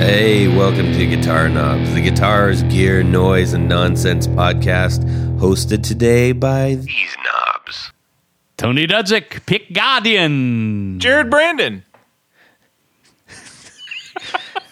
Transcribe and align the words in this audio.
Hey, 0.00 0.48
welcome 0.48 0.92
to 0.94 1.06
Guitar 1.06 1.50
Knobs, 1.50 1.92
the 1.92 2.00
guitars, 2.00 2.62
gear, 2.64 3.02
noise, 3.02 3.52
and 3.52 3.68
nonsense 3.68 4.26
podcast, 4.26 5.04
hosted 5.38 5.82
today 5.86 6.32
by 6.32 6.76
these 6.76 7.16
knobs. 7.22 7.92
Tony 8.56 8.86
Dudzik, 8.86 9.44
Pick 9.44 9.70
Guardian. 9.74 10.98
Jared 11.00 11.28
Brandon. 11.30 11.84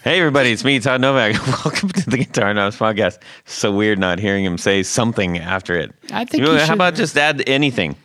Hey 0.04 0.18
everybody, 0.20 0.52
it's 0.52 0.64
me, 0.64 0.80
Todd 0.80 1.02
Novak. 1.02 1.34
Welcome 1.64 1.90
to 1.90 2.08
the 2.08 2.16
Guitar 2.18 2.54
Knobs 2.54 2.78
podcast. 2.78 3.18
So 3.44 3.70
weird 3.76 3.98
not 3.98 4.18
hearing 4.18 4.42
him 4.44 4.56
say 4.56 4.82
something 4.82 5.36
after 5.38 5.76
it. 5.76 5.92
I 6.10 6.24
think 6.24 6.44
know, 6.44 6.52
you 6.52 6.58
how 6.58 6.64
should- 6.64 6.74
about 6.74 6.94
just 6.94 7.18
add 7.18 7.42
anything? 7.46 7.96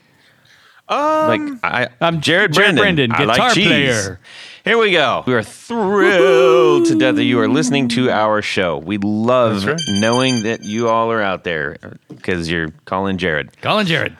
Um, 0.89 0.99
Like 1.29 1.41
I, 1.63 1.87
I'm 2.01 2.19
Jared 2.19 2.51
Jared 2.51 2.75
Brandon. 2.75 3.09
Brandon, 3.09 3.11
I 3.13 3.23
like 3.23 3.37
guitar 3.37 3.51
cheese. 3.53 3.67
player. 3.67 4.19
Here 4.63 4.77
we 4.77 4.93
go. 4.93 5.25
We 5.27 5.33
are 5.33 5.43
thrilled 5.43 6.85
to 6.85 6.97
death 6.97 7.15
that 7.15 7.25
you 7.25 7.37
are 7.41 7.49
listening 7.49 7.89
to 7.89 8.09
our 8.09 8.41
show. 8.41 8.77
We 8.77 8.97
love 8.97 9.65
right. 9.65 9.77
knowing 9.89 10.43
that 10.43 10.63
you 10.63 10.87
all 10.87 11.11
are 11.11 11.21
out 11.21 11.43
there 11.43 11.97
because 12.07 12.49
you're 12.49 12.69
calling 12.85 13.17
Jared. 13.17 13.59
Colin 13.61 13.85
Jared. 13.85 14.15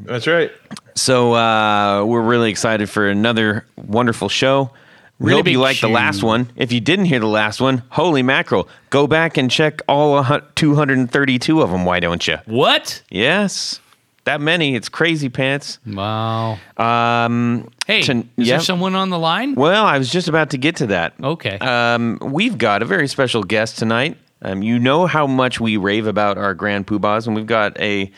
that's 0.00 0.26
right. 0.26 0.50
So 0.94 1.34
uh, 1.34 2.02
we're 2.06 2.22
really 2.22 2.50
excited 2.50 2.88
for 2.88 3.10
another 3.10 3.66
wonderful 3.76 4.30
show. 4.30 4.70
We 5.18 5.26
Really 5.26 5.38
hope 5.40 5.46
you 5.48 5.58
big 5.58 5.62
liked 5.62 5.80
the 5.82 5.88
last 5.88 6.22
one. 6.22 6.50
If 6.56 6.72
you 6.72 6.80
didn't 6.80 7.04
hear 7.04 7.20
the 7.20 7.26
last 7.26 7.60
one, 7.60 7.82
holy 7.90 8.22
mackerel, 8.22 8.68
go 8.88 9.06
back 9.06 9.36
and 9.36 9.50
check 9.50 9.82
all 9.86 10.24
232 10.56 11.60
of 11.60 11.70
them. 11.70 11.84
Why 11.84 12.00
don't 12.00 12.26
you? 12.26 12.38
what? 12.46 13.02
Yes, 13.10 13.80
that 14.24 14.40
many. 14.40 14.74
It's 14.74 14.88
crazy 14.88 15.28
pants. 15.28 15.78
Wow. 15.86 16.58
Um, 16.76 17.68
Hey, 17.86 18.02
to- 18.02 18.18
is 18.18 18.24
yeah. 18.36 18.56
there 18.56 18.60
someone 18.60 18.94
on 18.94 19.10
the 19.10 19.18
line? 19.18 19.54
well, 19.54 19.84
I 19.84 19.98
was 19.98 20.10
just 20.10 20.28
about 20.28 20.50
to 20.50 20.58
get 20.58 20.76
to 20.76 20.86
that. 20.88 21.12
Okay. 21.22 21.58
Um, 21.58 22.18
we've 22.22 22.56
got 22.58 22.82
a 22.82 22.84
very 22.86 23.08
special 23.08 23.42
guest 23.42 23.78
tonight. 23.78 24.16
Um, 24.42 24.62
you 24.62 24.78
know 24.78 25.06
how 25.06 25.26
much 25.26 25.60
we 25.60 25.76
rave 25.76 26.06
about 26.06 26.36
our 26.38 26.54
grand 26.54 26.86
poobahs, 26.86 27.26
and 27.26 27.34
we've 27.36 27.46
got 27.46 27.78
a 27.80 28.10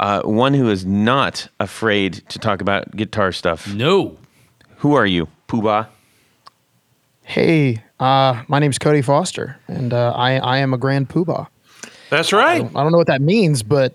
uh, 0.00 0.22
one 0.22 0.54
who 0.54 0.68
is 0.70 0.84
not 0.84 1.48
afraid 1.60 2.14
to 2.28 2.38
talk 2.38 2.60
about 2.60 2.94
guitar 2.96 3.32
stuff. 3.32 3.72
no. 3.72 4.16
Who 4.78 4.94
are 4.94 5.06
you, 5.06 5.28
poobah? 5.48 5.86
Hey, 7.22 7.82
uh, 8.00 8.42
my 8.48 8.58
name's 8.58 8.78
Cody 8.78 9.00
Foster, 9.00 9.56
and 9.66 9.94
uh, 9.94 10.12
I, 10.14 10.36
I 10.38 10.58
am 10.58 10.74
a 10.74 10.78
grand 10.78 11.08
poobah. 11.08 11.46
That's 12.10 12.32
right. 12.32 12.62
I 12.62 12.82
don't 12.82 12.92
know 12.92 12.98
what 12.98 13.06
that 13.06 13.22
means, 13.22 13.62
but 13.62 13.94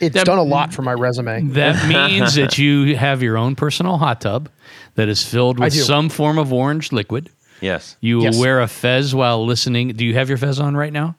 it's 0.00 0.14
That- 0.14 0.26
done 0.26 0.38
a 0.38 0.42
lot 0.42 0.72
for 0.72 0.82
my 0.82 0.92
resume. 0.92 1.42
That 1.50 1.86
means 2.10 2.34
that 2.34 2.58
you 2.58 2.96
have 2.96 3.22
your 3.22 3.36
own 3.36 3.56
personal 3.56 3.98
hot 3.98 4.20
tub 4.20 4.48
that 4.94 5.08
is 5.08 5.22
filled 5.24 5.58
with 5.58 5.72
some 5.72 6.08
form 6.08 6.38
of 6.38 6.52
orange 6.52 6.92
liquid. 6.92 7.30
Yes. 7.60 7.96
You 8.00 8.22
Yes. 8.22 8.38
wear 8.38 8.60
a 8.60 8.68
fez 8.68 9.14
while 9.14 9.44
listening. 9.44 9.88
Do 9.88 10.04
you 10.04 10.14
have 10.14 10.28
your 10.28 10.38
fez 10.38 10.60
on 10.60 10.76
right 10.76 10.92
now? 10.92 11.16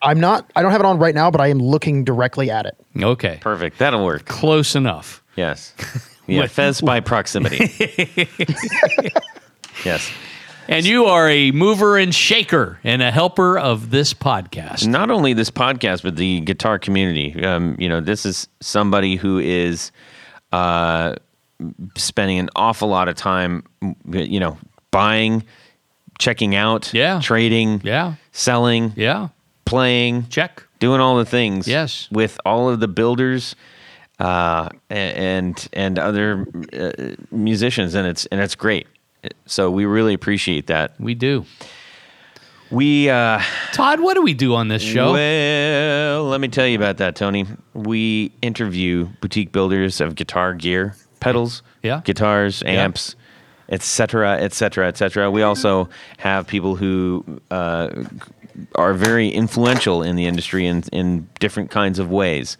I'm 0.00 0.20
not. 0.20 0.50
I 0.54 0.62
don't 0.62 0.70
have 0.72 0.80
it 0.80 0.86
on 0.86 0.98
right 0.98 1.14
now, 1.14 1.30
but 1.30 1.40
I 1.40 1.48
am 1.48 1.58
looking 1.58 2.04
directly 2.04 2.50
at 2.50 2.66
it. 2.66 2.76
Okay. 3.02 3.38
Perfect. 3.40 3.78
That'll 3.78 4.04
work. 4.04 4.24
Close 4.26 4.74
enough. 4.76 5.22
Yes. 5.36 5.74
Yeah. 6.26 6.42
What- 6.42 6.50
Fez 6.50 6.80
by 6.80 7.00
proximity. 7.00 7.56
yes. 9.84 10.10
And 10.68 10.84
you 10.84 11.06
are 11.06 11.28
a 11.30 11.50
mover 11.52 11.96
and 11.96 12.14
shaker 12.14 12.78
and 12.84 13.00
a 13.00 13.10
helper 13.10 13.58
of 13.58 13.90
this 13.90 14.12
podcast. 14.12 14.86
Not 14.86 15.10
only 15.10 15.32
this 15.32 15.50
podcast, 15.50 16.02
but 16.02 16.16
the 16.16 16.40
guitar 16.40 16.78
community. 16.78 17.42
Um, 17.42 17.74
you 17.78 17.88
know, 17.88 18.00
this 18.00 18.26
is 18.26 18.48
somebody 18.60 19.16
who 19.16 19.38
is 19.38 19.92
uh, 20.52 21.14
spending 21.96 22.38
an 22.38 22.50
awful 22.54 22.88
lot 22.88 23.08
of 23.08 23.16
time, 23.16 23.64
you 24.10 24.38
know, 24.40 24.58
buying, 24.90 25.42
checking 26.18 26.54
out, 26.54 26.92
Yeah. 26.92 27.20
trading, 27.22 27.80
Yeah. 27.82 28.14
selling, 28.32 28.92
Yeah. 28.94 29.28
playing, 29.64 30.26
Check. 30.28 30.64
doing 30.80 31.00
all 31.00 31.16
the 31.16 31.24
things. 31.24 31.66
Yes. 31.66 32.08
with 32.12 32.38
all 32.44 32.68
of 32.68 32.80
the 32.80 32.88
builders 32.88 33.56
uh, 34.18 34.68
and 34.90 35.66
and 35.72 35.98
other 35.98 36.44
uh, 36.78 36.90
musicians, 37.30 37.94
and 37.94 38.06
it's 38.06 38.26
and 38.26 38.40
it's 38.40 38.54
great. 38.56 38.86
So 39.46 39.70
we 39.70 39.84
really 39.84 40.14
appreciate 40.14 40.66
that. 40.68 40.94
We 41.00 41.14
do. 41.14 41.44
We 42.70 43.08
uh, 43.08 43.40
Todd, 43.72 44.00
what 44.00 44.14
do 44.14 44.22
we 44.22 44.34
do 44.34 44.54
on 44.54 44.68
this 44.68 44.82
show? 44.82 45.12
well, 45.14 46.24
let 46.24 46.40
me 46.40 46.48
tell 46.48 46.66
you 46.66 46.76
about 46.76 46.98
that, 46.98 47.16
Tony. 47.16 47.46
We 47.72 48.32
interview 48.42 49.08
boutique 49.22 49.52
builders 49.52 50.00
of 50.02 50.14
guitar 50.16 50.52
gear, 50.52 50.94
pedals, 51.20 51.62
Yeah. 51.82 52.02
guitars, 52.04 52.62
amps, 52.66 53.16
etc., 53.70 54.36
etc., 54.38 54.86
etc. 54.88 55.30
We 55.30 55.42
also 55.42 55.88
have 56.18 56.46
people 56.46 56.76
who 56.76 57.40
uh, 57.50 57.88
are 58.74 58.92
very 58.92 59.28
influential 59.30 60.02
in 60.02 60.16
the 60.16 60.26
industry 60.26 60.66
in 60.66 60.84
in 60.92 61.26
different 61.40 61.70
kinds 61.70 61.98
of 61.98 62.10
ways. 62.10 62.58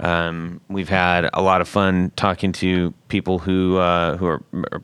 Um, 0.00 0.60
we've 0.68 0.90
had 0.90 1.30
a 1.32 1.40
lot 1.40 1.62
of 1.62 1.68
fun 1.68 2.12
talking 2.16 2.52
to 2.52 2.92
people 3.08 3.38
who 3.38 3.78
uh, 3.78 4.18
who 4.18 4.26
are, 4.26 4.42
are 4.72 4.82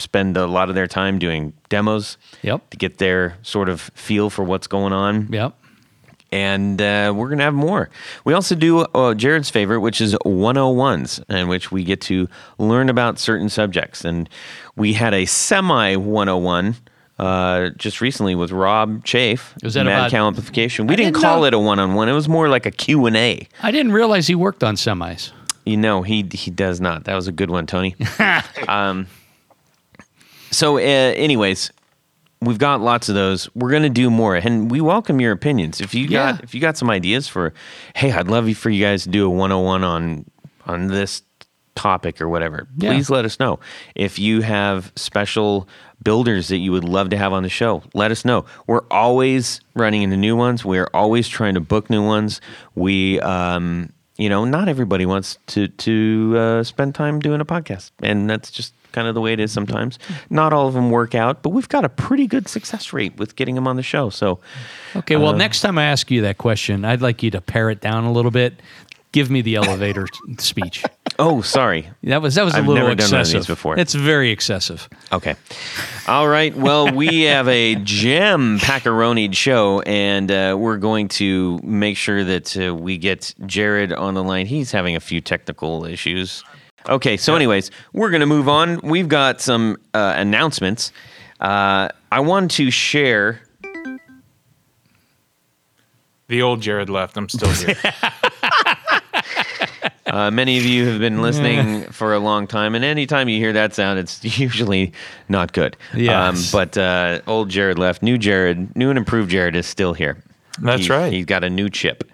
spend 0.00 0.36
a 0.36 0.46
lot 0.46 0.68
of 0.68 0.74
their 0.74 0.86
time 0.86 1.18
doing 1.18 1.52
demos 1.68 2.16
Yep. 2.42 2.70
to 2.70 2.76
get 2.76 2.98
their 2.98 3.36
sort 3.42 3.68
of 3.68 3.80
feel 3.94 4.30
for 4.30 4.42
what's 4.44 4.66
going 4.66 4.92
on 4.92 5.28
Yep. 5.32 5.54
and 6.32 6.80
uh, 6.80 7.12
we're 7.14 7.28
gonna 7.28 7.42
have 7.44 7.54
more. 7.54 7.90
We 8.24 8.34
also 8.34 8.54
do 8.54 8.80
uh, 8.80 9.14
Jared's 9.14 9.50
favorite, 9.50 9.80
which 9.80 10.00
is 10.00 10.14
101s, 10.24 11.22
in 11.28 11.48
which 11.48 11.70
we 11.72 11.84
get 11.84 12.00
to 12.02 12.28
learn 12.58 12.88
about 12.88 13.18
certain 13.18 13.48
subjects. 13.48 14.04
And 14.04 14.28
we 14.76 14.92
had 14.94 15.12
a 15.14 15.24
semi 15.26 15.96
101 15.96 16.76
uh, 17.18 17.70
just 17.76 18.00
recently 18.00 18.34
with 18.34 18.50
Rob 18.52 19.04
Chafe. 19.04 19.54
Was 19.62 19.74
that 19.74 19.84
Mad 19.84 19.98
about- 19.98 20.10
Cow 20.10 20.26
Amplification? 20.26 20.86
We 20.86 20.96
didn't, 20.96 21.14
didn't 21.14 21.22
call 21.22 21.40
know- 21.40 21.44
it 21.46 21.54
a 21.54 21.58
one 21.58 21.78
on 21.78 21.94
one. 21.94 22.08
It 22.08 22.12
was 22.14 22.28
more 22.28 22.48
like 22.48 22.64
a 22.66 22.70
Q 22.70 23.06
and 23.06 23.16
A. 23.16 23.46
I 23.62 23.70
didn't 23.70 23.92
realize 23.92 24.26
he 24.26 24.34
worked 24.34 24.62
on 24.64 24.76
semis. 24.76 25.32
You 25.66 25.76
know, 25.76 26.02
he 26.02 26.26
he 26.32 26.50
does 26.50 26.80
not. 26.80 27.04
That 27.04 27.14
was 27.14 27.28
a 27.28 27.32
good 27.32 27.50
one, 27.50 27.66
Tony. 27.66 27.94
um, 28.68 29.06
so, 30.50 30.76
uh, 30.78 30.80
anyways, 30.80 31.70
we've 32.40 32.58
got 32.58 32.80
lots 32.80 33.08
of 33.08 33.14
those. 33.14 33.48
We're 33.54 33.70
gonna 33.70 33.88
do 33.90 34.10
more, 34.10 34.34
and 34.36 34.70
we 34.70 34.80
welcome 34.80 35.20
your 35.20 35.32
opinions. 35.32 35.80
If 35.80 35.94
you 35.94 36.06
Yeah. 36.06 36.32
got 36.32 36.44
if 36.44 36.54
you 36.54 36.60
got 36.60 36.76
some 36.76 36.90
ideas 36.90 37.28
for, 37.28 37.52
hey, 37.94 38.12
I'd 38.12 38.28
love 38.28 38.48
you 38.48 38.54
for 38.54 38.70
you 38.70 38.82
guys 38.84 39.04
to 39.04 39.08
do 39.10 39.26
a 39.26 39.28
one 39.30 39.50
hundred 39.50 39.64
one 39.64 39.84
on 39.84 40.24
on 40.66 40.86
this 40.88 41.22
topic 41.74 42.20
or 42.20 42.28
whatever. 42.28 42.66
Yeah. 42.76 42.92
Please 42.92 43.08
let 43.10 43.24
us 43.24 43.38
know. 43.40 43.58
If 43.94 44.18
you 44.18 44.42
have 44.42 44.92
special 44.96 45.66
builders 46.02 46.48
that 46.48 46.58
you 46.58 46.72
would 46.72 46.84
love 46.84 47.10
to 47.10 47.16
have 47.16 47.32
on 47.32 47.42
the 47.42 47.48
show, 47.48 47.82
let 47.94 48.10
us 48.10 48.24
know. 48.24 48.44
We're 48.66 48.84
always 48.90 49.60
running 49.74 50.02
into 50.02 50.16
new 50.16 50.36
ones. 50.36 50.64
We're 50.64 50.88
always 50.92 51.28
trying 51.28 51.54
to 51.54 51.60
book 51.60 51.88
new 51.88 52.04
ones. 52.04 52.40
We, 52.74 53.20
um, 53.20 53.90
you 54.20 54.28
know, 54.28 54.44
not 54.44 54.68
everybody 54.68 55.06
wants 55.06 55.38
to 55.48 55.68
to 55.68 56.34
uh, 56.36 56.62
spend 56.62 56.94
time 56.94 57.20
doing 57.20 57.40
a 57.40 57.44
podcast, 57.44 57.90
and 58.02 58.28
that's 58.28 58.50
just 58.50 58.74
kind 58.92 59.08
of 59.08 59.14
the 59.14 59.20
way 59.20 59.32
it 59.32 59.40
is 59.40 59.52
sometimes. 59.52 59.98
Not 60.28 60.52
all 60.52 60.66
of 60.66 60.74
them 60.74 60.90
work 60.90 61.14
out, 61.14 61.42
but 61.42 61.50
we've 61.50 61.68
got 61.68 61.84
a 61.84 61.88
pretty 61.88 62.26
good 62.26 62.48
success 62.48 62.92
rate 62.92 63.16
with 63.16 63.36
getting 63.36 63.54
them 63.54 63.66
on 63.66 63.76
the 63.76 63.82
show. 63.82 64.10
So, 64.10 64.40
Okay, 64.96 65.16
well, 65.16 65.32
next 65.32 65.60
time 65.60 65.78
I 65.78 65.84
ask 65.84 66.10
you 66.10 66.22
that 66.22 66.38
question, 66.38 66.84
I'd 66.84 67.00
like 67.00 67.22
you 67.22 67.30
to 67.30 67.40
pare 67.40 67.70
it 67.70 67.80
down 67.80 68.04
a 68.04 68.12
little 68.12 68.30
bit. 68.30 68.60
Give 69.12 69.30
me 69.30 69.42
the 69.42 69.56
elevator 69.56 70.06
speech. 70.38 70.84
Oh, 71.20 71.42
sorry. 71.42 71.88
That 72.02 72.22
was 72.22 72.34
that 72.34 72.44
was 72.44 72.54
a 72.54 72.58
I've 72.58 72.66
little 72.66 72.82
never 72.82 72.94
done 72.94 73.10
one 73.10 73.14
of 73.14 73.20
excessive 73.20 73.40
these 73.42 73.46
before. 73.46 73.78
It's 73.78 73.94
very 73.94 74.30
excessive. 74.30 74.88
Okay. 75.12 75.36
All 76.08 76.26
right. 76.28 76.54
Well, 76.56 76.92
we 76.92 77.22
have 77.22 77.46
a 77.46 77.76
gem 77.76 78.58
packaronied 78.58 79.34
show, 79.34 79.80
and 79.82 80.30
uh, 80.30 80.56
we're 80.58 80.78
going 80.78 81.08
to 81.08 81.60
make 81.62 81.96
sure 81.96 82.24
that 82.24 82.56
uh, 82.56 82.74
we 82.74 82.98
get 82.98 83.34
Jared 83.46 83.92
on 83.92 84.14
the 84.14 84.24
line. 84.24 84.46
He's 84.46 84.72
having 84.72 84.96
a 84.96 85.00
few 85.00 85.20
technical 85.20 85.84
issues. 85.84 86.42
Okay. 86.88 87.16
So, 87.16 87.36
anyways, 87.36 87.70
we're 87.92 88.10
going 88.10 88.20
to 88.20 88.26
move 88.26 88.48
on. 88.48 88.80
We've 88.82 89.08
got 89.08 89.40
some 89.40 89.76
uh, 89.94 90.14
announcements. 90.16 90.92
Uh, 91.38 91.88
I 92.10 92.20
want 92.20 92.50
to 92.52 92.70
share. 92.70 93.42
The 96.28 96.42
old 96.42 96.62
Jared 96.62 96.88
left. 96.88 97.16
I'm 97.16 97.28
still 97.28 97.50
here. 97.50 97.76
Uh, 100.10 100.30
many 100.30 100.58
of 100.58 100.64
you 100.64 100.86
have 100.86 100.98
been 100.98 101.22
listening 101.22 101.84
for 101.92 102.12
a 102.14 102.18
long 102.18 102.46
time, 102.46 102.74
and 102.74 102.84
anytime 102.84 103.28
you 103.28 103.38
hear 103.38 103.52
that 103.52 103.74
sound, 103.74 103.98
it's 103.98 104.22
usually 104.38 104.92
not 105.28 105.52
good. 105.52 105.76
Yes. 105.94 106.50
but 106.50 106.76
uh, 106.76 107.20
old 107.26 107.48
Jared 107.48 107.78
left. 107.78 108.02
New 108.02 108.18
Jared, 108.18 108.74
new 108.76 108.90
and 108.90 108.98
improved 108.98 109.30
Jared 109.30 109.54
is 109.56 109.66
still 109.66 109.94
here. 109.94 110.22
That's 110.58 110.88
right. 110.90 111.12
He's 111.12 111.24
got 111.26 111.44
a 111.44 111.50
new 111.50 111.70
chip. 111.70 112.04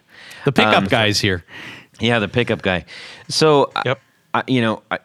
The 0.44 0.52
pickup 0.52 0.74
Um, 0.74 0.84
guy's 0.84 1.18
here. 1.20 1.44
Yeah, 1.98 2.18
the 2.18 2.28
pickup 2.28 2.62
guy. 2.62 2.84
So, 3.28 3.72
I- 3.74 3.82
Yep. 3.86 4.00
I, 4.34 4.42
you 4.46 4.60
know, 4.60 4.82
I, 4.90 4.98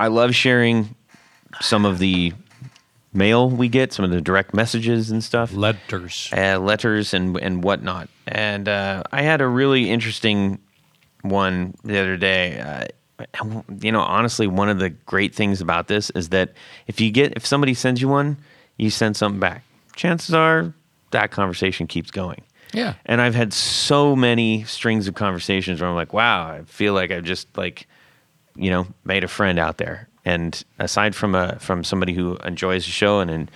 I 0.00 0.08
love 0.08 0.34
sharing 0.34 0.94
some 1.60 1.84
of 1.84 1.98
the 1.98 2.32
mail 3.12 3.50
we 3.50 3.68
get, 3.68 3.92
some 3.92 4.04
of 4.04 4.10
the 4.10 4.20
direct 4.22 4.54
messages 4.54 5.10
and 5.10 5.22
stuff, 5.22 5.52
Letters. 5.52 6.30
uh, 6.36 6.58
letters 6.58 7.12
and 7.12 7.36
and 7.38 7.62
whatnot. 7.62 8.08
And 8.26 8.68
uh, 8.68 9.02
I 9.12 9.22
had 9.22 9.40
a 9.42 9.46
really 9.46 9.90
interesting 9.90 10.58
one 11.22 11.74
the 11.84 11.98
other 11.98 12.16
day. 12.16 12.60
Uh, 12.60 12.86
you 13.80 13.90
know, 13.90 14.00
honestly, 14.00 14.46
one 14.46 14.68
of 14.68 14.78
the 14.78 14.90
great 14.90 15.34
things 15.34 15.60
about 15.60 15.88
this 15.88 16.10
is 16.10 16.28
that 16.28 16.52
if 16.86 17.00
you 17.00 17.10
get 17.10 17.32
if 17.36 17.44
somebody 17.44 17.74
sends 17.74 18.00
you 18.00 18.08
one, 18.08 18.36
you 18.76 18.90
send 18.90 19.16
something 19.16 19.40
back. 19.40 19.64
chances 19.96 20.34
are 20.34 20.72
that 21.10 21.30
conversation 21.30 21.86
keeps 21.86 22.10
going. 22.10 22.42
Yeah. 22.72 22.94
And 23.06 23.20
I've 23.20 23.34
had 23.34 23.52
so 23.52 24.14
many 24.14 24.64
strings 24.64 25.08
of 25.08 25.14
conversations 25.14 25.80
where 25.80 25.88
I'm 25.88 25.96
like, 25.96 26.12
wow, 26.12 26.48
I 26.48 26.62
feel 26.64 26.92
like 26.92 27.10
I've 27.10 27.24
just 27.24 27.48
like, 27.56 27.86
you 28.56 28.70
know, 28.70 28.86
made 29.04 29.24
a 29.24 29.28
friend 29.28 29.58
out 29.58 29.78
there. 29.78 30.08
And 30.24 30.62
aside 30.78 31.14
from 31.14 31.34
a 31.34 31.58
from 31.58 31.84
somebody 31.84 32.12
who 32.12 32.36
enjoys 32.44 32.84
the 32.84 32.90
show 32.90 33.20
and, 33.20 33.30
and 33.30 33.50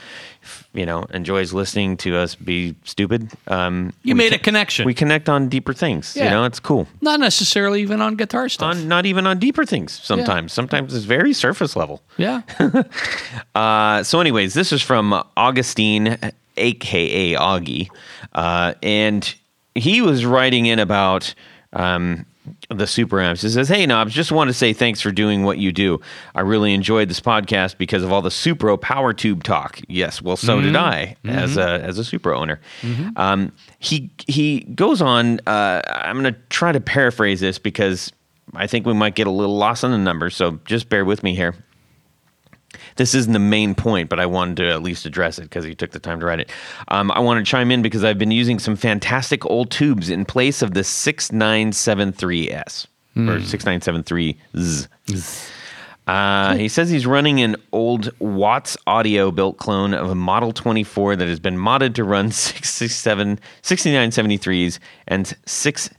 you 0.72 0.86
know 0.86 1.04
enjoys 1.14 1.52
listening 1.52 1.96
to 1.98 2.16
us 2.16 2.34
be 2.34 2.74
stupid, 2.84 3.30
um, 3.48 3.92
You 4.02 4.14
made 4.14 4.32
a 4.32 4.38
connection. 4.38 4.86
We 4.86 4.94
connect 4.94 5.28
on 5.28 5.48
deeper 5.48 5.72
things. 5.72 6.16
You 6.16 6.24
know, 6.24 6.44
it's 6.44 6.60
cool. 6.60 6.86
Not 7.00 7.20
necessarily 7.20 7.82
even 7.82 8.00
on 8.00 8.16
guitar 8.16 8.48
stuff. 8.48 8.74
On 8.76 8.88
not 8.88 9.06
even 9.06 9.26
on 9.26 9.38
deeper 9.38 9.64
things. 9.66 9.92
Sometimes, 10.02 10.52
sometimes 10.52 10.94
it's 10.94 11.04
very 11.04 11.32
surface 11.32 11.76
level. 11.76 12.02
yeah. 12.16 12.42
Uh, 13.54 14.02
so, 14.02 14.20
anyways, 14.20 14.54
this 14.54 14.72
is 14.72 14.82
from 14.82 15.12
Augustine, 15.36 16.16
aka 16.56 17.34
Augie, 17.34 17.88
uh, 18.34 18.74
and 18.82 19.34
he 19.74 20.00
was 20.00 20.24
writing 20.24 20.66
in 20.66 20.78
about 20.78 21.34
um, 21.72 22.24
the 22.68 22.84
Supro 22.84 23.22
amps. 23.22 23.42
He 23.42 23.48
says, 23.48 23.68
"Hey 23.68 23.86
Knobs, 23.86 24.12
just 24.12 24.32
want 24.32 24.48
to 24.48 24.54
say 24.54 24.72
thanks 24.72 25.00
for 25.00 25.10
doing 25.12 25.44
what 25.44 25.58
you 25.58 25.72
do. 25.72 26.00
I 26.34 26.40
really 26.40 26.74
enjoyed 26.74 27.08
this 27.08 27.20
podcast 27.20 27.78
because 27.78 28.02
of 28.02 28.12
all 28.12 28.22
the 28.22 28.30
Supro 28.30 28.80
power 28.80 29.12
tube 29.12 29.44
talk. 29.44 29.80
Yes, 29.88 30.20
well, 30.20 30.36
so 30.36 30.60
did 30.60 30.74
I 30.76 31.16
as 31.24 31.56
a 31.56 31.80
as 31.82 31.98
a 31.98 32.02
Supro 32.02 32.36
owner. 32.36 32.60
Um, 33.16 33.52
he 33.78 34.10
he 34.26 34.60
goes 34.60 35.00
on. 35.00 35.40
Uh, 35.46 35.82
I'm 35.88 36.20
going 36.20 36.34
to 36.34 36.40
try 36.48 36.72
to 36.72 36.80
paraphrase 36.80 37.40
this 37.40 37.58
because." 37.58 38.12
I 38.54 38.66
think 38.66 38.84
we 38.84 38.92
might 38.92 39.14
get 39.14 39.26
a 39.26 39.30
little 39.30 39.56
lost 39.56 39.82
on 39.82 39.92
the 39.92 39.98
numbers, 39.98 40.36
so 40.36 40.58
just 40.66 40.90
bear 40.90 41.06
with 41.06 41.22
me 41.22 41.34
here 41.34 41.54
this 42.96 43.14
isn't 43.14 43.32
the 43.32 43.38
main 43.38 43.74
point, 43.74 44.08
but 44.08 44.20
I 44.20 44.26
wanted 44.26 44.56
to 44.58 44.70
at 44.70 44.82
least 44.82 45.06
address 45.06 45.38
it 45.38 45.42
because 45.42 45.64
he 45.64 45.74
took 45.74 45.92
the 45.92 45.98
time 45.98 46.20
to 46.20 46.26
write 46.26 46.40
it. 46.40 46.50
Um, 46.88 47.10
I 47.10 47.20
want 47.20 47.44
to 47.44 47.50
chime 47.50 47.70
in 47.70 47.82
because 47.82 48.04
I've 48.04 48.18
been 48.18 48.30
using 48.30 48.58
some 48.58 48.76
fantastic 48.76 49.44
old 49.46 49.70
tubes 49.70 50.10
in 50.10 50.24
place 50.24 50.62
of 50.62 50.74
the 50.74 50.80
6973S 50.80 52.86
or 53.16 53.38
6973Z. 53.38 54.88
Uh, 56.06 56.56
he 56.56 56.68
says 56.68 56.90
he's 56.90 57.06
running 57.06 57.40
an 57.40 57.56
old 57.70 58.10
Watts 58.18 58.76
Audio 58.86 59.30
built 59.30 59.58
clone 59.58 59.94
of 59.94 60.10
a 60.10 60.14
Model 60.14 60.52
24 60.52 61.16
that 61.16 61.28
has 61.28 61.38
been 61.38 61.56
modded 61.56 61.94
to 61.94 62.04
run 62.04 62.30
67, 62.32 63.38
6973s 63.62 64.78
and 65.06 65.36
6 65.46 65.90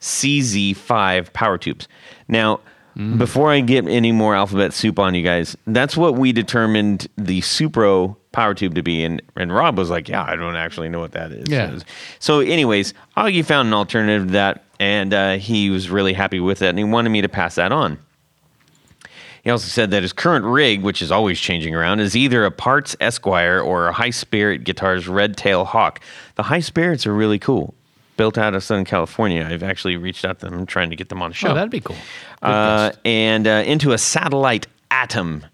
CZ5 0.00 1.32
power 1.32 1.58
tubes. 1.58 1.88
Now, 2.28 2.60
before 2.94 3.50
I 3.50 3.60
get 3.60 3.86
any 3.88 4.12
more 4.12 4.34
alphabet 4.34 4.72
soup 4.72 4.98
on 4.98 5.14
you 5.14 5.22
guys, 5.22 5.56
that's 5.66 5.96
what 5.96 6.14
we 6.14 6.32
determined 6.32 7.08
the 7.16 7.40
Supro 7.40 8.16
power 8.32 8.54
tube 8.54 8.74
to 8.76 8.82
be. 8.82 9.04
And, 9.04 9.20
and 9.36 9.52
Rob 9.52 9.76
was 9.76 9.90
like, 9.90 10.08
Yeah, 10.08 10.22
I 10.22 10.36
don't 10.36 10.56
actually 10.56 10.88
know 10.88 11.00
what 11.00 11.12
that 11.12 11.32
is. 11.32 11.48
Yeah. 11.48 11.78
So, 12.20 12.40
anyways, 12.40 12.94
Augie 13.16 13.44
found 13.44 13.68
an 13.68 13.74
alternative 13.74 14.28
to 14.28 14.32
that, 14.34 14.64
and 14.78 15.12
uh, 15.12 15.36
he 15.38 15.70
was 15.70 15.90
really 15.90 16.12
happy 16.12 16.40
with 16.40 16.62
it, 16.62 16.68
and 16.68 16.78
he 16.78 16.84
wanted 16.84 17.10
me 17.10 17.22
to 17.22 17.28
pass 17.28 17.56
that 17.56 17.72
on. 17.72 17.98
He 19.44 19.50
also 19.50 19.68
said 19.68 19.90
that 19.90 20.02
his 20.02 20.14
current 20.14 20.46
rig, 20.46 20.80
which 20.82 21.02
is 21.02 21.12
always 21.12 21.38
changing 21.38 21.74
around, 21.74 22.00
is 22.00 22.16
either 22.16 22.46
a 22.46 22.50
Parts 22.50 22.96
Esquire 22.98 23.60
or 23.60 23.88
a 23.88 23.92
High 23.92 24.10
Spirit 24.10 24.64
Guitars 24.64 25.06
Red 25.06 25.36
Tail 25.36 25.66
Hawk. 25.66 26.00
The 26.36 26.44
High 26.44 26.60
Spirits 26.60 27.06
are 27.06 27.14
really 27.14 27.38
cool. 27.38 27.74
Built 28.16 28.38
out 28.38 28.54
of 28.54 28.62
Southern 28.62 28.84
California. 28.84 29.46
I've 29.48 29.62
actually 29.62 29.96
reached 29.96 30.24
out 30.24 30.38
to 30.40 30.48
them 30.48 30.66
trying 30.66 30.90
to 30.90 30.96
get 30.96 31.08
them 31.08 31.20
on 31.20 31.30
the 31.30 31.34
show. 31.34 31.48
Oh, 31.48 31.54
that'd 31.54 31.70
be 31.70 31.80
cool. 31.80 31.96
Uh, 32.42 32.92
and 33.04 33.46
uh, 33.46 33.64
into 33.66 33.92
a 33.92 33.98
satellite 33.98 34.66
atom, 34.90 35.44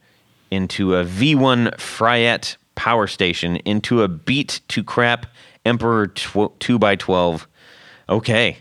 into 0.50 0.94
a 0.96 1.04
V1 1.04 1.76
Fryette 1.76 2.56
power 2.74 3.06
station, 3.06 3.56
into 3.56 4.02
a 4.02 4.08
beat 4.08 4.60
to 4.68 4.84
crap 4.84 5.26
Emperor 5.64 6.08
tw- 6.08 6.58
2x12. 6.58 7.46
Okay. 8.08 8.58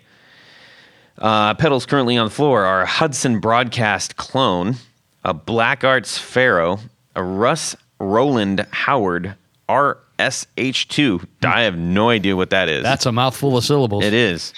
Uh, 1.17 1.53
pedals 1.55 1.85
currently 1.85 2.17
on 2.17 2.25
the 2.25 2.31
floor 2.31 2.63
are 2.63 2.81
a 2.81 2.85
Hudson 2.85 3.39
Broadcast 3.39 4.15
clone, 4.15 4.75
a 5.23 5.33
Black 5.33 5.83
Arts 5.83 6.17
Pharaoh, 6.17 6.79
a 7.15 7.23
Russ 7.23 7.75
Roland 7.99 8.65
Howard 8.71 9.35
RSH2. 10.19 11.25
I 11.43 11.61
have 11.61 11.77
no 11.77 12.09
idea 12.09 12.35
what 12.35 12.49
that 12.51 12.69
is. 12.69 12.83
That's 12.83 13.05
a 13.05 13.11
mouthful 13.11 13.57
of 13.57 13.63
syllables. 13.63 14.03
It 14.03 14.13
is. 14.13 14.53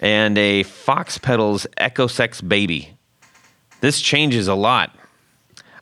And 0.00 0.36
a 0.38 0.64
Fox 0.64 1.18
Pedals 1.18 1.66
Echo 1.76 2.06
Sex 2.06 2.40
Baby. 2.40 2.96
This 3.80 4.00
changes 4.00 4.48
a 4.48 4.54
lot. 4.54 4.96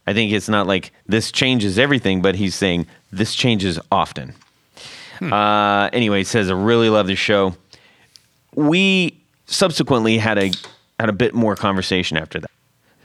I 0.07 0.13
think 0.13 0.33
it's 0.33 0.49
not 0.49 0.67
like 0.67 0.93
this 1.07 1.31
changes 1.31 1.79
everything, 1.79 2.21
but 2.21 2.35
he's 2.35 2.55
saying 2.55 2.87
this 3.13 3.35
changes 3.35 3.79
often. 3.93 4.35
Uh, 5.21 5.91
anyway, 5.93 6.25
says, 6.25 6.51
I 6.51 6.55
really 6.55 6.89
love 6.89 7.07
the 7.07 7.15
show. 7.15 7.55
We 8.55 9.23
subsequently 9.47 10.17
had 10.19 10.39
a 10.39 10.51
had 10.99 11.09
a 11.09 11.13
bit 11.13 11.35
more 11.35 11.57
conversation 11.57 12.17
after 12.17 12.41
that. 12.41 12.51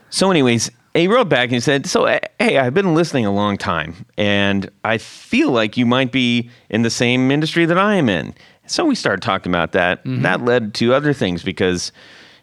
So, 0.10 0.31
anyways, 0.31 0.72
he 0.95 1.07
wrote 1.07 1.30
back 1.30 1.44
and 1.45 1.51
he 1.53 1.59
said, 1.59 1.86
"So, 1.86 2.06
eh, 2.06 2.19
hey, 2.39 2.57
I've 2.57 2.74
been 2.74 2.95
listening 2.95 3.25
a 3.25 3.31
long 3.33 3.57
time, 3.57 4.06
and 4.18 4.69
I 4.83 4.97
feel 4.97 5.51
like 5.51 5.77
you 5.77 5.86
might 5.86 6.12
be 6.12 6.50
in 6.69 6.81
the 6.81 6.89
same 6.89 7.30
industry 7.31 7.65
that 7.65 7.77
I 7.77 7.95
am 7.95 8.09
in." 8.09 8.33
So 8.68 8.86
we 8.86 8.95
started 8.95 9.21
talking 9.21 9.51
about 9.51 9.74
that. 9.74 10.01
That 10.06 10.44
led 10.44 10.74
to 10.75 10.94
other 10.94 11.13
things 11.13 11.44
because, 11.44 11.92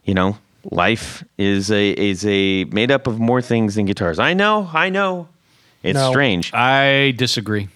you 0.05 0.15
know, 0.15 0.39
life 0.71 1.25
is 1.39 1.71
a 1.73 1.91
is 1.91 2.25
a 2.27 2.65
made 2.67 2.91
up 2.93 3.07
of 3.09 3.19
more 3.19 3.43
things 3.43 3.75
than 3.75 3.87
guitars. 3.87 4.19
I 4.21 4.33
know, 4.35 4.71
I 4.73 4.89
know, 4.89 5.27
it's 5.83 5.99
No. 5.99 6.11
strange. 6.11 6.53
I 6.55 7.13
disagree. 7.17 7.69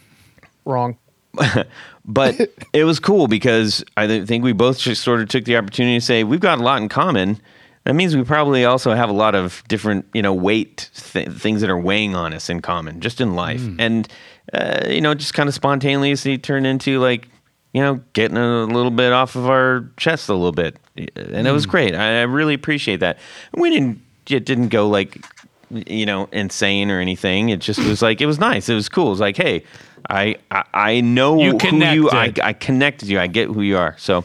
Wrong. 0.64 0.96
but 2.06 2.40
it 2.72 2.84
was 2.84 3.00
cool 3.00 3.26
because 3.28 3.84
I 3.96 4.24
think 4.24 4.44
we 4.44 4.52
both 4.52 4.78
just 4.78 5.02
sort 5.02 5.20
of 5.20 5.28
took 5.28 5.44
the 5.44 5.56
opportunity 5.56 5.98
to 5.98 6.04
say 6.04 6.22
we've 6.24 6.40
got 6.40 6.58
a 6.58 6.62
lot 6.62 6.80
in 6.80 6.88
common. 6.88 7.40
That 7.86 7.94
means 7.94 8.16
we 8.16 8.24
probably 8.24 8.64
also 8.64 8.94
have 8.94 9.08
a 9.08 9.12
lot 9.12 9.36
of 9.36 9.62
different, 9.68 10.06
you 10.12 10.20
know, 10.20 10.34
weight 10.34 10.90
th- 11.12 11.28
things 11.28 11.60
that 11.60 11.70
are 11.70 11.78
weighing 11.78 12.16
on 12.16 12.32
us 12.32 12.50
in 12.50 12.60
common, 12.60 13.00
just 13.00 13.20
in 13.20 13.36
life, 13.36 13.62
and 13.78 14.08
uh, 14.52 14.86
you 14.88 15.00
know, 15.00 15.14
just 15.14 15.34
kind 15.34 15.48
of 15.48 15.54
spontaneously 15.54 16.36
turned 16.36 16.66
into 16.66 16.98
like, 16.98 17.28
you 17.72 17.80
know, 17.80 18.00
getting 18.12 18.36
a 18.38 18.64
little 18.64 18.90
bit 18.90 19.12
off 19.12 19.36
of 19.36 19.48
our 19.48 19.88
chest 19.96 20.28
a 20.28 20.34
little 20.34 20.50
bit, 20.50 20.76
and 20.96 21.46
it 21.46 21.52
was 21.52 21.64
great. 21.64 21.94
I, 21.94 22.18
I 22.18 22.22
really 22.22 22.54
appreciate 22.54 22.98
that. 23.00 23.18
We 23.54 23.70
didn't, 23.70 24.02
it 24.28 24.44
didn't 24.44 24.68
go 24.70 24.88
like, 24.88 25.24
you 25.70 26.06
know, 26.06 26.28
insane 26.32 26.90
or 26.90 26.98
anything. 26.98 27.50
It 27.50 27.60
just 27.60 27.78
was 27.78 28.02
like 28.02 28.20
it 28.20 28.26
was 28.26 28.40
nice. 28.40 28.68
It 28.68 28.74
was 28.74 28.88
cool. 28.88 29.06
It 29.06 29.10
was 29.10 29.20
like, 29.20 29.36
hey, 29.36 29.62
I 30.10 30.34
I, 30.50 30.64
I 30.74 31.00
know 31.02 31.40
You 31.40 31.56
who 31.56 31.84
you. 31.84 32.10
I. 32.10 32.32
I 32.42 32.52
connected 32.52 33.08
you. 33.08 33.20
I 33.20 33.28
get 33.28 33.46
who 33.48 33.62
you 33.62 33.76
are. 33.78 33.94
So, 33.98 34.24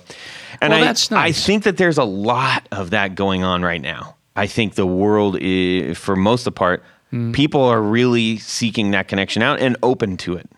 and 0.62 0.72
Well, 0.72 0.82
I 0.82 0.86
that's 0.86 1.12
I 1.12 1.32
think 1.32 1.64
that 1.64 1.78
there's 1.78 1.98
a 1.98 2.04
lot 2.04 2.68
of 2.72 2.92
that 2.92 3.16
going 3.16 3.44
on 3.44 3.64
right 3.64 3.82
now. 3.82 4.16
I 4.36 4.48
think 4.48 4.76
the 4.76 4.86
world, 4.88 5.38
is, 5.42 5.98
for 5.98 6.16
most 6.16 6.42
of 6.42 6.46
the 6.46 6.52
part, 6.58 6.84
Hmm. 7.10 7.34
people 7.34 7.62
are 7.64 7.82
really 7.82 8.38
seeking 8.38 8.92
that 8.92 9.10
connection 9.10 9.42
out 9.42 9.60
and 9.60 9.76
open 9.84 10.16
to 10.18 10.36
it. 10.38 10.50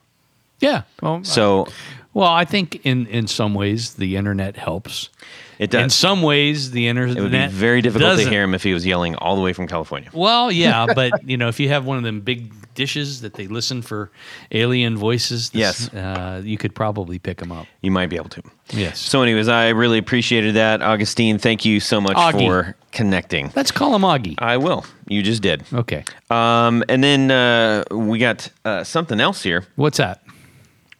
Yeah. 0.59 0.83
Well, 1.01 1.23
So 1.23 1.65
well, 2.13 2.27
I 2.29 2.45
think 2.45 2.81
in 2.85 3.07
in 3.07 3.25
some 3.25 3.55
ways 3.55 3.95
the 3.95 4.15
internet 4.17 4.55
helps. 4.57 5.09
it 5.57 5.71
does. 5.71 5.83
In 5.83 5.89
some 5.89 6.21
ways, 6.21 6.69
the 6.71 6.87
internet 6.87 7.17
It 7.17 7.21
would 7.21 7.31
be 7.31 7.47
very 7.47 7.81
difficult 7.81 8.11
to 8.11 8.17
doesn't. 8.17 8.31
hear 8.31 8.43
him 8.43 8.53
if 8.53 8.61
he 8.63 8.73
was 8.73 8.85
yelling 8.85 9.15
all 9.15 9.35
the 9.35 9.41
way 9.41 9.53
from 9.53 9.65
California. 9.67 10.09
Well, 10.13 10.51
yeah, 10.51 10.85
but 10.95 11.27
you 11.27 11.37
know, 11.37 11.47
if 11.47 11.59
you 11.59 11.69
have 11.69 11.85
one 11.85 11.97
of 11.97 12.03
them 12.03 12.21
big 12.21 12.51
dishes 12.73 13.21
that 13.21 13.33
they 13.35 13.47
listen 13.47 13.81
for 13.81 14.11
alien 14.51 14.97
voices, 14.97 15.49
this- 15.51 15.59
Yes. 15.89 15.93
uh, 15.93 16.41
you 16.43 16.57
could 16.57 16.73
probably 16.75 17.19
pick 17.19 17.37
them 17.37 17.51
up. 17.51 17.67
You 17.81 17.91
might 17.91 18.09
be 18.09 18.15
able 18.15 18.29
to. 18.29 18.41
Yes. 18.71 18.99
So, 18.99 19.21
anyways, 19.21 19.47
I 19.47 19.69
really 19.69 19.97
appreciated 19.97 20.55
that, 20.55 20.81
Augustine. 20.81 21.37
Thank 21.37 21.65
you 21.65 21.79
so 21.79 21.99
much 22.01 22.15
Augie. 22.17 22.47
for 22.47 22.75
connecting. 22.91 23.51
Let's 23.55 23.71
call 23.71 23.95
him 23.95 24.01
Augie. 24.03 24.35
I 24.39 24.57
will. 24.57 24.85
You 25.07 25.21
just 25.21 25.41
did. 25.41 25.63
Okay. 25.73 26.03
Um, 26.29 26.83
and 26.89 27.03
then 27.03 27.29
uh, 27.31 27.83
we 27.91 28.17
got 28.19 28.49
uh, 28.65 28.83
something 28.83 29.19
else 29.19 29.43
here. 29.43 29.65
What's 29.75 29.97
that? 29.97 30.21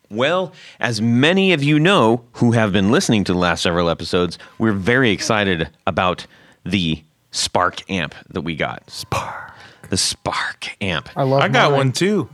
Well, 0.10 0.54
as 0.80 1.02
many 1.02 1.54
of 1.54 1.64
you 1.64 1.80
know 1.80 2.24
who 2.34 2.52
have 2.52 2.72
been 2.72 2.92
listening 2.92 3.24
to 3.24 3.34
the 3.34 3.40
last 3.40 3.64
several 3.64 3.90
episodes, 3.90 4.38
we're 4.60 4.72
very 4.74 5.10
excited 5.10 5.70
about 5.88 6.28
the 6.64 7.04
Spark 7.32 7.90
amp 7.90 8.14
that 8.30 8.42
we 8.42 8.56
got. 8.56 8.88
Spark. 8.92 9.43
The 9.94 9.98
Spark 9.98 10.76
amp. 10.82 11.08
I 11.16 11.22
love. 11.22 11.40
I 11.44 11.48
got 11.50 11.70
mine. 11.70 11.78
one 11.78 11.92
too. 11.92 12.28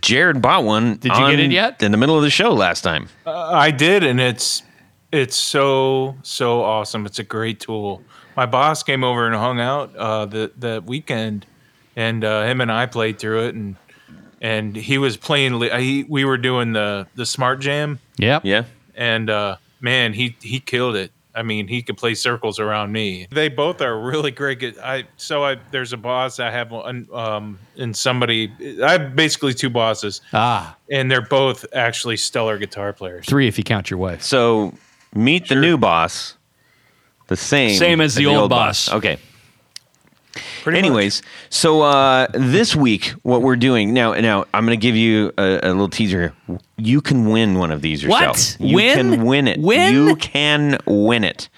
Jared 0.00 0.42
bought 0.42 0.64
one. 0.64 0.96
Did 0.96 1.12
you 1.16 1.30
get 1.30 1.38
it 1.38 1.52
yet? 1.52 1.80
In 1.80 1.92
the 1.92 1.96
middle 1.98 2.16
of 2.16 2.22
the 2.24 2.30
show 2.30 2.52
last 2.52 2.80
time. 2.80 3.08
Uh, 3.24 3.30
I 3.52 3.70
did, 3.70 4.02
and 4.02 4.20
it's 4.20 4.64
it's 5.12 5.36
so 5.36 6.16
so 6.22 6.64
awesome. 6.64 7.06
It's 7.06 7.20
a 7.20 7.22
great 7.22 7.60
tool. 7.60 8.02
My 8.36 8.44
boss 8.44 8.82
came 8.82 9.04
over 9.04 9.24
and 9.24 9.36
hung 9.36 9.60
out 9.60 9.94
uh, 9.94 10.26
the 10.26 10.50
the 10.58 10.82
weekend, 10.84 11.46
and 11.94 12.24
uh, 12.24 12.42
him 12.42 12.60
and 12.60 12.72
I 12.72 12.86
played 12.86 13.20
through 13.20 13.46
it, 13.46 13.54
and 13.54 13.76
and 14.40 14.74
he 14.74 14.98
was 14.98 15.16
playing. 15.16 15.60
li- 15.60 15.70
He, 15.80 16.04
we 16.08 16.24
were 16.24 16.38
doing 16.38 16.72
the 16.72 17.06
the 17.14 17.24
smart 17.24 17.60
jam, 17.60 18.00
Yeah, 18.18 18.40
Yeah. 18.42 18.64
and 18.96 19.30
uh, 19.30 19.58
man, 19.80 20.12
he 20.12 20.34
he 20.42 20.58
killed 20.58 20.96
it. 20.96 21.12
I 21.36 21.42
mean, 21.42 21.68
he 21.68 21.82
could 21.82 21.98
play 21.98 22.14
circles 22.14 22.58
around 22.58 22.92
me. 22.92 23.26
They 23.30 23.48
both 23.50 23.82
are 23.82 24.00
really 24.00 24.30
great. 24.30 24.58
gu- 24.60 24.72
I 24.82 25.04
so 25.18 25.44
I 25.44 25.56
there's 25.70 25.92
a 25.92 25.96
boss 25.98 26.40
I 26.40 26.50
have 26.50 26.70
one 26.70 27.06
um 27.12 27.58
and 27.76 27.94
somebody 27.94 28.50
I 28.82 28.92
have 28.92 29.14
basically 29.14 29.52
two 29.52 29.68
bosses 29.70 30.22
Ah, 30.32 30.74
and 30.90 31.10
they're 31.10 31.20
both 31.20 31.66
actually 31.74 32.16
stellar 32.16 32.56
guitar 32.58 32.92
players. 32.94 33.26
three 33.26 33.46
if 33.48 33.58
you 33.58 33.64
count 33.64 33.90
your 33.90 33.98
wife. 33.98 34.22
So 34.22 34.72
meet 35.14 35.48
the 35.48 35.56
new 35.56 35.76
boss, 35.76 36.36
the 37.28 37.36
same 37.36 37.76
Same 37.76 38.00
as 38.00 38.14
the 38.14 38.26
old 38.26 38.48
boss. 38.50 38.90
Okay. 38.90 39.18
Pretty 40.66 40.80
much. 40.80 40.84
Anyways, 40.86 41.22
so 41.48 41.82
uh, 41.82 42.26
this 42.34 42.74
week, 42.74 43.10
what 43.22 43.40
we're 43.42 43.54
doing 43.54 43.94
now, 43.94 44.14
now 44.14 44.46
I'm 44.52 44.66
going 44.66 44.76
to 44.76 44.82
give 44.82 44.96
you 44.96 45.32
a, 45.38 45.60
a 45.62 45.68
little 45.68 45.88
teaser 45.88 46.34
here. 46.48 46.58
You 46.76 47.00
can 47.00 47.28
win 47.30 47.56
one 47.56 47.70
of 47.70 47.82
these 47.82 48.02
yourself. 48.02 48.36
What? 48.36 48.56
You 48.58 48.74
Win? 48.74 48.96
can 49.12 49.24
win 49.24 49.46
it. 49.46 49.60
Win? 49.60 49.94
You 49.94 50.16
can 50.16 50.78
win 50.84 51.22
it. 51.22 51.48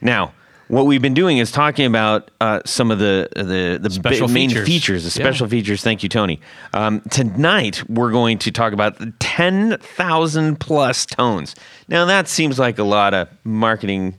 Now, 0.00 0.32
what 0.68 0.86
we've 0.86 1.02
been 1.02 1.12
doing 1.12 1.36
is 1.36 1.52
talking 1.52 1.84
about 1.84 2.30
uh, 2.40 2.60
some 2.64 2.90
of 2.90 2.98
the 2.98 3.28
the, 3.36 3.78
the 3.82 3.90
Special 3.90 4.28
main 4.28 4.48
features. 4.48 4.66
features, 4.66 5.02
the 5.14 5.20
Yeah. 5.20 5.26
special 5.26 5.46
features. 5.46 5.82
Thank 5.82 6.02
you, 6.02 6.08
Tony. 6.08 6.40
Um, 6.72 7.02
tonight, 7.10 7.82
we're 7.90 8.12
going 8.12 8.38
to 8.38 8.50
talk 8.50 8.72
about 8.72 8.98
the 8.98 9.12
10,000 9.18 10.58
plus 10.58 11.04
tones. 11.04 11.54
Now, 11.88 12.06
that 12.06 12.28
seems 12.28 12.58
like 12.58 12.78
a 12.78 12.84
lot 12.84 13.12
of 13.12 13.28
marketing 13.44 14.14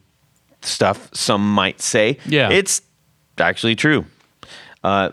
stuff, 0.62 1.10
some 1.14 1.52
might 1.54 1.82
say. 1.82 2.20
Yeah. 2.28 2.50
It's 2.52 2.84
actually 3.40 3.76
true. 3.76 4.06
Uh, 4.86 5.12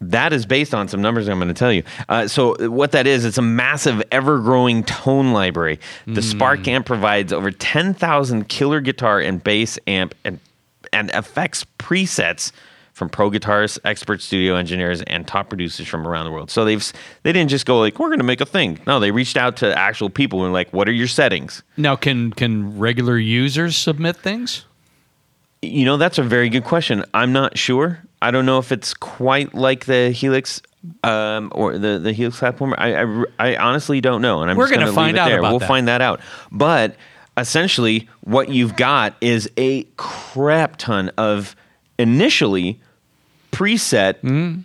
that 0.00 0.32
is 0.32 0.46
based 0.46 0.74
on 0.74 0.88
some 0.88 1.02
numbers 1.02 1.28
I'm 1.28 1.38
going 1.38 1.48
to 1.48 1.54
tell 1.54 1.72
you. 1.72 1.82
Uh, 2.08 2.26
so, 2.26 2.70
what 2.70 2.92
that 2.92 3.06
is, 3.06 3.26
it's 3.26 3.36
a 3.36 3.42
massive, 3.42 4.02
ever-growing 4.10 4.84
tone 4.84 5.32
library. 5.32 5.78
The 6.06 6.22
Spark 6.22 6.66
amp 6.66 6.86
provides 6.86 7.34
over 7.34 7.50
10,000 7.50 8.48
killer 8.48 8.80
guitar 8.80 9.20
and 9.20 9.44
bass 9.44 9.78
amp 9.86 10.14
and 10.24 10.40
and 10.92 11.10
effects 11.10 11.64
presets 11.78 12.50
from 12.94 13.08
pro 13.08 13.30
guitarists, 13.30 13.78
expert 13.84 14.20
studio 14.20 14.56
engineers, 14.56 15.02
and 15.02 15.26
top 15.26 15.48
producers 15.48 15.86
from 15.86 16.06
around 16.06 16.24
the 16.24 16.30
world. 16.32 16.50
So 16.50 16.64
they've 16.64 16.92
they 17.22 17.32
didn't 17.32 17.50
just 17.50 17.66
go 17.66 17.78
like, 17.78 17.98
"We're 17.98 18.08
going 18.08 18.18
to 18.18 18.24
make 18.24 18.40
a 18.40 18.46
thing." 18.46 18.78
No, 18.86 19.00
they 19.00 19.10
reached 19.10 19.36
out 19.36 19.56
to 19.58 19.78
actual 19.78 20.08
people 20.10 20.44
and 20.44 20.52
like, 20.52 20.72
"What 20.72 20.88
are 20.88 20.92
your 20.92 21.08
settings?" 21.08 21.62
Now, 21.76 21.94
can 21.94 22.32
can 22.32 22.78
regular 22.78 23.18
users 23.18 23.76
submit 23.76 24.16
things? 24.16 24.64
You 25.62 25.84
know, 25.84 25.98
that's 25.98 26.18
a 26.18 26.22
very 26.22 26.48
good 26.48 26.64
question. 26.64 27.04
I'm 27.12 27.32
not 27.32 27.58
sure. 27.58 28.02
I 28.22 28.30
don't 28.30 28.46
know 28.46 28.58
if 28.58 28.70
it's 28.72 28.92
quite 28.94 29.54
like 29.54 29.86
the 29.86 30.10
Helix 30.10 30.60
um, 31.04 31.50
or 31.54 31.78
the, 31.78 31.98
the 31.98 32.12
Helix 32.12 32.38
platform. 32.38 32.74
I, 32.76 33.02
I, 33.02 33.24
I 33.38 33.56
honestly 33.56 34.00
don't 34.00 34.20
know. 34.22 34.42
And 34.42 34.50
I'm 34.50 34.56
We're 34.56 34.64
just 34.64 34.74
gonna 34.74 34.86
gonna 34.86 34.94
find 34.94 35.18
out 35.18 35.28
there. 35.28 35.42
We'll 35.42 35.58
that. 35.58 35.68
find 35.68 35.88
that 35.88 36.00
out. 36.02 36.20
But 36.52 36.96
essentially, 37.36 38.08
what 38.22 38.48
you've 38.50 38.76
got 38.76 39.14
is 39.20 39.50
a 39.56 39.84
crap 39.96 40.76
ton 40.76 41.10
of 41.16 41.56
initially 41.98 42.80
preset 43.52 44.20
Mm-hmm. 44.20 44.60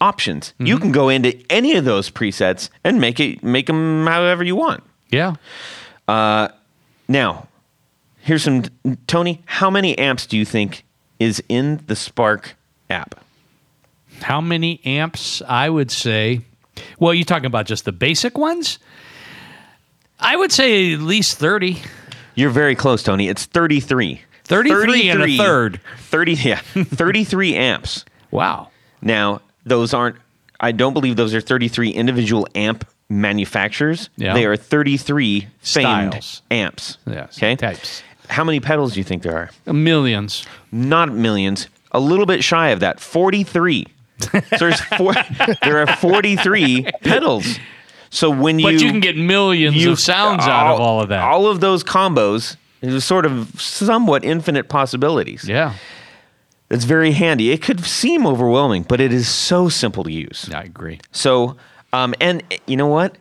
options. 0.00 0.52
You 0.58 0.78
can 0.78 0.92
go 0.92 1.08
into 1.08 1.36
any 1.50 1.74
of 1.76 1.84
those 1.84 2.10
presets 2.10 2.68
and 2.84 3.00
make 3.00 3.18
it 3.20 3.42
make 3.42 3.66
them 3.66 4.06
however 4.06 4.44
you 4.44 4.54
want. 4.56 4.84
Yeah. 5.10 5.34
Now, 6.06 7.48
here's 8.20 8.42
some 8.42 8.64
Tony. 9.06 9.42
How 9.46 9.70
many 9.70 9.96
amps 9.98 10.26
do 10.26 10.36
you 10.36 10.44
think 10.44 10.84
is 11.18 11.42
in 11.48 11.82
the 11.86 11.96
Spark 11.96 12.54
app? 12.90 13.14
How 14.22 14.40
many 14.40 14.80
amps? 14.84 15.42
I 15.46 15.68
would 15.68 15.90
say. 15.90 16.40
Well, 16.98 17.14
you're 17.14 17.24
talking 17.24 17.46
about 17.46 17.66
just 17.66 17.84
the 17.84 17.92
basic 17.92 18.36
ones? 18.38 18.78
I 20.20 20.36
would 20.36 20.52
say 20.52 20.92
at 20.94 21.00
least 21.00 21.38
thirty. 21.38 21.78
You're 22.34 22.50
very 22.50 22.74
close, 22.76 23.02
Tony. 23.02 23.28
It's 23.28 23.44
33. 23.46 24.20
33 24.44 25.10
and 25.10 25.22
a 25.22 25.36
third. 25.36 25.80
30, 25.98 26.32
yeah, 26.34 26.58
33 26.60 27.54
amps. 27.56 28.04
Wow. 28.30 28.70
Now, 29.02 29.42
those 29.66 29.92
aren't, 29.92 30.16
I 30.60 30.70
don't 30.72 30.94
believe 30.94 31.16
those 31.16 31.34
are 31.34 31.40
33 31.40 31.90
individual 31.90 32.46
amp 32.54 32.88
manufacturers. 33.10 34.08
Yeah. 34.16 34.34
They 34.34 34.46
are 34.46 34.56
33 34.56 35.40
famed 35.40 35.50
Styles. 35.60 36.42
amps. 36.50 36.98
Yes, 37.06 37.36
Okay. 37.38 37.56
types. 37.56 38.02
How 38.28 38.44
many 38.44 38.60
pedals 38.60 38.94
do 38.94 39.00
you 39.00 39.04
think 39.04 39.22
there 39.22 39.50
are? 39.66 39.72
Millions. 39.72 40.46
Not 40.70 41.12
millions, 41.12 41.66
a 41.92 42.00
little 42.00 42.26
bit 42.26 42.42
shy 42.44 42.68
of 42.70 42.80
that 42.80 43.00
43. 43.00 43.86
so 44.20 44.40
there's 44.58 44.80
four, 44.96 45.14
there 45.62 45.78
are 45.78 45.86
43 45.96 46.86
pedals. 47.02 47.58
So 48.10 48.30
when 48.30 48.58
you 48.58 48.64
But 48.66 48.74
you 48.74 48.90
can 48.90 49.00
get 49.00 49.16
millions 49.16 49.76
you- 49.76 49.92
of 49.92 50.00
sounds 50.00 50.44
out 50.46 50.74
of 50.74 50.80
all 50.80 51.00
of 51.00 51.08
that. 51.10 51.22
All 51.22 51.46
of 51.46 51.60
those 51.60 51.84
combos 51.84 52.56
is 52.80 53.04
sort 53.04 53.26
of 53.26 53.60
somewhat 53.60 54.24
infinite 54.24 54.68
possibilities. 54.68 55.44
yeah. 55.48 55.74
It's 56.70 56.84
very 56.84 57.12
handy. 57.12 57.50
It 57.50 57.62
could 57.62 57.82
seem 57.82 58.26
overwhelming, 58.26 58.82
but 58.82 59.00
it 59.00 59.10
is 59.10 59.26
so 59.26 59.70
simple 59.70 60.04
to 60.04 60.12
use. 60.12 60.50
I 60.52 60.64
agree. 60.64 61.00
So, 61.12 61.56
um, 61.94 62.14
and 62.20 62.42
you 62.66 62.76
know 62.76 62.88
what? 62.88 63.16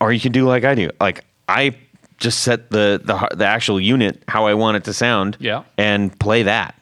Or 0.00 0.14
you 0.14 0.18
can 0.18 0.32
do 0.32 0.46
like 0.46 0.64
I 0.64 0.74
do. 0.74 0.88
Like 0.98 1.22
I 1.46 1.76
just 2.16 2.40
set 2.40 2.70
the 2.70 2.98
the 3.04 3.36
the 3.36 3.44
actual 3.44 3.78
unit 3.78 4.22
how 4.28 4.46
I 4.46 4.54
want 4.54 4.78
it 4.78 4.84
to 4.84 4.94
sound. 4.94 5.36
Yeah. 5.40 5.64
And 5.76 6.18
play 6.18 6.44
that. 6.44 6.74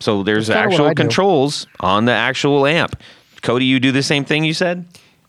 So 0.00 0.22
there's 0.22 0.48
That's 0.48 0.72
actual 0.72 0.86
I 0.86 0.94
do. 0.94 1.02
controls 1.02 1.66
on 1.80 2.04
the 2.04 2.12
actual 2.12 2.66
amp. 2.66 3.00
Cody, 3.42 3.64
you 3.64 3.80
do 3.80 3.92
the 3.92 4.02
same 4.02 4.24
thing 4.24 4.44
you 4.44 4.54
said? 4.54 4.86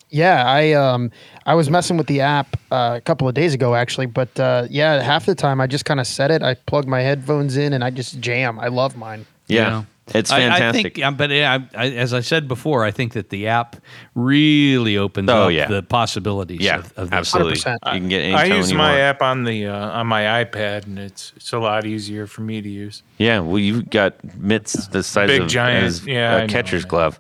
Yeah, 0.09 0.45
I 0.45 0.74
um 0.74 1.12
I 1.45 1.55
was 1.55 1.69
messing 1.69 1.97
with 1.97 2.07
the 2.07 2.21
app 2.21 2.57
uh, 2.71 2.93
a 2.97 3.01
couple 3.01 3.27
of 3.27 3.33
days 3.33 3.53
ago 3.53 3.75
actually, 3.75 4.05
but 4.05 4.38
uh, 4.39 4.67
yeah, 4.69 5.01
half 5.01 5.25
the 5.25 5.36
time 5.36 5.59
I 5.62 5.67
just 5.67 5.86
kind 5.86 6.00
of 6.00 6.07
set 6.07 6.31
it. 6.31 6.41
I 6.41 6.53
plug 6.53 6.88
my 6.88 7.01
headphones 7.01 7.57
in 7.57 7.74
and 7.74 7.83
I 7.83 7.89
just 7.89 8.19
jam. 8.19 8.59
I 8.59 8.67
love 8.67 8.95
mine. 8.95 9.25
Yeah. 9.47 9.83
It's 10.15 10.31
I- 10.31 10.39
fantastic. 10.39 10.63
I, 10.63 10.71
think, 10.83 10.97
yeah, 10.97 11.11
but 11.11 11.29
yeah, 11.29 11.59
I, 11.75 11.83
I, 11.85 11.89
as 11.91 12.13
I 12.13 12.21
said 12.21 12.47
before, 12.47 12.83
I 12.85 12.91
think 12.91 13.13
that 13.13 13.29
the 13.29 13.47
app 13.47 13.75
really 14.15 14.97
opens 14.97 15.29
Oh, 15.29 15.43
up 15.47 15.51
yeah. 15.51 15.67
the 15.67 15.83
possibilities 15.83 16.61
yeah, 16.61 16.77
of, 16.79 16.93
of 16.97 17.09
this. 17.09 17.17
absolutely. 17.17 17.55
100%. 17.59 17.73
You 17.93 17.99
can 17.99 18.09
get 18.09 18.21
any 18.21 18.33
I 18.33 18.45
use 18.45 18.71
my 18.73 18.89
want. 18.91 18.99
app 18.99 19.21
on 19.21 19.43
the 19.43 19.67
uh, 19.67 19.99
on 19.99 20.07
my 20.07 20.23
iPad, 20.43 20.85
and 20.85 20.97
it's 20.97 21.33
it's 21.35 21.51
a 21.53 21.59
lot 21.59 21.85
easier 21.85 22.25
for 22.27 22.41
me 22.41 22.61
to 22.61 22.69
use. 22.69 23.03
Yeah, 23.17 23.39
well, 23.39 23.59
you've 23.59 23.89
got 23.89 24.15
mitts 24.37 24.87
the 24.87 25.03
size 25.03 25.27
Big 25.27 25.41
of 25.41 25.47
giant- 25.49 25.85
as 25.85 26.05
yeah, 26.05 26.35
I 26.35 26.39
a 26.39 26.47
know, 26.47 26.53
catcher's 26.53 26.83
man. 26.83 26.89
glove. 26.89 27.19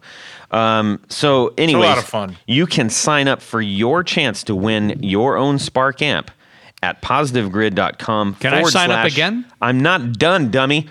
Um, 0.51 1.01
so, 1.09 1.53
anyways, 1.57 1.83
lot 1.83 1.97
of 1.97 2.05
fun. 2.05 2.37
You 2.47 2.65
can 2.67 2.89
sign 2.89 3.27
up 3.27 3.41
for 3.41 3.61
your 3.61 4.01
chance 4.03 4.43
to 4.45 4.55
win 4.55 5.03
your 5.03 5.35
own 5.35 5.59
Spark 5.59 6.01
amp 6.01 6.31
at 6.81 7.01
positivegrid.com. 7.01 8.35
Can 8.35 8.53
I 8.53 8.57
forward 8.57 8.71
sign 8.71 8.91
up 8.91 9.05
again? 9.05 9.45
I'm 9.61 9.81
not 9.81 10.13
done, 10.13 10.49
dummy. 10.51 10.87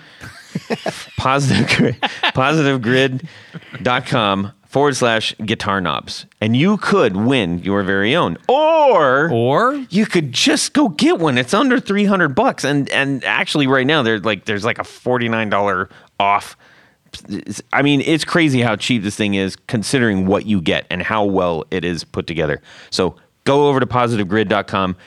Positive 1.17 1.67
Grid, 1.75 1.95
positivegrid.com 2.33 4.51
forward 4.65 4.95
slash 4.95 5.35
guitar 5.45 5.79
knobs. 5.81 6.25
And 6.41 6.55
you 6.55 6.77
could 6.77 7.15
win 7.15 7.59
your 7.59 7.83
very 7.83 8.15
own. 8.15 8.37
Or 8.47 9.31
Or 9.31 9.75
you 9.89 10.05
could 10.05 10.31
just 10.33 10.73
go 10.73 10.89
get 10.89 11.19
one. 11.19 11.37
It's 11.37 11.53
under 11.53 11.79
300 11.79 12.29
bucks 12.29 12.63
and 12.63 12.89
and 12.89 13.23
actually 13.23 13.67
right 13.67 13.87
now 13.87 14.03
there's 14.03 14.25
like 14.25 14.45
there's 14.45 14.65
like 14.65 14.79
a 14.79 14.83
$49 14.83 15.89
off. 16.19 16.57
I 17.73 17.81
mean, 17.81 18.01
it's 18.01 18.25
crazy 18.25 18.61
how 18.61 18.75
cheap 18.75 19.01
this 19.01 19.15
thing 19.15 19.35
is 19.35 19.55
considering 19.67 20.27
what 20.27 20.45
you 20.45 20.61
get 20.61 20.85
and 20.89 21.01
how 21.01 21.23
well 21.23 21.63
it 21.71 21.85
is 21.85 22.03
put 22.03 22.27
together. 22.27 22.61
So, 22.89 23.15
go 23.45 23.69
over 23.69 23.79
to 23.79 23.85
positivegrid.com, 23.85 24.97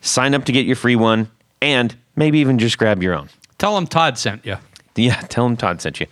sign 0.00 0.34
up 0.34 0.46
to 0.46 0.52
get 0.52 0.64
your 0.64 0.76
free 0.76 0.96
one 0.96 1.30
and 1.60 1.94
maybe 2.16 2.38
even 2.38 2.58
just 2.58 2.78
grab 2.78 3.02
your 3.02 3.14
own. 3.14 3.28
tell 3.58 3.74
them 3.74 3.86
Todd 3.86 4.16
sent 4.18 4.46
you. 4.46 4.56
Yeah, 4.96 5.14
tell 5.22 5.46
him 5.46 5.56
Todd 5.56 5.80
sent 5.80 6.00
you. 6.00 6.06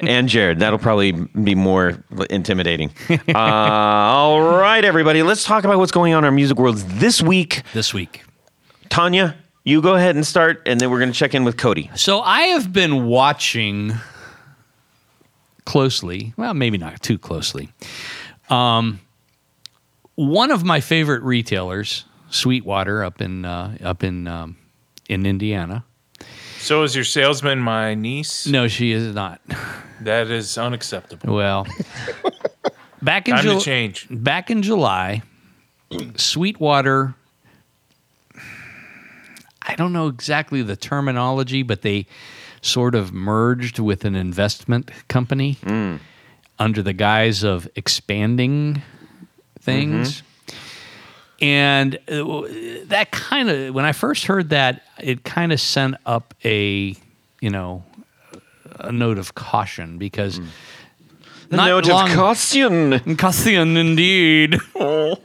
and 0.00 0.28
Jared, 0.28 0.60
that'll 0.60 0.78
probably 0.78 1.10
be 1.12 1.54
more 1.56 2.02
intimidating. 2.30 2.92
Uh, 3.28 3.38
all 3.38 4.40
right, 4.40 4.84
everybody, 4.84 5.22
let's 5.22 5.44
talk 5.44 5.64
about 5.64 5.78
what's 5.78 5.90
going 5.92 6.12
on 6.14 6.18
in 6.20 6.24
our 6.26 6.30
music 6.30 6.56
worlds 6.58 6.84
this 6.84 7.20
week. 7.20 7.62
this 7.72 7.92
week. 7.92 8.22
Tony, 8.90 9.32
you 9.64 9.82
go 9.82 9.94
ahead 9.94 10.14
and 10.14 10.26
start, 10.26 10.62
and 10.66 10.80
then 10.80 10.90
we're 10.90 10.98
going 10.98 11.10
to 11.12 11.18
check 11.18 11.34
in 11.34 11.44
with 11.44 11.56
Cody. 11.56 11.90
So 11.96 12.20
I 12.20 12.42
have 12.48 12.72
been 12.72 13.06
watching 13.06 13.94
closely. 15.64 16.32
Well, 16.36 16.54
maybe 16.54 16.78
not 16.78 17.02
too 17.02 17.18
closely. 17.18 17.70
Um, 18.50 19.00
one 20.14 20.50
of 20.50 20.64
my 20.64 20.80
favorite 20.80 21.22
retailers, 21.22 22.04
Sweetwater, 22.30 23.02
up 23.04 23.20
in 23.20 23.44
uh, 23.44 23.76
up 23.82 24.04
in 24.04 24.26
um, 24.26 24.56
in 25.08 25.26
Indiana. 25.26 25.84
So 26.62 26.84
is 26.84 26.94
your 26.94 27.04
salesman 27.04 27.58
my 27.58 27.94
niece? 27.96 28.46
No, 28.46 28.68
she 28.68 28.92
is 28.92 29.12
not. 29.12 29.40
That 30.00 30.30
is 30.30 30.56
unacceptable. 30.56 31.34
Well, 31.34 31.66
back 33.02 33.26
in 33.26 33.34
Time 33.34 33.42
Ju- 33.42 33.54
to 33.54 33.60
change. 33.60 34.06
back 34.08 34.48
in 34.48 34.62
July, 34.62 35.22
Sweetwater. 36.16 37.14
I 39.64 39.74
don't 39.74 39.92
know 39.92 40.06
exactly 40.06 40.62
the 40.62 40.76
terminology, 40.76 41.64
but 41.64 41.82
they 41.82 42.06
sort 42.60 42.94
of 42.94 43.12
merged 43.12 43.80
with 43.80 44.04
an 44.04 44.14
investment 44.14 44.90
company 45.08 45.56
mm. 45.62 45.98
under 46.60 46.80
the 46.80 46.92
guise 46.92 47.42
of 47.42 47.68
expanding 47.74 48.82
things. 49.60 50.16
Mm-hmm. 50.18 50.26
And 51.42 51.96
uh, 52.08 52.42
that 52.86 53.08
kind 53.10 53.50
of, 53.50 53.74
when 53.74 53.84
I 53.84 53.92
first 53.92 54.24
heard 54.26 54.50
that, 54.50 54.82
it 55.00 55.24
kind 55.24 55.52
of 55.52 55.60
sent 55.60 55.96
up 56.06 56.32
a 56.44 56.96
you 57.40 57.50
know, 57.50 57.82
a 58.78 58.92
note 58.92 59.18
of 59.18 59.34
caution 59.34 59.98
because 59.98 60.38
The 61.48 61.56
not 61.56 61.66
note 61.66 61.86
long- 61.88 62.08
of 62.10 62.16
caution. 62.16 63.16
Caution 63.16 63.76
indeed. 63.76 64.58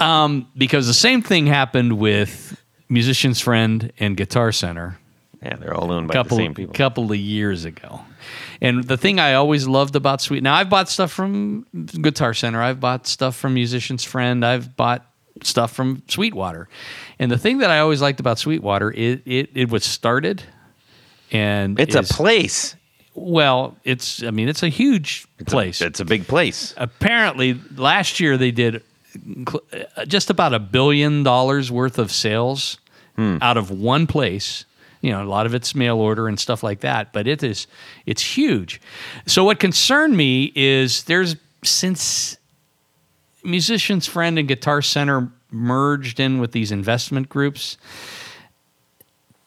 um, 0.00 0.48
because 0.56 0.86
the 0.86 0.94
same 0.94 1.22
thing 1.22 1.46
happened 1.46 1.98
with 1.98 2.60
Musician's 2.88 3.40
Friend 3.40 3.92
and 3.98 4.16
Guitar 4.16 4.52
Center 4.52 4.98
Yeah, 5.42 5.56
they're 5.56 5.74
all 5.74 5.90
owned 5.92 6.08
by 6.08 6.14
couple 6.14 6.38
the 6.38 6.44
same 6.44 6.54
people. 6.54 6.74
couple 6.74 7.12
of 7.12 7.18
years 7.18 7.64
ago. 7.66 8.00
And 8.60 8.84
the 8.84 8.96
thing 8.96 9.18
I 9.20 9.34
always 9.34 9.66
loved 9.66 9.96
about 9.96 10.20
Sweet 10.20 10.42
now 10.42 10.54
I've 10.54 10.70
bought 10.70 10.88
stuff 10.88 11.12
from 11.12 11.66
Guitar 12.00 12.34
Center, 12.34 12.62
I've 12.62 12.80
bought 12.80 13.06
stuff 13.06 13.36
from 13.36 13.54
Musician's 13.54 14.04
Friend, 14.04 14.44
I've 14.44 14.76
bought 14.76 15.04
stuff 15.42 15.72
from 15.72 16.02
Sweetwater. 16.08 16.68
And 17.18 17.30
the 17.30 17.38
thing 17.38 17.58
that 17.58 17.70
I 17.70 17.80
always 17.80 18.00
liked 18.00 18.20
about 18.20 18.38
Sweetwater, 18.38 18.90
it 18.92 19.22
it, 19.26 19.50
it 19.54 19.70
was 19.70 19.84
started 19.84 20.42
and 21.32 21.78
It's 21.80 21.94
is- 21.94 22.10
a 22.10 22.14
place. 22.14 22.76
well, 23.14 23.76
it's 23.84 24.22
I 24.22 24.30
mean 24.30 24.48
it's 24.48 24.62
a 24.62 24.68
huge 24.68 25.26
place. 25.46 25.80
It's 25.80 26.00
a 26.00 26.04
big 26.04 26.26
place. 26.26 26.74
Apparently 26.76 27.58
last 27.76 28.20
year 28.20 28.36
they 28.36 28.50
did 28.50 28.82
uh, 29.46 30.04
just 30.06 30.30
about 30.30 30.54
a 30.54 30.58
billion 30.58 31.22
dollars 31.22 31.70
worth 31.70 31.98
of 31.98 32.10
sales 32.10 32.78
out 33.16 33.56
of 33.56 33.70
one 33.70 34.06
place. 34.08 34.64
You 35.04 35.10
know, 35.12 35.22
a 35.22 35.28
lot 35.28 35.44
of 35.44 35.54
it's 35.54 35.74
mail 35.74 35.98
order 35.98 36.28
and 36.28 36.40
stuff 36.40 36.62
like 36.62 36.80
that, 36.80 37.12
but 37.12 37.26
it 37.26 37.42
is 37.42 37.66
it's 38.06 38.22
huge. 38.22 38.80
So 39.26 39.44
what 39.44 39.60
concerned 39.60 40.16
me 40.16 40.50
is 40.54 41.04
there's 41.04 41.36
since 41.62 42.38
Musician's 43.44 44.06
Friend 44.06 44.38
and 44.38 44.48
Guitar 44.48 44.80
Center 44.80 45.30
merged 45.50 46.20
in 46.20 46.38
with 46.38 46.52
these 46.52 46.72
investment 46.72 47.28
groups, 47.28 47.76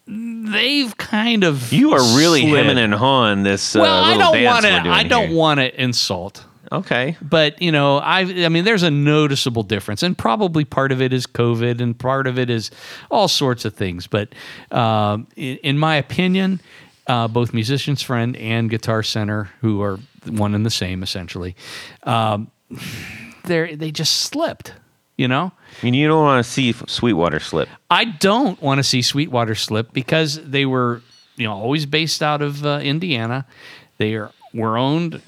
they've 0.05 0.95
kind 0.97 1.43
of 1.43 1.73
You 1.73 1.93
are 1.93 2.17
really 2.17 2.41
slid. 2.41 2.65
hemming 2.65 2.77
and 2.83 2.93
hawing 2.93 3.41
this 3.41 3.75
uh, 3.75 3.79
well, 3.79 4.03
I 4.03 4.15
little 4.15 4.33
don't 4.33 4.43
want 4.43 4.65
to. 4.65 4.71
I 4.71 5.03
don't 5.03 5.31
want 5.31 5.59
to 5.59 5.81
insult 5.81 6.45
Okay. 6.71 7.15
but 7.21 7.61
you 7.61 7.71
know 7.71 7.97
i 7.97 8.19
i 8.19 8.49
mean 8.49 8.65
there's 8.65 8.83
a 8.83 8.91
noticeable 8.91 9.63
difference 9.63 10.03
and 10.03 10.17
probably 10.17 10.65
part 10.65 10.91
of 10.91 11.01
it 11.01 11.13
is 11.13 11.25
covid 11.25 11.79
and 11.81 11.97
part 11.97 12.27
of 12.27 12.37
it 12.37 12.49
is 12.49 12.71
all 13.09 13.27
sorts 13.27 13.63
of 13.65 13.73
things 13.73 14.07
but 14.07 14.29
um, 14.71 15.27
in, 15.35 15.57
in 15.57 15.77
my 15.77 15.95
opinion 15.95 16.59
uh, 17.07 17.27
both 17.27 17.53
musicians 17.53 18.01
friend 18.01 18.35
and 18.35 18.69
guitar 18.69 19.01
center 19.01 19.49
who 19.61 19.81
are 19.81 19.99
one 20.25 20.53
and 20.53 20.65
the 20.65 20.69
same 20.69 21.03
essentially 21.03 21.55
um, 22.03 22.51
they 23.45 23.75
they 23.75 23.91
just 23.91 24.17
slipped 24.23 24.73
you 25.15 25.27
know 25.27 25.51
And 25.81 25.95
you 25.95 26.07
don't 26.07 26.23
want 26.23 26.43
to 26.45 26.51
see 26.51 26.73
Sweetwater 26.73 27.39
slip. 27.39 27.69
I 27.89 28.05
don't 28.05 28.61
want 28.61 28.79
to 28.79 28.83
see 28.83 29.01
Sweetwater 29.01 29.55
slip 29.55 29.93
because 29.93 30.39
they 30.43 30.65
were, 30.65 31.01
you 31.35 31.45
know, 31.45 31.53
always 31.53 31.85
based 31.85 32.21
out 32.23 32.41
of 32.41 32.65
uh, 32.65 32.79
Indiana. 32.81 33.45
They 33.97 34.15
are 34.15 34.31
were 34.53 34.77
owned, 34.77 35.21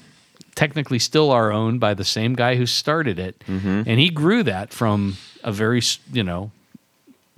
technically 0.60 0.98
still 0.98 1.30
are 1.30 1.50
owned 1.50 1.80
by 1.80 1.94
the 1.94 2.04
same 2.04 2.34
guy 2.34 2.52
who 2.56 2.66
started 2.66 3.18
it, 3.18 3.34
and 3.48 3.98
he 4.04 4.10
grew 4.10 4.42
that 4.42 4.72
from 4.74 5.16
a 5.42 5.50
very, 5.50 5.80
you 6.12 6.22
know, 6.22 6.50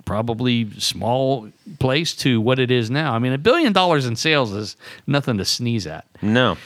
probably 0.03 0.69
small 0.79 1.47
place 1.79 2.13
to 2.15 2.41
what 2.41 2.59
it 2.59 2.69
is 2.69 2.89
now. 2.91 3.13
I 3.13 3.19
mean, 3.19 3.31
a 3.31 3.37
billion 3.37 3.71
dollars 3.71 4.05
in 4.05 4.17
sales 4.17 4.51
is 4.51 4.75
nothing 5.07 5.37
to 5.37 5.45
sneeze 5.45 5.87
at. 5.87 6.03
No. 6.21 6.57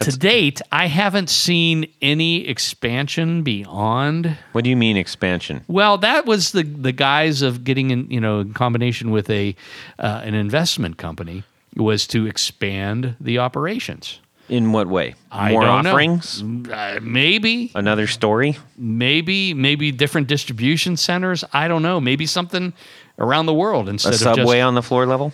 to 0.00 0.10
date, 0.18 0.60
I 0.70 0.86
haven't 0.88 1.30
seen 1.30 1.86
any 2.02 2.46
expansion 2.46 3.42
beyond 3.42 4.36
What 4.52 4.64
do 4.64 4.70
you 4.70 4.76
mean 4.76 4.96
expansion? 4.98 5.62
well, 5.68 5.96
that 5.98 6.26
was 6.26 6.52
the 6.52 6.64
the 6.88 6.92
guise 6.92 7.40
of 7.40 7.64
getting 7.64 7.90
in, 7.90 8.10
you 8.10 8.20
know, 8.20 8.40
in 8.40 8.52
combination 8.52 9.10
with 9.10 9.30
a 9.30 9.54
uh, 9.98 10.20
an 10.28 10.34
investment 10.34 10.96
company 10.98 11.42
was 11.76 12.06
to 12.08 12.26
expand 12.26 13.14
the 13.18 13.38
operations. 13.38 14.20
In 14.52 14.70
what 14.70 14.86
way? 14.86 15.14
I 15.30 15.50
More 15.52 15.62
don't 15.62 15.84
know. 15.84 15.90
offerings? 15.92 16.42
Uh, 16.70 16.98
maybe, 17.00 17.72
Another 17.74 18.06
story? 18.06 18.58
maybe, 18.76 19.54
maybe 19.54 19.90
different 19.92 20.26
distribution 20.26 20.98
centers. 20.98 21.42
I 21.54 21.68
don't 21.68 21.80
know. 21.80 22.02
Maybe 22.02 22.26
something 22.26 22.74
around 23.18 23.46
the 23.46 23.54
world 23.54 23.86
A 23.88 23.92
instead 23.92 24.12
of 24.12 24.18
subway 24.20 24.58
just 24.58 24.66
on 24.66 24.74
the 24.74 24.82
floor 24.82 25.06
level? 25.06 25.32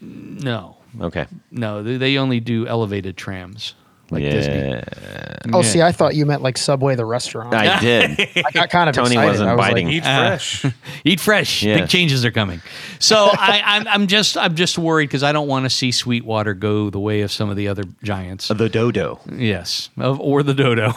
no, 0.00 0.76
Okay. 1.00 1.26
no. 1.50 1.82
They, 1.82 1.96
they 1.96 2.18
only 2.18 2.38
do 2.38 2.68
elevated 2.68 3.16
trams 3.16 3.74
like 4.10 4.22
Disney. 4.22 4.54
yeah. 4.54 4.84
Oh, 5.52 5.62
see, 5.62 5.82
I 5.82 5.92
thought 5.92 6.14
you 6.14 6.26
meant 6.26 6.42
like 6.42 6.56
Subway 6.58 6.94
the 6.94 7.04
restaurant. 7.04 7.54
I, 7.54 7.78
did. 7.80 8.18
I 8.36 8.50
got 8.52 8.70
kind 8.70 8.88
of 8.88 8.94
excited. 8.96 9.14
Tony 9.14 9.14
excited. 9.14 9.26
wasn't 9.28 9.48
I 9.50 9.54
was 9.54 9.66
biting. 9.66 9.86
Like, 9.86 9.94
Eat 9.94 10.02
ah. 10.06 10.18
fresh. 10.28 10.64
Eat 11.04 11.20
fresh. 11.20 11.62
Big 11.62 11.88
changes 11.88 12.24
are 12.24 12.30
coming. 12.30 12.60
So 12.98 13.28
I, 13.32 13.62
I'm, 13.64 13.88
I'm 13.88 14.06
just 14.06 14.36
I'm 14.36 14.54
just 14.54 14.78
worried 14.78 15.06
because 15.08 15.22
I 15.22 15.32
don't 15.32 15.48
want 15.48 15.64
to 15.64 15.70
see 15.70 15.92
Sweetwater 15.92 16.54
go 16.54 16.90
the 16.90 17.00
way 17.00 17.20
of 17.22 17.30
some 17.32 17.50
of 17.50 17.56
the 17.56 17.68
other 17.68 17.84
giants. 18.02 18.48
the 18.48 18.68
dodo. 18.68 19.20
Yes, 19.30 19.90
of, 19.98 20.20
or 20.20 20.42
the 20.42 20.54
dodo, 20.54 20.92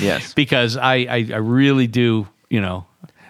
Yes. 0.00 0.34
because 0.34 0.76
I, 0.76 0.94
I 0.96 1.26
I 1.32 1.36
really 1.36 1.86
do. 1.86 2.26
You 2.50 2.60
know, 2.60 2.86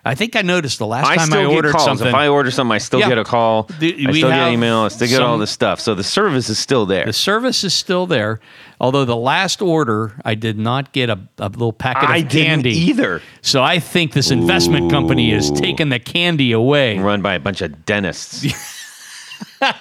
I 0.06 0.14
think 0.14 0.36
I 0.36 0.42
noticed 0.42 0.78
the 0.78 0.86
last 0.86 1.06
I 1.06 1.16
time 1.16 1.32
I 1.32 1.36
get 1.44 1.46
ordered 1.46 1.72
calls. 1.72 1.84
something. 1.84 2.06
If 2.08 2.14
I 2.14 2.28
order 2.28 2.50
something, 2.50 2.72
I 2.74 2.78
still 2.78 3.00
Yeah. 3.00 3.08
get 3.08 3.18
a 3.18 3.24
call. 3.24 3.62
Do- 3.78 3.86
I 3.86 4.10
we 4.10 4.18
still 4.18 4.28
get 4.30 4.52
email. 4.52 4.80
I 4.80 4.88
still 4.88 5.08
get 5.08 5.22
all 5.22 5.34
some- 5.34 5.40
this 5.40 5.50
stuff. 5.50 5.80
So 5.80 5.94
the 5.94 6.04
service 6.04 6.48
is 6.50 6.58
still 6.58 6.84
there. 6.84 7.06
the 7.06 7.12
service 7.14 7.64
is 7.64 7.72
still 7.72 8.06
there, 8.06 8.38
although 8.80 9.04
the 9.06 9.16
last 9.16 9.62
order 9.62 10.12
I 10.24 10.34
did 10.34 10.58
not 10.58 10.92
get 10.92 11.08
a, 11.08 11.18
a 11.38 11.48
little 11.48 11.72
packet 11.72 12.08
I 12.10 12.18
of 12.18 12.28
didn't 12.28 12.46
candy 12.64 12.70
either. 12.76 13.22
So 13.40 13.62
I 13.62 13.78
think 13.78 14.12
this 14.12 14.30
investment 14.30 14.90
company 14.90 15.32
is 15.32 15.50
taking 15.50 15.88
the 15.88 15.98
candy 15.98 16.52
away. 16.52 16.98
Run 16.98 17.22
by 17.22 17.34
a 17.34 17.40
bunch 17.40 17.62
of 17.62 17.86
dentists. 17.86 18.44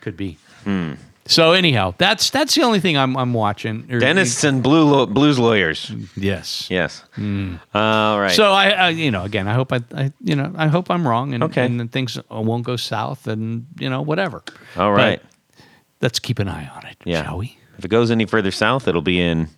Could 0.00 0.16
be. 0.16 0.38
Hmm. 0.64 0.94
So 1.30 1.52
anyhow, 1.52 1.94
that's 1.96 2.30
that's 2.30 2.56
the 2.56 2.62
only 2.62 2.80
thing 2.80 2.98
I'm 2.98 3.16
I'm 3.16 3.32
watching. 3.32 3.86
Or- 3.92 4.00
dentists 4.00 4.42
and 4.42 4.62
blue 4.64 4.82
lo- 4.84 5.06
blues 5.06 5.38
lawyers. 5.38 5.90
Yes. 6.16 6.66
Yes. 6.68 7.04
All 7.16 8.20
right. 8.20 8.32
So 8.32 8.50
I, 8.50 8.70
I, 8.70 8.88
you 8.88 9.12
know, 9.12 9.22
again, 9.22 9.46
I 9.46 9.54
hope 9.54 9.72
I, 9.72 9.80
I, 9.94 10.12
you 10.24 10.34
know, 10.34 10.52
I 10.56 10.66
hope 10.66 10.90
I'm 10.90 11.06
wrong, 11.06 11.32
and 11.32 11.44
Okay. 11.44 11.64
and 11.64 11.90
things 11.92 12.18
won't 12.30 12.64
go 12.64 12.74
south, 12.76 13.28
and 13.28 13.66
you 13.78 13.88
know, 13.88 14.02
whatever. 14.02 14.42
all 14.76 14.92
right. 14.92 15.22
But 15.22 15.64
let's 16.02 16.18
keep 16.18 16.40
an 16.40 16.48
eye 16.48 16.68
on 16.74 16.84
it, 16.86 16.96
yeah. 17.04 17.22
shall 17.22 17.38
we? 17.38 17.56
If 17.78 17.84
it 17.84 17.88
goes 17.88 18.10
any 18.10 18.26
further 18.26 18.50
south, 18.50 18.88
it'll 18.88 19.00
be 19.00 19.20
in 19.20 19.48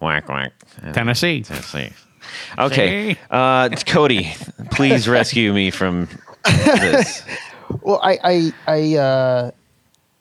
whack 0.00 0.28
whack. 0.30 0.52
Tennessee. 0.94 1.42
Tennessee. 1.42 1.90
Okay. 2.58 3.18
Uh, 3.30 3.68
Cody, 3.86 4.32
please 4.70 5.06
rescue 5.08 5.52
me 5.52 5.70
from 5.70 6.08
this. 6.44 7.22
well, 7.82 8.00
I, 8.02 8.18
I, 8.24 8.52
I, 8.66 8.96
uh, 8.96 9.50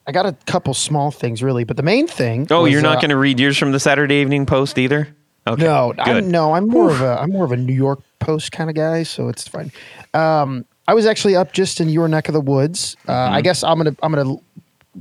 I 0.05 0.11
got 0.11 0.25
a 0.25 0.33
couple 0.45 0.73
small 0.73 1.11
things 1.11 1.41
really, 1.41 1.63
but 1.63 1.77
the 1.77 1.83
main 1.83 2.07
thing. 2.07 2.47
Oh, 2.51 2.63
was, 2.63 2.71
you're 2.71 2.81
not 2.81 2.97
uh, 2.97 3.01
going 3.01 3.09
to 3.09 3.17
read 3.17 3.39
yours 3.39 3.57
from 3.57 3.71
the 3.71 3.79
Saturday 3.79 4.15
Evening 4.21 4.45
Post 4.45 4.77
either? 4.77 5.07
Okay. 5.47 5.63
No, 5.63 5.93
Good. 5.97 6.07
I'm, 6.07 6.31
no, 6.31 6.53
I'm 6.53 6.67
more 6.67 6.89
of 6.89 7.01
a 7.01 7.19
I'm 7.21 7.31
more 7.31 7.43
of 7.45 7.51
a 7.51 7.57
New 7.57 7.73
York 7.73 7.99
Post 8.19 8.51
kind 8.53 8.69
of 8.69 8.75
guy, 8.75 9.03
so 9.03 9.27
it's 9.29 9.47
fine. 9.47 9.71
Um, 10.13 10.65
I 10.87 10.93
was 10.93 11.05
actually 11.05 11.35
up 11.35 11.51
just 11.53 11.79
in 11.81 11.89
your 11.89 12.07
neck 12.07 12.27
of 12.29 12.33
the 12.33 12.41
woods. 12.41 12.95
Uh, 13.07 13.11
Mm-hmm. 13.13 13.33
I 13.35 13.41
guess 13.41 13.63
I'm 13.63 13.77
gonna 13.77 13.95
I'm 14.01 14.13
gonna 14.13 14.35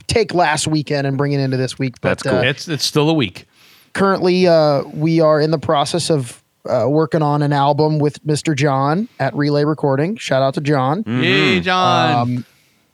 take 0.08 0.34
last 0.34 0.66
weekend 0.66 1.06
and 1.06 1.16
bring 1.18 1.32
it 1.32 1.40
into 1.40 1.56
this 1.56 1.78
week. 1.78 2.00
But, 2.00 2.08
That's 2.10 2.22
cool. 2.24 2.36
Uh, 2.38 2.42
It's 2.42 2.66
it's 2.68 2.84
still 2.84 3.08
a 3.10 3.14
week. 3.14 3.46
currently, 3.94 4.46
uh, 4.48 4.82
we 4.94 5.20
are 5.20 5.40
in 5.40 5.50
the 5.52 5.58
process 5.58 6.10
of 6.10 6.42
uh, 6.68 6.86
working 6.88 7.22
on 7.22 7.42
an 7.42 7.52
album 7.52 7.98
with 7.98 8.24
Mr. 8.24 8.56
John 8.56 9.08
at 9.20 9.34
Relay 9.34 9.64
Recording. 9.64 10.16
Shout 10.16 10.42
out 10.42 10.54
to 10.54 10.60
John. 10.60 11.02
Mm-hmm. 11.04 11.22
Hey, 11.22 11.60
John. 11.60 12.14
Um, 12.18 12.44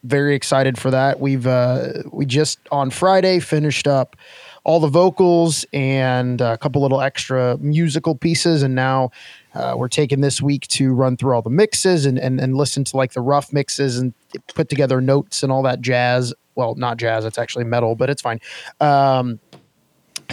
very 0.05 0.35
excited 0.35 0.79
for 0.79 0.91
that. 0.91 1.21
We've 1.21 1.47
uh, 1.47 2.05
we 2.13 2.27
just 2.27 2.59
on 2.71 2.91
Friday 2.91 3.41
finished 3.41 3.87
up 3.87 4.17
all 4.65 4.81
the 4.81 4.89
vocals 4.89 5.65
and 5.73 6.41
a 6.41 6.59
couple 6.59 6.83
little 6.83 7.01
extra 7.01 7.57
musical 7.59 8.15
pieces, 8.15 8.63
and 8.63 8.75
now 8.75 9.11
uh, 9.55 9.75
we're 9.77 9.89
taking 9.89 10.21
this 10.21 10.41
week 10.41 10.67
to 10.69 10.93
run 10.93 11.17
through 11.17 11.35
all 11.35 11.43
the 11.43 11.51
mixes 11.51 12.07
and, 12.07 12.19
and 12.19 12.41
and 12.41 12.57
listen 12.57 12.85
to 12.85 12.97
like 12.97 13.13
the 13.13 13.21
rough 13.21 13.53
mixes 13.53 13.99
and 13.99 14.15
put 14.55 14.69
together 14.69 15.01
notes 15.01 15.43
and 15.43 15.51
all 15.51 15.63
that 15.63 15.81
jazz. 15.81 16.33
Well, 16.55 16.75
not 16.75 16.97
jazz; 16.97 17.25
it's 17.25 17.39
actually 17.39 17.65
metal, 17.65 17.95
but 17.95 18.11
it's 18.11 18.23
fine. 18.23 18.41
Um, 18.81 19.41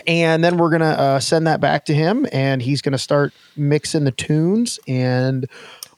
and 0.05 0.43
then 0.43 0.57
we're 0.57 0.69
gonna 0.69 0.85
uh, 0.85 1.19
send 1.19 1.47
that 1.47 1.59
back 1.59 1.85
to 1.85 1.93
him, 1.93 2.27
and 2.31 2.61
he's 2.61 2.81
gonna 2.81 2.97
start 2.97 3.33
mixing 3.55 4.03
the 4.03 4.11
tunes 4.11 4.79
and 4.87 5.47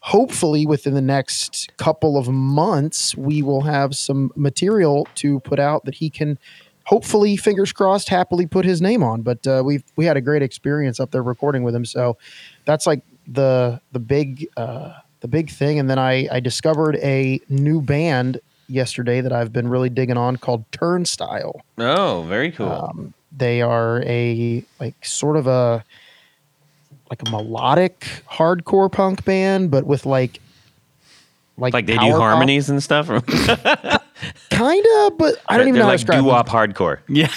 hopefully 0.08 0.66
within 0.66 0.94
the 0.94 1.02
next 1.02 1.70
couple 1.76 2.18
of 2.18 2.30
months 2.30 3.14
we 3.18 3.42
will 3.42 3.64
have 3.64 3.94
some 3.94 4.32
material 4.38 5.06
to 5.16 5.42
put 5.42 5.60
out 5.60 5.84
that 5.84 5.96
he 5.96 6.10
can 6.10 6.40
hopefully 6.86 7.36
fingers 7.36 7.74
crossed 7.74 8.08
happily 8.08 8.46
put 8.46 8.64
his 8.64 8.82
name 8.82 9.04
on. 9.04 9.22
But 9.22 9.46
uh, 9.46 9.64
we 9.66 9.84
we 9.98 10.06
had 10.06 10.16
a 10.16 10.22
great 10.22 10.42
experience 10.42 11.02
up 11.02 11.12
there 11.12 11.22
recording 11.22 11.64
with 11.64 11.76
him. 11.76 11.84
So 11.84 12.18
that's 12.64 12.88
like 12.88 13.02
the 13.28 13.82
the 13.92 14.00
big 14.00 14.48
uh, 14.56 14.94
the 15.20 15.28
big 15.28 15.50
thing. 15.50 15.78
And 15.78 15.90
then 15.90 16.00
I 16.00 16.30
I 16.32 16.40
discovered 16.40 16.96
a 16.98 17.42
new 17.50 17.82
band 17.82 18.40
yesterday 18.70 19.20
that 19.20 19.34
I've 19.34 19.52
been 19.52 19.68
really 19.68 19.90
digging 19.90 20.18
on 20.18 20.38
called 20.38 20.64
Turnstile. 20.72 21.62
Oh, 21.78 22.26
very 22.30 22.52
cool. 22.52 22.72
um, 22.72 23.14
they 23.36 23.62
are 23.62 24.02
a 24.06 24.64
like 24.80 25.04
sort 25.04 25.36
of 25.36 25.48
a 25.48 25.84
like 27.10 27.22
a 27.28 27.32
melodic 27.32 28.00
hardcore 28.30 28.92
punk 28.92 29.24
band, 29.26 29.72
but 29.72 29.86
with 29.86 30.06
like 30.06 30.40
like 31.58 31.74
Like 31.74 31.86
they 31.88 31.96
power 31.98 32.06
do 32.08 32.12
pop. 32.12 32.22
harmonies 32.22 32.70
and 32.70 32.82
stuff. 32.84 33.08
kinda, 34.50 35.12
but 35.18 35.36
I 35.48 35.58
don't 35.58 35.68
even 35.68 35.74
They're 35.76 35.84
know 35.84 35.86
how 35.86 35.92
to 35.92 35.98
describe. 35.98 36.20
doo 36.24 36.26
it. 36.26 36.32
wop 36.32 36.50
hardcore. 36.50 37.00
Yeah. 37.08 37.32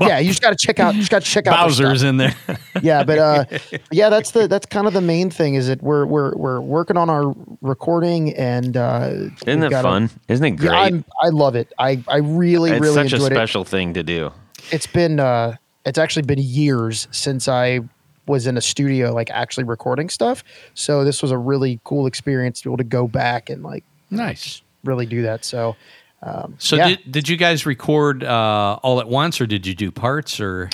Yeah, 0.00 0.18
you 0.18 0.28
just 0.28 0.42
got 0.42 0.50
to 0.50 0.56
check 0.56 0.78
out. 0.80 0.94
You 0.94 1.00
just 1.00 1.10
got 1.10 1.22
to 1.22 1.30
check 1.30 1.46
out 1.46 1.52
their 1.56 1.88
Bowser's 1.88 2.00
stuff. 2.00 2.08
in 2.08 2.16
there. 2.18 2.34
yeah 2.82 3.04
but 3.04 3.18
uh 3.18 3.44
yeah 3.90 4.08
that's 4.08 4.30
the 4.32 4.48
that's 4.48 4.66
kind 4.66 4.86
of 4.86 4.92
the 4.94 5.00
main 5.00 5.30
thing 5.30 5.54
is 5.54 5.68
that 5.68 5.82
we're 5.82 6.04
we're 6.06 6.34
we're 6.36 6.60
working 6.60 6.96
on 6.96 7.08
our 7.10 7.34
recording 7.60 8.34
and 8.34 8.76
uh 8.76 9.08
Isn't 9.12 9.46
we've 9.46 9.60
that 9.60 9.70
got 9.70 9.80
a- 9.84 9.88
fun? 9.88 10.10
Isn't 10.28 10.44
it 10.44 10.50
great? 10.52 10.70
yeah 10.72 10.80
i'm 10.80 11.04
i 11.22 11.28
love 11.28 11.54
it 11.54 11.72
i 11.78 12.02
i 12.08 12.16
really 12.18 12.70
it's 12.72 12.80
really 12.80 12.94
such 12.94 13.12
a 13.12 13.16
enjoyed 13.16 13.32
special 13.32 13.64
thing 13.64 13.94
to 13.94 14.02
do. 14.02 14.26
it 14.26 14.32
it's 14.72 14.86
been 14.86 15.20
uh 15.20 15.56
it's 15.84 15.98
actually 15.98 16.22
been 16.22 16.38
years 16.40 17.08
since 17.10 17.46
i 17.48 17.80
was 18.26 18.46
in 18.46 18.56
a 18.56 18.60
studio 18.60 19.12
like 19.12 19.30
actually 19.30 19.64
recording 19.64 20.08
stuff 20.08 20.44
so 20.74 21.04
this 21.04 21.22
was 21.22 21.30
a 21.30 21.38
really 21.38 21.80
cool 21.84 22.06
experience 22.06 22.60
to 22.60 22.68
be 22.68 22.70
able 22.70 22.76
to 22.78 22.84
go 22.84 23.08
back 23.08 23.50
and 23.50 23.62
like 23.62 23.84
nice. 24.10 24.62
really 24.84 25.06
do 25.06 25.22
that 25.22 25.44
so 25.44 25.76
um 26.22 26.54
So 26.58 26.76
yeah. 26.76 26.88
did, 26.88 26.98
did 27.10 27.28
you 27.28 27.36
guys 27.36 27.66
record 27.66 28.22
uh, 28.22 28.78
all 28.82 29.00
at 29.00 29.08
once 29.08 29.40
or 29.40 29.46
did 29.46 29.66
you 29.66 29.74
do 29.74 29.90
parts 29.90 30.38
or 30.40 30.70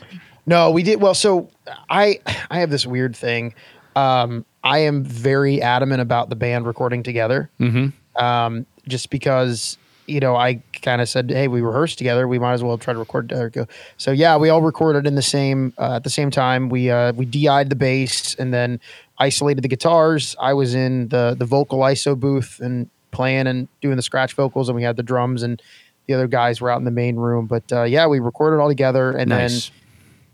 No, 0.48 0.70
we 0.70 0.82
did 0.82 1.00
well. 1.02 1.12
So 1.14 1.50
I 1.90 2.20
I 2.50 2.60
have 2.60 2.70
this 2.70 2.86
weird 2.86 3.14
thing. 3.14 3.54
Um, 3.94 4.46
I 4.64 4.78
am 4.78 5.04
very 5.04 5.60
adamant 5.60 6.00
about 6.00 6.30
the 6.30 6.36
band 6.36 6.66
recording 6.66 7.02
together. 7.02 7.50
Mm-hmm. 7.60 8.24
Um, 8.24 8.64
just 8.88 9.10
because 9.10 9.76
you 10.08 10.20
know 10.20 10.36
I 10.36 10.62
kind 10.82 11.00
of 11.00 11.08
said, 11.08 11.30
hey, 11.30 11.48
we 11.48 11.60
rehearsed 11.60 11.98
together. 11.98 12.26
We 12.26 12.38
might 12.38 12.54
as 12.54 12.62
well 12.62 12.78
try 12.78 12.92
to 12.92 12.98
record 12.98 13.28
together. 13.28 13.68
So 13.96 14.10
yeah, 14.10 14.36
we 14.36 14.48
all 14.48 14.62
recorded 14.62 15.06
in 15.06 15.14
the 15.14 15.22
same 15.22 15.72
uh, 15.78 15.96
at 15.96 16.04
the 16.04 16.10
same 16.10 16.30
time. 16.30 16.68
We 16.68 16.90
uh, 16.90 17.12
we 17.12 17.24
DI'd 17.24 17.70
the 17.70 17.76
bass 17.76 18.34
and 18.34 18.52
then 18.52 18.80
isolated 19.18 19.62
the 19.62 19.68
guitars. 19.68 20.34
I 20.40 20.54
was 20.54 20.74
in 20.74 21.08
the 21.08 21.36
the 21.38 21.44
vocal 21.44 21.80
ISO 21.80 22.18
booth 22.18 22.60
and 22.60 22.88
playing 23.10 23.46
and 23.46 23.68
doing 23.80 23.96
the 23.96 24.02
scratch 24.02 24.34
vocals, 24.34 24.68
and 24.68 24.76
we 24.76 24.82
had 24.82 24.96
the 24.96 25.02
drums 25.02 25.42
and 25.42 25.60
the 26.06 26.14
other 26.14 26.26
guys 26.26 26.60
were 26.60 26.70
out 26.70 26.78
in 26.78 26.84
the 26.84 26.90
main 26.90 27.16
room. 27.16 27.46
But 27.46 27.70
uh, 27.72 27.82
yeah, 27.82 28.06
we 28.06 28.18
recorded 28.18 28.60
all 28.60 28.68
together 28.68 29.12
and 29.12 29.30
then 29.30 29.50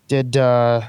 did 0.08 0.37
uh, 0.37 0.82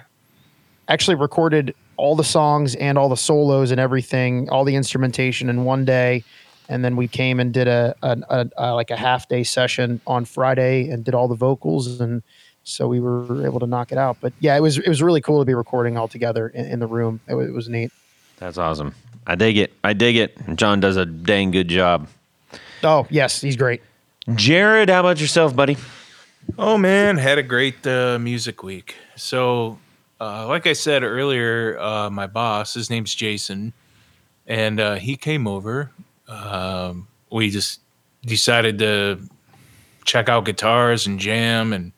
actually 0.87 1.15
recorded 1.15 1.75
all 1.97 2.15
the 2.15 2.23
songs 2.23 2.75
and 2.75 2.97
all 2.97 3.09
the 3.09 3.17
solos 3.17 3.71
and 3.71 3.79
everything, 3.79 4.49
all 4.49 4.63
the 4.63 4.75
instrumentation 4.75 5.49
in 5.49 5.63
one 5.63 5.85
day, 5.85 6.23
and 6.69 6.83
then 6.83 6.95
we 6.95 7.07
came 7.07 7.39
and 7.39 7.53
did 7.53 7.67
a, 7.67 7.95
a, 8.01 8.17
a, 8.29 8.49
a 8.57 8.73
like 8.73 8.91
a 8.91 8.95
half 8.97 9.27
day 9.27 9.43
session 9.43 10.01
on 10.07 10.25
Friday 10.25 10.89
and 10.89 11.03
did 11.03 11.13
all 11.13 11.27
the 11.27 11.35
vocals, 11.35 11.99
and 11.99 12.23
so 12.63 12.87
we 12.87 12.99
were 12.99 13.45
able 13.45 13.59
to 13.59 13.67
knock 13.67 13.91
it 13.91 13.97
out. 13.97 14.17
But 14.21 14.33
yeah, 14.39 14.55
it 14.55 14.61
was 14.61 14.77
it 14.77 14.87
was 14.87 15.01
really 15.01 15.21
cool 15.21 15.39
to 15.39 15.45
be 15.45 15.53
recording 15.53 15.97
all 15.97 16.07
together 16.07 16.47
in, 16.49 16.65
in 16.65 16.79
the 16.79 16.87
room. 16.87 17.19
It 17.27 17.35
was, 17.35 17.47
it 17.47 17.53
was 17.53 17.69
neat. 17.69 17.91
That's 18.37 18.57
awesome. 18.57 18.93
I 19.27 19.35
dig 19.35 19.57
it. 19.57 19.73
I 19.83 19.93
dig 19.93 20.17
it. 20.17 20.37
John 20.55 20.79
does 20.79 20.97
a 20.97 21.05
dang 21.05 21.51
good 21.51 21.67
job. 21.67 22.07
Oh 22.83 23.07
yes, 23.09 23.41
he's 23.41 23.55
great. 23.55 23.81
Jared, 24.33 24.89
how 24.89 25.01
about 25.01 25.21
yourself, 25.21 25.55
buddy? 25.55 25.77
Oh 26.57 26.77
man, 26.77 27.17
had 27.17 27.37
a 27.37 27.43
great 27.43 27.85
uh, 27.85 28.19
music 28.19 28.63
week. 28.63 28.95
So, 29.15 29.79
uh, 30.19 30.47
like 30.47 30.67
I 30.67 30.73
said 30.73 31.03
earlier, 31.03 31.77
uh, 31.79 32.09
my 32.09 32.27
boss, 32.27 32.73
his 32.73 32.89
name's 32.89 33.13
Jason, 33.13 33.73
and 34.47 34.79
uh, 34.79 34.95
he 34.95 35.15
came 35.15 35.47
over. 35.47 35.91
Um, 36.27 37.07
we 37.31 37.49
just 37.49 37.81
decided 38.25 38.79
to 38.79 39.19
check 40.05 40.29
out 40.29 40.45
guitars 40.45 41.07
and 41.07 41.19
jam 41.19 41.73
and 41.73 41.91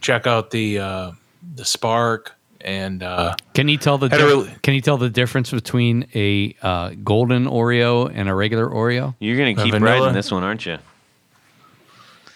check 0.00 0.26
out 0.26 0.50
the 0.50 0.78
uh, 0.78 1.12
the 1.54 1.64
Spark 1.64 2.34
and 2.60 3.02
uh, 3.04 3.34
Can 3.54 3.68
you 3.68 3.76
tell 3.76 3.98
the 3.98 4.08
Had 4.08 4.16
dif- 4.18 4.26
really- 4.26 4.54
Can 4.62 4.74
you 4.74 4.80
tell 4.80 4.96
the 4.96 5.08
difference 5.10 5.50
between 5.52 6.08
a 6.14 6.56
uh, 6.60 6.90
golden 7.04 7.46
Oreo 7.46 8.10
and 8.12 8.28
a 8.28 8.34
regular 8.34 8.66
Oreo? 8.68 9.14
You're 9.20 9.36
gonna 9.36 9.52
Uh, 9.60 9.64
keep 9.64 9.74
vanilla? 9.74 10.00
riding 10.00 10.14
this 10.14 10.30
one, 10.32 10.42
aren't 10.42 10.66
you? 10.66 10.78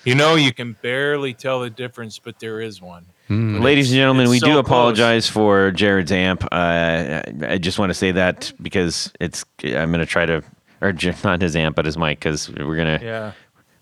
you 0.04 0.14
know 0.16 0.34
you 0.34 0.52
can 0.52 0.76
barely 0.82 1.32
tell 1.34 1.60
the 1.60 1.70
difference, 1.70 2.18
but 2.18 2.38
there 2.40 2.60
is 2.60 2.80
one. 2.82 3.06
But 3.28 3.34
Ladies 3.62 3.90
and 3.90 3.96
gentlemen, 3.96 4.28
we 4.28 4.38
so 4.40 4.46
do 4.46 4.52
close. 4.52 4.60
apologize 4.66 5.28
for 5.28 5.70
Jared's 5.70 6.12
amp. 6.12 6.44
Uh, 6.52 7.22
I 7.48 7.56
just 7.58 7.78
want 7.78 7.88
to 7.90 7.94
say 7.94 8.12
that 8.12 8.52
because 8.60 9.10
it's 9.20 9.44
I'm 9.64 9.90
gonna 9.90 10.04
try 10.04 10.26
to, 10.26 10.42
or 10.82 10.92
not 11.24 11.40
his 11.40 11.56
amp, 11.56 11.76
but 11.76 11.84
his 11.86 11.96
mic, 11.96 12.18
because 12.18 12.50
we're 12.50 12.76
gonna 12.76 13.00
Yeah. 13.02 13.32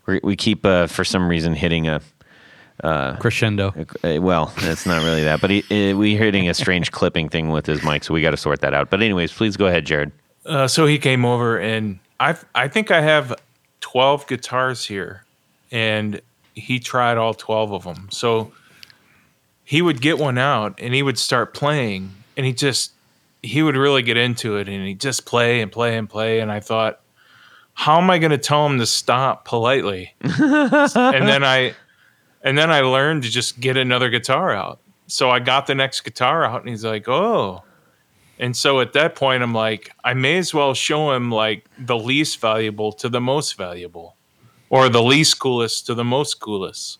we 0.05 0.19
we 0.23 0.35
keep 0.35 0.65
uh, 0.65 0.87
for 0.87 1.03
some 1.03 1.27
reason 1.27 1.53
hitting 1.53 1.87
a 1.87 2.01
Crescendo. 3.19 3.73
Uh, 4.03 4.19
well, 4.21 4.51
it's 4.57 4.85
not 4.85 5.03
really 5.03 5.23
that, 5.23 5.39
but 5.41 5.49
he, 5.51 5.59
uh, 5.91 5.95
we're 5.95 6.17
hitting 6.17 6.49
a 6.49 6.53
strange 6.53 6.91
clipping 6.97 7.29
thing 7.29 7.49
with 7.49 7.65
his 7.65 7.83
mic, 7.83 8.03
so 8.03 8.13
we 8.13 8.21
got 8.21 8.31
to 8.31 8.37
sort 8.37 8.61
that 8.61 8.73
out. 8.73 8.89
But 8.89 9.01
anyways, 9.01 9.31
please 9.31 9.55
go 9.57 9.67
ahead, 9.67 9.85
Jared. 9.85 10.11
Uh, 10.45 10.67
so 10.67 10.85
he 10.87 10.97
came 10.97 11.23
over, 11.25 11.59
and 11.59 11.99
I 12.19 12.35
I 12.55 12.67
think 12.67 12.89
I 12.89 13.01
have 13.01 13.35
twelve 13.81 14.25
guitars 14.27 14.85
here, 14.85 15.25
and 15.71 16.21
he 16.55 16.79
tried 16.79 17.17
all 17.17 17.33
twelve 17.35 17.71
of 17.71 17.83
them. 17.83 18.07
So 18.11 18.51
he 19.63 19.81
would 19.81 20.01
get 20.01 20.17
one 20.17 20.37
out, 20.39 20.79
and 20.79 20.93
he 20.95 21.03
would 21.03 21.19
start 21.19 21.53
playing, 21.53 22.11
and 22.35 22.45
he 22.47 22.53
just 22.53 22.93
he 23.43 23.61
would 23.63 23.75
really 23.75 24.01
get 24.01 24.17
into 24.17 24.57
it, 24.57 24.67
and 24.67 24.85
he'd 24.85 24.99
just 24.99 25.25
play 25.25 25.61
and 25.61 25.71
play 25.71 25.97
and 25.97 26.09
play. 26.09 26.39
And 26.39 26.51
I 26.51 26.59
thought, 26.59 27.01
how 27.73 27.99
am 27.99 28.09
I 28.09 28.19
going 28.19 28.31
to 28.31 28.37
tell 28.37 28.65
him 28.65 28.79
to 28.79 28.85
stop 28.85 29.45
politely? 29.45 30.13
and 30.21 31.27
then 31.27 31.43
I 31.43 31.73
and 32.43 32.57
then 32.57 32.71
I 32.71 32.81
learned 32.81 33.23
to 33.23 33.29
just 33.29 33.59
get 33.59 33.77
another 33.77 34.09
guitar 34.09 34.51
out. 34.53 34.79
So 35.07 35.29
I 35.29 35.39
got 35.39 35.67
the 35.67 35.75
next 35.75 36.01
guitar 36.01 36.43
out, 36.43 36.61
and 36.61 36.69
he's 36.69 36.85
like, 36.85 37.07
oh. 37.07 37.63
And 38.39 38.55
so 38.55 38.79
at 38.79 38.93
that 38.93 39.15
point, 39.15 39.43
I'm 39.43 39.53
like, 39.53 39.91
I 40.03 40.13
may 40.13 40.37
as 40.37 40.53
well 40.53 40.73
show 40.73 41.11
him 41.11 41.29
like 41.31 41.65
the 41.77 41.97
least 41.97 42.39
valuable 42.39 42.91
to 42.93 43.09
the 43.09 43.21
most 43.21 43.55
valuable, 43.55 44.15
or 44.69 44.89
the 44.89 45.03
least 45.03 45.39
coolest 45.39 45.85
to 45.87 45.93
the 45.93 46.03
most 46.03 46.39
coolest. 46.39 46.99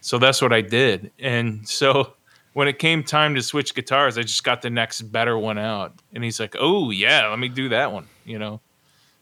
So 0.00 0.18
that's 0.18 0.42
what 0.42 0.52
I 0.52 0.60
did. 0.60 1.10
And 1.18 1.66
so 1.68 2.14
when 2.58 2.66
it 2.66 2.80
came 2.80 3.04
time 3.04 3.36
to 3.36 3.40
switch 3.40 3.72
guitars, 3.72 4.18
I 4.18 4.22
just 4.22 4.42
got 4.42 4.62
the 4.62 4.68
next 4.68 5.02
better 5.02 5.38
one 5.38 5.58
out. 5.58 5.92
And 6.12 6.24
he's 6.24 6.40
like, 6.40 6.56
oh, 6.58 6.90
yeah, 6.90 7.28
let 7.28 7.38
me 7.38 7.48
do 7.48 7.68
that 7.68 7.92
one, 7.92 8.08
you 8.24 8.36
know? 8.36 8.60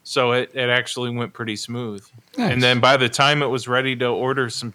So 0.04 0.32
it, 0.32 0.52
it 0.54 0.70
actually 0.70 1.10
went 1.10 1.34
pretty 1.34 1.56
smooth. 1.56 2.02
And 2.38 2.62
then 2.62 2.80
by 2.80 2.96
the 2.96 3.10
time 3.10 3.42
it 3.42 3.48
was 3.48 3.68
ready 3.68 3.94
to 3.96 4.06
order 4.06 4.48
some 4.48 4.72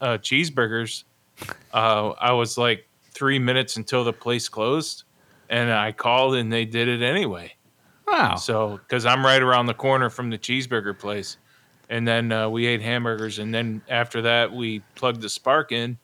uh, 0.00 0.18
cheeseburgers, 0.18 1.04
uh, 1.72 2.14
I 2.18 2.32
was 2.32 2.58
like 2.58 2.88
three 3.12 3.38
minutes 3.38 3.76
until 3.76 4.02
the 4.02 4.12
place 4.12 4.48
closed 4.48 5.04
and 5.48 5.70
I 5.70 5.92
called 5.92 6.34
and 6.34 6.52
they 6.52 6.64
did 6.64 6.88
it 6.88 7.00
anyway. 7.00 7.54
Wow. 8.08 8.34
So, 8.34 8.78
because 8.78 9.06
I'm 9.06 9.24
right 9.24 9.40
around 9.40 9.66
the 9.66 9.74
corner 9.74 10.10
from 10.10 10.30
the 10.30 10.38
cheeseburger 10.38 10.98
place, 10.98 11.36
and 11.88 12.08
then 12.08 12.32
uh, 12.32 12.48
we 12.48 12.66
ate 12.66 12.82
hamburgers, 12.82 13.38
and 13.38 13.54
then 13.54 13.82
after 13.88 14.22
that 14.22 14.52
we 14.52 14.80
plugged 14.96 15.20
the 15.20 15.28
spark 15.28 15.70
in 15.70 15.96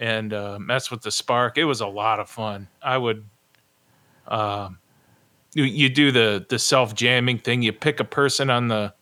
and 0.00 0.32
uh, 0.32 0.58
messed 0.58 0.90
with 0.90 1.02
the 1.02 1.10
spark. 1.12 1.56
It 1.58 1.64
was 1.64 1.80
a 1.80 1.86
lot 1.86 2.18
of 2.18 2.28
fun. 2.28 2.66
I 2.82 2.98
would, 2.98 3.24
um, 4.26 4.78
you, 5.54 5.64
you 5.64 5.88
do 5.88 6.10
the 6.10 6.44
the 6.48 6.58
self 6.58 6.94
jamming 6.94 7.38
thing. 7.38 7.62
You 7.62 7.72
pick 7.72 8.00
a 8.00 8.04
person 8.04 8.50
on 8.50 8.66
the 8.66 8.92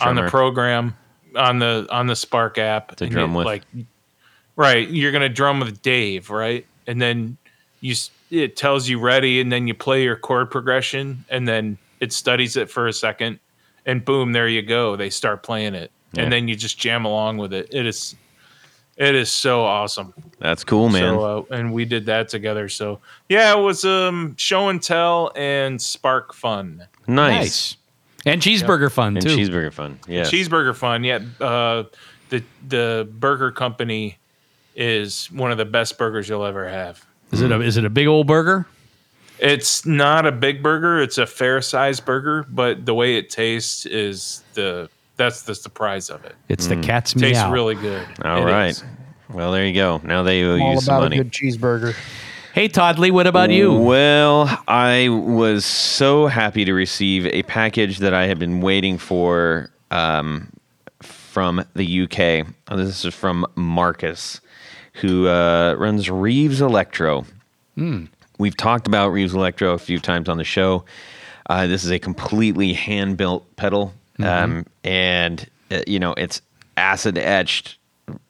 on 0.00 0.16
the 0.16 0.28
program 0.28 0.94
on 1.36 1.58
the 1.58 1.86
on 1.90 2.06
the 2.06 2.16
Spark 2.16 2.58
app 2.58 2.96
To 2.96 3.04
and 3.04 3.12
drum 3.12 3.34
it, 3.34 3.38
with. 3.38 3.46
Like, 3.46 3.62
right, 4.56 4.88
you're 4.88 5.12
gonna 5.12 5.28
drum 5.28 5.60
with 5.60 5.80
Dave, 5.82 6.30
right? 6.30 6.66
And 6.86 7.00
then 7.00 7.36
you 7.80 7.94
it 8.30 8.56
tells 8.56 8.88
you 8.88 8.98
ready, 8.98 9.40
and 9.40 9.52
then 9.52 9.66
you 9.66 9.74
play 9.74 10.02
your 10.02 10.16
chord 10.16 10.50
progression, 10.50 11.24
and 11.28 11.46
then 11.46 11.78
it 12.00 12.12
studies 12.12 12.56
it 12.56 12.68
for 12.70 12.88
a 12.88 12.92
second, 12.92 13.38
and 13.84 14.04
boom, 14.04 14.32
there 14.32 14.48
you 14.48 14.62
go. 14.62 14.96
They 14.96 15.10
start 15.10 15.42
playing 15.42 15.74
it, 15.74 15.90
Yeah. 16.12 16.24
and 16.24 16.32
then 16.32 16.48
you 16.48 16.56
just 16.56 16.78
jam 16.78 17.04
along 17.04 17.36
with 17.38 17.52
it. 17.52 17.68
It 17.72 17.86
is, 17.86 18.16
it 18.96 19.14
is 19.14 19.30
so 19.30 19.62
awesome. 19.64 20.14
That's 20.38 20.64
cool, 20.64 20.88
man. 20.88 21.14
So, 21.14 21.46
uh, 21.50 21.54
and 21.54 21.72
we 21.72 21.84
did 21.84 22.06
that 22.06 22.28
together. 22.28 22.68
So 22.68 23.00
yeah, 23.28 23.56
it 23.56 23.60
was 23.62 23.84
um 23.84 24.34
show 24.36 24.68
and 24.68 24.82
tell 24.82 25.32
and 25.36 25.80
spark 25.80 26.32
fun. 26.34 26.86
nice. 27.06 27.36
Nice. 27.38 27.76
And 28.24 28.42
cheeseburger 28.42 28.90
fun 28.90 29.16
And 29.16 29.24
too. 29.24 29.36
cheeseburger 29.36 29.72
fun. 29.72 30.00
Yeah. 30.08 30.22
Cheeseburger 30.22 30.74
fun. 30.74 31.04
Yeah. 31.04 31.20
Uh, 31.40 31.84
the 32.30 32.42
the 32.66 33.08
burger 33.18 33.52
company 33.52 34.18
is 34.74 35.30
one 35.30 35.52
of 35.52 35.58
the 35.58 35.64
best 35.64 35.96
burgers 35.96 36.28
you'll 36.28 36.44
ever 36.44 36.68
have. 36.68 37.04
is 37.32 37.40
it 37.40 37.52
a 37.52 37.60
is 37.60 37.76
it 37.76 37.84
a 37.84 37.90
big 37.90 38.06
old 38.08 38.26
burger? 38.26 38.66
It's 39.38 39.84
not 39.86 40.26
a 40.26 40.32
big 40.32 40.62
burger. 40.62 41.00
It's 41.00 41.18
a 41.18 41.26
fair 41.26 41.60
sized 41.60 42.04
burger, 42.04 42.44
but 42.48 42.84
the 42.86 42.94
way 42.94 43.16
it 43.16 43.30
tastes 43.30 43.84
is 43.86 44.42
the 44.54 44.88
that's 45.16 45.42
the 45.42 45.54
surprise 45.54 46.10
of 46.10 46.24
it. 46.24 46.34
It's 46.48 46.66
the 46.66 46.76
cat's 46.76 47.14
meow. 47.16 47.28
tastes 47.28 47.44
really 47.50 47.74
good. 47.74 48.06
All 48.24 48.42
It 48.46 48.50
right. 48.50 48.66
is. 48.70 48.84
Well, 49.30 49.50
there 49.52 49.66
you 49.66 49.74
go. 49.74 50.00
Now 50.04 50.22
they 50.22 50.44
owe 50.44 50.58
All 50.60 50.74
you 50.74 50.80
some 50.80 50.94
about 50.94 51.02
money. 51.04 51.18
a 51.18 51.24
good 51.24 51.32
cheeseburger. 51.32 51.94
Hey 52.52 52.68
Todd 52.68 52.98
Lee, 52.98 53.10
what 53.10 53.26
about 53.26 53.50
you? 53.50 53.72
Well, 53.74 54.48
I 54.66 55.08
was 55.10 55.64
so 55.66 56.26
happy 56.26 56.64
to 56.64 56.72
receive 56.72 57.26
a 57.26 57.42
package 57.42 57.98
that 57.98 58.14
I 58.14 58.26
had 58.28 58.38
been 58.38 58.60
waiting 58.62 58.96
for 58.96 59.68
um, 59.90 60.50
from 61.02 61.64
the 61.74 62.02
UK. 62.04 62.46
Uh, 62.68 62.76
This 62.76 63.04
is 63.04 63.14
from 63.14 63.44
Marcus, 63.56 64.40
who 64.94 65.26
uh, 65.28 65.74
runs 65.74 66.08
Reeves 66.08 66.60
Electro. 66.62 67.26
We've 68.38 68.56
talked 68.56 68.86
about 68.86 69.08
Reeves 69.10 69.34
Electro 69.34 69.72
a 69.74 69.78
few 69.78 69.98
times 69.98 70.28
on 70.30 70.38
the 70.38 70.44
show. 70.44 70.84
Uh, 71.48 71.66
this 71.66 71.84
is 71.84 71.90
a 71.90 71.98
completely 71.98 72.72
hand 72.72 73.18
built 73.18 73.44
pedal, 73.56 73.92
um, 74.22 74.66
and 74.84 75.48
uh, 75.70 75.80
you 75.86 75.98
know 75.98 76.12
it's 76.14 76.40
acid 76.76 77.18
etched, 77.18 77.76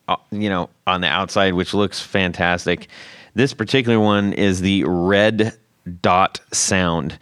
uh, 0.07 0.15
you 0.31 0.49
know, 0.49 0.69
on 0.85 1.01
the 1.01 1.07
outside, 1.07 1.53
which 1.53 1.73
looks 1.73 1.99
fantastic. 2.01 2.87
This 3.35 3.53
particular 3.53 3.99
one 3.99 4.33
is 4.33 4.61
the 4.61 4.83
red 4.85 5.57
dot 6.01 6.39
sound, 6.51 7.19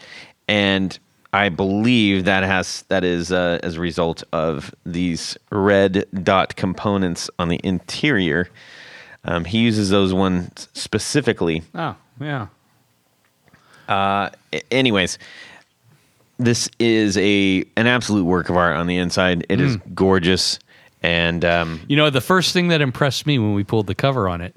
and 0.48 0.98
I 1.34 1.50
believe 1.50 2.26
that 2.26 2.44
has 2.44 2.84
that 2.88 3.04
is 3.04 3.32
uh, 3.32 3.60
as 3.64 3.76
a 3.76 3.80
result 3.82 4.24
of 4.32 4.74
these 4.86 5.38
red 5.52 6.06
dot 6.24 6.56
components 6.56 7.30
on 7.38 7.50
the 7.50 7.60
interior. 7.64 8.50
Um, 9.28 9.44
he 9.44 9.58
uses 9.58 9.90
those 9.90 10.14
ones 10.14 10.70
specifically 10.74 11.64
Oh, 11.74 11.96
yeah. 12.22 12.48
a- 13.90 14.32
anyways, 14.72 15.18
this 16.38 16.70
is 16.80 17.18
a 17.18 17.64
an 17.78 17.88
absolute 17.88 18.26
work 18.26 18.50
of 18.50 18.58
art 18.58 18.76
on 18.78 18.88
the 18.88 18.98
inside. 18.98 19.46
It 19.50 19.62
is 19.62 19.78
gorgeous, 19.94 20.60
and 21.02 21.44
um, 21.46 21.82
You 21.88 21.96
know, 21.96 22.10
the 22.10 22.22
first 22.22 22.54
thing 22.54 22.70
that 22.70 22.82
impressed 22.82 23.26
me 23.26 23.40
when 23.40 23.54
we 23.54 23.64
pulled 23.64 23.88
the 23.88 23.96
cover 23.96 24.28
on 24.28 24.42
it 24.42 24.56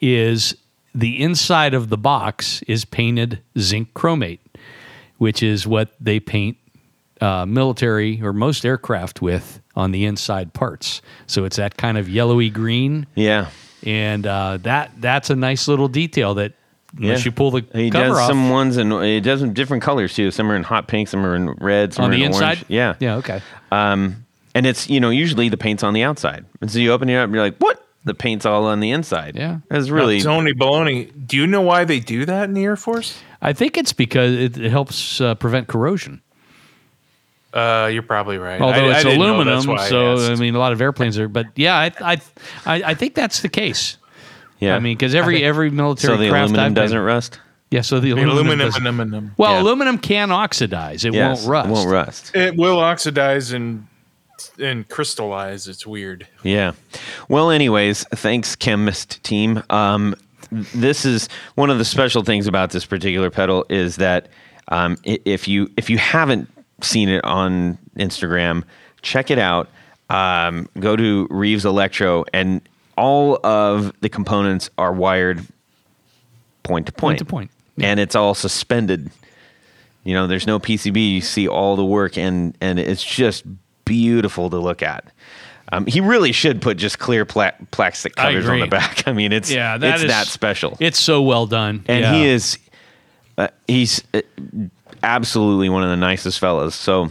is 0.00 0.56
the 0.94 1.22
inside 1.22 1.74
of 1.74 1.88
the 1.88 1.96
box 1.96 2.62
is 2.62 2.84
painted 2.84 3.40
zinc 3.58 3.92
chromate, 3.94 4.40
which 5.18 5.42
is 5.42 5.66
what 5.66 5.90
they 6.00 6.20
paint 6.20 6.56
uh, 7.20 7.46
military 7.46 8.20
or 8.22 8.32
most 8.32 8.64
aircraft 8.64 9.22
with 9.22 9.60
on 9.74 9.92
the 9.92 10.04
inside 10.04 10.52
parts. 10.52 11.00
So 11.26 11.44
it's 11.44 11.56
that 11.56 11.76
kind 11.76 11.96
of 11.98 12.08
yellowy 12.08 12.50
green, 12.50 13.06
yeah, 13.14 13.48
and 13.84 14.26
uh, 14.26 14.58
that 14.62 14.92
that's 14.98 15.30
a 15.30 15.36
nice 15.36 15.66
little 15.68 15.88
detail 15.88 16.34
that 16.34 16.52
once 16.98 17.20
Yeah. 17.20 17.24
you 17.24 17.32
pull 17.32 17.50
the 17.50 17.64
he 17.72 17.90
cover 17.90 18.08
does 18.08 18.18
off 18.18 18.28
some 18.28 18.50
ones 18.50 18.76
and 18.76 18.92
he 19.04 19.20
does 19.20 19.40
them 19.40 19.52
different 19.52 19.82
colors 19.82 20.14
too. 20.14 20.30
Some 20.30 20.50
are 20.50 20.56
in 20.56 20.62
hot 20.62 20.88
pink, 20.88 21.08
some 21.08 21.24
are 21.24 21.34
in 21.34 21.50
red, 21.60 21.92
some 21.94 22.04
on 22.06 22.10
are 22.10 22.16
the 22.16 22.22
in 22.22 22.28
inside. 22.32 22.44
orange. 22.44 22.64
Yeah, 22.68 22.94
yeah, 23.00 23.16
okay. 23.16 23.40
Um, 23.70 24.24
and 24.54 24.66
it's 24.66 24.88
you 24.88 25.00
know 25.00 25.10
usually 25.10 25.48
the 25.48 25.56
paint's 25.56 25.82
on 25.82 25.92
the 25.94 26.02
outside, 26.02 26.44
and 26.60 26.70
so 26.70 26.78
you 26.78 26.92
open 26.92 27.08
it 27.08 27.16
up, 27.16 27.24
and 27.24 27.34
you're 27.34 27.42
like, 27.44 27.56
what? 27.58 27.82
The 28.04 28.14
paint's 28.14 28.46
all 28.46 28.66
on 28.66 28.78
the 28.78 28.92
inside. 28.92 29.34
Yeah. 29.34 29.58
it's 29.68 29.88
really 29.90 30.20
Tony 30.20 30.52
Baloney. 30.52 31.10
Do 31.26 31.36
you 31.36 31.46
know 31.46 31.60
why 31.62 31.84
they 31.84 31.98
do 31.98 32.24
that 32.24 32.44
in 32.44 32.54
the 32.54 32.62
Air 32.62 32.76
Force? 32.76 33.18
I 33.42 33.52
think 33.52 33.76
it's 33.76 33.92
because 33.92 34.32
it, 34.32 34.56
it 34.56 34.70
helps 34.70 35.20
uh, 35.20 35.34
prevent 35.34 35.66
corrosion. 35.66 36.22
Uh, 37.52 37.88
you're 37.92 38.02
probably 38.02 38.38
right. 38.38 38.60
although 38.60 38.78
I- 38.86 38.88
I 38.88 38.94
it's 38.96 39.04
didn't 39.04 39.20
aluminum. 39.20 39.66
that's 39.66 39.66
I 39.66 39.88
so 39.88 40.32
I, 40.32 40.36
mean, 40.36 40.54
a 40.54 40.58
lot 40.58 40.72
of 40.72 40.80
airplanes 40.80 41.18
are. 41.18 41.26
But 41.28 41.46
yeah, 41.56 41.74
I 41.76 41.90
I 42.00 42.20
I, 42.66 42.82
I 42.90 42.94
think 42.94 43.14
that's 43.14 43.40
the 43.40 43.48
case. 43.48 43.96
Yeah. 44.60 44.76
I 44.76 44.78
mean, 44.80 44.96
because 44.96 45.14
every 45.14 45.42
every 45.44 45.70
military 45.70 46.14
so 46.16 46.20
the 46.22 46.28
craft 46.30 46.50
aluminum 46.50 46.64
I've 46.66 46.74
been- 46.74 46.82
doesn't 46.84 46.98
rust. 46.98 47.40
yeah, 47.70 47.80
so 47.82 47.96
the 48.00 48.08
The 48.12 48.12
aluminum. 48.12 48.36
aluminum, 48.36 48.58
doesn't- 48.66 48.82
aluminum. 48.86 49.32
well, 49.36 49.52
Yeah. 49.54 49.62
aluminum 49.62 49.98
can 49.98 50.30
oxidize. 50.30 51.04
It 51.04 51.14
Yes, 51.14 51.40
won't 51.40 51.50
rust. 51.50 51.68
It 51.68 51.72
won't 51.72 51.90
rust. 51.90 52.30
It 52.36 52.56
will 52.56 52.78
oxidize 52.78 53.52
and 53.52 53.86
and 54.60 54.86
crystallize. 54.88 55.66
It's 55.66 55.86
weird. 55.86 56.26
Yeah. 56.42 56.72
Well, 57.28 57.50
anyways, 57.50 58.04
thanks, 58.14 58.54
chemist 58.54 59.22
team. 59.22 59.62
Um, 59.70 60.14
this 60.52 61.04
is 61.06 61.28
one 61.54 61.70
of 61.70 61.78
the 61.78 61.84
special 61.86 62.22
things 62.22 62.46
about 62.46 62.70
this 62.70 62.84
particular 62.84 63.30
pedal 63.30 63.64
is 63.70 63.96
that 63.96 64.28
um, 64.68 64.98
i- 65.06 65.18
if 65.24 65.48
you 65.48 65.70
if 65.76 65.88
you 65.88 65.96
haven't 65.98 66.48
seen 66.82 67.08
it 67.08 67.24
on 67.24 67.78
Instagram, 67.98 68.62
check 69.00 69.30
it 69.30 69.38
out. 69.38 69.68
Um, 70.10 70.68
go 70.78 70.94
to 70.96 71.26
Reeves 71.30 71.64
Electro, 71.64 72.24
and 72.34 72.60
all 72.96 73.38
of 73.44 73.92
the 74.00 74.08
components 74.08 74.70
are 74.78 74.92
wired 74.92 75.44
point 76.62 76.86
to 76.86 76.92
point, 76.92 77.00
Point 77.00 77.18
to 77.18 77.24
point. 77.24 77.50
and 77.80 78.00
it's 78.00 78.14
all 78.14 78.34
suspended. 78.34 79.10
You 80.04 80.14
know, 80.14 80.26
there's 80.26 80.46
no 80.46 80.58
PCB. 80.58 81.14
You 81.14 81.20
see 81.20 81.48
all 81.48 81.76
the 81.76 81.84
work, 81.84 82.16
and 82.16 82.56
and 82.60 82.78
it's 82.78 83.04
just 83.04 83.44
beautiful 83.84 84.50
to 84.50 84.58
look 84.58 84.82
at. 84.82 85.12
Um, 85.72 85.84
he 85.86 86.00
really 86.00 86.30
should 86.30 86.62
put 86.62 86.76
just 86.76 87.00
clear 87.00 87.24
pla- 87.24 87.50
plastic 87.72 88.14
covers 88.14 88.48
on 88.48 88.60
the 88.60 88.68
back. 88.68 89.02
I 89.08 89.12
mean, 89.12 89.32
it's 89.32 89.50
Yeah, 89.50 89.76
that 89.78 89.94
it's 89.94 90.02
is- 90.04 90.08
that 90.10 90.28
special, 90.28 90.76
It's 90.80 90.98
so 90.98 91.22
well 91.22 91.46
done. 91.46 91.84
and 91.88 92.00
Yeah. 92.02 92.14
he 92.14 92.26
is 92.26 92.58
uh, 93.36 93.48
he's 93.66 94.02
uh, 94.14 94.22
absolutely 95.02 95.68
one 95.68 95.82
of 95.82 95.88
the 95.90 95.96
nicest 95.96 96.38
fellas. 96.38 96.74
So 96.76 97.10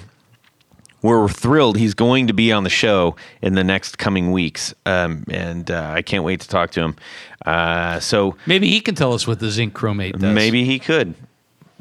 we're 1.06 1.30
thrilled 1.30 1.78
he's 1.78 1.94
going 1.94 2.28
to 2.28 2.34
be 2.34 2.52
on 2.52 2.64
the 2.64 2.70
show 2.70 3.16
in 3.42 3.54
the 3.54 3.64
next 3.64 3.98
coming 3.98 4.32
weeks, 4.32 4.74
um, 4.86 5.24
and 5.30 5.70
uh, 5.70 5.92
I 5.94 6.02
can't 6.02 6.24
wait 6.24 6.42
to 6.42 6.48
talk 6.48 6.72
to 6.72 6.82
him. 6.82 6.96
Uh, 7.46 8.00
so 8.00 8.36
Maybe 8.48 8.68
he 8.70 8.82
can 8.82 8.96
tell 8.96 9.14
us 9.14 9.28
what 9.28 9.40
the 9.40 9.52
zinc 9.52 9.74
chromate 9.76 10.14
does. 10.14 10.34
Maybe 10.34 10.66
he 10.66 10.80
could. 10.80 11.14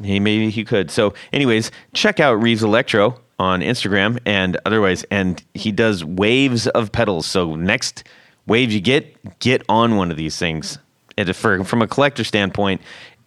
He 0.02 0.20
maybe 0.20 0.50
he 0.50 0.64
could. 0.64 0.90
So, 0.90 1.14
anyways, 1.32 1.70
check 1.94 2.20
out 2.20 2.34
Reeves 2.34 2.62
Electro 2.62 3.18
on 3.38 3.60
Instagram 3.60 4.18
and 4.26 4.58
otherwise, 4.66 5.04
and 5.10 5.42
he 5.54 5.72
does 5.72 6.04
waves 6.04 6.66
of 6.68 6.92
pedals. 6.92 7.26
So 7.26 7.56
next 7.56 8.04
wave 8.46 8.72
you 8.72 8.80
get, 8.80 9.38
get 9.38 9.62
on 9.68 9.96
one 9.96 10.10
of 10.10 10.16
these 10.16 10.36
things. 10.36 10.78
And 11.16 11.34
for 11.34 11.64
from 11.64 11.80
a 11.80 11.86
collector 11.86 12.24
standpoint, 12.24 12.82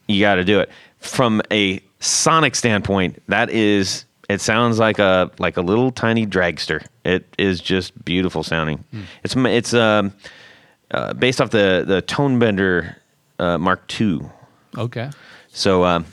you 0.07 0.21
got 0.21 0.35
to 0.35 0.43
do 0.43 0.59
it. 0.59 0.69
From 0.99 1.41
a 1.51 1.81
sonic 1.99 2.55
standpoint, 2.55 3.21
that 3.27 3.49
is. 3.49 4.03
It 4.29 4.41
sounds 4.41 4.77
like 4.77 4.99
a 4.99 5.31
like 5.39 5.55
a 5.57 5.61
little 5.61 5.91
tiny 5.91 6.25
dragster. 6.27 6.85
It 7.05 7.33
is 7.37 7.61
just 7.61 8.03
beautiful 8.03 8.43
sounding. 8.43 8.83
It's 9.23 9.35
it's 9.37 9.73
um, 9.73 10.13
uh, 10.91 11.13
based 11.13 11.39
off 11.39 11.49
the 11.51 11.83
the 11.87 12.01
Tone 12.01 12.37
Bender 12.39 12.97
uh, 13.39 13.57
Mark 13.57 13.89
II. 13.99 14.21
Okay. 14.77 15.09
So, 15.49 15.85
um, 15.85 16.05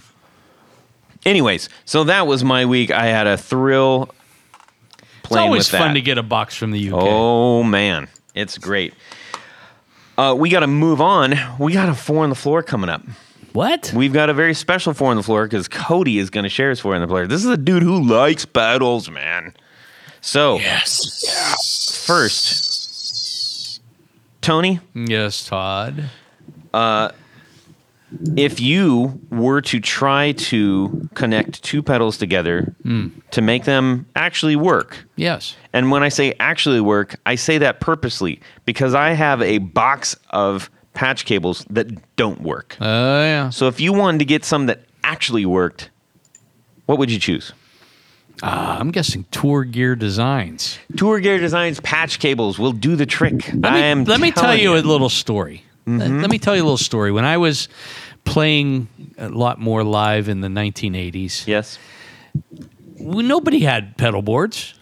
anyways, 1.27 1.68
so 1.85 2.05
that 2.05 2.27
was 2.27 2.44
my 2.44 2.64
week. 2.66 2.90
I 2.90 3.07
had 3.07 3.27
a 3.27 3.37
thrill 3.37 4.11
It's 5.24 5.33
always 5.37 5.61
with 5.61 5.70
that. 5.72 5.79
fun 5.79 5.94
to 5.94 6.00
get 6.00 6.16
a 6.16 6.22
box 6.22 6.55
from 6.57 6.70
the 6.70 6.90
UK. 6.92 6.94
Oh 7.03 7.62
man, 7.62 8.09
it's 8.35 8.59
great. 8.59 8.94
Uh, 10.16 10.35
we 10.38 10.48
got 10.48 10.61
to 10.61 10.68
move 10.68 11.00
on. 11.00 11.35
We 11.59 11.72
got 11.72 11.88
a 11.88 11.94
four 11.94 12.22
on 12.22 12.29
the 12.31 12.37
floor 12.37 12.62
coming 12.62 12.88
up. 12.88 13.03
What? 13.55 13.93
We've 13.95 14.12
got 14.12 14.31
a 14.31 14.35
very 14.35 14.53
special 14.53 14.95
four 14.95 15.11
on 15.12 15.17
the 15.17 15.23
floor 15.23 15.45
because 15.45 15.69
Cody 15.69 16.19
is 16.19 16.29
going 16.29 16.43
to 16.43 16.51
share 16.51 16.71
his 16.71 16.81
four 16.81 16.97
on 16.97 17.01
the 17.01 17.07
floor. 17.07 17.29
This 17.29 17.45
is 17.45 17.51
a 17.51 17.57
dude 17.57 17.85
who 17.85 18.03
likes 18.03 18.45
battles, 18.45 19.09
man. 19.09 19.55
So 20.21 20.59
Yes. 20.59 22.05
first, 22.05 23.81
Tony, 24.40 24.81
yes, 24.95 25.47
Todd. 25.47 26.11
Uh, 26.73 27.11
if 28.37 28.59
you 28.59 29.21
were 29.31 29.61
to 29.61 29.79
try 29.79 30.33
to 30.33 31.09
connect 31.14 31.62
two 31.62 31.81
pedals 31.83 32.19
together 32.19 32.75
hmm. 32.83 33.09
to 33.31 33.40
make 33.40 33.64
them 33.64 34.07
actually 34.17 34.57
work, 34.57 35.07
Yes. 35.14 35.55
and 35.73 35.93
when 35.93 36.03
I 36.03 36.09
say 36.09 36.35
actually 36.40 36.81
work, 36.81 37.14
I 37.25 37.37
say 37.37 37.59
that 37.59 37.79
purposely 37.79 38.40
because 38.64 38.95
I 38.95 39.11
have 39.11 39.40
a 39.43 39.59
box 39.59 40.17
of 40.31 40.71
patch 40.94 41.24
cables 41.24 41.64
that 41.70 41.87
don't 42.16 42.40
work. 42.40 42.76
Oh 42.80 43.22
yeah. 43.22 43.50
So 43.50 43.68
if 43.68 43.80
you 43.80 43.92
wanted 43.92 44.18
to 44.18 44.24
get 44.24 44.44
some 44.44 44.66
that 44.66 44.83
actually 45.02 45.44
worked, 45.46 45.90
what 46.87 46.98
would 46.98 47.11
you 47.11 47.18
choose? 47.18 47.52
Uh, 48.42 48.76
I'm 48.80 48.90
guessing 48.90 49.24
Tour 49.30 49.64
Gear 49.64 49.94
Designs. 49.94 50.78
Tour 50.96 51.20
Gear 51.20 51.38
Designs 51.38 51.78
patch 51.80 52.18
cables 52.18 52.59
will 52.59 52.72
do 52.72 52.96
the 52.96 53.07
trick. 53.07 53.48
Let 53.54 53.72
I 53.72 53.74
me, 53.74 53.80
am 53.83 54.04
let 54.04 54.20
me 54.20 54.30
tell 54.33 54.44
telling 54.44 54.61
you 54.61 54.74
a 54.74 54.78
little 54.83 55.09
story. 55.09 55.62
Let- 55.87 56.11
Let 56.11 56.30
me 56.30 56.38
tell 56.38 56.57
you 56.57 56.62
a 56.62 56.64
little 56.64 56.76
story. 56.78 57.12
When 57.12 57.24
I 57.26 57.37
was 57.37 57.68
playing 58.24 58.88
a 59.18 59.28
lot 59.28 59.61
more 59.61 59.85
live 59.85 60.28
in 60.30 60.40
the 60.40 60.48
1980s, 60.48 61.46
Yes. 61.46 61.78
we, 62.98 63.22
nobody 63.22 63.61
had 63.61 63.96
pedal 63.98 64.22
boards. 64.22 64.74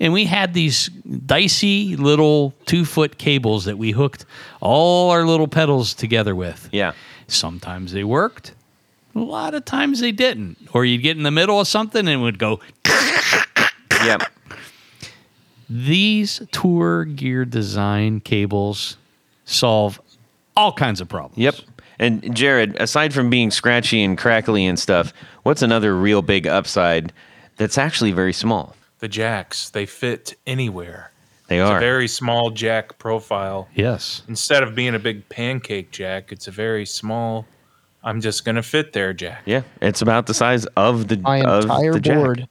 And 0.00 0.12
we 0.12 0.24
had 0.24 0.54
these 0.54 0.88
dicey 0.88 1.94
little 1.96 2.54
two 2.64 2.84
foot 2.84 3.18
cables 3.18 3.66
that 3.66 3.76
we 3.76 3.90
hooked 3.90 4.24
all 4.60 5.10
our 5.10 5.24
little 5.24 5.46
pedals 5.46 5.92
together 5.92 6.34
with. 6.34 6.68
Yeah. 6.72 6.92
Sometimes 7.28 7.92
they 7.92 8.02
worked, 8.02 8.54
a 9.14 9.18
lot 9.18 9.54
of 9.54 9.64
times 9.64 10.00
they 10.00 10.12
didn't. 10.12 10.56
Or 10.72 10.84
you'd 10.84 11.02
get 11.02 11.16
in 11.16 11.22
the 11.22 11.30
middle 11.30 11.60
of 11.60 11.68
something 11.68 12.00
and 12.00 12.08
it 12.08 12.16
would 12.16 12.38
go. 12.38 12.60
Yep. 14.02 14.22
These 15.68 16.40
tour 16.52 17.04
gear 17.04 17.44
design 17.44 18.20
cables 18.20 18.96
solve 19.44 20.00
all 20.56 20.72
kinds 20.72 21.02
of 21.02 21.08
problems. 21.10 21.36
Yep. 21.36 21.56
And 21.98 22.34
Jared, 22.34 22.80
aside 22.80 23.12
from 23.12 23.28
being 23.28 23.50
scratchy 23.50 24.02
and 24.02 24.16
crackly 24.16 24.64
and 24.64 24.78
stuff, 24.78 25.12
what's 25.42 25.60
another 25.60 25.94
real 25.94 26.22
big 26.22 26.46
upside 26.46 27.12
that's 27.58 27.76
actually 27.76 28.12
very 28.12 28.32
small? 28.32 28.74
The 29.00 29.08
jacks, 29.08 29.70
they 29.70 29.86
fit 29.86 30.34
anywhere. 30.46 31.10
They 31.48 31.58
It's 31.58 31.68
are. 31.70 31.78
a 31.78 31.80
very 31.80 32.06
small 32.06 32.50
jack 32.50 32.98
profile. 32.98 33.68
Yes. 33.74 34.22
Instead 34.28 34.62
of 34.62 34.74
being 34.74 34.94
a 34.94 34.98
big 34.98 35.28
pancake 35.28 35.90
jack, 35.90 36.30
it's 36.32 36.46
a 36.46 36.50
very 36.50 36.86
small. 36.86 37.46
I'm 38.04 38.20
just 38.20 38.44
gonna 38.44 38.62
fit 38.62 38.92
there, 38.94 39.12
Jack. 39.12 39.42
yeah, 39.44 39.62
it's 39.82 40.00
about 40.00 40.26
the 40.26 40.32
size 40.34 40.64
of 40.76 41.08
the 41.08 41.16
My 41.18 41.42
of 41.42 41.64
entire 41.64 41.92
the 41.92 42.00
jack. 42.00 42.16
board 42.16 42.48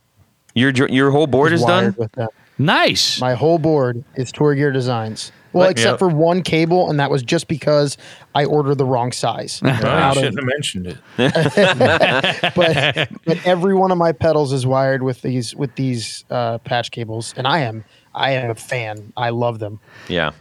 Your 0.54 0.72
your 0.72 1.10
whole 1.12 1.26
board 1.28 1.54
is, 1.54 1.62
is 1.62 1.66
done. 1.66 1.96
with 1.98 2.12
that. 2.14 2.30
Nice. 2.60 3.20
My 3.22 3.34
whole 3.36 3.58
board 3.58 4.04
is 4.16 4.32
Tour 4.32 4.54
Gear 4.54 4.72
Designs. 4.72 5.32
Well, 5.54 5.66
Like- 5.68 5.72
except 5.78 5.94
Yep. 5.94 6.00
for 6.00 6.08
one 6.10 6.42
cable, 6.44 6.90
and 6.90 7.00
that 7.00 7.10
was 7.10 7.24
just 7.24 7.48
because 7.48 7.98
I 8.36 8.46
ordered 8.46 8.76
the 8.76 8.86
wrong 8.86 9.12
size. 9.12 9.62
Oh, 9.66 9.70
Out 9.70 10.16
you 10.16 10.22
shouldn't 10.22 10.40
have 10.40 10.48
mentioned 10.48 10.88
it. 10.88 10.98
but 12.56 13.10
but 13.26 13.46
every 13.46 13.74
one 13.76 13.92
of 13.92 13.98
my 13.98 14.12
pedals 14.12 14.54
is 14.54 14.66
wired 14.66 15.04
with 15.04 15.22
these 15.22 15.56
with 15.56 15.76
these 15.76 16.26
uh, 16.30 16.58
patch 16.60 16.92
cables, 16.92 17.34
and 17.38 17.48
I 17.48 17.60
am 17.60 17.84
I 18.14 18.32
am 18.32 18.52
a 18.52 18.56
fan. 18.56 19.14
I 19.18 19.30
love 19.30 19.60
them. 19.60 19.80
Yeah. 20.08 20.32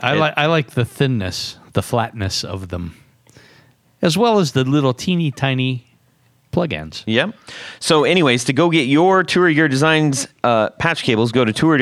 I 0.00 0.12
like 0.14 0.34
I 0.36 0.46
like 0.46 0.70
the 0.72 0.84
thinness, 0.84 1.58
the 1.72 1.82
flatness 1.82 2.44
of 2.44 2.68
them, 2.68 2.96
as 4.02 4.18
well 4.18 4.38
as 4.38 4.52
the 4.52 4.62
little 4.64 4.92
teeny 4.92 5.30
tiny 5.30 5.85
plug-ins. 6.56 7.04
Yep. 7.06 7.34
So, 7.80 8.04
anyways, 8.04 8.44
to 8.44 8.54
go 8.54 8.70
get 8.70 8.84
your 8.84 9.22
Tour 9.22 9.52
Gear 9.52 9.68
Designs 9.68 10.26
uh, 10.42 10.70
patch 10.70 11.02
cables, 11.02 11.30
go 11.30 11.44
to 11.44 11.52
tour, 11.52 11.76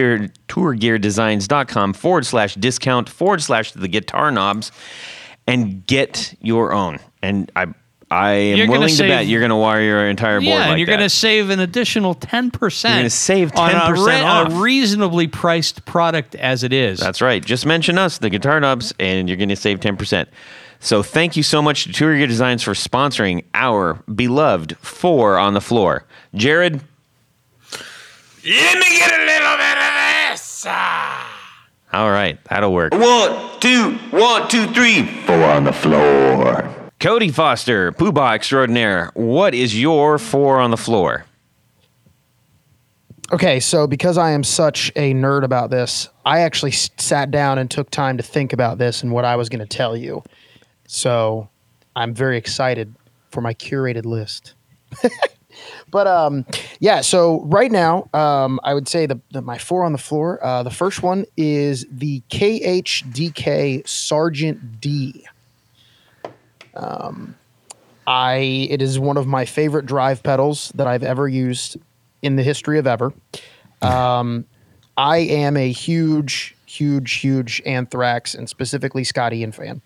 tourgeardesigns.com 0.49 1.93
forward 1.93 2.27
slash 2.27 2.57
discount 2.57 3.09
forward 3.09 3.41
slash 3.41 3.71
the 3.71 3.87
guitar 3.87 4.33
knobs 4.33 4.73
and 5.47 5.87
get 5.87 6.35
your 6.41 6.73
own. 6.73 6.99
And 7.23 7.53
I, 7.55 7.67
I 8.11 8.33
am 8.33 8.59
You're 8.59 8.69
willing 8.69 8.89
to 8.89 9.03
bet 9.05 9.29
you're 9.29 9.41
going 9.41 9.51
to 9.51 9.57
wire 9.57 9.81
your 9.81 10.09
entire 10.09 10.41
board 10.41 10.49
Yeah, 10.49 10.59
like 10.59 10.69
and 10.71 10.79
you're 10.81 10.89
going 10.89 10.99
to 10.99 11.09
save 11.09 11.51
an 11.51 11.61
additional 11.61 12.15
ten 12.15 12.51
percent. 12.51 12.95
You're 12.95 13.03
gonna 13.03 13.11
save 13.11 13.57
on 13.57 13.71
a 13.71 13.75
10% 13.75 14.25
off. 14.25 14.53
a 14.53 14.57
reasonably 14.57 15.29
priced 15.29 15.85
product 15.85 16.35
as 16.35 16.65
it 16.65 16.73
is. 16.73 16.99
That's 16.99 17.23
right. 17.23 17.45
Just 17.45 17.65
mention 17.65 17.97
us, 17.97 18.19
the 18.19 18.29
Guitar 18.29 18.59
Knobs, 18.59 18.93
and 18.99 19.29
you're 19.29 19.37
going 19.37 19.51
to 19.51 19.57
save 19.57 19.79
10%. 19.79 20.27
So 20.85 21.03
thank 21.03 21.35
you 21.35 21.43
so 21.43 21.63
much 21.63 21.85
to 21.85 21.93
Tour 21.95 22.15
Gear 22.15 22.27
Designs 22.27 22.63
for 22.63 22.75
sponsoring 22.75 23.45
our 23.55 23.95
beloved 24.15 24.77
Four 24.77 25.39
on 25.39 25.55
the 25.55 25.61
Floor. 25.63 26.05
Jared, 26.35 26.75
Let 26.75 28.79
me 28.79 28.99
get 28.99 29.11
a 29.11 29.25
little 29.25 29.57
bit 29.57 29.79
of 29.79 30.31
this. 30.31 30.67
all 30.67 32.11
right, 32.11 32.39
that'll 32.51 32.75
work. 32.75 32.93
One, 32.93 33.59
two, 33.61 33.95
one, 34.11 34.47
two, 34.51 34.67
three, 34.75 35.07
four 35.23 35.43
on 35.45 35.65
the 35.65 35.73
floor. 35.73 36.71
Cody 37.01 37.31
Foster, 37.31 37.91
Poobah 37.93 38.35
Extraordinaire, 38.35 39.11
what 39.15 39.55
is 39.55 39.81
your 39.81 40.19
Four 40.19 40.61
on 40.61 40.71
the 40.71 40.77
Floor? 40.77 41.25
Okay, 43.33 43.59
so 43.59 43.87
because 43.87 44.19
I 44.19 44.33
am 44.33 44.45
such 44.45 44.93
a 44.97 45.15
nerd 45.15 45.45
about 45.45 45.71
this, 45.71 46.11
I 46.27 46.41
actually 46.41 46.73
sat 46.73 47.31
down 47.31 47.59
and 47.59 47.71
took 47.71 47.89
time 47.89 48.19
to 48.19 48.23
think 48.23 48.53
about 48.53 48.77
this 48.77 49.03
and 49.03 49.13
what 49.13 49.25
I 49.25 49.37
was 49.37 49.49
going 49.49 49.67
to 49.67 49.67
tell 49.67 49.97
you. 49.97 50.23
So 50.87 51.49
I'm 51.97 52.15
very 52.15 52.37
excited 52.37 52.95
for 53.31 53.41
my 53.41 53.55
curated 53.55 54.05
list. 54.05 54.55
but 55.91 56.07
um, 56.07 56.47
yeah, 56.81 57.01
so 57.01 57.43
right 57.43 57.71
now, 57.71 58.09
um, 58.15 58.61
I 58.63 58.75
would 58.75 58.89
say 58.89 59.07
the, 59.07 59.21
the 59.33 59.43
my 59.43 59.59
four 59.59 59.85
on 59.85 59.93
the 59.93 59.99
floor. 59.99 60.45
Uh, 60.45 60.63
the 60.63 60.71
first 60.71 61.03
one 61.03 61.25
is 61.37 61.87
the 61.91 62.23
KHDK 62.31 63.87
Sergeant 63.87 64.81
D. 64.81 65.25
Um, 66.75 67.37
I 68.07 68.69
it 68.71 68.83
is 68.83 68.99
one 68.99 69.17
of 69.17 69.27
my 69.27 69.45
favorite 69.45 69.87
drive 69.87 70.23
pedals 70.23 70.73
that 70.75 70.87
I've 70.87 71.05
ever 71.05 71.29
used 71.29 71.77
in 72.23 72.37
the 72.37 72.43
history 72.43 72.79
of 72.79 72.87
ever. 72.87 73.13
Um, 73.83 74.47
I 74.97 75.19
am 75.19 75.57
a 75.57 75.71
huge, 75.71 76.57
huge, 76.67 77.13
huge 77.15 77.63
Anthrax 77.67 78.35
and 78.35 78.49
specifically 78.49 79.05
Scott 79.05 79.33
Ian 79.33 79.53
fan. 79.53 79.83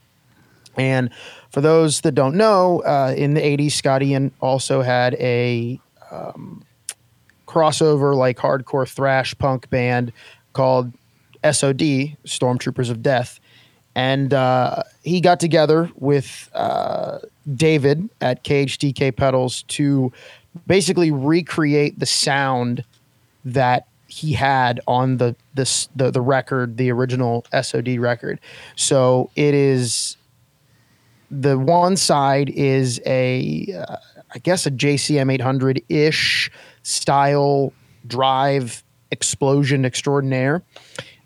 And 0.79 1.11
for 1.51 1.61
those 1.61 2.03
that 2.03 2.13
don't 2.13 2.37
know, 2.37 2.81
uh, 2.81 3.15
in 3.17 3.35
the 3.35 3.41
80s, 3.41 3.73
Scott 3.73 4.03
Ian 4.03 4.33
also 4.41 4.81
had 4.81 5.15
a 5.15 5.81
um, 6.11 6.65
crossover, 7.47 8.15
like 8.15 8.39
hardcore 8.39 8.89
thrash 8.89 9.37
punk 9.37 9.69
band 9.71 10.13
called 10.53 10.93
SOD, 11.45 12.17
Stormtroopers 12.25 12.91
of 12.91 13.03
Death. 13.03 13.41
And 13.95 14.33
uh, 14.33 14.85
he 15.03 15.21
got 15.21 15.41
together 15.41 15.91
with 15.97 16.49
uh, 16.55 17.19
David 17.53 18.09
at 18.21 18.45
KHDK 18.45 19.17
Pedals 19.17 19.65
to 19.65 20.13
basically 20.67 21.11
recreate 21.11 21.99
the 21.99 22.07
sound 22.07 22.85
that 23.45 23.89
he 24.07 24.33
had 24.33 24.81
on 24.87 25.17
the 25.17 25.35
this 25.55 25.89
the 25.97 26.11
the 26.11 26.21
record, 26.21 26.77
the 26.77 26.91
original 26.91 27.45
SOD 27.61 27.99
record. 27.99 28.39
So 28.77 29.31
it 29.37 29.55
is 29.55 30.18
the 31.31 31.59
one 31.59 31.97
side 31.97 32.51
is 32.51 33.01
a 33.07 33.85
uh, 33.89 33.97
I 34.35 34.39
guess 34.39 34.67
a 34.67 34.71
JCM 34.71 35.33
800 35.33 35.83
ish 35.89 36.51
style 36.83 37.73
drive 38.07 38.83
explosion 39.11 39.85
extraordinaire. 39.85 40.63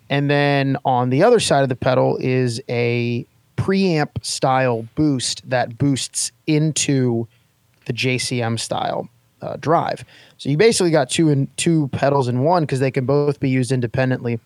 And 0.09 0.29
then 0.29 0.77
on 0.85 1.09
the 1.09 1.23
other 1.23 1.39
side 1.39 1.63
of 1.63 1.69
the 1.69 1.75
pedal 1.75 2.17
is 2.17 2.61
a 2.69 3.25
preamp 3.57 4.23
style 4.23 4.87
boost 4.95 5.47
that 5.49 5.77
boosts 5.77 6.31
into 6.47 7.27
the 7.85 7.93
JCM 7.93 8.59
style 8.59 9.09
uh, 9.41 9.57
drive. 9.57 10.05
So 10.37 10.49
you 10.49 10.57
basically 10.57 10.91
got 10.91 11.09
two 11.09 11.29
and 11.29 11.55
two 11.57 11.87
pedals 11.89 12.27
in 12.27 12.43
one 12.43 12.63
because 12.63 12.79
they 12.79 12.91
can 12.91 13.05
both 13.05 13.39
be 13.39 13.49
used 13.49 13.71
independently. 13.71 14.39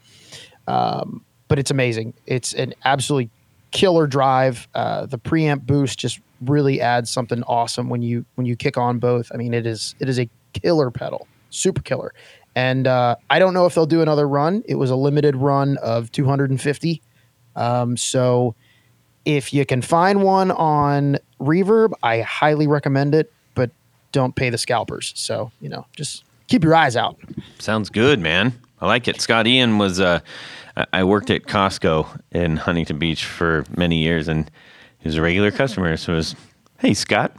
Um, 0.67 1.23
but 1.47 1.59
it's 1.59 1.71
amazing. 1.71 2.13
It's 2.25 2.53
an 2.53 2.73
absolutely 2.83 3.29
killer 3.77 4.07
drive. 4.07 4.67
Uh, 4.73 5.05
the 5.05 5.19
preamp 5.19 5.61
boost 5.67 5.99
just 5.99 6.19
really 6.41 6.81
adds 6.81 7.11
something 7.11 7.43
awesome 7.43 7.89
when 7.89 8.01
you 8.01 8.25
when 8.35 8.47
you 8.47 8.55
kick 8.55 8.75
on 8.75 8.97
both. 8.97 9.31
I 9.31 9.37
mean, 9.37 9.53
it 9.53 9.67
is 9.67 9.93
it 9.99 10.09
is 10.09 10.19
a 10.19 10.27
killer 10.53 10.89
pedal, 10.89 11.27
super 11.51 11.83
killer. 11.83 12.11
And 12.55 12.87
uh, 12.87 13.17
I 13.29 13.37
don't 13.37 13.53
know 13.53 13.67
if 13.67 13.75
they'll 13.75 13.85
do 13.85 14.01
another 14.01 14.27
run. 14.27 14.63
It 14.67 14.75
was 14.75 14.89
a 14.89 14.95
limited 14.95 15.35
run 15.35 15.77
of 15.77 16.11
250. 16.11 17.03
Um, 17.55 17.95
so 17.95 18.55
if 19.25 19.53
you 19.53 19.63
can 19.63 19.83
find 19.83 20.23
one 20.23 20.49
on 20.49 21.19
Reverb, 21.39 21.91
I 22.01 22.21
highly 22.21 22.65
recommend 22.65 23.13
it. 23.13 23.31
But 23.53 23.69
don't 24.11 24.35
pay 24.35 24.49
the 24.49 24.57
scalpers. 24.57 25.13
So 25.15 25.51
you 25.61 25.69
know, 25.69 25.85
just 25.95 26.23
keep 26.47 26.63
your 26.63 26.73
eyes 26.73 26.95
out. 26.95 27.15
Sounds 27.59 27.91
good, 27.91 28.19
man. 28.19 28.59
I 28.79 28.87
like 28.87 29.07
it. 29.07 29.21
Scott 29.21 29.47
Ian 29.47 29.77
was, 29.79 29.99
uh, 29.99 30.19
I- 30.77 30.85
I 30.93 31.03
worked 31.03 31.29
at 31.29 31.43
Costco 31.43 32.19
in 32.31 32.55
Huntington 32.57 32.97
Beach 32.99 33.25
for 33.25 33.65
many 33.75 33.97
years, 33.97 34.27
and 34.29 34.49
he 34.99 35.07
was 35.09 35.17
a 35.17 35.21
regular 35.21 35.51
customer. 35.51 35.97
So 35.97 36.13
it 36.13 36.17
was, 36.17 36.35
hey, 36.79 36.93
Scott. 36.93 37.35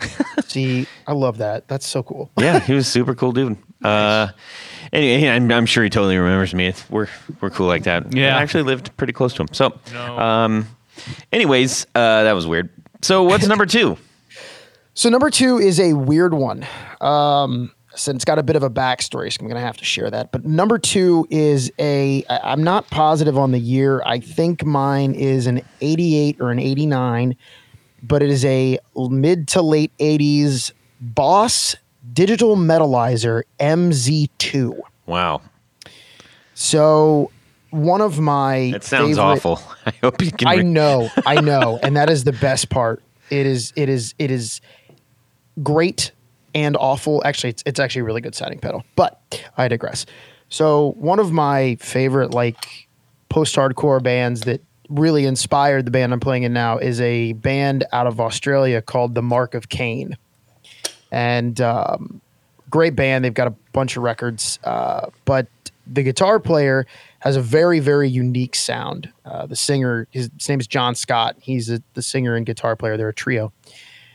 See, 0.46 0.86
I 1.06 1.12
love 1.12 1.38
that. 1.38 1.68
That's 1.68 1.86
so 1.86 2.02
cool. 2.02 2.30
Yeah, 2.38 2.58
he 2.60 2.72
was 2.74 2.86
a 2.86 2.90
super 2.90 3.14
cool 3.14 3.32
dude. 3.32 3.56
Uh, 3.82 4.28
anyway, 4.92 5.28
I'm, 5.28 5.50
I'm 5.50 5.66
sure 5.66 5.82
he 5.82 5.90
totally 5.90 6.16
remembers 6.16 6.54
me. 6.54 6.72
We're 6.88 7.08
we're 7.40 7.50
cool 7.50 7.66
like 7.66 7.82
that. 7.82 8.14
Yeah. 8.14 8.36
I 8.38 8.40
actually 8.42 8.62
lived 8.62 8.96
pretty 8.96 9.12
close 9.12 9.34
to 9.34 9.42
him. 9.42 9.48
So, 9.50 9.72
um, 10.16 10.68
anyways, 11.32 11.88
uh, 11.92 12.22
that 12.22 12.32
was 12.32 12.46
weird. 12.46 12.70
So, 13.00 13.24
what's 13.24 13.44
number 13.48 13.66
two? 13.66 13.98
So 14.94 15.08
number 15.08 15.30
two 15.30 15.58
is 15.58 15.80
a 15.80 15.94
weird 15.94 16.32
one. 16.32 16.64
Um, 17.00 17.72
so 17.94 18.10
it's 18.12 18.24
got 18.24 18.38
a 18.38 18.42
bit 18.42 18.56
of 18.56 18.62
a 18.62 18.70
backstory, 18.70 19.32
so 19.32 19.38
I'm 19.40 19.46
going 19.48 19.60
to 19.60 19.66
have 19.66 19.76
to 19.78 19.84
share 19.84 20.10
that. 20.10 20.32
But 20.32 20.44
number 20.44 20.78
two 20.78 21.26
is 21.30 21.70
a, 21.78 22.24
I'm 22.28 22.62
not 22.64 22.88
positive 22.90 23.36
on 23.36 23.52
the 23.52 23.58
year. 23.58 24.02
I 24.06 24.18
think 24.20 24.64
mine 24.64 25.14
is 25.14 25.46
an 25.46 25.62
88 25.80 26.40
or 26.40 26.50
an 26.50 26.58
89, 26.58 27.36
but 28.02 28.22
it 28.22 28.30
is 28.30 28.44
a 28.44 28.78
mid 28.96 29.48
to 29.48 29.62
late 29.62 29.92
80s 29.98 30.72
Boss 31.00 31.76
Digital 32.12 32.56
Metalizer 32.56 33.42
MZ2. 33.60 34.78
Wow, 35.06 35.42
So 36.54 37.30
one 37.70 38.00
of 38.00 38.18
my 38.20 38.70
that 38.72 38.84
sounds 38.84 39.16
favorite- 39.16 39.22
awful. 39.22 39.60
I 39.86 39.92
hope 40.02 40.22
you 40.22 40.30
can. 40.30 40.48
I 40.48 40.56
know, 40.56 41.08
I 41.26 41.40
know, 41.40 41.78
and 41.82 41.96
that 41.96 42.08
is 42.10 42.24
the 42.24 42.32
best 42.32 42.68
part. 42.70 43.02
It 43.30 43.46
is, 43.46 43.72
it 43.76 43.88
is, 43.88 44.14
it 44.18 44.30
is 44.30 44.60
great 45.62 46.12
and 46.54 46.76
awful. 46.76 47.22
Actually, 47.24 47.50
it's 47.50 47.62
it's 47.66 47.80
actually 47.80 48.00
a 48.00 48.04
really 48.04 48.20
good 48.20 48.34
sounding 48.34 48.58
pedal, 48.58 48.84
but 48.96 49.20
I 49.56 49.68
digress. 49.68 50.06
So 50.48 50.92
one 50.98 51.18
of 51.18 51.32
my 51.32 51.76
favorite 51.76 52.32
like 52.32 52.88
post-hardcore 53.28 54.02
bands 54.02 54.42
that 54.42 54.60
really 54.88 55.24
inspired 55.24 55.86
the 55.86 55.90
band 55.90 56.12
I'm 56.12 56.20
playing 56.20 56.42
in 56.42 56.52
now 56.52 56.78
is 56.78 57.00
a 57.00 57.32
band 57.32 57.84
out 57.92 58.06
of 58.06 58.20
Australia 58.20 58.82
called 58.82 59.14
the 59.14 59.22
Mark 59.22 59.54
of 59.54 59.68
Cain, 59.68 60.16
and 61.10 61.60
um, 61.60 62.20
great 62.68 62.94
band. 62.94 63.24
They've 63.24 63.32
got 63.32 63.48
a 63.48 63.54
bunch 63.72 63.96
of 63.96 64.02
records, 64.02 64.58
uh, 64.64 65.08
but 65.24 65.46
the 65.86 66.02
guitar 66.02 66.38
player 66.38 66.86
has 67.20 67.36
a 67.36 67.40
very, 67.40 67.80
very 67.80 68.08
unique 68.08 68.54
sound. 68.54 69.12
Uh, 69.24 69.46
the 69.46 69.56
singer, 69.56 70.06
his, 70.10 70.30
his 70.38 70.48
name 70.48 70.60
is 70.60 70.66
John 70.66 70.94
Scott. 70.94 71.36
He's 71.40 71.70
a, 71.70 71.82
the 71.94 72.02
singer 72.02 72.34
and 72.34 72.44
guitar 72.44 72.76
player. 72.76 72.96
They're 72.96 73.08
a 73.08 73.14
trio. 73.14 73.52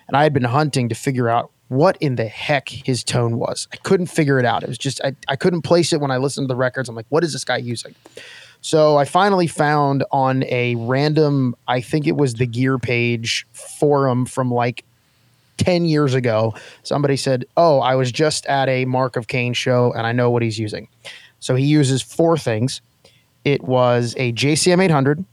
And 0.07 0.15
I 0.15 0.23
had 0.23 0.33
been 0.33 0.43
hunting 0.43 0.89
to 0.89 0.95
figure 0.95 1.29
out 1.29 1.51
what 1.69 1.97
in 1.97 2.15
the 2.15 2.25
heck 2.25 2.69
his 2.69 3.03
tone 3.03 3.37
was. 3.37 3.67
I 3.73 3.77
couldn't 3.77 4.07
figure 4.07 4.39
it 4.39 4.45
out. 4.45 4.63
It 4.63 4.69
was 4.69 4.77
just, 4.77 5.01
I, 5.03 5.15
I 5.27 5.35
couldn't 5.35 5.63
place 5.63 5.93
it 5.93 5.99
when 5.99 6.11
I 6.11 6.17
listened 6.17 6.45
to 6.45 6.47
the 6.47 6.55
records. 6.55 6.87
I'm 6.89 6.95
like, 6.95 7.05
what 7.09 7.23
is 7.23 7.33
this 7.33 7.43
guy 7.43 7.57
using? 7.57 7.95
So 8.61 8.97
I 8.97 9.05
finally 9.05 9.47
found 9.47 10.03
on 10.11 10.43
a 10.45 10.75
random, 10.75 11.55
I 11.67 11.81
think 11.81 12.07
it 12.07 12.15
was 12.15 12.35
the 12.35 12.47
Gear 12.47 12.77
Page 12.77 13.45
forum 13.51 14.25
from 14.25 14.51
like 14.51 14.83
10 15.57 15.85
years 15.85 16.13
ago, 16.13 16.53
somebody 16.83 17.17
said, 17.17 17.45
Oh, 17.55 17.79
I 17.79 17.95
was 17.95 18.11
just 18.11 18.45
at 18.45 18.69
a 18.69 18.85
Mark 18.85 19.15
of 19.15 19.27
Cain 19.27 19.53
show 19.53 19.91
and 19.93 20.05
I 20.05 20.11
know 20.11 20.29
what 20.29 20.41
he's 20.43 20.59
using. 20.59 20.87
So 21.39 21.55
he 21.55 21.65
uses 21.65 22.01
four 22.01 22.37
things 22.37 22.81
it 23.43 23.63
was 23.63 24.13
a 24.17 24.33
JCM 24.33 24.83
800, 24.83 25.23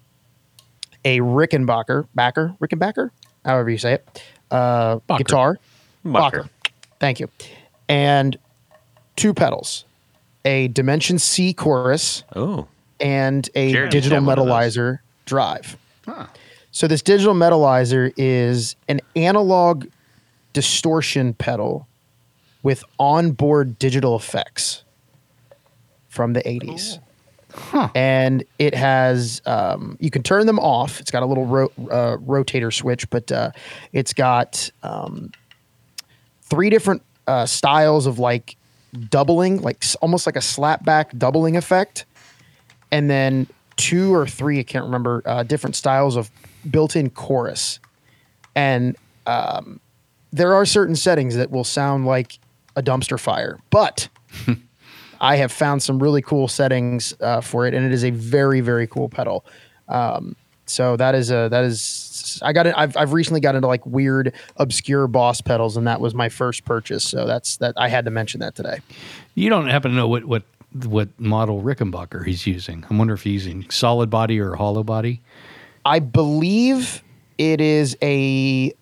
a 1.04 1.18
Rickenbacker, 1.18 2.06
Backer, 2.14 2.54
Rickenbacker, 2.60 3.10
however 3.44 3.70
you 3.70 3.78
say 3.78 3.94
it, 3.94 4.22
uh, 4.52 5.00
guitar, 5.18 5.58
Bacher. 6.04 6.30
Bacher. 6.30 6.48
Thank 7.00 7.20
you, 7.20 7.28
and 7.88 8.36
two 9.16 9.34
pedals, 9.34 9.84
a 10.44 10.68
Dimension 10.68 11.18
C 11.18 11.52
chorus 11.52 12.24
Oh, 12.34 12.66
and 13.00 13.48
a 13.54 13.72
Jared 13.72 13.90
digital 13.90 14.16
have 14.18 14.26
one 14.26 14.38
of 14.38 14.46
those. 14.46 14.76
metalizer 14.76 14.98
drive. 15.26 15.76
So 16.70 16.86
this 16.88 17.02
digital 17.02 17.34
metalizer 17.34 18.12
is 18.16 18.74
an 18.88 19.00
analog 19.16 19.86
distortion 20.52 21.32
pedal 21.34 21.86
with 22.62 22.82
onboard 22.98 23.78
digital 23.78 24.16
effects 24.16 24.82
from 26.08 26.32
the 26.32 26.40
80s. 26.42 26.98
And 27.94 28.44
it 28.58 28.74
has, 28.74 29.40
um, 29.46 29.96
you 30.00 30.10
can 30.10 30.22
turn 30.24 30.46
them 30.46 30.58
off. 30.58 30.98
It's 31.00 31.10
got 31.12 31.22
a 31.22 31.26
little 31.26 31.46
ro- 31.46 31.72
uh, 31.90 32.16
rotator 32.16 32.72
switch, 32.72 33.08
but 33.10 33.30
uh, 33.30 33.52
it's 33.92 34.12
got 34.12 34.68
um, 34.82 35.30
three 36.54 36.70
different 36.70 37.02
uh, 37.26 37.46
styles 37.46 38.06
of 38.06 38.20
like 38.20 38.56
doubling, 39.10 39.60
like 39.60 39.84
almost 40.00 40.24
like 40.24 40.36
a 40.36 40.40
slapback 40.40 41.18
doubling 41.18 41.56
effect 41.56 42.04
and 42.92 43.10
then 43.10 43.48
two 43.74 44.14
or 44.14 44.24
three, 44.24 44.60
I 44.60 44.62
can't 44.62 44.84
remember, 44.84 45.20
uh, 45.26 45.42
different 45.42 45.74
styles 45.74 46.14
of 46.14 46.30
built-in 46.70 47.10
chorus. 47.10 47.80
And 48.54 48.96
um, 49.26 49.80
there 50.32 50.54
are 50.54 50.64
certain 50.64 50.94
settings 50.94 51.34
that 51.34 51.50
will 51.50 51.64
sound 51.64 52.06
like 52.06 52.38
a 52.76 52.82
dumpster 52.84 53.18
fire, 53.18 53.58
but 53.70 54.08
I 55.20 55.34
have 55.36 55.50
found 55.50 55.82
some 55.82 56.00
really 56.00 56.22
cool 56.22 56.46
settings 56.46 57.14
uh, 57.20 57.40
for 57.40 57.66
it, 57.66 57.74
and 57.74 57.84
it 57.84 57.92
is 57.92 58.04
a 58.04 58.10
very, 58.10 58.60
very 58.60 58.86
cool 58.86 59.08
pedal. 59.08 59.44
Um, 59.88 60.36
so 60.66 60.96
that 60.96 61.14
is 61.14 61.30
a 61.30 61.48
that 61.50 61.64
is 61.64 62.40
I 62.42 62.52
got 62.52 62.66
it. 62.66 62.74
I've 62.76 62.96
I've 62.96 63.12
recently 63.12 63.40
got 63.40 63.54
into 63.54 63.68
like 63.68 63.84
weird, 63.86 64.34
obscure 64.56 65.06
boss 65.06 65.40
pedals, 65.40 65.76
and 65.76 65.86
that 65.86 66.00
was 66.00 66.14
my 66.14 66.28
first 66.28 66.64
purchase. 66.64 67.04
So 67.04 67.26
that's 67.26 67.58
that. 67.58 67.74
I 67.76 67.88
had 67.88 68.04
to 68.06 68.10
mention 68.10 68.40
that 68.40 68.54
today. 68.54 68.80
You 69.34 69.50
don't 69.50 69.68
happen 69.68 69.90
to 69.90 69.96
know 69.96 70.08
what 70.08 70.24
what 70.24 70.42
what 70.86 71.08
model 71.20 71.62
Rickenbacker 71.62 72.26
he's 72.26 72.46
using? 72.46 72.84
I 72.90 72.96
wonder 72.96 73.14
if 73.14 73.22
he's 73.22 73.46
using 73.46 73.68
solid 73.70 74.10
body 74.10 74.40
or 74.40 74.54
hollow 74.54 74.82
body. 74.82 75.22
I 75.84 75.98
believe 75.98 77.02
it 77.38 77.60
is 77.60 77.96
a 78.02 78.72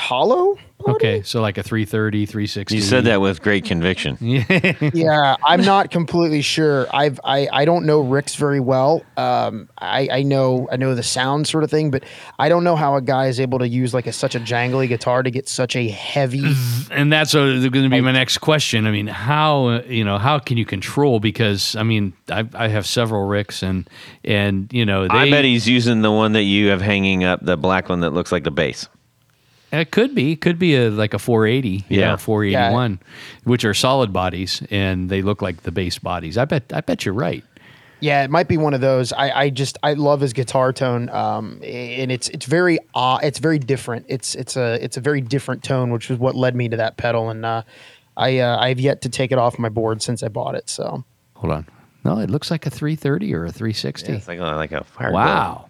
hollow. 0.00 0.56
body? 0.80 0.94
Okay, 0.94 1.22
so 1.22 1.40
like 1.40 1.58
a 1.58 1.62
330, 1.62 2.26
360. 2.26 2.74
you 2.74 2.80
said 2.80 3.04
that 3.04 3.20
with 3.20 3.42
great 3.42 3.64
conviction. 3.64 4.16
yeah, 4.20 5.36
I'm 5.44 5.62
not 5.62 5.90
completely 5.90 6.42
sure. 6.42 6.86
I've 6.92 7.20
I, 7.24 7.48
I 7.52 7.64
don't 7.64 7.86
know 7.86 8.00
Rick's 8.00 8.34
very 8.34 8.60
well. 8.60 9.02
Um, 9.16 9.68
I 9.78 10.08
I 10.10 10.22
know 10.22 10.68
I 10.70 10.76
know 10.76 10.94
the 10.94 11.02
sound 11.02 11.46
sort 11.46 11.64
of 11.64 11.70
thing, 11.70 11.90
but 11.90 12.04
I 12.38 12.48
don't 12.48 12.64
know 12.64 12.76
how 12.76 12.96
a 12.96 13.02
guy 13.02 13.26
is 13.26 13.40
able 13.40 13.58
to 13.58 13.68
use 13.68 13.94
like 13.94 14.06
a 14.06 14.12
such 14.12 14.34
a 14.34 14.40
jangly 14.40 14.88
guitar 14.88 15.22
to 15.22 15.30
get 15.30 15.48
such 15.48 15.76
a 15.76 15.88
heavy. 15.88 16.44
and 16.90 17.12
that's 17.12 17.34
going 17.34 17.62
to 17.62 17.70
be 17.70 18.00
my 18.00 18.12
next 18.12 18.38
question. 18.38 18.86
I 18.86 18.90
mean, 18.90 19.06
how 19.06 19.66
uh, 19.66 19.82
you 19.86 20.04
know 20.04 20.18
how 20.18 20.38
can 20.38 20.56
you 20.56 20.64
control? 20.64 21.20
Because 21.20 21.76
I 21.76 21.82
mean, 21.82 22.12
I, 22.30 22.48
I 22.54 22.68
have 22.68 22.86
several 22.86 23.26
Ricks, 23.26 23.62
and 23.62 23.88
and 24.24 24.72
you 24.72 24.86
know, 24.86 25.06
they, 25.06 25.14
I 25.14 25.30
bet 25.30 25.44
he's 25.44 25.68
using 25.68 26.02
the 26.02 26.12
one 26.12 26.32
that 26.32 26.42
you 26.42 26.68
have 26.68 26.80
hanging 26.80 27.24
up, 27.24 27.44
the 27.44 27.56
black 27.56 27.88
one 27.88 28.00
that 28.00 28.10
looks 28.10 28.32
like 28.32 28.44
the 28.44 28.50
bass. 28.50 28.88
It 29.72 29.90
could 29.92 30.14
be, 30.14 30.34
could 30.36 30.58
be 30.58 30.74
a 30.76 30.90
like 30.90 31.14
a 31.14 31.18
480, 31.18 31.68
you 31.88 32.00
Yeah. 32.00 32.10
know, 32.12 32.16
481, 32.16 32.98
which 33.44 33.64
are 33.64 33.74
solid 33.74 34.12
bodies, 34.12 34.62
and 34.70 35.08
they 35.08 35.22
look 35.22 35.42
like 35.42 35.62
the 35.62 35.70
base 35.70 35.98
bodies. 35.98 36.36
I 36.36 36.44
bet, 36.44 36.72
I 36.72 36.80
bet 36.80 37.04
you're 37.04 37.14
right. 37.14 37.44
Yeah, 38.00 38.24
it 38.24 38.30
might 38.30 38.48
be 38.48 38.56
one 38.56 38.72
of 38.72 38.80
those. 38.80 39.12
I, 39.12 39.30
I 39.30 39.50
just 39.50 39.76
I 39.82 39.92
love 39.92 40.20
his 40.22 40.32
guitar 40.32 40.72
tone, 40.72 41.10
um, 41.10 41.60
and 41.62 42.10
it's 42.10 42.30
it's 42.30 42.46
very 42.46 42.78
uh, 42.94 43.18
it's 43.22 43.38
very 43.38 43.58
different. 43.58 44.06
It's 44.08 44.34
it's 44.34 44.56
a 44.56 44.82
it's 44.82 44.96
a 44.96 45.00
very 45.02 45.20
different 45.20 45.62
tone, 45.62 45.90
which 45.90 46.10
is 46.10 46.18
what 46.18 46.34
led 46.34 46.56
me 46.56 46.68
to 46.70 46.76
that 46.78 46.96
pedal. 46.96 47.28
And 47.28 47.44
uh, 47.44 47.62
I 48.16 48.38
uh, 48.38 48.56
I've 48.58 48.80
yet 48.80 49.02
to 49.02 49.10
take 49.10 49.32
it 49.32 49.38
off 49.38 49.58
my 49.58 49.68
board 49.68 50.00
since 50.02 50.22
I 50.22 50.28
bought 50.28 50.54
it. 50.54 50.70
So 50.70 51.04
Hold 51.34 51.52
on, 51.52 51.66
no, 52.04 52.18
it 52.18 52.30
looks 52.30 52.50
like 52.50 52.64
a 52.66 52.70
330 52.70 53.34
or 53.34 53.44
a 53.44 53.52
360. 53.52 54.12
It's 54.14 54.26
like 54.28 54.38
a, 54.40 54.44
like 54.44 54.72
a 54.72 54.82
fire. 54.84 55.12
Wow. 55.12 55.69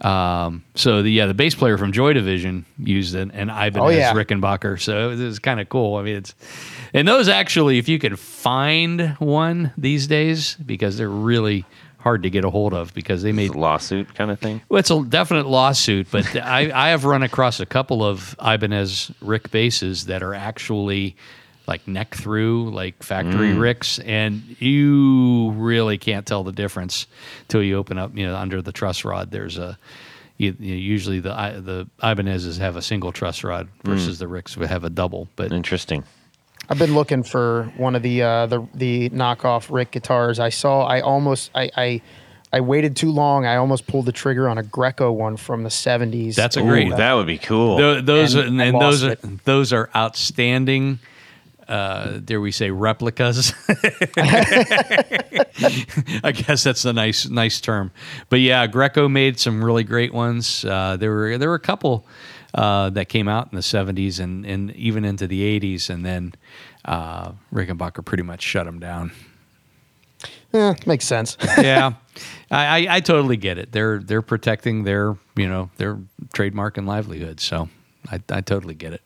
Um, 0.00 0.64
so 0.74 1.02
the 1.02 1.10
yeah, 1.10 1.26
the 1.26 1.34
bass 1.34 1.54
player 1.54 1.76
from 1.76 1.92
Joy 1.92 2.12
Division 2.14 2.64
used 2.78 3.14
an, 3.14 3.30
an 3.32 3.50
Ibanez 3.50 3.76
Oh, 3.76 3.88
yeah. 3.88 4.14
Rickenbacker, 4.14 4.80
so 4.80 5.06
it 5.06 5.10
was, 5.10 5.20
was 5.20 5.38
kind 5.38 5.60
of 5.60 5.68
cool. 5.68 5.96
I 5.96 6.02
mean, 6.02 6.16
it's 6.16 6.34
and 6.94 7.06
those 7.06 7.28
actually, 7.28 7.78
if 7.78 7.88
you 7.88 7.98
can 7.98 8.16
find 8.16 9.10
one 9.18 9.72
these 9.76 10.06
days, 10.06 10.54
because 10.56 10.96
they're 10.96 11.08
really 11.08 11.64
hard 11.98 12.22
to 12.22 12.30
get 12.30 12.46
a 12.46 12.50
hold 12.50 12.72
of 12.72 12.94
because 12.94 13.22
they 13.22 13.30
made 13.30 13.50
a 13.50 13.58
lawsuit 13.58 14.14
kind 14.14 14.30
of 14.30 14.40
thing. 14.40 14.62
well, 14.70 14.78
it's 14.78 14.90
a 14.90 15.04
definite 15.04 15.46
lawsuit, 15.46 16.06
but 16.10 16.34
I, 16.42 16.70
I 16.86 16.88
have 16.90 17.04
run 17.04 17.22
across 17.22 17.60
a 17.60 17.66
couple 17.66 18.02
of 18.02 18.34
Ibanez 18.42 19.12
Rick 19.20 19.50
bases 19.50 20.06
that 20.06 20.22
are 20.22 20.32
actually 20.32 21.14
like 21.70 21.88
neck 21.88 22.14
through, 22.14 22.70
like 22.70 23.02
factory 23.02 23.54
Ricks, 23.54 23.98
and 24.00 24.56
you 24.58 25.52
really 25.52 25.96
can't 25.96 26.26
tell 26.26 26.44
the 26.44 26.52
difference 26.52 27.06
till 27.48 27.62
you 27.62 27.76
open 27.78 27.96
up, 27.96 28.14
you 28.14 28.26
know, 28.26 28.36
under 28.36 28.60
the 28.60 28.72
truss 28.72 29.04
rod. 29.04 29.30
There's 29.30 29.56
a 29.56 29.78
you, 30.36 30.54
you 30.58 30.72
know, 30.74 30.78
usually 30.80 31.20
the 31.20 31.30
the 31.30 31.88
Ibanez's 32.06 32.58
have 32.58 32.76
a 32.76 32.82
single 32.82 33.12
truss 33.12 33.42
rod 33.44 33.68
versus 33.84 34.18
the 34.18 34.28
Ricks 34.28 34.56
would 34.56 34.68
have 34.68 34.84
a 34.84 34.90
double, 34.90 35.28
but 35.36 35.52
Interesting. 35.52 36.04
I've 36.68 36.78
been 36.78 36.94
looking 36.94 37.22
for 37.22 37.72
one 37.76 37.94
of 37.96 38.02
the 38.02 38.22
uh, 38.22 38.46
the 38.46 38.66
the 38.74 39.10
knockoff 39.10 39.72
Rick 39.72 39.92
guitars. 39.92 40.38
I 40.38 40.50
saw. 40.50 40.84
I 40.84 41.00
almost. 41.00 41.50
I. 41.54 41.70
I 41.76 42.02
I 42.52 42.60
waited 42.62 42.96
too 42.96 43.12
long. 43.12 43.46
I 43.46 43.56
almost 43.56 43.86
pulled 43.86 44.06
the 44.06 44.12
trigger 44.12 44.48
on 44.48 44.58
a 44.58 44.64
Greco 44.64 45.12
one 45.12 45.36
from 45.36 45.62
the 45.62 45.68
'70s. 45.68 46.34
That's 46.34 46.56
a 46.56 46.60
Ooh, 46.60 46.66
great. 46.68 46.96
that 46.96 47.12
would 47.14 47.28
be 47.28 47.38
cool. 47.38 47.76
Tho- 47.76 48.00
those 48.00 48.34
And 48.34 48.60
are, 48.60 48.64
I 48.64 48.66
and 48.66 48.80
those 48.80 49.04
are 49.04 49.08
lost 49.10 49.44
those 49.44 49.72
are 49.72 49.88
outstanding. 49.94 50.98
Uh, 51.70 52.18
dare 52.18 52.40
we 52.40 52.50
say 52.50 52.70
replicas? 52.70 53.52
I 56.24 56.32
guess 56.34 56.64
that's 56.64 56.84
a 56.84 56.92
nice 56.92 57.28
nice 57.28 57.60
term. 57.60 57.92
But 58.28 58.40
yeah, 58.40 58.66
Greco 58.66 59.08
made 59.08 59.38
some 59.38 59.64
really 59.64 59.84
great 59.84 60.12
ones. 60.12 60.64
Uh, 60.64 60.96
there 60.98 61.12
were 61.12 61.38
there 61.38 61.48
were 61.48 61.54
a 61.54 61.60
couple 61.60 62.06
uh, 62.54 62.90
that 62.90 63.08
came 63.08 63.28
out 63.28 63.48
in 63.52 63.56
the 63.56 63.62
'70s 63.62 64.18
and 64.18 64.44
and 64.44 64.72
even 64.72 65.04
into 65.04 65.28
the 65.28 65.60
'80s, 65.60 65.88
and 65.88 66.04
then 66.04 66.34
uh, 66.84 67.32
Rickenbacker 67.54 68.04
pretty 68.04 68.24
much 68.24 68.42
shut 68.42 68.66
them 68.66 68.80
down. 68.80 69.12
Eh, 70.52 70.74
makes 70.86 71.04
sense. 71.06 71.36
yeah, 71.58 71.92
I, 72.50 72.86
I, 72.88 72.96
I 72.96 73.00
totally 73.00 73.36
get 73.36 73.58
it. 73.58 73.70
They're 73.70 73.98
they're 73.98 74.22
protecting 74.22 74.82
their 74.82 75.16
you 75.36 75.48
know 75.48 75.70
their 75.76 75.98
trademark 76.32 76.78
and 76.78 76.86
livelihood. 76.88 77.38
So 77.38 77.68
I, 78.10 78.20
I 78.28 78.40
totally 78.40 78.74
get 78.74 78.92
it. 78.94 79.02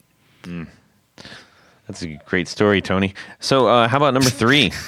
That's 1.86 2.02
a 2.02 2.18
great 2.26 2.48
story, 2.48 2.80
Tony. 2.80 3.14
So, 3.40 3.66
uh, 3.66 3.88
how 3.88 3.98
about 3.98 4.14
number 4.14 4.30
three? 4.30 4.72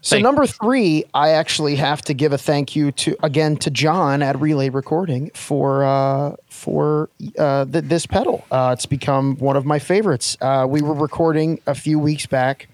So 0.00 0.14
Thank- 0.14 0.22
number 0.22 0.46
three, 0.46 1.04
I 1.12 1.30
actually 1.30 1.74
have 1.74 2.02
to 2.02 2.14
give 2.14 2.32
a 2.32 2.38
thank 2.38 2.76
you 2.76 2.92
to 2.92 3.16
again 3.24 3.56
to 3.56 3.70
John 3.70 4.22
at 4.22 4.40
Relay 4.40 4.68
Recording 4.68 5.30
for 5.34 5.84
uh, 5.84 6.36
for 6.48 7.10
uh, 7.36 7.64
th- 7.64 7.84
this 7.84 8.06
pedal. 8.06 8.44
Uh, 8.50 8.70
it's 8.78 8.86
become 8.86 9.36
one 9.38 9.56
of 9.56 9.66
my 9.66 9.80
favorites. 9.80 10.36
Uh, 10.40 10.66
we 10.68 10.82
were 10.82 10.94
recording 10.94 11.60
a 11.66 11.74
few 11.74 11.98
weeks 11.98 12.26
back, 12.26 12.68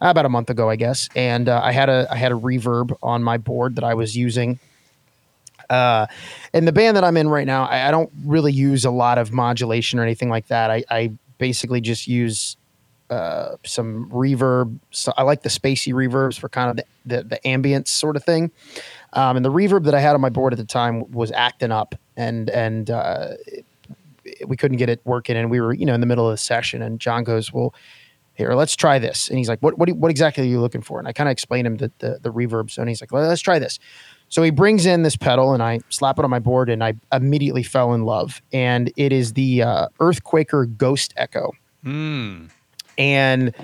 about 0.00 0.26
a 0.26 0.28
month 0.28 0.50
ago, 0.50 0.68
I 0.68 0.76
guess, 0.76 1.08
and 1.14 1.48
uh, 1.48 1.60
I 1.62 1.72
had 1.72 1.88
a 1.88 2.08
I 2.10 2.16
had 2.16 2.32
a 2.32 2.36
reverb 2.36 2.96
on 3.02 3.22
my 3.22 3.38
board 3.38 3.76
that 3.76 3.84
I 3.84 3.94
was 3.94 4.16
using. 4.16 4.58
Uh, 5.70 6.06
and 6.52 6.66
the 6.68 6.72
band 6.72 6.96
that 6.96 7.04
I'm 7.04 7.16
in 7.16 7.28
right 7.28 7.46
now, 7.46 7.64
I, 7.66 7.88
I 7.88 7.90
don't 7.90 8.10
really 8.24 8.52
use 8.52 8.84
a 8.84 8.90
lot 8.90 9.16
of 9.16 9.32
modulation 9.32 9.98
or 9.98 10.02
anything 10.02 10.28
like 10.28 10.48
that. 10.48 10.70
I, 10.70 10.84
I 10.90 11.12
basically 11.38 11.80
just 11.80 12.06
use 12.06 12.56
uh, 13.10 13.56
some 13.64 14.08
reverb. 14.10 14.78
So 14.90 15.12
I 15.16 15.22
like 15.22 15.42
the 15.42 15.48
spacey 15.48 15.92
reverbs 15.92 16.38
for 16.38 16.48
kind 16.48 16.70
of 16.70 16.76
the, 17.04 17.16
the, 17.16 17.22
the 17.24 17.40
ambience 17.44 17.88
sort 17.88 18.16
of 18.16 18.24
thing. 18.24 18.50
Um, 19.12 19.36
and 19.36 19.44
the 19.44 19.50
reverb 19.52 19.84
that 19.84 19.94
I 19.94 20.00
had 20.00 20.14
on 20.14 20.20
my 20.20 20.30
board 20.30 20.52
at 20.52 20.58
the 20.58 20.64
time 20.64 21.10
was 21.12 21.30
acting 21.32 21.70
up, 21.72 21.94
and 22.16 22.50
and 22.50 22.90
uh, 22.90 23.32
it- 23.46 23.64
we 24.48 24.56
couldn't 24.56 24.78
get 24.78 24.88
it 24.88 25.00
working. 25.04 25.36
And 25.36 25.50
we 25.50 25.60
were 25.60 25.74
you 25.74 25.84
know 25.86 25.94
in 25.94 26.00
the 26.00 26.06
middle 26.06 26.26
of 26.28 26.32
the 26.32 26.38
session, 26.38 26.80
and 26.82 26.98
John 26.98 27.24
goes, 27.24 27.52
"Well, 27.52 27.74
here, 28.32 28.54
let's 28.54 28.74
try 28.74 28.98
this." 28.98 29.28
And 29.28 29.36
he's 29.38 29.48
like, 29.50 29.60
"What 29.60 29.78
what, 29.78 29.88
what 29.92 30.10
exactly 30.10 30.42
are 30.44 30.46
you 30.46 30.60
looking 30.60 30.80
for?" 30.82 30.98
And 30.98 31.06
I 31.06 31.12
kind 31.12 31.28
of 31.28 31.32
explained 31.32 31.66
him 31.66 31.76
the, 31.76 31.92
the 31.98 32.18
the 32.22 32.32
reverb. 32.32 32.70
So 32.70 32.80
and 32.82 32.88
he's 32.88 33.00
like, 33.02 33.12
well, 33.12 33.28
"Let's 33.28 33.42
try 33.42 33.58
this." 33.58 33.78
So 34.30 34.42
he 34.42 34.50
brings 34.50 34.86
in 34.86 35.02
this 35.02 35.14
pedal, 35.16 35.52
and 35.52 35.62
I 35.62 35.80
slap 35.90 36.18
it 36.18 36.24
on 36.24 36.30
my 36.30 36.38
board, 36.40 36.70
and 36.70 36.82
I 36.82 36.94
immediately 37.12 37.62
fell 37.62 37.92
in 37.94 38.04
love. 38.04 38.40
And 38.52 38.90
it 38.96 39.12
is 39.12 39.34
the 39.34 39.62
uh, 39.62 39.88
Earthquaker 40.00 40.74
Ghost 40.76 41.12
Echo 41.16 41.52
and 42.98 43.54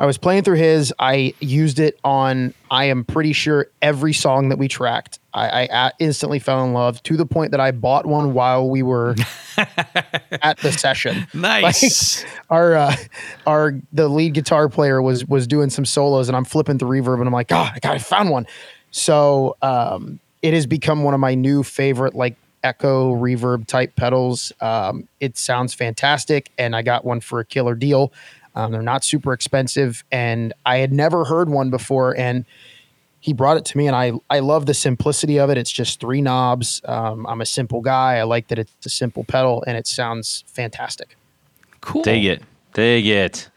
I 0.00 0.06
was 0.06 0.16
playing 0.16 0.44
through 0.44 0.56
his. 0.56 0.94
I 0.98 1.34
used 1.40 1.78
it 1.78 2.00
on. 2.02 2.54
I 2.70 2.86
am 2.86 3.04
pretty 3.04 3.34
sure 3.34 3.66
every 3.82 4.14
song 4.14 4.48
that 4.48 4.56
we 4.58 4.66
tracked. 4.66 5.18
I 5.34 5.92
instantly 5.98 6.38
fell 6.38 6.64
in 6.64 6.72
love 6.72 7.02
to 7.04 7.18
the 7.18 7.26
point 7.26 7.50
that 7.50 7.60
I 7.60 7.70
bought 7.70 8.06
one 8.06 8.32
while 8.32 8.68
we 8.68 8.82
were 8.82 9.14
at 9.58 10.56
the 10.62 10.72
session. 10.72 11.26
Nice. 11.34 12.24
Our 12.50 12.74
uh, 12.74 12.96
our 13.46 13.74
the 13.92 14.08
lead 14.08 14.34
guitar 14.34 14.68
player 14.68 15.00
was 15.00 15.24
was 15.26 15.46
doing 15.46 15.70
some 15.70 15.84
solos, 15.84 16.28
and 16.28 16.36
I'm 16.36 16.44
flipping 16.44 16.78
the 16.78 16.86
reverb, 16.86 17.18
and 17.18 17.26
I'm 17.26 17.32
like, 17.32 17.48
God, 17.48 17.72
I 17.76 17.78
got, 17.78 17.94
I 17.94 17.98
found 17.98 18.30
one. 18.30 18.46
So 18.90 19.56
um, 19.62 20.18
it 20.42 20.54
has 20.54 20.66
become 20.66 21.04
one 21.04 21.14
of 21.14 21.20
my 21.20 21.34
new 21.34 21.62
favorite 21.62 22.14
like 22.14 22.36
echo 22.64 23.14
reverb 23.14 23.66
type 23.66 23.94
pedals. 23.96 24.52
Um, 24.60 25.08
it 25.20 25.36
sounds 25.38 25.74
fantastic, 25.74 26.50
and 26.58 26.74
I 26.74 26.82
got 26.82 27.04
one 27.04 27.20
for 27.20 27.38
a 27.40 27.44
killer 27.44 27.74
deal. 27.74 28.12
Um, 28.54 28.72
they're 28.72 28.82
not 28.82 29.04
super 29.04 29.32
expensive, 29.32 30.04
and 30.10 30.52
I 30.66 30.78
had 30.78 30.92
never 30.92 31.24
heard 31.24 31.48
one 31.48 31.70
before, 31.70 32.16
and 32.16 32.44
he 33.20 33.32
brought 33.32 33.56
it 33.56 33.64
to 33.66 33.78
me, 33.78 33.86
and 33.86 33.94
I 33.94 34.12
I 34.28 34.40
love 34.40 34.66
the 34.66 34.74
simplicity 34.74 35.38
of 35.38 35.50
it. 35.50 35.58
It's 35.58 35.70
just 35.70 36.00
three 36.00 36.22
knobs. 36.22 36.80
Um, 36.84 37.26
I'm 37.26 37.40
a 37.40 37.46
simple 37.46 37.80
guy. 37.80 38.16
I 38.16 38.22
like 38.22 38.48
that 38.48 38.58
it's 38.58 38.86
a 38.86 38.90
simple 38.90 39.24
pedal, 39.24 39.62
and 39.66 39.76
it 39.76 39.86
sounds 39.86 40.44
fantastic. 40.46 41.16
Cool. 41.80 42.02
Dig 42.02 42.24
it. 42.24 42.42
Dig 42.72 43.06
it. 43.06 43.48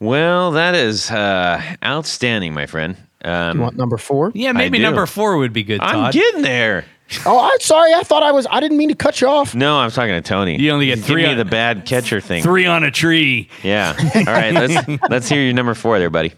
Well, 0.00 0.50
that 0.52 0.74
is 0.74 1.10
uh, 1.10 1.62
outstanding, 1.84 2.54
my 2.54 2.66
friend. 2.66 2.96
Um, 3.24 3.58
You 3.58 3.62
want 3.62 3.76
number 3.76 3.96
four? 3.98 4.32
Yeah, 4.34 4.50
maybe 4.52 4.80
number 4.80 5.06
four 5.06 5.36
would 5.36 5.52
be 5.52 5.62
good, 5.62 5.80
I'm 5.80 6.10
getting 6.10 6.42
there. 6.42 6.84
Oh, 7.26 7.40
I'm 7.40 7.60
sorry. 7.60 7.92
I 7.94 8.02
thought 8.02 8.22
I 8.22 8.32
was. 8.32 8.46
I 8.50 8.60
didn't 8.60 8.76
mean 8.78 8.88
to 8.88 8.94
cut 8.94 9.20
you 9.20 9.28
off. 9.28 9.54
No, 9.54 9.76
I'm 9.78 9.90
talking 9.90 10.14
to 10.14 10.22
Tony. 10.22 10.60
You 10.60 10.70
only 10.70 10.86
get 10.86 10.98
He's 10.98 11.06
three 11.06 11.22
giving 11.22 11.36
me 11.36 11.40
on- 11.40 11.46
the 11.46 11.50
bad 11.50 11.84
catcher 11.86 12.20
thing. 12.20 12.42
Three 12.42 12.66
on 12.66 12.84
a 12.84 12.90
tree. 12.90 13.48
Yeah. 13.62 13.94
All 14.14 14.24
right. 14.24 14.52
Let's 14.52 15.02
let's 15.10 15.28
hear 15.28 15.42
your 15.42 15.52
number 15.54 15.74
four 15.74 15.98
there, 15.98 16.10
buddy. 16.10 16.32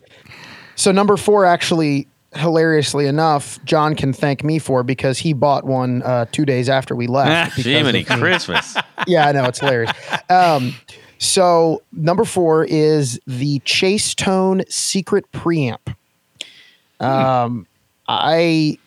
So 0.77 0.91
number 0.93 1.17
four, 1.17 1.45
actually, 1.47 2.09
hilariously 2.35 3.07
enough, 3.07 3.63
John 3.65 3.95
can 3.95 4.13
thank 4.13 4.43
me 4.43 4.59
for 4.59 4.83
because 4.83 5.19
he 5.19 5.33
bought 5.33 5.65
one 5.65 6.03
uh, 6.03 6.27
two 6.33 6.45
days 6.45 6.69
after 6.69 6.97
we 6.97 7.07
left. 7.07 7.55
because 7.57 7.65
Jiminy 7.71 7.99
me. 8.01 8.05
Christmas. 8.05 8.77
yeah, 9.07 9.29
I 9.29 9.33
know 9.33 9.45
it's 9.45 9.61
hilarious. 9.61 9.93
Um, 10.29 10.75
so 11.19 11.83
number 11.93 12.25
four 12.25 12.65
is 12.65 13.21
the 13.27 13.61
Chase 13.61 14.15
Tone 14.15 14.63
Secret 14.69 15.31
Preamp. 15.33 15.95
Um, 17.01 17.67
I 18.09 18.79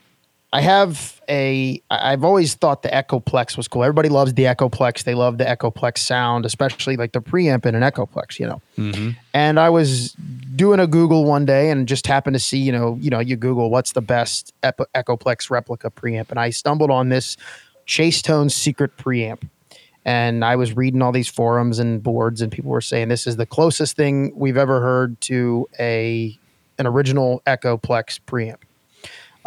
I 0.57 0.61
have 0.61 1.21
a. 1.29 1.79
I've 1.91 2.23
always 2.23 2.55
thought 2.55 2.81
the 2.81 2.89
Echoplex 2.89 3.57
was 3.57 3.67
cool. 3.67 3.83
Everybody 3.83 4.09
loves 4.09 4.33
the 4.33 4.45
Echoplex. 4.45 5.03
They 5.03 5.13
love 5.13 5.37
the 5.37 5.43
Echoplex 5.43 5.99
sound, 5.99 6.47
especially 6.47 6.97
like 6.97 7.11
the 7.11 7.21
preamp 7.21 7.67
in 7.67 7.75
an 7.75 7.83
Echoplex, 7.83 8.39
you 8.39 8.47
know. 8.47 8.61
Mm-hmm. 8.75 9.11
And 9.35 9.59
I 9.59 9.69
was 9.69 10.13
doing 10.55 10.79
a 10.79 10.87
Google 10.87 11.25
one 11.25 11.45
day 11.45 11.69
and 11.69 11.87
just 11.87 12.07
happened 12.07 12.33
to 12.33 12.39
see, 12.39 12.57
you 12.57 12.71
know, 12.71 12.97
you 12.99 13.11
know, 13.11 13.19
you 13.19 13.35
Google 13.35 13.69
what's 13.69 13.91
the 13.91 14.01
best 14.01 14.51
Epo- 14.63 14.87
Echoplex 14.95 15.51
replica 15.51 15.91
preamp, 15.91 16.31
and 16.31 16.39
I 16.39 16.49
stumbled 16.49 16.89
on 16.89 17.09
this 17.09 17.37
Chase 17.85 18.23
Tone 18.23 18.49
Secret 18.49 18.97
Preamp. 18.97 19.47
And 20.05 20.43
I 20.43 20.55
was 20.55 20.75
reading 20.75 21.03
all 21.03 21.11
these 21.11 21.29
forums 21.29 21.77
and 21.77 22.01
boards, 22.01 22.41
and 22.41 22.51
people 22.51 22.71
were 22.71 22.81
saying 22.81 23.09
this 23.09 23.27
is 23.27 23.35
the 23.35 23.45
closest 23.45 23.95
thing 23.95 24.31
we've 24.35 24.57
ever 24.57 24.81
heard 24.81 25.21
to 25.21 25.69
a 25.79 26.35
an 26.79 26.87
original 26.87 27.43
Echoplex 27.45 28.19
preamp. 28.25 28.57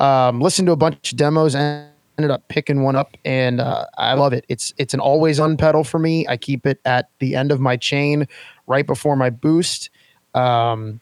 Um, 0.00 0.40
listened 0.40 0.66
to 0.66 0.72
a 0.72 0.76
bunch 0.76 1.12
of 1.12 1.18
demos 1.18 1.54
and 1.54 1.86
ended 2.18 2.30
up 2.30 2.48
picking 2.48 2.82
one 2.82 2.96
up, 2.96 3.16
and 3.24 3.60
uh, 3.60 3.84
I 3.98 4.14
love 4.14 4.32
it. 4.32 4.44
It's 4.48 4.74
it's 4.78 4.94
an 4.94 5.00
always 5.00 5.38
on 5.38 5.56
pedal 5.56 5.84
for 5.84 5.98
me. 5.98 6.26
I 6.26 6.36
keep 6.36 6.66
it 6.66 6.80
at 6.84 7.10
the 7.18 7.36
end 7.36 7.52
of 7.52 7.60
my 7.60 7.76
chain, 7.76 8.26
right 8.66 8.86
before 8.86 9.14
my 9.14 9.30
boost. 9.30 9.90
Um, 10.34 11.00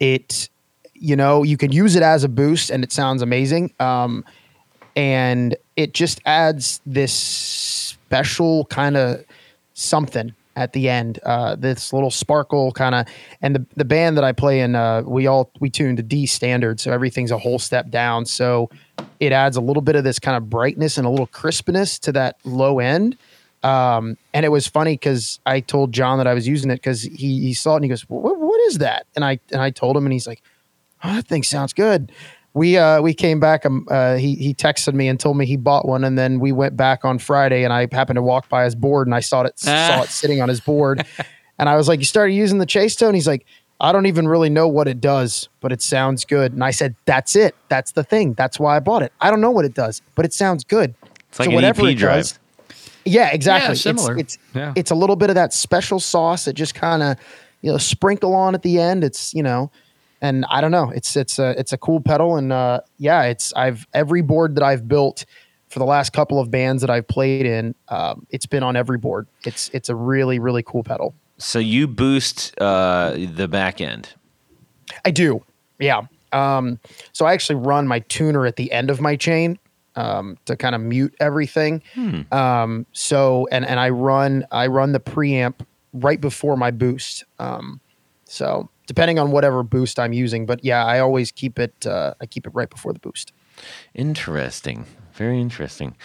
it, 0.00 0.48
you 0.94 1.16
know, 1.16 1.42
you 1.42 1.56
can 1.56 1.72
use 1.72 1.94
it 1.94 2.02
as 2.02 2.24
a 2.24 2.28
boost, 2.28 2.70
and 2.70 2.82
it 2.82 2.92
sounds 2.92 3.22
amazing. 3.22 3.72
Um, 3.80 4.24
and 4.96 5.56
it 5.76 5.94
just 5.94 6.20
adds 6.26 6.80
this 6.86 7.12
special 7.12 8.64
kind 8.66 8.96
of 8.96 9.24
something 9.74 10.34
at 10.56 10.72
the 10.72 10.88
end. 10.88 11.18
Uh, 11.24 11.56
this 11.56 11.92
little 11.92 12.10
sparkle 12.10 12.72
kind 12.72 12.94
of, 12.94 13.06
and 13.42 13.54
the 13.54 13.66
the 13.76 13.84
band 13.84 14.16
that 14.16 14.24
I 14.24 14.32
play 14.32 14.60
in, 14.60 14.74
uh, 14.74 15.02
we 15.04 15.26
all 15.26 15.50
we 15.60 15.70
tune 15.70 15.96
to 15.96 16.02
D 16.02 16.26
standard, 16.26 16.80
so 16.80 16.92
everything's 16.92 17.30
a 17.30 17.38
whole 17.38 17.58
step 17.58 17.90
down. 17.90 18.26
So 18.26 18.70
it 19.20 19.32
adds 19.32 19.56
a 19.56 19.60
little 19.60 19.82
bit 19.82 19.96
of 19.96 20.04
this 20.04 20.18
kind 20.18 20.36
of 20.36 20.50
brightness 20.50 20.98
and 20.98 21.06
a 21.06 21.10
little 21.10 21.26
crispness 21.26 21.98
to 22.00 22.12
that 22.12 22.38
low 22.44 22.78
end. 22.78 23.16
Um, 23.64 24.18
and 24.34 24.44
it 24.44 24.50
was 24.50 24.66
funny 24.66 24.92
because 24.92 25.40
I 25.46 25.60
told 25.60 25.92
John 25.92 26.18
that 26.18 26.26
I 26.26 26.34
was 26.34 26.46
using 26.46 26.70
it 26.70 26.76
because 26.76 27.02
he, 27.02 27.40
he 27.40 27.54
saw 27.54 27.72
it 27.72 27.76
and 27.76 27.84
he 27.86 27.88
goes, 27.88 28.02
what, 28.02 28.38
what 28.38 28.60
is 28.62 28.78
that? 28.78 29.06
And 29.16 29.24
I, 29.24 29.40
and 29.50 29.62
I 29.62 29.70
told 29.70 29.96
him 29.96 30.04
and 30.04 30.12
he's 30.12 30.26
like, 30.26 30.42
oh, 31.02 31.14
that 31.14 31.26
thing 31.26 31.42
sounds 31.42 31.72
good. 31.72 32.12
We, 32.54 32.78
uh, 32.78 33.02
we 33.02 33.14
came 33.14 33.40
back, 33.40 33.66
um, 33.66 33.86
uh, 33.90 34.14
he, 34.16 34.36
he 34.36 34.54
texted 34.54 34.94
me 34.94 35.08
and 35.08 35.18
told 35.18 35.36
me 35.36 35.44
he 35.44 35.56
bought 35.56 35.86
one. 35.86 36.04
And 36.04 36.16
then 36.16 36.38
we 36.38 36.52
went 36.52 36.76
back 36.76 37.04
on 37.04 37.18
Friday 37.18 37.64
and 37.64 37.72
I 37.72 37.88
happened 37.90 38.16
to 38.16 38.22
walk 38.22 38.48
by 38.48 38.64
his 38.64 38.74
board 38.76 39.06
and 39.08 39.14
I 39.14 39.20
saw 39.20 39.42
it, 39.42 39.58
saw 39.58 40.02
it 40.02 40.08
sitting 40.08 40.40
on 40.40 40.48
his 40.48 40.60
board. 40.60 41.04
and 41.58 41.68
I 41.68 41.74
was 41.76 41.88
like, 41.88 41.98
you 41.98 42.04
started 42.04 42.32
using 42.34 42.58
the 42.58 42.66
chase 42.66 42.94
tone? 42.94 43.12
He's 43.12 43.26
like, 43.26 43.44
I 43.80 43.90
don't 43.90 44.06
even 44.06 44.28
really 44.28 44.50
know 44.50 44.68
what 44.68 44.86
it 44.86 45.00
does, 45.00 45.48
but 45.60 45.72
it 45.72 45.82
sounds 45.82 46.24
good. 46.24 46.52
And 46.52 46.62
I 46.62 46.70
said, 46.70 46.94
that's 47.06 47.34
it. 47.34 47.56
That's 47.68 47.90
the 47.92 48.04
thing. 48.04 48.34
That's 48.34 48.58
why 48.60 48.76
I 48.76 48.80
bought 48.80 49.02
it. 49.02 49.12
I 49.20 49.30
don't 49.30 49.40
know 49.40 49.50
what 49.50 49.64
it 49.64 49.74
does, 49.74 50.00
but 50.14 50.24
it 50.24 50.32
sounds 50.32 50.62
good. 50.62 50.94
It's 51.30 51.40
like 51.40 51.50
an 51.50 51.64
EP 51.64 51.78
it 51.80 51.94
drive. 51.96 52.20
does- 52.22 52.38
yeah, 53.04 53.30
exactly. 53.32 53.72
It's- 53.72 53.82
similar. 53.82 54.16
It's 54.16 54.38
Yeah. 54.54 54.72
it's 54.76 54.90
a 54.92 54.94
little 54.94 55.16
bit 55.16 55.28
of 55.28 55.34
that 55.34 55.52
special 55.52 55.98
sauce 56.00 56.44
that 56.46 56.54
just 56.54 56.74
kind 56.74 57.02
of 57.02 57.18
you 57.60 57.70
know 57.72 57.78
sprinkle 57.78 58.34
on 58.34 58.54
at 58.54 58.62
the 58.62 58.80
end. 58.80 59.02
It's 59.04 59.34
you 59.34 59.42
know, 59.42 59.70
and 60.24 60.46
I 60.48 60.62
don't 60.62 60.70
know. 60.70 60.90
It's 60.90 61.16
it's 61.16 61.38
a 61.38 61.50
it's 61.58 61.74
a 61.74 61.76
cool 61.76 62.00
pedal, 62.00 62.36
and 62.36 62.50
uh, 62.50 62.80
yeah, 62.96 63.24
it's 63.24 63.52
I've 63.54 63.86
every 63.92 64.22
board 64.22 64.54
that 64.54 64.64
I've 64.64 64.88
built 64.88 65.26
for 65.68 65.80
the 65.80 65.84
last 65.84 66.14
couple 66.14 66.40
of 66.40 66.50
bands 66.50 66.80
that 66.80 66.88
I've 66.88 67.06
played 67.06 67.44
in, 67.44 67.74
um, 67.88 68.26
it's 68.30 68.46
been 68.46 68.62
on 68.62 68.74
every 68.74 68.96
board. 68.96 69.26
It's 69.44 69.70
it's 69.74 69.90
a 69.90 69.94
really 69.94 70.38
really 70.38 70.62
cool 70.62 70.82
pedal. 70.82 71.14
So 71.36 71.58
you 71.58 71.86
boost 71.86 72.58
uh, 72.58 73.16
the 73.16 73.48
back 73.48 73.82
end. 73.82 74.14
I 75.04 75.10
do. 75.10 75.44
Yeah. 75.78 76.02
Um, 76.32 76.78
so 77.12 77.26
I 77.26 77.34
actually 77.34 77.56
run 77.56 77.86
my 77.86 77.98
tuner 77.98 78.46
at 78.46 78.56
the 78.56 78.72
end 78.72 78.88
of 78.88 79.00
my 79.00 79.16
chain 79.16 79.58
um, 79.94 80.38
to 80.46 80.56
kind 80.56 80.74
of 80.74 80.80
mute 80.80 81.14
everything. 81.20 81.82
Um, 82.32 82.86
so 82.92 83.46
and 83.52 83.66
and 83.66 83.78
I 83.78 83.90
run 83.90 84.46
I 84.50 84.68
run 84.68 84.92
the 84.92 85.00
preamp 85.00 85.66
right 85.92 86.20
before 86.20 86.56
my 86.56 86.70
boost. 86.70 87.24
Um, 87.38 87.80
so 88.24 88.70
depending 88.86 89.18
on 89.18 89.30
whatever 89.30 89.62
boost 89.62 89.98
I'm 89.98 90.12
using, 90.12 90.46
but 90.46 90.64
yeah, 90.64 90.84
I 90.84 91.00
always 91.00 91.30
keep 91.30 91.58
it 91.58 91.86
uh, 91.86 92.14
I 92.20 92.26
keep 92.26 92.46
it 92.46 92.50
right 92.54 92.70
before 92.70 92.92
the 92.92 93.00
boost. 93.00 93.32
Interesting. 93.94 94.86
Very 95.14 95.40
interesting. 95.40 95.96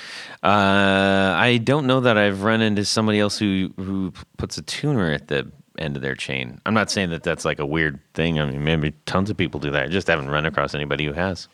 Uh, 0.43 1.33
I 1.35 1.59
don't 1.63 1.87
know 1.87 1.99
that 2.01 2.17
I've 2.17 2.43
run 2.43 2.61
into 2.61 2.85
somebody 2.85 3.19
else 3.19 3.39
who 3.39 3.73
who 3.77 4.13
puts 4.37 4.57
a 4.57 4.61
tuner 4.61 5.11
at 5.11 5.27
the 5.27 5.51
end 5.79 5.95
of 5.95 6.01
their 6.01 6.15
chain. 6.15 6.59
I'm 6.65 6.73
not 6.73 6.91
saying 6.91 7.09
that 7.09 7.23
that's 7.23 7.45
like 7.45 7.59
a 7.59 7.65
weird 7.65 7.99
thing. 8.13 8.39
I 8.39 8.45
mean, 8.45 8.63
maybe 8.63 8.93
tons 9.05 9.29
of 9.29 9.37
people 9.37 9.59
do 9.59 9.71
that. 9.71 9.83
I 9.83 9.87
just 9.87 10.07
haven't 10.07 10.29
run 10.29 10.45
across 10.45 10.75
anybody 10.75 11.05
who 11.05 11.13
has. 11.13 11.47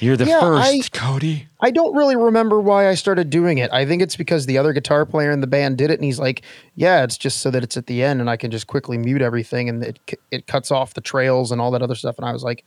You're 0.00 0.16
the 0.16 0.24
Yeah, 0.24 0.40
first, 0.40 0.94
I- 0.94 0.98
Cody. 0.98 1.46
I 1.60 1.70
don't 1.70 1.94
really 1.94 2.16
remember 2.16 2.60
why 2.60 2.88
I 2.88 2.94
started 2.94 3.28
doing 3.30 3.58
it. 3.58 3.70
I 3.72 3.84
think 3.84 4.00
it's 4.02 4.16
because 4.16 4.46
the 4.46 4.56
other 4.58 4.72
guitar 4.72 5.04
player 5.04 5.30
in 5.30 5.40
the 5.42 5.46
band 5.46 5.76
did 5.78 5.90
it, 5.90 5.94
and 5.94 6.04
he's 6.04 6.18
like, 6.18 6.42
"Yeah, 6.74 7.04
it's 7.04 7.18
just 7.18 7.38
so 7.40 7.50
that 7.50 7.62
it's 7.62 7.76
at 7.76 7.86
the 7.86 8.02
end, 8.02 8.20
and 8.20 8.30
I 8.30 8.36
can 8.36 8.50
just 8.50 8.66
quickly 8.66 8.96
mute 8.96 9.20
everything, 9.22 9.68
and 9.68 9.84
it 9.84 9.98
it 10.30 10.46
cuts 10.46 10.70
off 10.70 10.94
the 10.94 11.00
trails 11.02 11.52
and 11.52 11.60
all 11.60 11.70
that 11.72 11.82
other 11.82 11.94
stuff." 11.94 12.16
And 12.18 12.26
I 12.26 12.32
was 12.32 12.42
like, 12.42 12.64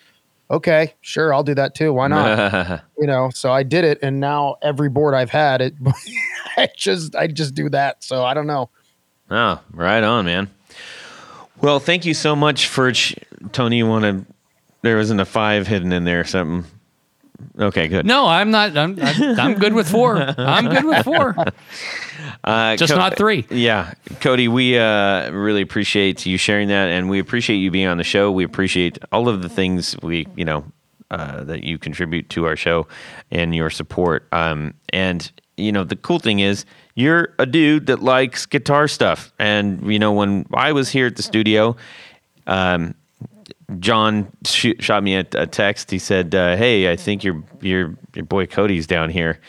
"Okay, 0.51 0.93
sure, 1.01 1.33
I'll 1.33 1.43
do 1.43 1.55
that 1.55 1.73
too. 1.73 1.91
Why 1.91 2.07
not?" 2.07 2.83
you 2.99 3.07
know. 3.07 3.31
So 3.33 3.51
I 3.51 3.63
did 3.63 3.83
it, 3.83 3.97
and 4.03 4.19
now 4.19 4.55
every 4.61 4.89
board 4.89 5.15
I've 5.15 5.31
had, 5.31 5.61
it 5.61 5.73
I 6.57 6.69
just 6.77 7.15
I 7.15 7.25
just 7.27 7.55
do 7.55 7.67
that. 7.69 8.03
So 8.03 8.23
I 8.23 8.35
don't 8.35 8.47
know. 8.47 8.69
Oh, 9.31 9.59
right 9.71 10.03
on, 10.03 10.25
man. 10.25 10.49
Well, 11.61 11.79
thank 11.79 12.05
you 12.05 12.13
so 12.13 12.35
much 12.35 12.67
for 12.67 12.91
Tony. 13.53 13.77
You 13.77 13.87
want 13.87 14.03
to? 14.03 14.33
There 14.83 14.97
wasn't 14.97 15.21
a 15.21 15.25
five 15.25 15.65
hidden 15.65 15.91
in 15.93 16.03
there 16.03 16.19
or 16.19 16.25
something. 16.25 16.69
Okay, 17.57 17.87
good. 17.87 18.05
No, 18.05 18.25
I'm 18.25 18.51
not. 18.51 18.75
I'm, 18.77 18.97
I'm, 19.01 19.55
good 19.55 19.73
with 19.73 19.89
four. 19.89 20.17
I'm 20.17 20.69
good 20.69 20.85
with 20.85 21.03
four. 21.03 21.35
Uh, 22.43 22.75
Just 22.75 22.93
not 22.93 23.15
three. 23.15 23.45
Yeah, 23.49 23.93
Cody, 24.19 24.49
we 24.49 24.77
uh, 24.77 25.31
really 25.31 25.61
appreciate 25.61 26.25
you 26.25 26.37
sharing 26.37 26.67
that, 26.67 26.89
and 26.89 27.09
we 27.09 27.19
appreciate 27.19 27.57
you 27.57 27.71
being 27.71 27.87
on 27.87 27.97
the 27.97 28.03
show. 28.03 28.31
We 28.31 28.43
appreciate 28.43 28.97
all 29.13 29.29
of 29.29 29.41
the 29.41 29.47
things 29.47 29.95
we, 30.01 30.27
you 30.35 30.43
know, 30.43 30.65
uh, 31.09 31.43
that 31.43 31.63
you 31.63 31.77
contribute 31.77 32.29
to 32.31 32.45
our 32.45 32.55
show 32.55 32.87
and 33.31 33.55
your 33.55 33.69
support. 33.69 34.27
Um, 34.33 34.73
and 34.91 35.31
you 35.57 35.71
know, 35.71 35.83
the 35.83 35.95
cool 35.95 36.19
thing 36.19 36.39
is 36.39 36.65
you're 36.95 37.33
a 37.39 37.45
dude 37.45 37.85
that 37.87 38.01
likes 38.01 38.45
guitar 38.45 38.87
stuff. 38.87 39.31
And 39.39 39.91
you 39.91 39.99
know, 39.99 40.11
when 40.11 40.45
I 40.53 40.71
was 40.71 40.89
here 40.89 41.07
at 41.07 41.15
the 41.15 41.23
studio, 41.23 41.75
um, 42.47 42.95
John 43.79 44.31
sh- 44.45 44.79
shot 44.79 45.03
me 45.03 45.15
a, 45.15 45.25
a 45.33 45.47
text. 45.47 45.91
He 45.91 45.99
said, 45.99 46.33
uh, 46.35 46.55
"Hey, 46.55 46.91
I 46.91 46.95
think 46.95 47.23
your 47.23 47.43
your 47.61 47.95
your 48.13 48.25
boy 48.25 48.45
Cody's 48.45 48.87
down 48.87 49.09
here," 49.09 49.39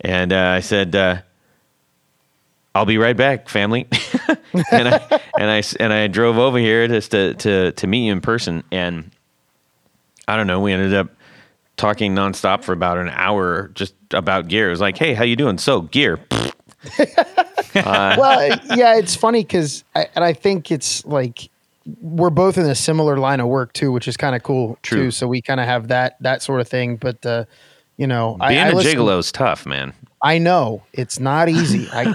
and 0.00 0.32
uh, 0.32 0.54
I 0.56 0.60
said. 0.60 0.94
Uh, 0.94 1.22
I'll 2.74 2.86
be 2.86 2.96
right 2.96 3.14
back, 3.14 3.50
family. 3.50 3.86
and 4.72 4.88
I 4.88 5.20
and 5.38 5.50
I 5.50 5.62
and 5.78 5.92
I 5.92 6.06
drove 6.06 6.38
over 6.38 6.56
here 6.56 6.88
just 6.88 7.10
to 7.10 7.34
to 7.34 7.72
to 7.72 7.86
meet 7.86 8.06
you 8.06 8.12
in 8.12 8.22
person, 8.22 8.64
and 8.72 9.10
I 10.26 10.36
don't 10.36 10.46
know. 10.46 10.60
We 10.60 10.72
ended 10.72 10.94
up 10.94 11.10
talking 11.76 12.14
nonstop 12.14 12.62
for 12.62 12.72
about 12.72 12.98
an 12.98 13.10
hour 13.10 13.70
just 13.74 13.94
about 14.12 14.48
gear. 14.48 14.68
It 14.68 14.70
was 14.70 14.80
like, 14.80 14.96
hey, 14.96 15.14
how 15.14 15.24
you 15.24 15.36
doing? 15.36 15.58
So 15.58 15.82
gear. 15.82 16.18
well, 17.74 18.60
yeah, 18.74 18.96
it's 18.96 19.14
funny 19.14 19.42
because, 19.42 19.84
and 19.94 20.24
I 20.24 20.32
think 20.32 20.70
it's 20.70 21.04
like 21.04 21.50
we're 22.00 22.30
both 22.30 22.58
in 22.58 22.66
a 22.66 22.74
similar 22.74 23.16
line 23.18 23.40
of 23.40 23.48
work 23.48 23.72
too, 23.72 23.92
which 23.92 24.06
is 24.08 24.16
kind 24.16 24.34
of 24.36 24.42
cool 24.42 24.78
True. 24.82 25.04
too. 25.06 25.10
So 25.10 25.26
we 25.28 25.42
kind 25.42 25.60
of 25.60 25.66
have 25.66 25.88
that 25.88 26.16
that 26.22 26.42
sort 26.42 26.60
of 26.60 26.68
thing. 26.68 26.96
But 26.96 27.24
uh, 27.26 27.44
you 27.96 28.06
know, 28.06 28.36
Being 28.46 28.60
I, 28.60 28.66
I 28.66 28.68
a 28.68 28.74
listen- 28.74 28.98
gigolo 28.98 29.18
is 29.18 29.32
tough, 29.32 29.66
man. 29.66 29.92
I 30.24 30.38
know 30.38 30.84
it's 30.92 31.18
not 31.18 31.48
easy. 31.48 31.88
I, 31.92 32.14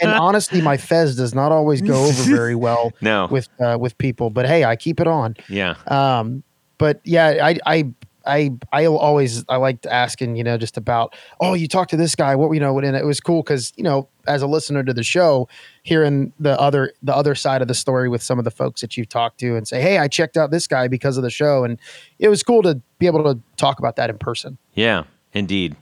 and 0.00 0.10
honestly, 0.12 0.60
my 0.62 0.76
fez 0.76 1.16
does 1.16 1.34
not 1.34 1.50
always 1.50 1.82
go 1.82 2.04
over 2.04 2.22
very 2.30 2.54
well 2.54 2.92
No. 3.00 3.26
with 3.28 3.48
uh, 3.58 3.76
with 3.80 3.98
people. 3.98 4.30
But 4.30 4.46
hey, 4.46 4.64
I 4.64 4.76
keep 4.76 5.00
it 5.00 5.08
on. 5.08 5.34
Yeah. 5.48 5.74
Um, 5.88 6.44
but 6.78 7.00
yeah, 7.02 7.38
I 7.42 7.58
I 7.66 7.84
I 8.24 8.52
I 8.72 8.86
always 8.86 9.44
I 9.48 9.56
liked 9.56 9.84
asking 9.86 10.36
you 10.36 10.44
know 10.44 10.58
just 10.58 10.76
about 10.76 11.16
oh 11.40 11.54
you 11.54 11.66
talked 11.66 11.90
to 11.90 11.96
this 11.96 12.14
guy 12.14 12.36
what 12.36 12.52
you 12.52 12.60
know 12.60 12.78
and 12.78 12.94
it 12.94 13.04
was 13.04 13.18
cool 13.20 13.42
because 13.42 13.72
you 13.76 13.82
know 13.82 14.08
as 14.30 14.42
a 14.42 14.46
listener 14.46 14.82
to 14.82 14.94
the 14.94 15.02
show 15.02 15.48
hearing 15.82 16.32
the 16.38 16.58
other 16.60 16.92
the 17.02 17.14
other 17.14 17.34
side 17.34 17.62
of 17.62 17.68
the 17.68 17.74
story 17.74 18.08
with 18.08 18.22
some 18.22 18.38
of 18.38 18.44
the 18.44 18.50
folks 18.50 18.80
that 18.80 18.96
you've 18.96 19.08
talked 19.08 19.38
to 19.38 19.56
and 19.56 19.66
say 19.66 19.80
hey 19.80 19.98
I 19.98 20.08
checked 20.08 20.36
out 20.36 20.50
this 20.50 20.66
guy 20.66 20.88
because 20.88 21.16
of 21.16 21.22
the 21.22 21.30
show 21.30 21.64
and 21.64 21.78
it 22.18 22.28
was 22.28 22.42
cool 22.42 22.62
to 22.62 22.80
be 22.98 23.06
able 23.06 23.24
to 23.24 23.40
talk 23.56 23.78
about 23.80 23.96
that 23.96 24.10
in 24.10 24.18
person. 24.18 24.58
Yeah, 24.74 25.04
indeed. 25.32 25.74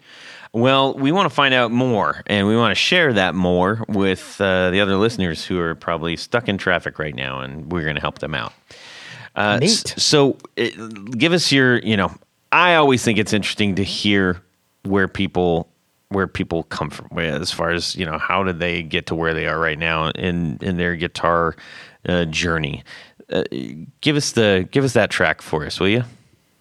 Well, 0.53 0.95
we 0.95 1.13
want 1.13 1.29
to 1.29 1.35
find 1.35 1.53
out 1.53 1.71
more, 1.71 2.23
and 2.27 2.47
we 2.47 2.57
want 2.57 2.71
to 2.71 2.75
share 2.75 3.13
that 3.13 3.35
more 3.35 3.85
with 3.89 4.41
uh, 4.41 4.71
the 4.71 4.81
other 4.81 4.97
listeners 4.97 5.45
who 5.45 5.59
are 5.59 5.75
probably 5.75 6.17
stuck 6.17 6.49
in 6.49 6.57
traffic 6.57 6.99
right 6.99 7.15
now, 7.15 7.41
and 7.41 7.71
we're 7.71 7.83
going 7.83 7.97
to 7.97 8.01
help 8.01 8.21
them 8.21 8.35
out. 8.35 8.55
Uh, 9.37 9.59
Neat. 9.59 9.95
so, 9.99 10.39
uh, 10.57 10.69
give 11.11 11.33
us 11.33 11.53
your. 11.53 11.79
You 11.81 11.99
know, 11.99 12.15
I 12.51 12.77
always 12.77 13.05
think 13.05 13.19
it's 13.19 13.35
interesting 13.35 13.75
to 13.75 13.85
hear 13.85 14.41
where 14.85 15.07
people 15.07 15.69
where 16.11 16.27
people 16.27 16.63
come 16.65 16.91
from, 16.91 17.19
as 17.19 17.51
far 17.51 17.71
as 17.71 17.95
you 17.95 18.05
know, 18.05 18.19
how 18.19 18.43
did 18.43 18.61
they 18.61 18.83
get 18.83 19.07
to 19.07 19.15
where 19.15 19.35
they 19.35 19.47
are 19.47 19.59
right 19.59 19.79
now 19.79 20.11
in 20.11 20.59
in 20.63 20.77
their 20.77 20.97
guitar 20.97 21.55
uh, 22.09 22.25
journey. 22.27 22.83
Uh, 23.31 23.45
give 24.01 24.17
us 24.17 24.33
the 24.33 24.67
give 24.71 24.85
us 24.85 24.95
that 24.95 25.11
track 25.11 25.43
for 25.43 25.67
us, 25.67 25.79
will 25.79 25.89
you? 25.89 26.05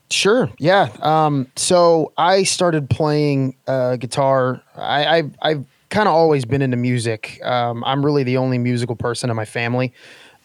Sure. 0.10 0.50
Yeah. 0.58 0.90
Um, 1.02 1.48
so 1.56 2.14
I 2.18 2.44
started 2.44 2.90
playing 2.90 3.56
uh, 3.68 3.98
guitar. 3.98 4.62
I, 4.76 5.18
I, 5.18 5.24
I've 5.42 5.66
kind 5.90 6.08
of 6.08 6.16
always 6.16 6.46
been 6.46 6.62
into 6.62 6.78
music. 6.78 7.42
Um, 7.44 7.84
I'm 7.84 8.06
really 8.06 8.24
the 8.24 8.38
only 8.38 8.58
musical 8.58 8.96
person 8.96 9.30
in 9.30 9.36
my 9.36 9.44
family, 9.44 9.94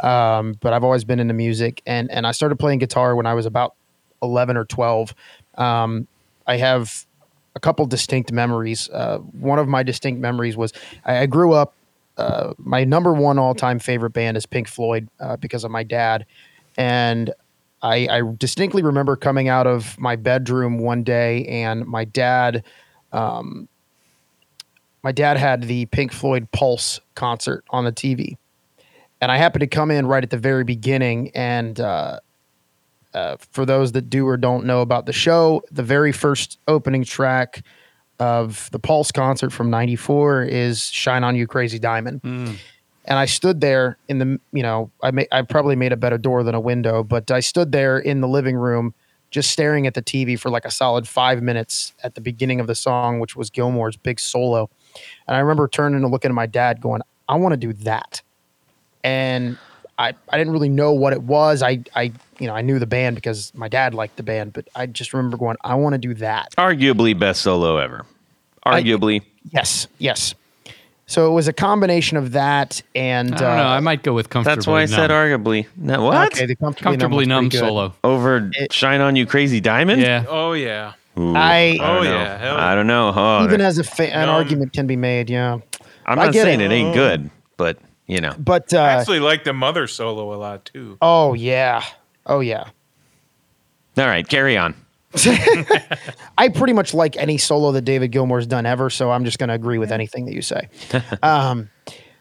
um, 0.01 0.57
but 0.61 0.73
I've 0.73 0.83
always 0.83 1.05
been 1.05 1.21
into 1.21 1.35
music. 1.35 1.83
And 1.87 2.11
and 2.11 2.27
I 2.27 2.33
started 2.33 2.59
playing 2.59 2.81
guitar 2.81 3.15
when 3.15 3.27
I 3.27 3.35
was 3.35 3.47
about 3.47 3.75
11 4.23 4.57
or 4.57 4.65
12. 4.65 5.15
Um, 5.57 6.07
I 6.47 6.57
have 6.57 7.07
a 7.55 7.61
couple 7.61 7.85
distinct 7.87 8.33
memories. 8.33 8.89
Uh, 8.91 9.19
one 9.19 9.59
of 9.59 9.69
my 9.69 9.83
distinct 9.83 10.21
memories 10.21 10.57
was 10.57 10.73
I, 11.05 11.19
I 11.19 11.27
grew 11.27 11.53
up. 11.53 11.75
Uh, 12.17 12.53
my 12.59 12.85
number 12.85 13.13
one 13.13 13.39
all 13.39 13.55
time 13.55 13.79
favorite 13.79 14.11
band 14.11 14.37
is 14.37 14.47
Pink 14.47 14.69
Floyd 14.69 15.09
uh, 15.19 15.37
because 15.37 15.65
of 15.65 15.71
my 15.71 15.83
dad, 15.83 16.27
and 16.77 17.33
I, 17.83 18.07
I 18.11 18.23
distinctly 18.37 18.83
remember 18.83 19.17
coming 19.17 19.49
out 19.49 19.67
of 19.67 19.99
my 19.99 20.17
bedroom 20.17 20.79
one 20.79 21.03
day 21.03 21.47
and 21.47 21.85
my 21.85 22.05
dad, 22.05 22.65
um, 23.13 23.69
my 25.03 25.11
dad 25.11 25.37
had 25.37 25.63
the 25.65 25.87
Pink 25.87 26.13
Floyd 26.13 26.49
Pulse 26.53 27.01
concert 27.15 27.65
on 27.71 27.85
the 27.85 27.93
TV, 27.93 28.37
and 29.21 29.33
I 29.33 29.39
happened 29.39 29.61
to 29.61 29.67
come 29.67 29.91
in 29.91 30.07
right 30.07 30.23
at 30.23 30.31
the 30.31 30.39
very 30.39 30.65
beginning. 30.65 31.31
And 31.35 31.81
uh, 33.15 33.37
for 33.51 33.67
those 33.67 33.93
that 33.93 34.09
do 34.11 34.27
or 34.27 34.37
don't 34.37 34.65
know 34.65 34.81
about 34.81 35.07
the 35.07 35.13
show, 35.13 35.63
the 35.71 35.83
very 35.83 36.13
first 36.13 36.59
opening 36.69 37.05
track 37.05 37.63
of 38.19 38.69
the 38.73 38.79
Pulse 38.79 39.11
concert 39.13 39.51
from 39.53 39.71
'94 39.71 40.45
is 40.45 40.85
"Shine 40.85 41.25
on 41.25 41.37
You, 41.37 41.47
Crazy 41.47 41.79
Diamond." 41.79 42.21
and 43.05 43.19
I 43.19 43.25
stood 43.25 43.61
there 43.61 43.99
in 44.09 44.19
the 44.19 44.41
you 44.53 44.63
know 44.63 44.91
I 45.03 45.11
may, 45.11 45.27
I 45.33 45.43
probably 45.43 45.77
made 45.77 45.93
a 45.93 45.97
better 45.97 46.19
door 46.19 46.43
than 46.43 46.55
a 46.55 46.61
window, 46.61 47.03
but 47.03 47.31
I 47.31 47.41
stood 47.41 47.73
there 47.73 47.99
in 47.99 48.21
the 48.21 48.29
living 48.29 48.57
room 48.57 48.95
just 49.31 49.51
staring 49.51 49.87
at 49.87 49.95
the 49.95 50.03
TV 50.03 50.39
for 50.39 50.51
like 50.51 50.65
a 50.65 50.71
solid 50.71 51.09
five 51.09 51.43
minutes 51.43 51.95
at 52.05 52.15
the 52.15 52.21
beginning 52.21 52.61
of 52.61 52.67
the 52.67 52.75
song, 52.75 53.19
which 53.19 53.35
was 53.35 53.49
Gilmour's 53.51 53.97
big 53.97 54.21
solo. 54.21 54.69
And 55.27 55.35
I 55.35 55.41
remember 55.41 55.67
turning 55.69 56.03
and 56.03 56.13
looking 56.13 56.31
at 56.31 56.35
my 56.35 56.47
dad, 56.47 56.81
going, 56.81 57.01
"I 57.29 57.37
want 57.37 57.55
to 57.55 57.57
do 57.57 57.73
that," 57.85 58.23
and 59.03 59.59
I 59.99 60.15
I 60.29 60.39
didn't 60.39 60.53
really 60.53 60.69
know 60.69 60.93
what 60.93 61.13
it 61.13 61.23
was. 61.23 61.63
I 61.63 61.83
I 61.97 62.13
you 62.43 62.49
know 62.49 62.55
I 62.55 62.61
knew 62.61 62.79
the 62.79 62.87
band 62.87 63.15
because 63.17 63.53
my 63.55 63.69
dad 63.69 63.95
liked 63.95 64.17
the 64.17 64.23
band, 64.25 64.53
but 64.53 64.69
I 64.75 64.87
just 64.87 65.15
remember 65.15 65.37
going, 65.37 65.57
"I 65.63 65.77
want 65.77 65.95
to 65.95 65.99
do 65.99 66.13
that." 66.15 66.53
Arguably 66.59 67.19
best 67.19 67.41
solo 67.43 67.77
ever. 67.79 68.05
Arguably. 68.67 69.23
Yes, 69.51 69.87
yes. 69.99 70.35
So 71.07 71.27
it 71.31 71.35
was 71.35 71.47
a 71.49 71.53
combination 71.53 72.17
of 72.17 72.33
that 72.33 72.81
and 72.95 73.35
I 73.35 73.39
don't 73.39 73.57
know. 73.57 73.63
uh, 73.65 73.77
I 73.77 73.81
might 73.81 74.03
go 74.03 74.13
with 74.15 74.31
comfortably. 74.31 74.55
That's 74.57 74.67
why 74.67 74.83
I 74.83 74.87
said 74.87 75.11
arguably. 75.11 75.67
No, 75.77 76.03
what? 76.05 76.33
Okay, 76.33 76.47
the 76.47 76.55
comfortably, 76.55 76.93
comfortably 76.97 77.27
numb, 77.27 77.37
numb 77.37 77.45
was 77.47 77.51
pretty 77.51 77.65
good. 77.65 77.69
solo. 77.69 77.95
Over 78.05 78.51
It- 78.55 78.73
Shine 78.73 79.01
On 79.01 79.15
You 79.17 79.27
Crazy 79.27 79.61
Diamond? 79.61 80.01
Yeah. 80.01 80.25
Oh 80.29 80.53
yeah. 80.53 80.93
Ooh, 81.19 81.35
I- 81.37 81.77
don't 81.77 81.87
Oh, 81.91 82.03
know. 82.03 82.11
yeah, 82.11 82.39
hell 82.39 82.57
I 82.57 82.75
don't 82.75 82.87
know. 82.87 83.13
Oh, 83.15 83.45
Even 83.45 83.61
as 83.61 83.79
a 83.79 83.85
fa- 83.85 84.15
an 84.15 84.29
argument 84.29 84.73
can 84.73 84.87
be 84.87 84.97
made, 84.97 85.29
yeah. 85.29 85.59
I'm 86.07 86.19
I 86.19 86.25
not 86.27 86.33
get 86.33 86.45
saying 86.45 86.61
it. 86.61 86.71
it. 86.73 86.75
ain't 86.75 86.95
good, 86.95 87.31
but 87.59 87.77
you 88.07 88.21
know. 88.21 88.35
But 88.39 88.73
uh, 88.73 88.79
I 88.81 88.89
actually 88.93 89.21
like 89.21 89.45
the 89.45 89.53
mother 89.53 89.87
solo 89.89 90.33
a 90.33 90.39
lot 90.39 90.65
too. 90.65 90.97
oh 91.03 91.35
yeah, 91.35 91.83
oh 92.27 92.41
yeah. 92.41 92.69
All 93.99 94.07
right, 94.07 94.27
carry 94.27 94.57
on. 94.57 94.75
I 96.39 96.49
pretty 96.49 96.73
much 96.73 96.95
like 96.95 97.17
any 97.17 97.37
solo 97.37 97.73
that 97.73 97.83
David 97.83 98.13
Gilmour's 98.13 98.47
done 98.47 98.65
ever, 98.65 98.89
so 98.89 99.11
I'm 99.11 99.25
just 99.25 99.39
going 99.39 99.49
to 99.49 99.55
agree 99.55 99.77
with 99.77 99.93
anything 99.93 100.25
that 100.25 100.35
you 100.35 100.41
say. 100.41 100.69
um, 101.23 101.69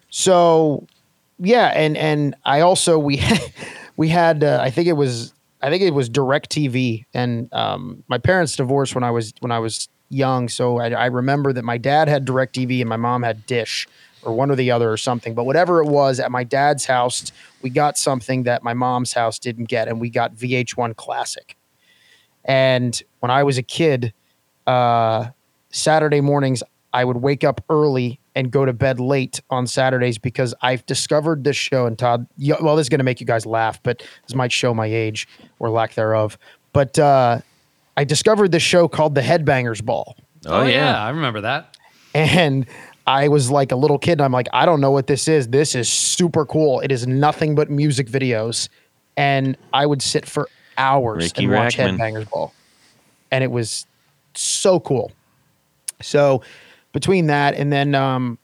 so 0.10 0.86
yeah, 1.40 1.68
and 1.68 1.96
and 1.96 2.36
I 2.44 2.62
also 2.62 3.00
we 3.00 3.22
we 3.98 4.10
had 4.10 4.44
uh, 4.44 4.60
I 4.62 4.70
think 4.70 4.88
it 4.88 4.94
was 4.94 5.34
I 5.62 5.70
think 5.70 5.84
it 5.84 5.94
was 5.94 6.10
Direct 6.10 6.50
TV, 6.50 7.06
and 7.14 7.52
um, 7.54 8.04
my 8.08 8.18
parents 8.18 8.56
divorced 8.56 8.94
when 8.94 9.04
I 9.04 9.12
was 9.12 9.34
when 9.40 9.52
I 9.52 9.60
was 9.60 9.88
young, 10.10 10.50
so 10.50 10.80
I, 10.80 10.90
I 10.90 11.06
remember 11.06 11.54
that 11.54 11.64
my 11.64 11.78
dad 11.78 12.10
had 12.10 12.26
Direct 12.26 12.54
TV 12.54 12.82
and 12.82 12.90
my 12.90 12.98
mom 12.98 13.24
had 13.24 13.46
Dish 13.46 13.88
or 14.24 14.34
one 14.34 14.52
or 14.52 14.56
the 14.56 14.70
other 14.70 14.92
or 14.92 14.98
something. 14.98 15.34
But 15.34 15.46
whatever 15.46 15.82
it 15.82 15.88
was, 15.88 16.20
at 16.20 16.32
my 16.32 16.44
dad's 16.44 16.86
house, 16.86 17.32
we 17.62 17.70
got 17.70 17.98
something 17.98 18.44
that 18.44 18.64
my 18.64 18.74
mom's 18.74 19.14
house 19.14 19.40
didn't 19.40 19.66
get, 19.66 19.88
and 19.88 20.00
we 20.00 20.10
got 20.10 20.36
VH1 20.36 20.96
Classic. 20.96 21.58
And 22.46 23.02
when 23.20 23.32
I 23.32 23.44
was 23.44 23.58
a 23.58 23.64
kid, 23.64 24.14
uh, 24.68 25.28
Saturday 25.70 26.22
mornings, 26.22 26.64
I 26.94 27.06
would 27.06 27.18
wake 27.18 27.44
up 27.44 27.64
early 27.70 28.20
and 28.36 28.52
go 28.52 28.66
to 28.66 28.74
bed 28.74 29.00
late 29.00 29.42
on 29.50 29.68
Saturdays 29.68 30.18
because 30.18 30.54
I've 30.62 30.86
discovered 30.86 31.44
this 31.44 31.56
show. 31.56 31.86
And 31.86 31.98
Todd, 31.98 32.28
you, 32.38 32.56
well, 32.62 32.76
this 32.76 32.86
is 32.86 32.90
going 32.90 33.00
to 33.00 33.06
make 33.06 33.20
you 33.20 33.28
guys 33.28 33.46
laugh, 33.46 33.82
but 33.84 34.04
this 34.28 34.36
might 34.36 34.52
show 34.52 34.74
my 34.74 34.86
age 34.86 35.28
or 35.60 35.70
lack 35.70 35.94
thereof. 35.94 36.38
But 36.74 36.98
uh, 36.98 37.40
I 37.98 38.04
discovered 38.04 38.52
this 38.52 38.64
show 38.64 38.88
called 38.88 39.16
The 39.16 39.22
Headbangers 39.22 39.84
Ball. 39.84 40.16
Oh, 40.46 40.64
yeah. 40.64 41.02
I 41.02 41.10
remember 41.10 41.42
that. 41.42 41.78
And 42.14 42.66
I 43.08 43.28
was 43.28 43.50
like 43.50 43.72
a 43.72 43.76
little 43.76 43.98
kid. 43.98 44.14
And 44.14 44.22
I'm 44.22 44.32
like, 44.32 44.48
I 44.54 44.66
don't 44.66 44.82
know 44.82 44.92
what 44.92 45.08
this 45.08 45.28
is. 45.28 45.48
This 45.48 45.76
is 45.76 45.90
super 45.90 46.46
cool. 46.46 46.80
It 46.82 46.92
is 46.92 47.08
nothing 47.08 47.56
but 47.56 47.70
music 47.70 48.08
videos. 48.08 48.70
And 49.18 49.58
I 49.74 49.86
would 49.86 50.02
sit 50.02 50.26
for 50.26 50.48
hours 50.78 51.26
Ricky 51.26 51.46
and 51.46 51.54
watch 51.54 51.78
Rachtman. 51.78 51.98
Headbangers 51.98 52.30
Ball. 52.30 52.54
And 53.32 53.44
it 53.44 53.52
was 53.52 53.86
so 54.34 54.80
cool. 54.80 55.12
So 56.02 56.42
between 56.94 57.28
that 57.28 57.56
and 57.56 57.72
then 57.72 57.96
um, 57.96 58.38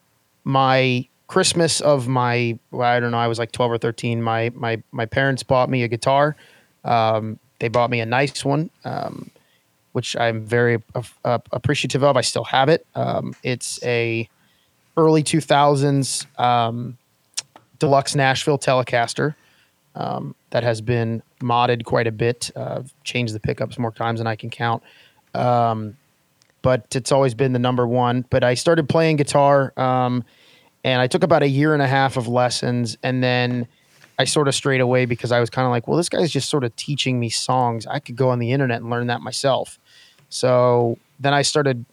my 0.44 1.08
Christmas 1.28 1.82
of 1.82 2.08
my 2.08 2.58
well, 2.72 2.88
I 2.88 3.00
don't 3.00 3.12
know, 3.12 3.18
I 3.18 3.28
was 3.28 3.40
like 3.40 3.52
12 3.52 3.72
or 3.74 3.78
13. 3.78 4.22
My 4.22 4.52
my 4.56 4.82
my 4.92 5.06
parents 5.06 5.44
bought 5.44 5.70
me 5.70 5.84
a 5.84 5.88
guitar. 5.88 6.36
Um, 6.86 7.40
they 7.60 7.68
bought 7.68 7.90
me 7.90 8.00
a 8.00 8.06
nice 8.06 8.46
one. 8.46 8.70
Um, 8.86 9.32
which 9.98 10.16
I'm 10.16 10.46
very 10.46 10.82
uh, 11.26 11.40
appreciative 11.52 12.04
of. 12.04 12.18
I 12.18 12.22
still 12.22 12.44
have 12.44 12.70
it. 12.70 12.86
Um, 12.94 13.34
it's 13.42 13.84
a 13.84 14.30
early 14.98 15.24
2000s 15.24 16.26
um, 16.40 16.98
deluxe 17.80 18.16
Nashville 18.16 18.58
Telecaster 18.58 19.36
um, 19.96 20.36
that 20.50 20.64
has 20.64 20.82
been 20.82 21.22
modded 21.40 21.86
quite 21.86 22.08
a 22.08 22.12
bit. 22.12 22.52
Uh, 22.56 22.84
changed 23.04 23.34
the 23.34 23.40
pickups 23.40 23.78
more 23.78 23.92
times 23.92 24.20
than 24.20 24.28
I 24.28 24.36
can 24.36 24.50
count. 24.50 24.84
Um, 25.34 25.98
but 26.62 26.96
it's 26.96 27.12
always 27.12 27.34
been 27.34 27.54
the 27.54 27.60
number 27.60 27.88
one. 27.88 28.26
But 28.30 28.44
I 28.44 28.56
started 28.56 28.90
playing 28.90 29.18
guitar, 29.18 29.72
um, 29.78 30.24
and 30.84 31.02
I 31.02 31.08
took 31.08 31.24
about 31.24 31.44
a 31.44 31.48
year 31.48 31.74
and 31.74 31.82
a 31.82 31.88
half 31.88 32.18
of 32.18 32.28
lessons, 32.28 32.98
and 33.04 33.24
then 33.24 33.68
I 34.20 34.26
sort 34.26 34.48
of 34.48 34.56
strayed 34.56 34.82
away 34.82 35.06
because 35.06 35.32
I 35.32 35.40
was 35.40 35.50
kind 35.50 35.66
of 35.66 35.72
like, 35.72 35.88
well, 35.88 35.98
this 35.98 36.10
guy's 36.10 36.32
just 36.32 36.50
sort 36.50 36.64
of 36.64 36.76
teaching 36.76 37.20
me 37.20 37.30
songs. 37.30 37.86
I 37.86 38.00
could 38.00 38.16
go 38.16 38.30
on 38.30 38.40
the 38.40 38.52
internet 38.52 38.82
and 38.82 38.90
learn 38.90 39.08
that 39.08 39.22
myself. 39.22 39.80
So 40.30 40.98
then 41.20 41.34
I 41.34 41.44
started 41.44 41.86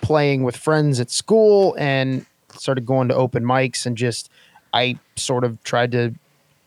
playing 0.00 0.44
with 0.44 0.56
friends 0.56 1.00
at 1.00 1.10
school 1.10 1.76
and 1.78 2.24
started 2.54 2.86
going 2.86 3.08
to 3.08 3.14
open 3.14 3.44
mics 3.44 3.86
and 3.86 3.96
just 3.96 4.30
I 4.72 4.98
sort 5.16 5.44
of 5.44 5.62
tried 5.62 5.92
to 5.92 6.14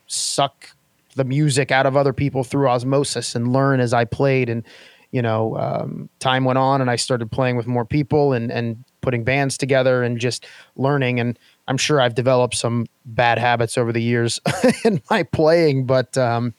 suck 0.07 0.75
the 1.15 1.23
music 1.23 1.71
out 1.71 1.85
of 1.85 1.95
other 1.95 2.13
people 2.13 2.43
through 2.43 2.67
osmosis 2.67 3.35
and 3.35 3.53
learn 3.53 3.79
as 3.79 3.93
I 3.93 4.05
played. 4.05 4.49
And 4.49 4.63
you 5.11 5.21
know 5.21 5.57
um, 5.57 6.09
time 6.19 6.43
went 6.43 6.57
on 6.57 6.81
and 6.81 6.89
I 6.89 6.97
started 6.97 7.31
playing 7.31 7.55
with 7.55 7.67
more 7.67 7.85
people 7.85 8.33
and 8.33 8.51
and 8.51 8.83
putting 9.05 9.23
bands 9.23 9.55
together 9.57 10.03
and 10.03 10.19
just 10.19 10.47
learning. 10.75 11.19
And 11.19 11.37
I'm 11.67 11.77
sure 11.77 12.01
I've 12.01 12.15
developed 12.15 12.55
some 12.55 12.87
bad 13.05 13.37
habits 13.37 13.77
over 13.77 13.93
the 13.93 14.01
years 14.01 14.41
in 14.83 14.99
my 15.09 15.23
playing, 15.23 15.85
but 15.85 16.17
um, 16.17 16.53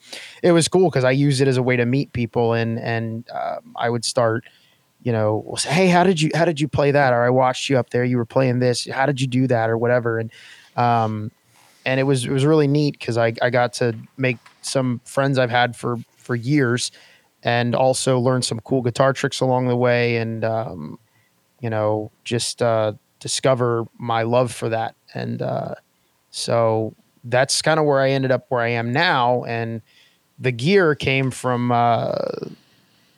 it 0.45 0.53
was 0.53 0.68
cool 0.68 0.89
because 0.89 1.05
I 1.05 1.11
used 1.11 1.41
it 1.41 1.49
as 1.49 1.57
a 1.57 1.62
way 1.62 1.77
to 1.77 1.85
meet 1.85 2.12
people, 2.12 2.55
and 2.55 2.79
and 2.79 3.29
uh, 3.31 3.57
I 3.74 3.91
would 3.91 4.05
start, 4.05 4.45
you 5.07 5.13
know, 5.13 5.55
say, 5.57 5.71
hey, 5.71 5.87
how 5.87 6.03
did 6.03 6.21
you 6.21 6.33
how 6.35 6.45
did 6.45 6.61
you 6.61 6.67
play 6.67 6.91
that? 6.91 7.13
Or 7.13 7.23
I 7.23 7.31
watched 7.31 7.71
you 7.71 7.79
up 7.79 7.91
there, 7.91 8.05
you 8.05 8.17
were 8.17 8.27
playing 8.27 8.59
this. 8.59 8.89
How 8.91 9.07
did 9.07 9.21
you 9.21 9.29
do 9.29 9.47
that? 9.47 9.71
Or 9.71 9.79
whatever, 9.79 10.19
and 10.19 10.33
um, 10.75 11.31
and 11.85 12.01
it 12.01 12.03
was 12.03 12.25
it 12.25 12.33
was 12.33 12.45
really 12.45 12.67
neat 12.67 12.99
because 12.99 13.17
I 13.17 13.33
I 13.41 13.51
got 13.51 13.73
to 13.75 13.95
make 14.17 14.39
some 14.63 15.01
friends 15.05 15.39
I've 15.39 15.51
had 15.51 15.77
for 15.77 15.99
for 16.17 16.35
years, 16.35 16.91
and 17.45 17.77
also 17.77 18.19
learn 18.19 18.43
some 18.43 18.59
cool 18.59 18.83
guitar 18.83 19.13
tricks 19.13 19.41
along 19.41 19.69
the 19.69 19.77
way, 19.77 20.17
and 20.17 20.45
um, 20.45 20.99
you 21.61 21.71
know, 21.71 22.11
just 22.25 22.61
uh, 22.61 22.95
discover 23.21 23.85
my 23.99 24.23
love 24.23 24.53
for 24.53 24.69
that. 24.71 24.97
And 25.15 25.41
uh, 25.41 25.77
so 26.31 26.95
that's 27.23 27.63
kind 27.63 27.79
of 27.79 27.87
where 27.87 28.01
I 28.01 28.11
ended 28.11 28.33
up 28.33 28.47
where 28.49 28.61
I 28.61 28.71
am 28.71 28.93
now. 28.93 29.45
And 29.45 29.83
the 30.37 30.51
gear 30.53 30.97
came 30.97 31.31
from, 31.31 31.71
uh, 31.71 32.13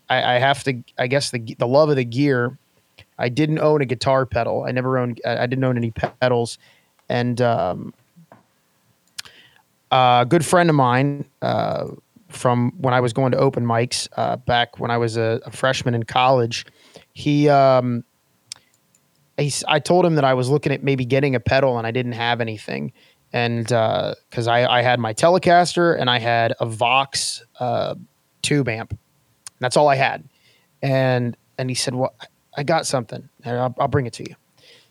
I, 0.09 0.37
I, 0.37 0.39
have 0.39 0.65
to, 0.65 0.83
I 0.99 1.07
guess 1.07 1.31
the, 1.31 1.39
the 1.59 1.67
love 1.67 1.91
of 1.91 1.97
the 1.97 2.05
gear. 2.05 2.59
I 3.19 3.29
didn't 3.29 3.59
own 3.59 3.83
a 3.83 3.85
guitar 3.85 4.27
pedal. 4.27 4.65
I 4.65 4.73
never 4.73 4.99
owned, 4.99 5.21
I 5.25 5.47
didn't 5.47 5.65
own 5.65 5.77
any 5.77 5.91
pedals. 5.91 6.59
And 7.09 7.41
um, 7.41 7.93
a 9.91 10.27
good 10.29 10.45
friend 10.45 10.71
of 10.71 10.77
mine, 10.77 11.25
uh, 11.43 11.89
from 12.29 12.73
when 12.79 12.93
I 12.93 13.01
was 13.01 13.13
going 13.13 13.33
to 13.33 13.39
open 13.39 13.65
mics 13.65 14.07
uh, 14.17 14.37
back 14.37 14.79
when 14.79 14.91
I 14.91 14.99
was 14.99 15.17
a, 15.17 15.41
a, 15.47 15.51
freshman 15.51 15.95
in 15.95 16.03
college. 16.03 16.67
He 17.15 17.49
um, 17.49 18.05
I 19.69 19.79
told 19.79 20.05
him 20.05 20.17
that 20.17 20.25
I 20.25 20.35
was 20.35 20.49
looking 20.49 20.73
at 20.73 20.83
maybe 20.83 21.05
getting 21.05 21.35
a 21.35 21.41
pedal 21.41 21.79
and 21.79 21.87
I 21.87 21.91
didn't 21.91 22.13
have 22.13 22.41
anything. 22.41 22.93
And 23.33 23.65
because 23.65 24.49
uh, 24.49 24.51
I, 24.51 24.79
I 24.79 24.83
had 24.83 24.99
my 24.99 25.15
Telecaster 25.15 25.99
and 25.99 26.11
I 26.11 26.19
had 26.19 26.55
a 26.61 26.67
Vox 26.67 27.43
uh, 27.61 27.95
tube 28.43 28.69
amp. 28.69 28.99
That's 29.61 29.77
all 29.77 29.89
I 29.89 29.97
had. 29.97 30.25
And 30.83 31.37
and 31.59 31.71
he 31.71 31.75
said, 31.75 31.95
"Well, 31.95 32.15
I 32.57 32.63
got 32.63 32.87
something. 32.87 33.29
I'll, 33.45 33.75
I'll 33.79 33.89
bring 33.89 34.07
it 34.07 34.13
to 34.15 34.29
you." 34.29 34.37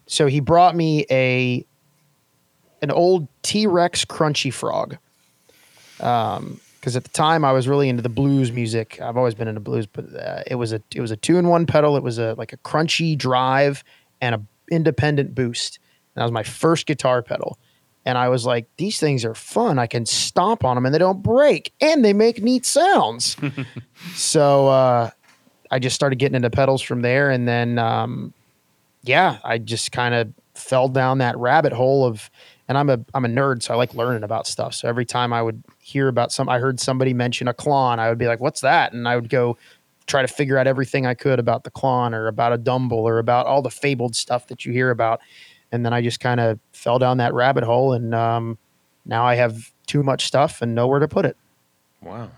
So 0.05 0.27
he 0.27 0.39
brought 0.39 0.75
me 0.75 1.05
a 1.09 1.65
an 2.81 2.91
old 2.91 3.27
T 3.43 3.67
Rex 3.67 4.05
Crunchy 4.05 4.53
Frog. 4.53 4.97
Um, 5.99 6.59
because 6.79 6.95
at 6.95 7.03
the 7.03 7.09
time 7.09 7.43
I 7.43 7.51
was 7.51 7.67
really 7.67 7.89
into 7.89 8.01
the 8.01 8.07
blues 8.07 8.53
music. 8.53 9.01
I've 9.01 9.17
always 9.17 9.33
been 9.33 9.49
into 9.49 9.59
blues, 9.59 9.85
but 9.85 10.05
uh, 10.15 10.43
it 10.47 10.55
was 10.55 10.71
a 10.71 10.81
it 10.95 11.01
was 11.01 11.11
a 11.11 11.17
two 11.17 11.37
in 11.37 11.49
one 11.49 11.65
pedal. 11.65 11.97
It 11.97 12.03
was 12.03 12.17
a 12.17 12.33
like 12.37 12.53
a 12.53 12.57
crunchy 12.57 13.17
drive 13.17 13.83
and 14.21 14.35
a 14.35 14.41
independent 14.71 15.35
boost. 15.35 15.79
And 16.15 16.21
that 16.21 16.23
was 16.23 16.31
my 16.31 16.43
first 16.43 16.85
guitar 16.85 17.21
pedal. 17.21 17.57
And 18.07 18.17
I 18.17 18.29
was 18.29 18.45
like, 18.45 18.69
these 18.77 19.01
things 19.01 19.25
are 19.25 19.35
fun. 19.35 19.77
I 19.77 19.85
can 19.85 20.05
stomp 20.05 20.63
on 20.63 20.77
them 20.77 20.85
and 20.85 20.95
they 20.95 20.99
don't 20.99 21.21
break 21.21 21.73
and 21.81 22.05
they 22.05 22.13
make 22.13 22.41
neat 22.41 22.65
sounds. 22.65 23.35
so 24.15 24.69
uh, 24.69 25.09
I 25.69 25.79
just 25.79 25.93
started 25.93 26.17
getting 26.17 26.35
into 26.35 26.49
pedals 26.49 26.81
from 26.81 27.01
there. 27.01 27.29
And 27.29 27.45
then, 27.45 27.77
um, 27.77 28.33
yeah, 29.03 29.39
I 29.43 29.57
just 29.57 29.91
kind 29.91 30.15
of 30.15 30.33
fell 30.55 30.87
down 30.87 31.17
that 31.17 31.37
rabbit 31.37 31.73
hole 31.73 32.05
of, 32.05 32.31
and 32.69 32.77
I'm 32.77 32.89
a, 32.89 32.97
I'm 33.13 33.25
a 33.25 33.27
nerd. 33.27 33.61
So 33.61 33.73
I 33.73 33.77
like 33.77 33.93
learning 33.93 34.23
about 34.23 34.47
stuff. 34.47 34.73
So 34.73 34.87
every 34.87 35.05
time 35.05 35.33
I 35.33 35.41
would 35.41 35.61
hear 35.79 36.07
about 36.07 36.31
some, 36.31 36.47
I 36.47 36.59
heard 36.59 36.79
somebody 36.79 37.13
mention 37.13 37.49
a 37.49 37.53
Klon, 37.53 37.99
I 37.99 38.07
would 38.07 38.17
be 38.17 38.27
like, 38.27 38.39
what's 38.39 38.61
that? 38.61 38.93
And 38.93 39.05
I 39.05 39.17
would 39.17 39.27
go 39.27 39.57
try 40.05 40.21
to 40.21 40.29
figure 40.29 40.57
out 40.57 40.65
everything 40.65 41.05
I 41.05 41.13
could 41.13 41.39
about 41.39 41.65
the 41.65 41.71
Klon 41.71 42.13
or 42.13 42.29
about 42.29 42.53
a 42.53 42.57
Dumble 42.57 42.99
or 42.99 43.19
about 43.19 43.47
all 43.47 43.61
the 43.61 43.69
fabled 43.69 44.15
stuff 44.15 44.47
that 44.47 44.63
you 44.63 44.71
hear 44.71 44.91
about. 44.91 45.19
And 45.71 45.85
then 45.85 45.93
I 45.93 46.01
just 46.01 46.19
kind 46.19 46.39
of 46.39 46.59
fell 46.71 46.99
down 46.99 47.17
that 47.17 47.33
rabbit 47.33 47.63
hole, 47.63 47.93
and 47.93 48.15
um, 48.15 48.57
now 49.05 49.25
I 49.25 49.35
have 49.35 49.71
too 49.85 50.03
much 50.03 50.25
stuff 50.25 50.61
and 50.61 50.73
nowhere 50.75 50.99
to 50.99 51.07
put 51.07 51.25
it. 51.25 51.35
Wow, 52.01 52.29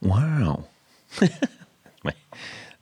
wow. 0.00 0.64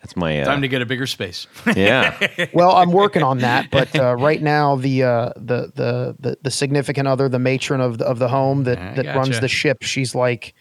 That's 0.07 0.15
my 0.15 0.41
uh, 0.41 0.45
time 0.45 0.63
to 0.63 0.69
get 0.69 0.83
a 0.83 0.87
bigger 0.87 1.07
space. 1.07 1.49
yeah. 1.75 2.17
well, 2.55 2.77
I'm 2.77 2.93
working 2.93 3.25
on 3.25 3.39
that, 3.39 3.73
but 3.73 3.99
uh, 3.99 4.15
right 4.15 4.41
now 4.41 4.77
the, 4.77 5.03
uh, 5.03 5.33
the 5.35 5.73
the 5.75 6.17
the 6.21 6.39
the 6.43 6.51
significant 6.53 7.09
other, 7.09 7.29
the 7.29 7.41
matron 7.41 7.81
of 7.81 7.99
the, 7.99 8.05
of 8.05 8.21
the 8.21 8.29
home 8.29 8.63
that 8.65 8.79
I 8.79 8.95
that 8.95 9.05
gotcha. 9.07 9.19
runs 9.19 9.41
the 9.41 9.49
ship, 9.49 9.83
she's 9.83 10.15
like, 10.15 10.55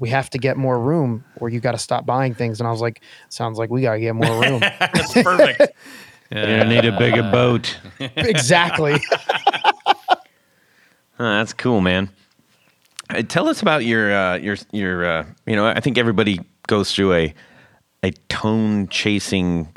we 0.00 0.08
have 0.08 0.28
to 0.30 0.38
get 0.38 0.56
more 0.56 0.80
room 0.80 1.24
or 1.36 1.48
you 1.48 1.60
got 1.60 1.72
to 1.72 1.78
stop 1.78 2.04
buying 2.04 2.34
things. 2.34 2.60
And 2.60 2.66
I 2.66 2.72
was 2.72 2.80
like, 2.80 3.02
sounds 3.28 3.56
like 3.56 3.70
we 3.70 3.82
got 3.82 3.94
to 3.94 4.00
get 4.00 4.16
more 4.16 4.40
room. 4.40 4.58
That's 4.80 5.12
perfect. 5.12 5.76
Yeah. 6.32 6.62
You 6.62 6.68
need 6.68 6.84
a 6.84 6.96
bigger 6.96 7.22
boat. 7.22 7.78
exactly. 8.00 8.94
oh, 10.10 10.18
that's 11.18 11.52
cool, 11.52 11.80
man. 11.80 12.10
Uh, 13.10 13.22
tell 13.22 13.48
us 13.48 13.60
about 13.62 13.84
your, 13.84 14.12
uh, 14.12 14.36
your, 14.36 14.56
your, 14.72 15.04
uh, 15.04 15.26
you 15.46 15.56
know, 15.56 15.66
I 15.66 15.80
think 15.80 15.98
everybody 15.98 16.40
goes 16.66 16.94
through 16.94 17.12
a, 17.14 17.34
a 18.02 18.10
tone 18.28 18.88
chasing, 18.88 19.68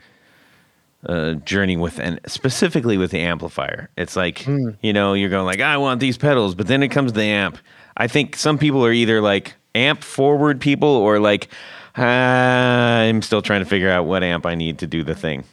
uh, 1.08 1.34
journey 1.34 1.78
with 1.78 1.99
and 1.99 2.20
specifically 2.26 2.97
with 2.97 3.12
the 3.12 3.20
amplifier. 3.20 3.89
It's 3.95 4.16
like 4.16 4.39
mm. 4.39 4.76
you 4.82 4.91
know 4.91 5.14
you're 5.14 5.30
going 5.30 5.45
like 5.45 5.62
I 5.62 5.78
want 5.78 5.99
these 5.99 6.18
pedals, 6.18 6.56
but 6.56 6.68
then 6.68 6.82
it 6.82 6.89
comes 6.89 7.12
to 7.12 7.20
the 7.20 7.26
amp. 7.26 7.60
I 7.95 8.08
think 8.08 8.36
some 8.36 8.58
people 8.58 8.84
are 8.86 8.91
either 8.91 9.22
like 9.22 9.53
amp 9.76 10.03
forward 10.03 10.60
people 10.60 10.89
or 10.89 11.20
like 11.20 11.49
uh, 11.97 12.01
I'm 12.01 13.22
still 13.22 13.41
trying 13.41 13.62
to 13.62 13.70
figure 13.70 13.89
out 13.89 14.06
what 14.06 14.24
amp 14.24 14.45
I 14.45 14.56
need 14.56 14.80
to 14.80 14.88
do 14.88 15.03
the 15.03 15.16
thing. 15.16 15.43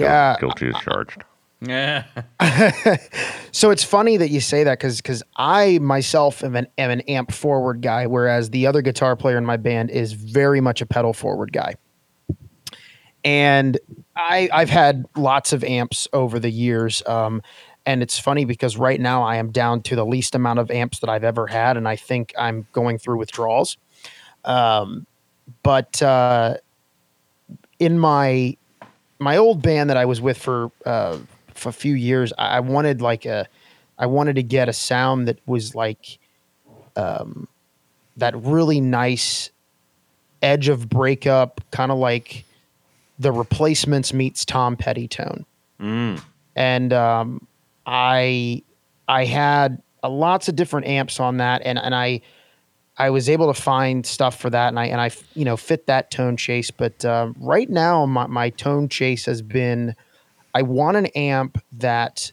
Yeah, 0.00 0.36
guilty 0.40 0.68
as 0.68 0.80
charged. 0.82 1.24
Yeah. 1.60 2.04
so 3.52 3.70
it's 3.70 3.84
funny 3.84 4.18
that 4.18 4.30
you 4.30 4.40
say 4.40 4.64
that 4.64 4.78
because 4.78 4.98
because 4.98 5.22
I 5.36 5.78
myself 5.78 6.44
am 6.44 6.54
an 6.54 6.66
am 6.76 6.90
an 6.90 7.00
amp 7.02 7.32
forward 7.32 7.80
guy, 7.80 8.06
whereas 8.06 8.50
the 8.50 8.66
other 8.66 8.82
guitar 8.82 9.16
player 9.16 9.38
in 9.38 9.44
my 9.46 9.56
band 9.56 9.90
is 9.90 10.12
very 10.12 10.60
much 10.60 10.80
a 10.80 10.86
pedal 10.86 11.12
forward 11.12 11.52
guy. 11.52 11.76
And 13.24 13.78
I 14.14 14.48
I've 14.52 14.70
had 14.70 15.06
lots 15.16 15.52
of 15.52 15.64
amps 15.64 16.06
over 16.12 16.38
the 16.38 16.50
years. 16.50 17.02
Um, 17.06 17.42
and 17.86 18.02
it's 18.02 18.18
funny 18.18 18.44
because 18.44 18.76
right 18.76 19.00
now 19.00 19.22
I 19.22 19.36
am 19.36 19.52
down 19.52 19.80
to 19.82 19.96
the 19.96 20.04
least 20.04 20.34
amount 20.34 20.58
of 20.58 20.70
amps 20.70 20.98
that 20.98 21.08
I've 21.08 21.24
ever 21.24 21.46
had, 21.46 21.76
and 21.76 21.88
I 21.88 21.96
think 21.96 22.34
I'm 22.36 22.66
going 22.72 22.98
through 22.98 23.18
withdrawals. 23.18 23.78
Um, 24.44 25.06
but 25.62 26.02
uh, 26.02 26.56
in 27.78 27.98
my 27.98 28.56
my 29.18 29.36
old 29.36 29.62
band 29.62 29.90
that 29.90 29.96
I 29.96 30.04
was 30.04 30.20
with 30.20 30.38
for, 30.38 30.70
uh, 30.84 31.18
for 31.54 31.68
a 31.68 31.72
few 31.72 31.94
years, 31.94 32.32
I, 32.38 32.60
wanted 32.60 33.00
like 33.00 33.24
a 33.24 33.46
I 33.98 34.06
wanted 34.06 34.36
to 34.36 34.42
get 34.42 34.68
a 34.68 34.72
sound 34.72 35.28
that 35.28 35.38
was 35.46 35.74
like 35.74 36.18
um, 36.96 37.48
that 38.16 38.36
really 38.36 38.80
nice 38.80 39.50
edge 40.42 40.68
of 40.68 40.88
breakup, 40.88 41.60
kind 41.70 41.90
of 41.90 41.98
like 41.98 42.44
the 43.18 43.32
replacements 43.32 44.12
meets 44.12 44.44
Tom 44.44 44.76
Petty 44.76 45.08
tone. 45.08 45.46
Mm. 45.80 46.22
And 46.54 46.92
um, 46.92 47.46
I 47.86 48.62
I 49.08 49.24
had 49.24 49.82
uh, 50.02 50.10
lots 50.10 50.48
of 50.48 50.56
different 50.56 50.86
amps 50.86 51.20
on 51.20 51.38
that, 51.38 51.62
and 51.64 51.78
and 51.78 51.94
I 51.94 52.20
I 52.98 53.10
was 53.10 53.28
able 53.28 53.52
to 53.52 53.60
find 53.60 54.06
stuff 54.06 54.38
for 54.38 54.48
that, 54.50 54.68
and 54.68 54.78
I 54.78 54.86
and 54.86 55.00
I 55.00 55.10
you 55.34 55.44
know 55.44 55.56
fit 55.56 55.86
that 55.86 56.10
tone 56.10 56.36
chase. 56.36 56.70
But 56.70 57.04
uh, 57.04 57.32
right 57.38 57.68
now, 57.68 58.06
my 58.06 58.26
my 58.26 58.50
tone 58.50 58.88
chase 58.88 59.26
has 59.26 59.42
been 59.42 59.94
I 60.54 60.62
want 60.62 60.96
an 60.96 61.06
amp 61.06 61.62
that 61.72 62.30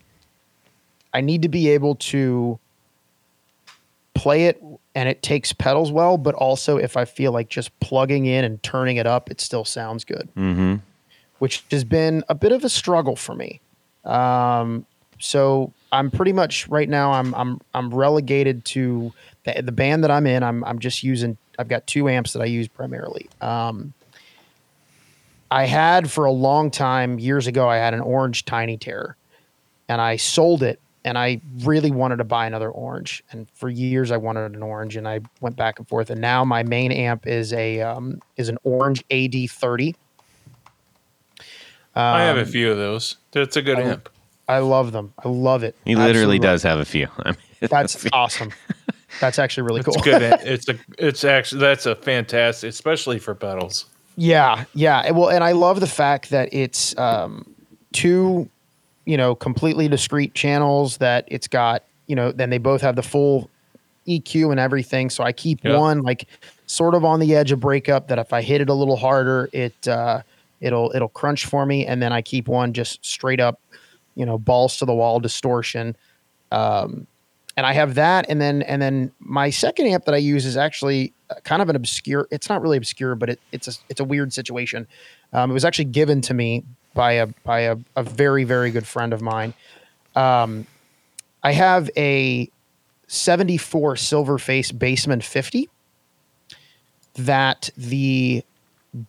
I 1.14 1.22
need 1.22 1.42
to 1.42 1.50
be 1.50 1.70
able 1.70 1.96
to 1.96 2.60
play 4.14 4.46
it 4.46 4.64
and 4.96 5.10
it 5.10 5.22
takes 5.22 5.52
pedals 5.54 5.92
well, 5.92 6.18
but 6.18 6.36
also 6.36 6.78
if 6.78 6.96
I 6.96 7.06
feel 7.06 7.32
like 7.32 7.50
just 7.50 7.78
plugging 7.80 8.26
in 8.26 8.46
and 8.46 8.62
turning 8.64 8.98
it 8.98 9.08
up, 9.08 9.30
it 9.30 9.42
still 9.42 9.66
sounds 9.66 10.06
good. 10.06 10.30
Mm-hmm. 10.38 10.76
Which 11.40 11.64
has 11.72 11.84
been 11.84 12.24
a 12.30 12.36
bit 12.36 12.52
of 12.52 12.64
a 12.64 12.70
struggle 12.70 13.16
for 13.16 13.36
me. 13.36 13.60
Um, 14.06 14.86
so 15.20 15.74
I'm 15.92 16.12
pretty 16.12 16.34
much 16.34 16.68
right 16.68 16.88
now 16.88 17.14
I'm 17.14 17.34
I'm 17.36 17.60
I'm 17.74 17.94
relegated 17.94 18.66
to 18.66 19.14
the, 19.44 19.62
the 19.62 19.72
band 19.72 20.04
that 20.04 20.12
I'm 20.12 20.26
in. 20.28 20.44
I'm 20.44 20.64
I'm 20.64 20.80
just 20.80 21.04
using 21.04 21.38
I've 21.58 21.68
got 21.68 21.86
two 21.88 22.10
amps 22.10 22.34
that 22.34 22.42
I 22.42 22.46
use 22.46 22.68
primarily. 22.68 23.30
Um, 23.42 23.94
I 25.52 25.66
had 25.66 26.10
for 26.10 26.26
a 26.26 26.32
long 26.32 26.72
time 26.72 27.20
years 27.20 27.48
ago 27.48 27.68
I 27.68 27.78
had 27.78 27.94
an 27.94 28.02
orange 28.02 28.46
Tiny 28.46 28.78
Terror, 28.78 29.16
and 29.88 30.02
I 30.02 30.18
sold 30.18 30.64
it. 30.64 30.80
And 31.06 31.18
I 31.18 31.42
really 31.64 31.92
wanted 31.92 32.16
to 32.20 32.24
buy 32.24 32.48
another 32.48 32.72
orange, 32.72 33.26
and 33.30 33.50
for 33.56 33.68
years 33.68 34.10
I 34.10 34.16
wanted 34.16 34.56
an 34.56 34.64
orange, 34.64 34.96
and 34.96 35.06
I 35.06 35.20
went 35.42 35.58
back 35.58 35.78
and 35.78 35.86
forth. 35.86 36.10
And 36.10 36.22
now 36.22 36.46
my 36.46 36.64
main 36.64 36.94
amp 36.94 37.28
is 37.28 37.52
a 37.52 37.82
um, 37.82 38.22
is 38.38 38.48
an 38.48 38.58
orange 38.64 39.06
AD30. 39.10 39.96
Um, 41.96 42.04
I 42.04 42.22
have 42.22 42.38
a 42.38 42.46
few 42.46 42.72
of 42.72 42.78
those. 42.78 43.18
That's 43.34 43.58
a 43.58 43.62
good 43.62 43.80
I, 43.80 43.82
amp. 43.82 44.10
I 44.48 44.60
love 44.60 44.94
them. 44.94 45.14
I 45.24 45.28
love 45.28 45.64
it. 45.64 45.76
He 45.86 45.96
literally 45.96 46.38
Absolutely. 46.38 46.40
does 46.40 46.64
have 46.64 46.80
a 46.80 46.86
few. 46.86 47.08
I 47.20 47.32
mean, 47.32 47.38
that's 47.60 48.08
awesome. 48.14 48.52
That's 49.20 49.40
actually 49.40 49.64
really 49.64 49.84
cool. 49.84 49.96
It's 49.96 50.04
good. 50.04 50.22
it's 50.44 50.70
a. 50.70 50.78
It's 50.98 51.24
actually 51.24 51.62
that's 51.62 51.86
a 51.86 51.96
fantastic, 51.96 52.70
especially 52.70 53.20
for 53.20 53.36
pedals. 53.36 53.86
Yeah, 54.16 54.66
yeah. 54.74 55.12
Well, 55.12 55.30
and 55.30 55.44
I 55.44 55.54
love 55.54 55.80
the 55.80 55.88
fact 55.88 56.30
that 56.30 56.54
it's 56.54 56.98
um, 56.98 57.56
two 57.94 58.50
you 59.06 59.18
know, 59.18 59.36
completely 59.36 59.88
discrete 59.88 60.34
channels 60.34 60.98
that 60.98 61.26
it's 61.28 61.48
got, 61.48 61.84
you 62.08 62.16
know, 62.16 62.32
then 62.32 62.50
they 62.50 62.58
both 62.58 62.82
have 62.82 62.96
the 62.96 63.04
full 63.04 63.50
EQ 64.08 64.52
and 64.52 64.60
everything. 64.60 65.10
So 65.10 65.24
I 65.24 65.32
keep 65.32 65.64
Yep. 65.64 65.78
one 65.78 66.02
like 66.02 66.28
sort 66.68 66.96
of 66.96 67.04
on 67.04 67.20
the 67.20 67.36
edge 67.36 67.52
of 67.52 67.60
breakup 67.60 68.08
that 68.08 68.20
if 68.20 68.34
I 68.34 68.42
hit 68.42 68.62
it 68.62 68.70
a 68.70 68.74
little 68.74 68.96
harder, 68.96 69.50
it 69.54 69.88
uh 69.88 70.22
it'll 70.62 70.92
it'll 70.96 71.10
crunch 71.10 71.46
for 71.46 71.66
me. 71.66 71.86
And 71.86 72.02
then 72.02 72.14
I 72.14 72.22
keep 72.22 72.48
one 72.48 72.74
just 72.74 73.06
straight 73.06 73.40
up, 73.40 73.60
you 74.16 74.26
know, 74.26 74.38
balls 74.38 74.78
to 74.78 74.86
the 74.86 74.94
wall 74.94 75.20
distortion. 75.20 75.96
Um 76.52 77.08
and 77.56 77.66
I 77.66 77.74
have 77.74 77.96
that, 77.96 78.26
and 78.30 78.42
then 78.42 78.62
and 78.64 78.82
then 78.82 79.12
my 79.20 79.50
second 79.50 79.88
amp 79.88 80.06
that 80.06 80.16
I 80.16 80.18
use 80.18 80.46
is 80.46 80.58
actually 80.58 81.14
uh, 81.30 81.36
kind 81.44 81.62
of 81.62 81.70
an 81.70 81.76
obscure. 81.76 82.28
It's 82.32 82.50
not 82.50 82.62
really 82.62 82.78
obscure, 82.78 83.16
but 83.16 83.30
it, 83.30 83.40
it's 83.52 83.68
a 83.68 83.72
it's 83.90 84.00
a 84.00 84.04
weird 84.04 84.34
situation. 84.34 84.88
Um, 85.32 85.52
it 85.52 85.54
was 85.54 85.66
actually 85.66 85.86
given 85.86 86.22
to 86.22 86.34
me 86.34 86.64
by 86.94 87.14
a 87.14 87.28
by 87.28 87.62
a, 87.62 87.78
a 87.96 88.04
very 88.04 88.44
very 88.44 88.72
good 88.72 88.88
friend 88.88 89.14
of 89.14 89.22
mine. 89.22 89.54
Um, 90.16 90.66
I 91.44 91.52
have 91.52 91.90
a 91.96 92.50
'74 93.08 93.96
Silverface 93.96 94.74
Bassman 94.74 95.24
50 95.24 95.70
that 97.16 97.70
the 97.78 98.44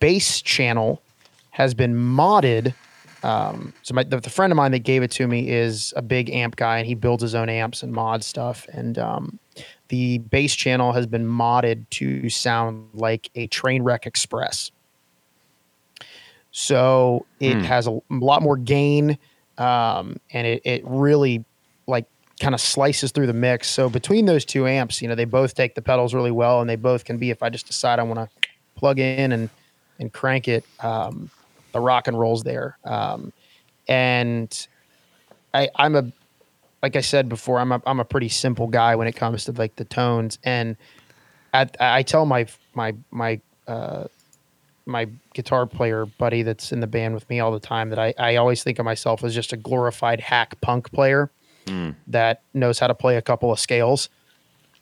bass 0.01 0.43
channel 0.43 1.01
has 1.51 1.73
been 1.73 1.95
modded 1.95 2.75
um, 3.25 3.73
so 3.83 3.95
my 3.95 4.05
the, 4.05 4.21
the 4.21 4.29
friend 4.29 4.53
of 4.53 4.57
mine 4.57 4.73
that 4.73 4.81
gave 4.81 5.03
it 5.03 5.11
to 5.13 5.27
me 5.27 5.49
is 5.49 5.95
a 5.97 6.03
big 6.03 6.29
amp 6.29 6.57
guy, 6.57 6.77
and 6.77 6.87
he 6.87 6.95
builds 6.95 7.23
his 7.23 7.35
own 7.35 7.49
amps 7.49 7.83
and 7.83 7.91
mod 7.91 8.23
stuff. 8.23 8.67
And 8.71 8.99
um, 8.99 9.39
the 9.89 10.19
bass 10.19 10.55
channel 10.55 10.93
has 10.93 11.07
been 11.07 11.27
modded 11.27 11.89
to 11.91 12.29
sound 12.29 12.91
like 12.93 13.31
a 13.35 13.49
Trainwreck 13.49 14.05
Express. 14.05 14.71
So 16.51 17.25
it 17.41 17.57
has 17.65 17.87
a 17.87 17.99
lot 18.11 18.43
more 18.43 18.59
gain, 18.59 19.17
um, 19.57 20.21
and 20.31 20.47
it 20.47 20.61
it 20.67 20.83
really 20.85 21.47
like 21.87 22.05
kind 22.41 22.55
of 22.55 22.61
slices 22.61 23.11
through 23.11 23.27
the 23.27 23.33
mix. 23.33 23.71
So 23.71 23.89
between 23.89 24.27
those 24.27 24.45
two 24.45 24.67
amps, 24.67 25.01
you 25.01 25.09
know, 25.09 25.15
they 25.15 25.25
both 25.25 25.55
take 25.55 25.75
the 25.75 25.83
pedals 25.83 26.13
really 26.13 26.31
well, 26.31 26.61
and 26.61 26.69
they 26.69 26.77
both 26.77 27.07
can 27.07 27.17
be 27.17 27.31
if 27.31 27.43
I 27.43 27.49
just 27.49 27.67
decide 27.67 27.99
I 27.99 28.03
want 28.03 28.21
to 28.21 28.49
plug 28.77 28.99
in 28.99 29.33
and 29.33 29.49
and 29.99 30.13
crank 30.13 30.47
it. 30.47 30.65
Um, 30.81 31.31
the 31.75 31.81
rock 31.81 32.09
and 32.09 32.19
rolls 32.19 32.43
there. 32.45 32.79
Um, 32.85 33.35
and 33.87 34.67
I, 35.53 35.69
I'm 35.77 35.95
a, 35.95 36.11
like 36.83 36.97
I 36.97 37.03
said 37.03 37.29
before, 37.29 37.59
I'm 37.59 37.73
a, 37.73 37.83
I'm 37.85 38.01
a 38.01 38.05
pretty 38.05 38.31
simple 38.31 38.69
guy 38.69 38.97
when 38.97 39.07
it 39.07 39.13
comes 39.13 39.45
to 39.45 39.53
like 39.53 39.77
the 39.77 39.85
tones. 39.85 40.39
And 40.43 40.77
I, 41.53 41.69
I 41.79 42.03
tell 42.03 42.25
my, 42.25 42.47
my, 42.73 42.95
my, 43.11 43.41
uh, 43.67 44.05
my 44.87 45.09
guitar 45.35 45.67
player 45.67 46.07
buddy 46.07 46.43
that's 46.43 46.73
in 46.73 46.81
the 46.81 46.87
band 46.87 47.15
with 47.15 47.29
me 47.29 47.41
all 47.41 47.51
the 47.51 47.61
time 47.61 47.91
that 47.91 47.99
I, 47.99 48.15
I 48.19 48.37
always 48.37 48.63
think 48.63 48.79
of 48.79 48.85
myself 48.85 49.25
as 49.25 49.35
just 49.35 49.53
a 49.53 49.57
glorified 49.57 50.21
hack 50.21 50.61
punk 50.61 50.91
player 50.93 51.31
that 52.07 52.43
knows 52.53 52.79
how 52.79 52.87
to 52.87 52.95
play 52.95 53.17
a 53.17 53.23
couple 53.23 53.51
of 53.51 53.59
scales. 53.59 54.11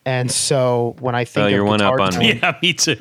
And 0.05 0.31
so 0.31 0.97
when 0.99 1.15
I 1.15 1.25
think 1.25 1.45
Oh, 1.45 1.47
of 1.47 1.53
you're 1.53 1.65
one 1.65 1.81
up 1.81 2.01
on 2.01 2.11
tone- 2.13 2.19
me. 2.21 2.33
Yeah, 2.35 2.59
me 2.61 2.73
too. 2.75 2.97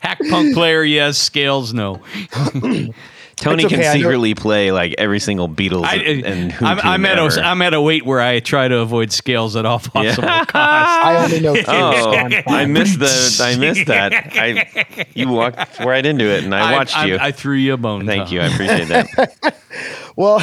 Hack 0.00 0.20
punk 0.30 0.54
player, 0.54 0.82
yes. 0.84 1.18
Scales, 1.18 1.72
no. 1.74 2.00
Tony 3.36 3.62
It's 3.64 3.70
can 3.72 3.80
okay, 3.80 3.88
I 3.88 3.94
know- 3.94 4.00
secretly 4.00 4.34
play 4.34 4.70
like 4.70 4.94
every 4.98 5.18
single 5.18 5.48
Beatles 5.48 5.84
I, 5.84 5.96
uh, 5.96 6.00
and 6.30 6.52
who 6.52 6.66
I'm, 6.66 6.78
I'm 6.80 7.06
at 7.06 7.18
a, 7.18 7.42
I'm 7.42 7.62
at 7.62 7.72
a 7.72 7.80
weight 7.80 8.04
where 8.04 8.20
I 8.20 8.40
try 8.40 8.68
to 8.68 8.78
avoid 8.80 9.12
scales 9.12 9.56
at 9.56 9.64
all 9.64 9.78
possible 9.78 10.24
Yeah. 10.28 10.44
costs. 10.46 10.54
I 10.54 11.24
only 11.24 11.40
know. 11.40 11.54
two 11.54 11.64
Oh, 11.66 12.00
songs. 12.12 12.34
I 12.46 12.66
missed 12.66 12.98
the. 12.98 13.42
I 13.44 13.56
missed 13.56 13.86
that. 13.86 14.12
I 14.36 15.06
you 15.14 15.30
walked 15.30 15.78
right 15.80 16.04
into 16.04 16.26
it, 16.26 16.44
and 16.44 16.54
I 16.54 16.72
watched 16.76 16.96
I, 16.98 17.06
you. 17.06 17.16
I, 17.18 17.32
threw 17.32 17.56
you 17.56 17.72
a 17.72 17.76
bone. 17.78 18.04
Thank 18.06 18.26
Tom. 18.26 18.34
you. 18.34 18.40
I 18.42 18.46
appreciate 18.48 18.88
that. 18.88 19.54
Well, 20.16 20.42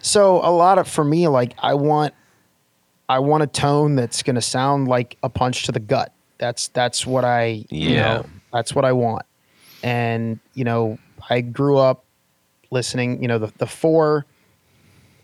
so 0.00 0.36
a 0.36 0.48
lot 0.50 0.78
of 0.78 0.88
for 0.88 1.04
me, 1.04 1.28
like 1.28 1.52
I 1.58 1.74
want, 1.74 2.14
I 3.10 3.18
want 3.18 3.42
a 3.42 3.46
tone 3.46 3.96
that's 3.96 4.22
going 4.22 4.36
to 4.36 4.40
sound 4.40 4.86
like 4.88 5.16
a 5.22 5.28
punch 5.28 5.64
to 5.64 5.72
the 5.72 5.80
gut. 5.80 6.12
That's 6.38 6.68
that's 6.68 7.04
what 7.06 7.24
I, 7.24 7.64
you 7.68 7.90
Yeah. 7.90 8.02
know, 8.02 8.26
that's 8.52 8.74
what 8.74 8.84
I 8.84 8.92
want. 8.92 9.26
And 9.82 10.38
you 10.54 10.64
know, 10.64 10.98
I 11.28 11.40
grew 11.40 11.76
up 11.78 12.04
listening. 12.70 13.20
You 13.22 13.28
know, 13.28 13.38
the 13.38 13.52
the 13.58 13.66
four. 13.66 14.26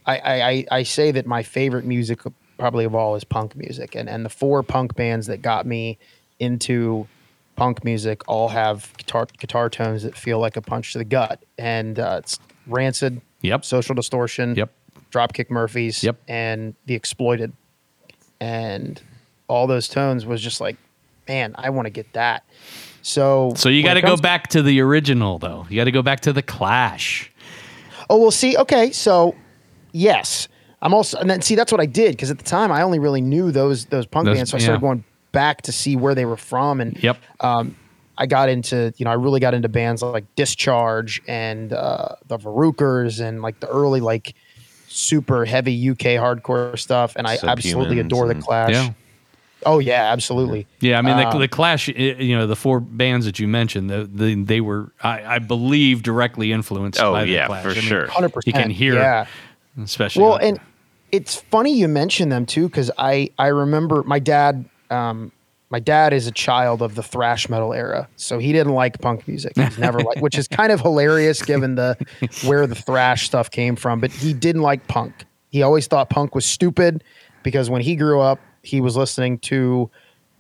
I 0.05 0.19
I, 0.19 0.49
I- 0.51 0.67
I 0.79 0.83
say 0.83 1.11
that 1.13 1.27
my 1.27 1.43
favorite 1.43 1.85
music 1.85 2.21
probably 2.59 2.85
of 2.87 2.95
all 2.95 3.15
is 3.17 3.25
punk 3.25 3.55
music, 3.57 3.95
and 3.95 4.09
and 4.09 4.25
the 4.25 4.31
four 4.31 4.63
punk 4.63 4.95
bands 4.97 5.27
that 5.29 5.43
got 5.43 5.65
me 5.67 5.99
into 6.39 7.07
punk 7.55 7.85
music 7.85 8.23
all 8.29 8.49
have 8.49 8.93
guitar 8.99 9.27
guitar 9.39 9.71
tones 9.71 10.03
that 10.03 10.17
feel 10.17 10.39
like 10.39 10.57
a 10.57 10.63
punch 10.63 10.93
to 10.93 10.99
the 10.99 11.05
gut, 11.05 11.43
and 11.59 11.99
uh, 11.99 12.17
it's 12.19 12.39
Rancid, 12.67 13.21
Yep. 13.43 13.65
Social 13.65 13.95
Distortion, 13.95 14.55
Yep. 14.57 14.71
Dropkick 15.13 15.51
Murphys, 15.51 16.03
Yep. 16.03 16.17
and 16.29 16.75
The 16.87 16.95
Exploited, 16.95 17.53
and 18.41 19.01
all 19.49 19.67
those 19.67 19.89
tones 19.89 20.27
was 20.27 20.41
just 20.41 20.61
like, 20.61 20.77
man, 21.29 21.55
I 21.57 21.71
want 21.71 21.87
to 21.87 21.91
get 21.91 22.13
that. 22.15 22.45
So, 23.03 23.53
So 23.57 23.69
you 23.69 23.83
got 23.83 23.95
to 23.95 24.03
go 24.03 24.17
back 24.17 24.49
to 24.49 24.63
the 24.63 24.81
original, 24.81 25.39
though. 25.39 25.67
You 25.71 25.77
got 25.77 25.85
to 25.85 25.93
go 25.93 26.03
back 26.03 26.21
to 26.21 26.33
the 26.33 26.43
Clash. 26.43 27.31
Oh, 28.11 28.19
we'll 28.19 28.31
see, 28.31 28.57
okay, 28.57 28.91
so 28.93 29.35
yes, 29.93 30.49
I'm 30.83 30.93
also, 30.95 31.19
and 31.19 31.29
then 31.31 31.41
see, 31.43 31.55
that's 31.55 31.73
what 31.73 31.81
I 31.81 31.87
did 31.87 32.13
because 32.13 32.31
at 32.31 32.39
the 32.39 32.45
time 32.45 32.71
I 32.71 32.83
only 32.83 32.99
really 32.99 33.21
knew 33.21 33.51
those 33.51 33.87
those 33.87 34.07
punk 34.07 34.27
Those- 34.27 34.37
bands, 34.39 34.51
so 34.51 34.57
I 34.57 34.61
started 34.61 34.81
going 34.81 35.05
back 35.33 35.63
to 35.63 35.73
see 35.73 35.97
where 35.97 36.15
they 36.15 36.25
were 36.25 36.37
from, 36.37 36.81
and 36.81 36.97
Yep. 37.03 37.19
I 38.19 38.25
got 38.27 38.49
into, 38.49 38.95
you 38.97 39.05
know, 39.05 39.11
I 39.11 39.15
really 39.15 39.41
got 39.41 39.53
into 39.53 39.69
bands 39.69 40.01
like 40.03 40.25
Discharge 40.37 41.21
and 41.29 41.71
uh, 41.73 42.15
the 42.29 42.39
Varukers 42.39 43.21
and 43.21 43.43
like 43.43 43.61
the 43.61 43.69
early 43.69 44.01
like 44.01 44.35
super 44.89 45.45
heavy 45.45 45.91
UK 45.91 46.19
hardcore 46.19 46.79
stuff, 46.79 47.15
and 47.17 47.27
I 47.27 47.39
absolutely 47.43 47.97
Subhumans 47.97 48.07
adore 48.07 48.29
the 48.29 48.35
Clash. 48.37 48.71
Yeah. 48.73 48.93
Oh 49.65 49.79
yeah, 49.79 50.13
absolutely. 50.13 50.67
Yeah, 50.81 50.99
I 50.99 51.03
mean 51.03 51.17
the, 51.17 51.27
Um, 51.27 51.41
the 51.41 51.49
Clash. 51.49 51.89
You 51.89 52.37
know, 52.37 52.47
the 52.47 52.57
four 52.57 52.79
bands 52.79 53.27
that 53.27 53.39
you 53.39 53.49
mentioned, 53.49 53.91
the, 53.91 54.05
the, 54.05 54.35
they 54.35 54.61
were, 54.61 54.93
I, 55.03 55.37
I 55.37 55.39
believe, 55.39 56.03
directly 56.03 56.53
influenced. 56.53 57.01
Oh, 57.01 57.13
by 57.13 57.25
the 57.25 57.31
yeah, 57.33 57.47
Clash. 57.47 57.63
for 57.65 57.71
I 57.71 57.75
mean, 57.75 57.83
sure. 57.83 58.07
Hundred 58.09 58.33
percent. 58.33 58.47
You 58.55 58.63
can 58.63 58.71
hear, 58.71 58.95
Yeah. 58.95 59.27
especially. 59.83 60.23
Well, 60.23 60.37
and 60.37 60.61
it's 61.11 61.37
funny 61.37 61.73
you 61.77 61.89
mention 61.89 62.29
them 62.29 62.47
too 62.47 62.69
because 62.69 62.91
I 62.99 63.31
I 63.39 63.49
remember 63.49 64.03
my 64.05 64.19
dad. 64.19 64.65
Um, 64.91 65.33
my 65.71 65.81
dad 65.81 66.13
is 66.13 66.27
a 66.27 66.33
child 66.33 66.81
of 66.81 66.95
the 66.95 67.03
thrash 67.03 67.49
metal 67.49 67.73
era, 67.73 68.09
so 68.17 68.39
he 68.39 68.53
didn't 68.53 68.75
like 68.75 69.01
punk 69.01 69.27
music. 69.27 69.53
He's 69.57 69.79
never 69.79 69.99
like, 69.99 70.21
which 70.21 70.39
is 70.39 70.47
kind 70.47 70.71
of 70.71 70.81
hilarious 70.81 71.43
given 71.43 71.75
the 71.75 71.97
where 72.45 72.67
the 72.67 72.75
thrash 72.75 73.27
stuff 73.27 73.51
came 73.51 73.75
from. 73.75 74.01
But 74.01 74.13
he 74.13 74.33
didn't 74.33 74.63
like 74.63 74.87
punk. 74.87 75.25
He 75.51 75.63
always 75.63 75.87
thought 75.87 76.09
punk 76.09 76.35
was 76.35 76.45
stupid 76.45 77.03
because 77.43 77.69
when 77.69 77.83
he 77.83 77.97
grew 77.97 78.21
up, 78.21 78.39
he 78.63 78.81
was 78.81 78.97
listening 78.97 79.39
to 79.41 79.91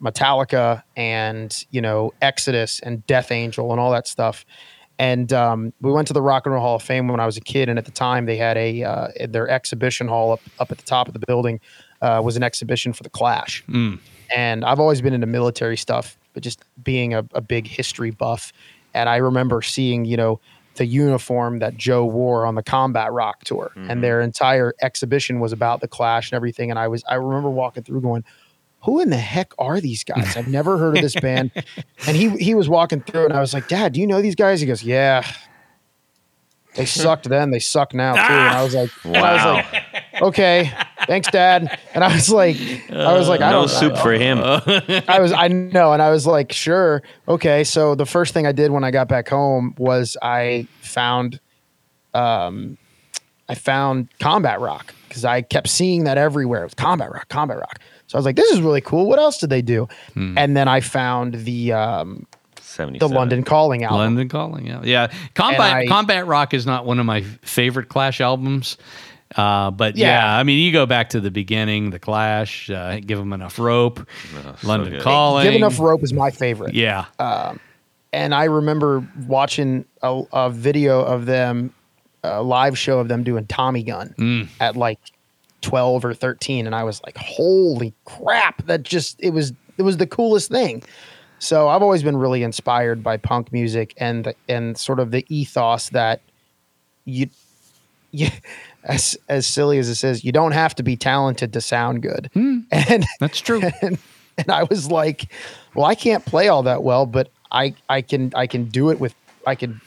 Metallica 0.00 0.82
and 0.96 1.64
you 1.70 1.80
know 1.80 2.12
Exodus 2.22 2.80
and 2.80 3.04
Death 3.06 3.32
Angel 3.32 3.72
and 3.72 3.80
all 3.80 3.90
that 3.90 4.06
stuff. 4.06 4.44
And 4.98 5.30
um, 5.32 5.72
we 5.80 5.92
went 5.92 6.06
to 6.06 6.14
the 6.14 6.22
Rock 6.22 6.46
and 6.46 6.54
Roll 6.54 6.62
Hall 6.62 6.76
of 6.76 6.82
Fame 6.82 7.08
when 7.08 7.20
I 7.20 7.26
was 7.26 7.36
a 7.36 7.42
kid, 7.42 7.68
and 7.68 7.78
at 7.78 7.84
the 7.84 7.90
time 7.90 8.26
they 8.26 8.36
had 8.36 8.56
a 8.56 8.84
uh, 8.84 9.08
their 9.28 9.48
exhibition 9.48 10.06
hall 10.06 10.32
up 10.32 10.40
up 10.60 10.70
at 10.70 10.78
the 10.78 10.84
top 10.84 11.08
of 11.08 11.14
the 11.14 11.20
building 11.26 11.60
uh, 12.00 12.20
was 12.24 12.36
an 12.36 12.44
exhibition 12.44 12.92
for 12.92 13.02
the 13.02 13.10
Clash. 13.10 13.64
And 14.34 14.64
I've 14.64 14.80
always 14.80 15.00
been 15.00 15.12
into 15.12 15.26
military 15.26 15.76
stuff, 15.76 16.18
but 16.34 16.42
just 16.42 16.64
being 16.82 17.14
a, 17.14 17.24
a 17.32 17.40
big 17.40 17.66
history 17.66 18.10
buff, 18.10 18.52
and 18.94 19.08
I 19.08 19.16
remember 19.16 19.62
seeing 19.62 20.04
you 20.04 20.16
know 20.16 20.40
the 20.76 20.86
uniform 20.86 21.58
that 21.60 21.76
Joe 21.76 22.04
wore 22.04 22.44
on 22.44 22.54
the 22.54 22.62
Combat 22.62 23.12
Rock 23.12 23.44
tour, 23.44 23.72
and 23.76 24.02
their 24.02 24.18
mm-hmm. 24.18 24.24
entire 24.24 24.74
exhibition 24.82 25.40
was 25.40 25.52
about 25.52 25.80
the 25.80 25.88
Clash 25.88 26.30
and 26.30 26.36
everything. 26.36 26.70
And 26.70 26.78
I 26.78 26.88
was 26.88 27.04
I 27.08 27.14
remember 27.14 27.50
walking 27.50 27.82
through 27.82 28.02
going, 28.02 28.24
who 28.86 29.00
in 29.00 29.10
the 29.10 29.16
heck 29.16 29.52
are 29.58 29.80
these 29.80 30.04
guys? 30.04 30.36
I've 30.36 30.48
never 30.48 30.78
heard 30.78 30.96
of 30.96 31.02
this 31.02 31.14
band. 31.20 31.50
And 32.06 32.16
he 32.16 32.30
he 32.30 32.54
was 32.54 32.68
walking 32.68 33.00
through, 33.00 33.24
and 33.24 33.34
I 33.34 33.40
was 33.40 33.52
like, 33.52 33.68
Dad, 33.68 33.92
do 33.92 34.00
you 34.00 34.06
know 34.06 34.22
these 34.22 34.36
guys? 34.36 34.60
He 34.60 34.66
goes, 34.66 34.82
Yeah. 34.82 35.26
They 36.74 36.84
sucked 36.84 37.26
then, 37.28 37.50
they 37.50 37.58
suck 37.58 37.94
now 37.94 38.12
too. 38.12 38.20
And 38.20 38.54
I 38.54 38.62
was 38.62 38.74
like, 38.74 38.90
and 39.02 39.16
I 39.16 39.32
was 39.32 39.44
Wow. 39.44 39.54
like, 39.54 40.04
okay, 40.22 40.70
thanks, 41.06 41.28
Dad. 41.30 41.78
And 41.94 42.02
I 42.04 42.12
was 42.14 42.30
like, 42.30 42.56
I 42.90 43.16
was 43.16 43.28
like, 43.28 43.40
I 43.40 43.50
No 43.50 43.60
don't 43.60 43.68
soup 43.68 43.96
for 43.98 44.12
him. 44.12 44.38
I 45.08 45.18
was 45.20 45.32
I 45.32 45.48
know, 45.48 45.92
and 45.92 46.02
I 46.02 46.10
was 46.10 46.26
like, 46.26 46.52
sure, 46.52 47.02
okay. 47.28 47.64
So 47.64 47.94
the 47.94 48.06
first 48.06 48.34
thing 48.34 48.46
I 48.46 48.52
did 48.52 48.70
when 48.70 48.84
I 48.84 48.90
got 48.90 49.08
back 49.08 49.28
home 49.28 49.74
was 49.78 50.16
I 50.22 50.66
found, 50.80 51.40
um, 52.14 52.78
I 53.48 53.54
found 53.54 54.08
combat 54.18 54.60
rock 54.60 54.94
because 55.08 55.24
I 55.24 55.42
kept 55.42 55.68
seeing 55.68 56.04
that 56.04 56.18
everywhere. 56.18 56.62
It 56.62 56.66
was 56.66 56.74
combat 56.74 57.10
rock, 57.12 57.28
combat 57.28 57.58
rock. 57.58 57.78
So 58.08 58.16
I 58.16 58.18
was 58.18 58.24
like, 58.26 58.36
this 58.36 58.50
is 58.52 58.60
really 58.60 58.80
cool. 58.80 59.06
What 59.06 59.18
else 59.18 59.38
did 59.38 59.50
they 59.50 59.62
do? 59.62 59.88
And 60.14 60.56
then 60.56 60.68
I 60.68 60.80
found 60.80 61.34
the 61.34 61.72
um, 61.72 62.26
the 62.98 63.08
London 63.08 63.42
Calling 63.42 63.84
album. 63.84 63.98
London 63.98 64.28
Calling, 64.28 64.66
yeah, 64.66 64.80
yeah. 64.84 65.12
Combat 65.34 65.60
I- 65.76 65.86
Combat 65.86 66.26
Rock 66.26 66.52
is 66.54 66.66
not 66.66 66.84
one 66.84 66.98
of 67.00 67.06
my 67.06 67.22
favorite 67.22 67.88
Clash 67.88 68.20
albums, 68.20 68.76
uh, 69.34 69.70
but 69.70 69.96
yeah. 69.96 70.08
Yeah. 70.20 70.38
I 70.38 70.42
mean, 70.44 70.58
you 70.64 70.72
go 70.72 70.86
back 70.86 71.10
to 71.10 71.20
the 71.20 71.30
beginning, 71.30 71.90
the 71.90 71.98
Clash, 71.98 72.70
uh, 72.70 73.00
give 73.00 73.18
them 73.18 73.32
enough 73.32 73.58
rope, 73.58 74.06
London 74.62 74.92
good. 74.92 75.02
Calling, 75.02 75.44
Give 75.44 75.54
enough 75.54 75.80
rope 75.80 76.02
is 76.02 76.12
my 76.12 76.30
favorite. 76.30 76.74
yeah, 76.74 77.06
and 78.12 78.34
I 78.34 78.44
remember 78.44 79.06
watching 79.26 79.84
a, 80.02 80.22
a 80.32 80.50
video 80.50 81.02
of 81.02 81.26
them 81.26 81.72
a 82.22 82.42
live 82.42 82.78
show 82.78 82.98
of 82.98 83.08
them 83.08 83.22
doing 83.22 83.46
Tommy 83.46 83.82
Gun 83.82 84.48
at 84.60 84.76
like 84.76 84.98
12 85.62 86.04
or 86.04 86.14
13 86.14 86.66
and 86.66 86.74
I 86.74 86.84
was 86.84 87.00
like 87.04 87.16
holy 87.16 87.94
crap 88.04 88.64
that 88.66 88.82
just 88.82 89.16
it 89.20 89.30
was 89.30 89.52
it 89.78 89.82
was 89.82 89.96
the 89.98 90.06
coolest 90.06 90.50
thing. 90.50 90.82
So 91.38 91.68
I've 91.68 91.82
always 91.82 92.02
been 92.02 92.16
really 92.16 92.42
inspired 92.42 93.02
by 93.02 93.16
punk 93.18 93.52
music 93.52 93.94
and 93.98 94.32
and 94.48 94.76
sort 94.78 94.98
of 95.00 95.10
the 95.10 95.24
ethos 95.28 95.90
that 95.90 96.20
you 97.04 97.28
you 98.10 98.28
as 98.86 99.16
as 99.28 99.46
silly 99.46 99.78
as 99.78 99.88
it 99.88 99.96
says 99.96 100.24
you 100.24 100.32
don't 100.32 100.52
have 100.52 100.74
to 100.76 100.82
be 100.82 100.96
talented 100.96 101.52
to 101.52 101.60
sound 101.60 102.02
good. 102.02 102.30
And 102.34 103.04
That's 103.20 103.40
true. 103.40 103.62
and, 103.82 103.98
and 104.38 104.50
I 104.50 104.64
was 104.64 104.90
like, 104.90 105.32
well, 105.74 105.86
I 105.86 105.94
can't 105.94 106.24
play 106.24 106.48
all 106.48 106.62
that 106.62 106.82
well, 106.82 107.06
but 107.06 107.30
I 107.50 107.74
I 107.88 108.02
can 108.02 108.32
I 108.34 108.46
can 108.46 108.64
do 108.66 108.90
it 108.90 109.00
with 109.00 109.14
I 109.46 109.54
can 109.54 109.80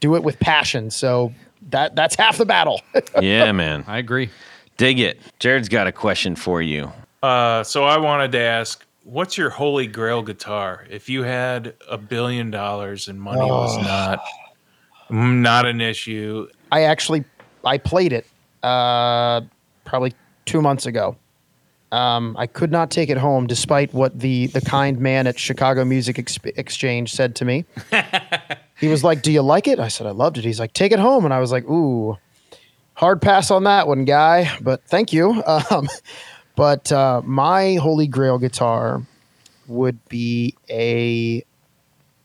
do 0.00 0.14
it 0.14 0.22
with 0.22 0.38
passion. 0.38 0.90
So 0.90 1.32
that 1.70 1.96
that's 1.96 2.14
half 2.14 2.38
the 2.38 2.46
battle. 2.46 2.80
Yeah, 3.20 3.52
man. 3.52 3.84
I 3.86 3.98
agree. 3.98 4.30
Dig 4.76 5.00
it. 5.00 5.20
Jared's 5.38 5.68
got 5.68 5.86
a 5.86 5.92
question 5.92 6.36
for 6.36 6.60
you. 6.60 6.92
Uh, 7.22 7.64
so 7.64 7.84
I 7.84 7.96
wanted 7.96 8.32
to 8.32 8.40
ask, 8.40 8.84
what's 9.04 9.38
your 9.38 9.48
holy 9.48 9.86
grail 9.86 10.22
guitar? 10.22 10.86
If 10.90 11.08
you 11.08 11.22
had 11.22 11.74
a 11.88 11.96
billion 11.96 12.50
dollars 12.50 13.08
and 13.08 13.20
money 13.20 13.40
was 13.40 13.78
not 13.78 14.22
not 15.08 15.66
an 15.66 15.80
issue, 15.80 16.48
I 16.70 16.82
actually 16.82 17.24
I 17.66 17.78
played 17.78 18.12
it 18.12 18.26
uh, 18.62 19.42
probably 19.84 20.14
two 20.44 20.62
months 20.62 20.86
ago. 20.86 21.16
Um, 21.92 22.36
I 22.38 22.46
could 22.46 22.72
not 22.72 22.90
take 22.90 23.10
it 23.10 23.16
home, 23.16 23.46
despite 23.46 23.92
what 23.92 24.18
the 24.18 24.46
the 24.48 24.60
kind 24.60 24.98
man 24.98 25.26
at 25.26 25.38
Chicago 25.38 25.84
Music 25.84 26.18
Ex- 26.18 26.38
Exchange 26.44 27.12
said 27.12 27.36
to 27.36 27.44
me. 27.44 27.64
he 28.80 28.88
was 28.88 29.04
like, 29.04 29.22
"Do 29.22 29.30
you 29.30 29.42
like 29.42 29.68
it?" 29.68 29.78
I 29.78 29.88
said, 29.88 30.06
"I 30.06 30.10
loved 30.10 30.38
it." 30.38 30.44
He's 30.44 30.58
like, 30.58 30.72
"Take 30.72 30.92
it 30.92 30.98
home," 30.98 31.24
and 31.24 31.32
I 31.32 31.38
was 31.38 31.52
like, 31.52 31.64
"Ooh, 31.68 32.16
hard 32.94 33.22
pass 33.22 33.50
on 33.50 33.64
that 33.64 33.86
one, 33.86 34.04
guy." 34.04 34.56
But 34.60 34.84
thank 34.84 35.12
you. 35.12 35.42
Um, 35.70 35.88
but 36.56 36.90
uh, 36.90 37.20
my 37.22 37.74
holy 37.74 38.06
grail 38.06 38.38
guitar 38.38 39.02
would 39.68 40.02
be 40.08 40.54
a. 40.70 41.44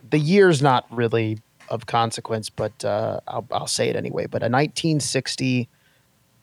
The 0.10 0.20
year's 0.20 0.62
not 0.62 0.86
really 0.90 1.40
of 1.72 1.86
consequence, 1.86 2.50
but 2.50 2.86
uh, 2.86 3.22
I'll, 3.28 3.48
I'll 3.50 3.68
say 3.68 3.90
it 3.90 3.96
anyway. 3.96 4.28
But 4.28 4.44
a 4.44 4.52
1960 4.52 5.68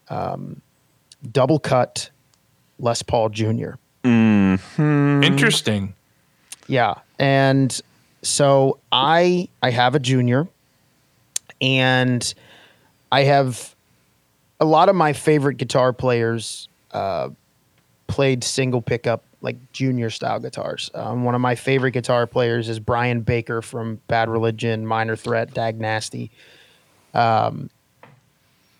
um, 0.08 0.60
double 1.30 1.60
cut 1.60 2.10
Les 2.80 3.02
Paul 3.02 3.28
Jr. 3.28 3.72
interesting. 5.22 5.94
Yeah, 6.66 6.94
and 7.18 7.80
so 8.22 8.78
I 8.90 9.48
I 9.62 9.70
have 9.70 9.94
a 9.94 9.98
junior, 9.98 10.48
and 11.60 12.34
I 13.12 13.22
have 13.24 13.74
a 14.60 14.64
lot 14.64 14.88
of 14.88 14.96
my 14.96 15.12
favorite 15.12 15.56
guitar 15.56 15.92
players 15.92 16.68
uh, 16.92 17.28
played 18.06 18.42
single 18.42 18.82
pickup 18.82 19.22
like 19.40 19.72
junior 19.72 20.10
style 20.10 20.40
guitars. 20.40 20.90
Um, 20.94 21.24
one 21.24 21.34
of 21.34 21.40
my 21.40 21.54
favorite 21.54 21.92
guitar 21.92 22.26
players 22.26 22.68
is 22.68 22.80
Brian 22.80 23.20
Baker 23.20 23.62
from 23.62 24.00
Bad 24.08 24.28
Religion, 24.28 24.86
Minor 24.86 25.16
Threat, 25.16 25.54
Dag 25.54 25.80
Nasty. 25.80 26.30
Um, 27.14 27.70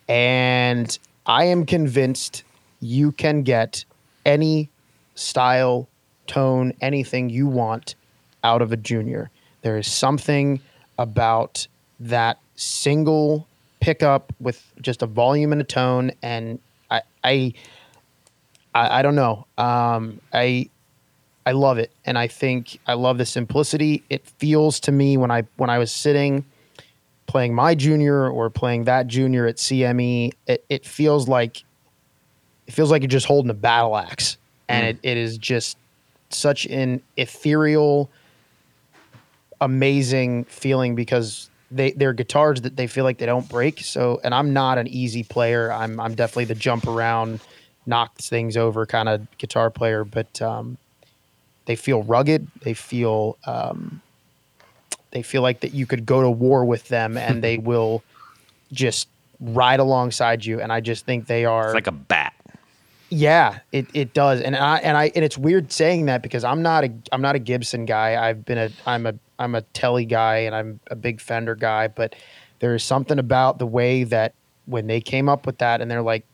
and 0.09 0.99
I 1.27 1.45
am 1.45 1.67
convinced 1.67 2.43
you 2.81 3.13
can 3.13 3.43
get 3.43 3.85
any 4.25 4.69
style, 5.15 5.89
tone, 6.27 6.73
anything 6.81 7.31
you 7.31 7.47
want 7.47 7.95
out 8.45 8.63
of 8.63 8.73
a 8.73 8.77
junior. 8.77 9.31
There 9.63 9.77
is 9.77 9.91
something 9.91 10.61
about 10.99 11.67
that 12.01 12.39
single 12.57 13.47
pickup 13.81 14.33
with 14.41 14.73
just 14.81 15.03
a 15.03 15.07
volume 15.07 15.53
and 15.53 15.61
a 15.61 15.65
tone, 15.65 16.13
and 16.23 16.59
I, 16.91 17.03
I, 17.23 17.53
I, 18.75 18.99
I 18.99 19.03
don't 19.03 19.15
know. 19.15 19.47
Um, 19.57 20.21
I, 20.33 20.69
I 21.47 21.53
love 21.53 21.79
it, 21.79 21.93
and 22.05 22.19
I 22.19 22.27
think 22.27 22.79
I 22.87 22.95
love 22.95 23.19
the 23.19 23.27
simplicity. 23.27 24.03
It 24.11 24.27
feels 24.27 24.81
to 24.81 24.93
me 24.93 25.17
when 25.17 25.31
I 25.31 25.45
when 25.57 25.71
I 25.71 25.79
was 25.79 25.91
sitting 25.91 26.45
playing 27.29 27.55
my 27.55 27.75
junior 27.75 28.29
or 28.29 28.51
playing 28.51 28.85
that 28.85 29.07
junior 29.07 29.47
at 29.47 29.57
CME, 29.57 30.33
it, 30.47 30.65
it 30.69 30.85
feels 30.85 31.29
like 31.29 31.63
it 32.67 32.73
feels 32.75 32.91
like 32.91 33.03
you're 33.03 33.09
just 33.09 33.27
holding 33.27 33.51
a 33.51 33.55
battle 33.55 33.97
axe, 33.97 34.37
and 34.69 34.87
it, 34.87 34.99
it 35.03 35.17
is 35.17 35.39
just 35.39 35.79
such 36.31 36.67
an 36.67 37.01
ethereal, 37.17 38.11
amazing 39.61 40.45
feeling 40.45 40.95
because 40.95 41.49
they 41.71 41.93
they're 41.93 42.13
guitars 42.13 42.63
that 42.63 42.77
they 42.77 42.87
feel 42.87 43.05
like 43.05 43.19
they 43.19 43.27
don't 43.27 43.49
break. 43.49 43.81
So, 43.81 44.21
and 44.25 44.35
I'm 44.35 44.53
not 44.53 44.79
an 44.79 44.89
easy 44.89 45.23
player. 45.23 45.71
I'm 45.71 46.01
I'm 46.01 46.15
definitely 46.15 46.47
the 46.47 46.57
jump 46.57 46.87
around, 46.87 47.41
knock 47.89 48.17
things 48.19 48.57
over 48.57 48.87
kind 48.87 49.09
of 49.09 49.27
guitar 49.39 49.71
player, 49.71 50.05
but 50.05 50.41
um, 50.43 50.77
they 51.65 51.75
feel 51.75 52.03
rugged. 52.03 52.47
They 52.61 52.75
feel 52.75 53.37
um, 53.47 54.01
they 55.11 55.23
feel 55.23 55.43
like 55.43 55.61
that 55.61 55.73
you 55.75 55.87
could 55.87 56.05
go 56.07 56.23
to 56.23 56.31
war 56.31 56.65
with 56.65 56.89
them 56.89 57.17
and 57.17 57.43
they 57.47 57.59
will 57.59 58.03
just 58.73 59.09
ride 59.41 59.81
alongside 59.81 60.45
you. 60.45 60.61
And 60.61 60.73
I 60.73 60.81
just 60.81 61.07
think 61.07 61.27
they 61.27 61.45
are 61.45 61.67
It's 61.67 61.75
like 61.75 61.87
a 61.87 61.93
bat. 61.93 62.35
yeah, 63.09 63.61
it, 63.73 63.87
it 63.95 64.13
does, 64.13 64.41
and 64.43 64.55
I 64.55 64.79
and 64.79 64.97
I 64.97 65.11
and 65.15 65.25
it's 65.25 65.39
weird 65.39 65.73
saying 65.73 66.07
that 66.07 66.23
because 66.23 66.45
I'm 66.45 66.61
not 66.63 66.85
a 66.85 66.93
I'm 67.11 67.23
not 67.23 67.35
a 67.37 67.39
Gibson 67.39 67.87
guy. 67.87 68.23
I've 68.29 68.45
been 68.45 68.59
a 68.59 68.71
I'm 68.87 69.07
a 69.07 69.15
I'm 69.39 69.55
a 69.55 69.63
Telly 69.63 70.05
guy 70.05 70.39
and 70.39 70.55
I'm 70.55 70.81
a 70.91 70.97
big 70.97 71.21
Fender 71.21 71.55
guy, 71.55 71.89
but 71.89 72.15
there 72.59 72.75
is 72.75 72.83
something 72.85 73.19
about 73.19 73.59
the 73.59 73.67
way 73.67 74.03
that 74.05 74.35
when 74.67 74.89
they 74.89 75.01
came 75.01 75.29
up 75.29 75.47
with 75.47 75.59
that 75.59 75.81
and 75.81 75.89
they're 75.91 76.03
like, 76.03 76.27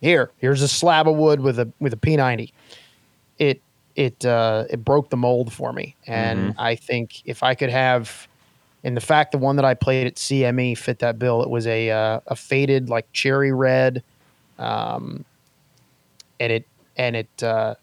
here, 0.00 0.30
here's 0.38 0.62
a 0.62 0.68
slab 0.68 1.08
of 1.08 1.16
wood 1.16 1.40
with 1.40 1.58
a 1.58 1.70
with 1.80 1.92
a 1.92 1.96
P90, 1.96 2.52
it 3.38 3.60
it 3.96 4.24
uh, 4.24 4.64
it 4.70 4.84
broke 4.84 5.10
the 5.10 5.16
mold 5.16 5.52
for 5.52 5.72
me, 5.72 5.96
and 6.06 6.54
I 6.58 6.74
think 6.76 7.22
if 7.26 7.42
I 7.42 7.54
could 7.54 7.70
have. 7.70 8.26
And 8.84 8.96
the 8.96 9.00
fact 9.00 9.32
the 9.32 9.38
one 9.38 9.56
that 9.56 9.64
I 9.64 9.74
played 9.74 10.06
at 10.06 10.14
CME 10.14 10.78
fit 10.78 11.00
that 11.00 11.18
bill. 11.18 11.42
It 11.42 11.50
was 11.50 11.66
a 11.66 11.90
uh, 11.90 12.20
a 12.28 12.36
faded 12.36 12.88
like 12.88 13.12
cherry 13.12 13.52
red, 13.52 14.04
um, 14.58 15.24
and 16.38 16.52
it 16.52 16.66
and 16.96 17.16
it 17.16 17.42
uh 17.42 17.74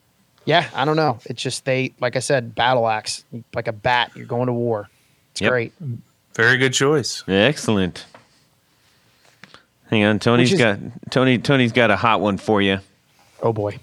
yeah 0.45 0.69
i 0.73 0.83
don't 0.85 0.95
know 0.97 1.17
it's 1.25 1.41
just 1.41 1.65
they 1.65 1.93
like 1.99 2.15
i 2.15 2.19
said 2.19 2.53
battle 2.53 2.87
axe 2.87 3.23
like 3.53 3.67
a 3.67 3.71
bat 3.71 4.11
you're 4.15 4.25
going 4.25 4.47
to 4.47 4.53
war 4.53 4.89
it's 5.31 5.41
Yep. 5.41 5.49
great 5.51 5.73
Very 6.35 6.57
good 6.57 6.73
choice. 6.73 7.23
Excellent. 7.29 8.05
Hang 9.89 10.03
on, 10.03 10.19
Tony's 10.19 10.53
is- 10.53 10.59
got 10.59 10.79
Tony. 11.11 11.37
Tony's 11.37 11.71
got 11.71 11.91
a 11.91 11.95
hot 11.95 12.21
one 12.21 12.37
for 12.37 12.61
you. 12.61 12.79
oh 13.41 13.53
boy 13.53 13.77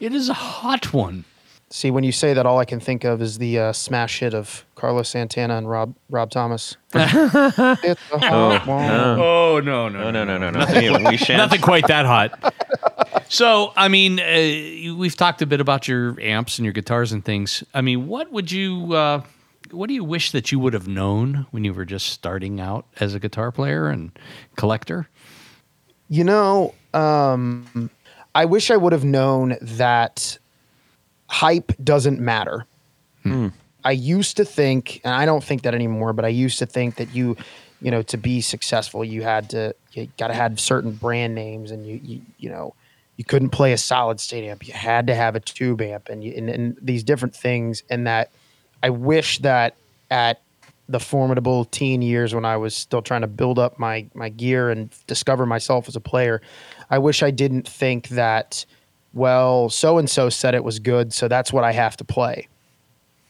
It 0.00 0.14
is 0.14 0.28
a 0.28 0.34
hot 0.34 0.92
one. 0.92 1.24
see 1.70 1.90
when 1.90 2.02
you 2.04 2.10
say 2.12 2.34
that 2.34 2.46
all 2.46 2.58
i 2.58 2.64
can 2.64 2.80
think 2.80 3.04
of 3.04 3.20
is 3.22 3.38
the 3.38 3.58
uh, 3.58 3.72
smash 3.72 4.18
hit 4.20 4.34
of 4.34 4.64
carlos 4.74 5.08
santana 5.10 5.56
and 5.56 5.68
rob 5.70 5.94
rob 6.08 6.30
thomas 6.30 6.76
It's 6.94 8.00
a 8.12 8.18
hot 8.18 8.66
one. 8.66 8.90
Oh 8.90 9.60
no, 9.60 9.88
no, 9.88 10.10
No, 10.10 10.24
no, 10.24 10.38
no, 10.38 10.50
no, 10.50 10.50
no. 10.50 11.10
we 11.10 11.16
shan't. 11.24 11.38
nothing 11.38 11.60
quite 11.60 11.86
that 11.88 12.06
hot. 12.06 12.54
So, 13.28 13.72
I 13.76 13.86
mean, 13.88 14.18
uh, 14.18 14.96
we've 14.96 15.14
talked 15.16 15.40
a 15.42 15.46
bit 15.46 15.60
about 15.60 15.86
your 15.86 16.18
amps 16.20 16.58
and 16.58 16.64
your 16.66 16.72
guitars 16.72 17.12
and 17.12 17.24
things. 17.24 17.62
I 17.72 17.80
mean, 17.80 18.08
what 18.08 18.32
would 18.32 18.50
you, 18.50 18.92
uh, 18.92 19.22
what 19.72 19.88
do 19.88 19.94
you 19.94 20.04
wish 20.04 20.32
that 20.32 20.52
you 20.52 20.58
would 20.58 20.74
have 20.74 20.88
known 20.88 21.46
when 21.50 21.64
you 21.64 21.72
were 21.72 21.84
just 21.84 22.08
starting 22.08 22.60
out 22.60 22.86
as 22.98 23.14
a 23.14 23.20
guitar 23.20 23.52
player 23.52 23.88
and 23.88 24.10
collector? 24.56 25.08
You 26.08 26.24
know, 26.24 26.74
um, 26.92 27.90
I 28.34 28.44
wish 28.44 28.70
I 28.70 28.76
would 28.76 28.92
have 28.92 29.04
known 29.04 29.56
that 29.60 30.38
hype 31.28 31.72
doesn't 31.82 32.20
matter. 32.20 32.66
I 33.84 33.92
used 33.92 34.36
to 34.38 34.44
think, 34.44 35.00
and 35.04 35.14
I 35.14 35.24
don't 35.24 35.42
think 35.42 35.62
that 35.62 35.74
anymore, 35.74 36.12
but 36.12 36.24
I 36.24 36.28
used 36.28 36.58
to 36.58 36.66
think 36.66 36.96
that 36.96 37.14
you, 37.14 37.36
you 37.80 37.90
know, 37.90 38.02
to 38.02 38.16
be 38.16 38.40
successful, 38.40 39.04
you 39.04 39.22
had 39.22 39.50
to, 39.50 39.74
you 39.92 40.08
got 40.18 40.28
to 40.28 40.34
have 40.34 40.58
certain 40.60 40.92
brand 40.92 41.34
names, 41.34 41.70
and 41.70 41.86
you, 41.86 42.00
you, 42.02 42.22
you 42.38 42.50
know, 42.50 42.74
you 43.16 43.24
couldn't 43.24 43.50
play 43.50 43.72
a 43.72 43.78
solid 43.78 44.20
state 44.20 44.48
amp. 44.48 44.66
You 44.66 44.74
had 44.74 45.06
to 45.06 45.14
have 45.14 45.36
a 45.36 45.40
tube 45.40 45.80
amp, 45.80 46.08
and, 46.08 46.24
you, 46.24 46.34
and, 46.36 46.50
and 46.50 46.76
these 46.80 47.02
different 47.02 47.34
things. 47.34 47.82
And 47.88 48.06
that 48.06 48.30
I 48.82 48.90
wish 48.90 49.38
that 49.38 49.76
at 50.10 50.40
the 50.88 51.00
formidable 51.00 51.66
teen 51.66 52.02
years 52.02 52.34
when 52.34 52.44
I 52.44 52.56
was 52.56 52.74
still 52.74 53.00
trying 53.00 53.20
to 53.20 53.28
build 53.28 53.58
up 53.58 53.78
my 53.78 54.06
my 54.14 54.28
gear 54.28 54.70
and 54.70 54.90
discover 55.06 55.46
myself 55.46 55.86
as 55.88 55.96
a 55.96 56.00
player, 56.00 56.42
I 56.90 56.98
wish 56.98 57.22
I 57.22 57.30
didn't 57.30 57.68
think 57.68 58.08
that, 58.08 58.66
well, 59.14 59.70
so 59.70 59.98
and 59.98 60.10
so 60.10 60.28
said 60.28 60.54
it 60.54 60.64
was 60.64 60.80
good, 60.80 61.12
so 61.12 61.28
that's 61.28 61.52
what 61.52 61.62
I 61.62 61.72
have 61.72 61.96
to 61.98 62.04
play. 62.04 62.48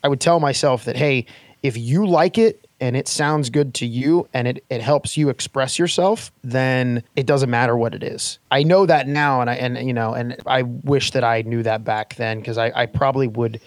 I 0.03 0.09
would 0.09 0.21
tell 0.21 0.41
myself 0.41 0.85
that, 0.87 0.97
hey, 0.97 1.27
if 1.63 1.77
you 1.77 2.07
like 2.07 2.39
it 2.39 2.67
and 2.81 2.97
it 2.97 3.07
sounds 3.07 3.51
good 3.51 3.75
to 3.75 3.87
you 3.87 4.27
and 4.33 4.49
it, 4.49 4.65
it 4.71 4.81
helps 4.81 5.19
you 5.19 5.29
express 5.29 5.79
yourself, 5.79 6.33
then 6.43 7.03
it 7.17 7.27
doesn't 7.27 7.51
matter 7.51 7.77
what 7.77 7.95
it 7.95 8.03
is. 8.03 8.39
I 8.51 8.63
know 8.63 8.87
that 8.87 9.07
now 9.07 9.43
and 9.43 9.51
I 9.51 9.55
and 9.57 9.87
you 9.87 9.93
know, 9.93 10.15
and 10.15 10.37
I 10.47 10.63
wish 10.63 11.11
that 11.11 11.25
I 11.25 11.43
knew 11.43 11.63
that 11.63 11.85
back 11.85 12.15
then 12.15 12.39
because 12.39 12.57
I, 12.57 12.73
I 12.75 12.87
probably 12.87 13.27
would 13.27 13.61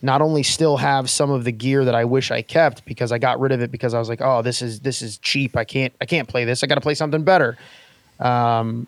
not 0.00 0.22
only 0.22 0.42
still 0.42 0.76
have 0.76 1.10
some 1.10 1.30
of 1.30 1.44
the 1.44 1.52
gear 1.52 1.84
that 1.84 1.94
I 1.94 2.04
wish 2.04 2.30
I 2.30 2.42
kept 2.42 2.84
because 2.84 3.10
I 3.10 3.18
got 3.18 3.40
rid 3.40 3.52
of 3.52 3.60
it 3.60 3.70
because 3.70 3.94
I 3.94 3.98
was 3.98 4.08
like, 4.08 4.20
oh, 4.20 4.42
this 4.42 4.62
is 4.62 4.80
this 4.80 5.02
is 5.02 5.18
cheap. 5.18 5.56
I 5.56 5.64
can't 5.64 5.92
I 6.00 6.06
can't 6.06 6.28
play 6.28 6.44
this. 6.44 6.62
I 6.62 6.66
got 6.66 6.76
to 6.76 6.80
play 6.80 6.94
something 6.94 7.24
better. 7.24 7.56
Um, 8.20 8.86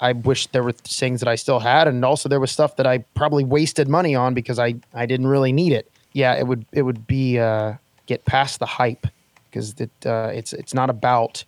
I 0.00 0.12
wish 0.12 0.48
there 0.48 0.62
were 0.62 0.72
things 0.72 1.20
that 1.20 1.28
I 1.28 1.36
still 1.36 1.60
had, 1.60 1.88
and 1.88 2.04
also 2.04 2.28
there 2.28 2.40
was 2.40 2.50
stuff 2.50 2.76
that 2.76 2.86
I 2.86 2.98
probably 2.98 3.44
wasted 3.44 3.88
money 3.88 4.14
on 4.14 4.34
because 4.34 4.58
I 4.58 4.74
I 4.92 5.06
didn't 5.06 5.28
really 5.28 5.52
need 5.52 5.72
it. 5.72 5.90
Yeah, 6.12 6.34
it 6.34 6.46
would 6.46 6.66
it 6.72 6.82
would 6.82 7.06
be 7.06 7.38
uh, 7.38 7.74
get 8.06 8.24
past 8.24 8.58
the 8.58 8.66
hype 8.66 9.06
because 9.50 9.74
it 9.78 9.90
uh, 10.04 10.30
it's 10.34 10.52
it's 10.52 10.74
not 10.74 10.90
about 10.90 11.44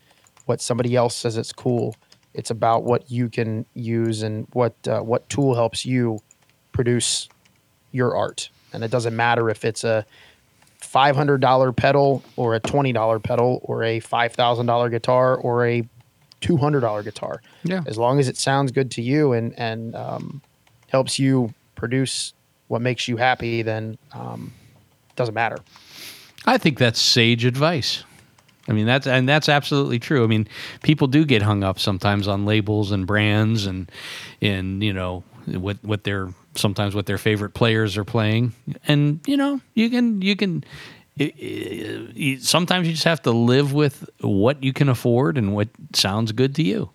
what 0.47 0.61
somebody 0.61 0.97
else 0.97 1.14
says 1.14 1.36
it's 1.36 1.53
cool. 1.53 1.97
It's 2.32 2.51
about 2.51 2.84
what 2.84 3.11
you 3.11 3.28
can 3.28 3.66
use 3.74 4.22
and 4.22 4.47
what 4.53 4.74
uh, 4.88 5.01
what 5.01 5.28
tool 5.28 5.55
helps 5.55 5.84
you 5.84 6.20
produce 6.72 7.28
your 7.92 8.16
art. 8.16 8.49
And 8.72 8.84
it 8.84 8.90
doesn't 8.90 9.14
matter 9.14 9.48
if 9.50 9.64
it's 9.64 9.84
a 9.84 10.04
five 10.78 11.16
hundred 11.16 11.40
dollar 11.40 11.72
pedal 11.72 12.22
or 12.36 12.54
a 12.54 12.60
twenty 12.60 12.92
dollar 12.92 13.18
pedal 13.18 13.60
or 13.64 13.82
a 13.82 14.00
five 14.00 14.32
thousand 14.32 14.66
dollar 14.66 14.88
guitar 14.88 15.36
or 15.36 15.66
a 15.66 15.86
two 16.40 16.56
hundred 16.56 16.80
dollar 16.80 17.02
guitar. 17.02 17.42
Yeah. 17.64 17.82
As 17.86 17.98
long 17.98 18.18
as 18.18 18.28
it 18.28 18.36
sounds 18.36 18.72
good 18.72 18.90
to 18.92 19.02
you 19.02 19.32
and 19.32 19.58
and 19.58 19.94
um, 19.94 20.42
helps 20.88 21.18
you 21.18 21.52
produce 21.74 22.32
what 22.68 22.82
makes 22.82 23.06
you 23.08 23.16
happy, 23.16 23.62
then 23.62 23.96
um, 24.12 24.52
it 25.10 25.16
doesn't 25.16 25.34
matter. 25.34 25.58
I 26.44 26.58
think 26.58 26.78
that's 26.78 27.00
sage 27.00 27.44
advice. 27.44 28.04
I 28.68 28.72
mean 28.72 28.86
that's 28.86 29.06
and 29.06 29.28
that's 29.28 29.48
absolutely 29.48 29.98
true. 29.98 30.24
I 30.24 30.26
mean, 30.26 30.48
people 30.82 31.06
do 31.06 31.24
get 31.24 31.42
hung 31.42 31.62
up 31.62 31.78
sometimes 31.78 32.26
on 32.26 32.46
labels 32.46 32.90
and 32.90 33.06
brands 33.06 33.66
and 33.66 33.90
and 34.40 34.82
you 34.82 34.92
know 34.92 35.22
what 35.46 35.78
what 35.82 36.04
their 36.04 36.28
sometimes 36.57 36.94
what 36.94 37.07
their 37.07 37.18
favorite 37.18 37.50
players 37.54 37.96
are 37.96 38.04
playing, 38.04 38.52
and 38.86 39.20
you 39.26 39.36
know 39.36 39.61
you 39.74 39.90
can 39.90 40.22
you 40.22 40.36
can. 40.36 40.64
It, 41.18 41.32
it, 41.38 42.42
sometimes 42.42 42.86
you 42.86 42.92
just 42.92 43.04
have 43.04 43.22
to 43.22 43.30
live 43.30 43.72
with 43.72 44.07
what 44.20 44.62
you 44.62 44.74
can 44.74 44.90
afford 44.90 45.38
and 45.38 45.54
what 45.54 45.68
sounds 45.94 46.32
good 46.32 46.54
to 46.57 46.62
you. 46.62 46.90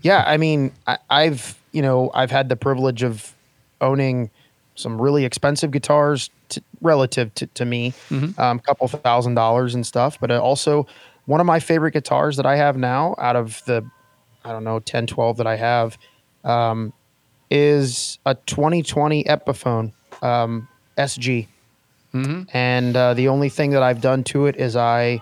Yeah, 0.00 0.22
I 0.24 0.36
mean, 0.36 0.72
I, 0.86 0.98
I've 1.10 1.58
you 1.72 1.82
know 1.82 2.10
I've 2.14 2.30
had 2.30 2.48
the 2.48 2.56
privilege 2.56 3.02
of 3.02 3.34
owning 3.80 4.30
some 4.76 5.00
really 5.00 5.24
expensive 5.24 5.70
guitars 5.70 6.30
to, 6.50 6.62
relative 6.80 7.34
to, 7.34 7.46
to 7.48 7.64
me, 7.64 7.94
Mm-hmm. 8.10 8.40
um, 8.40 8.60
couple 8.60 8.86
thousand 8.88 9.34
dollars 9.34 9.74
and 9.74 9.84
stuff. 9.86 10.18
But 10.20 10.30
also, 10.30 10.86
one 11.24 11.40
of 11.40 11.46
my 11.46 11.58
favorite 11.60 11.92
guitars 11.92 12.36
that 12.36 12.46
I 12.46 12.56
have 12.56 12.76
now, 12.76 13.14
out 13.18 13.36
of 13.36 13.62
the, 13.66 13.84
I 14.44 14.52
don't 14.52 14.64
know, 14.64 14.78
10, 14.78 15.06
12 15.08 15.38
that 15.38 15.46
I 15.46 15.56
have, 15.56 15.98
um, 16.44 16.92
is 17.50 18.18
a 18.26 18.34
2020 18.34 19.24
Epiphone 19.24 19.92
um, 20.22 20.68
SG. 20.96 21.46
And 22.54 22.96
uh, 22.96 23.12
the 23.12 23.28
only 23.28 23.50
thing 23.50 23.72
that 23.72 23.82
I've 23.82 24.00
done 24.00 24.24
to 24.24 24.46
it 24.46 24.56
is 24.56 24.74
I 24.74 25.20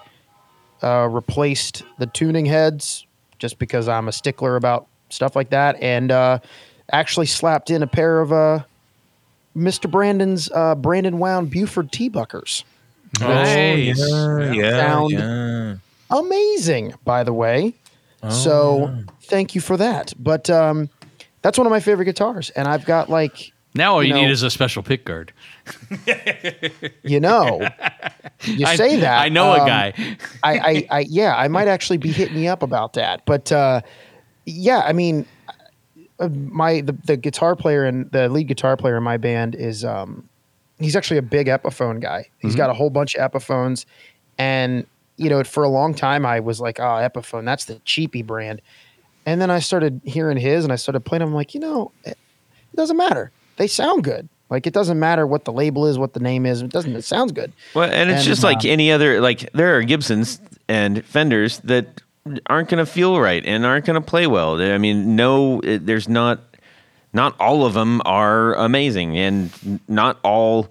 uh, 0.80 1.08
replaced 1.10 1.82
the 1.98 2.06
tuning 2.06 2.46
heads 2.46 3.04
just 3.40 3.58
because 3.58 3.88
I'm 3.88 4.06
a 4.06 4.12
stickler 4.12 4.54
about 4.54 4.86
stuff 5.08 5.34
like 5.34 5.50
that, 5.50 5.74
and 5.82 6.12
uh, 6.12 6.38
actually 6.92 7.26
slapped 7.26 7.70
in 7.70 7.82
a 7.82 7.88
pair 7.88 8.20
of 8.20 8.32
uh, 8.32 8.60
Mr. 9.56 9.90
Brandon's 9.90 10.48
uh, 10.52 10.76
Brandon 10.76 11.18
Wound 11.18 11.50
Buford 11.50 11.90
T 11.90 12.08
Buckers. 12.08 12.64
Nice. 13.20 14.00
Oh, 14.00 14.38
yeah, 14.38 14.52
yeah, 14.52 14.70
Sound. 14.70 15.10
yeah. 15.10 15.74
Amazing, 16.10 16.94
by 17.04 17.24
the 17.24 17.32
way. 17.32 17.74
so 18.30 19.02
thank 19.22 19.56
you 19.56 19.60
for 19.60 19.76
that. 19.76 20.14
But 20.16 20.48
um, 20.48 20.90
that's 21.44 21.58
one 21.58 21.66
of 21.66 21.70
my 21.70 21.80
favorite 21.80 22.06
guitars, 22.06 22.48
and 22.50 22.66
I've 22.66 22.86
got 22.86 23.10
like 23.10 23.52
Now 23.74 23.96
all 23.96 24.02
you, 24.02 24.14
You 24.14 24.22
need 24.22 24.30
is 24.30 24.42
a 24.42 24.48
special 24.48 24.82
pick 24.82 25.04
guard. 25.04 25.30
you 27.02 27.20
know, 27.20 27.68
you 28.44 28.66
say 28.76 28.96
I, 28.96 29.00
that 29.00 29.22
I 29.22 29.28
know 29.28 29.52
a 29.52 29.60
um, 29.60 29.66
guy. 29.66 29.92
I, 30.42 30.58
I, 30.58 30.86
I, 30.90 31.00
yeah, 31.00 31.36
I 31.36 31.48
might 31.48 31.68
actually 31.68 31.98
be 31.98 32.10
hitting 32.10 32.38
you 32.38 32.48
up 32.48 32.62
about 32.62 32.94
that. 32.94 33.26
But 33.26 33.52
uh, 33.52 33.82
yeah, 34.46 34.80
I 34.86 34.94
mean, 34.94 35.26
uh, 36.18 36.30
my 36.30 36.80
the, 36.80 36.96
the 37.04 37.18
guitar 37.18 37.54
player 37.54 37.84
and 37.84 38.10
the 38.10 38.30
lead 38.30 38.48
guitar 38.48 38.78
player 38.78 38.96
in 38.96 39.02
my 39.02 39.18
band 39.18 39.54
is 39.54 39.84
um, 39.84 40.26
he's 40.78 40.96
actually 40.96 41.18
a 41.18 41.22
big 41.22 41.48
Epiphone 41.48 42.00
guy. 42.00 42.30
He's 42.38 42.56
got 42.56 42.70
a 42.70 42.74
whole 42.74 42.88
bunch 42.88 43.16
of 43.16 43.30
Epiphones, 43.30 43.84
and 44.38 44.86
you 45.18 45.28
know, 45.28 45.44
for 45.44 45.62
a 45.62 45.68
long 45.68 45.92
time 45.92 46.24
I 46.24 46.40
was 46.40 46.58
like, 46.58 46.80
oh, 46.80 47.06
Epiphone, 47.06 47.44
that's 47.44 47.66
the 47.66 47.82
cheapy 47.84 48.22
brand. 48.22 48.62
And 49.26 49.40
then 49.40 49.50
I 49.50 49.58
started 49.58 50.00
hearing 50.04 50.36
his, 50.36 50.64
and 50.64 50.72
I 50.72 50.76
started 50.76 51.00
playing. 51.00 51.22
I'm 51.22 51.34
like, 51.34 51.54
you 51.54 51.60
know, 51.60 51.92
it, 52.04 52.18
it 52.72 52.76
doesn't 52.76 52.96
matter. 52.96 53.30
They 53.56 53.66
sound 53.66 54.04
good. 54.04 54.28
Like 54.50 54.66
it 54.66 54.74
doesn't 54.74 54.98
matter 54.98 55.26
what 55.26 55.44
the 55.44 55.52
label 55.52 55.86
is, 55.86 55.98
what 55.98 56.12
the 56.12 56.20
name 56.20 56.44
is. 56.46 56.62
It 56.62 56.70
doesn't. 56.70 56.94
It 56.94 57.02
sounds 57.02 57.32
good. 57.32 57.52
Well, 57.74 57.90
and 57.90 58.10
it's 58.10 58.20
And, 58.20 58.26
just 58.26 58.44
like 58.44 58.58
um, 58.58 58.70
any 58.70 58.92
other 58.92 59.20
like 59.20 59.50
there 59.52 59.76
are 59.76 59.82
Gibsons 59.82 60.40
and 60.68 61.04
Fenders 61.04 61.60
that 61.60 62.02
aren't 62.46 62.68
going 62.68 62.84
to 62.84 62.90
feel 62.90 63.18
right 63.20 63.44
and 63.44 63.64
aren't 63.64 63.86
going 63.86 64.00
to 64.00 64.06
play 64.06 64.26
well. 64.26 64.60
I 64.60 64.78
mean, 64.78 65.16
no, 65.16 65.60
it, 65.60 65.86
there's 65.86 66.08
not 66.08 66.40
not 67.12 67.38
all 67.40 67.64
of 67.64 67.74
them 67.74 68.02
are 68.04 68.54
amazing, 68.54 69.16
and 69.16 69.80
not 69.88 70.18
all 70.22 70.68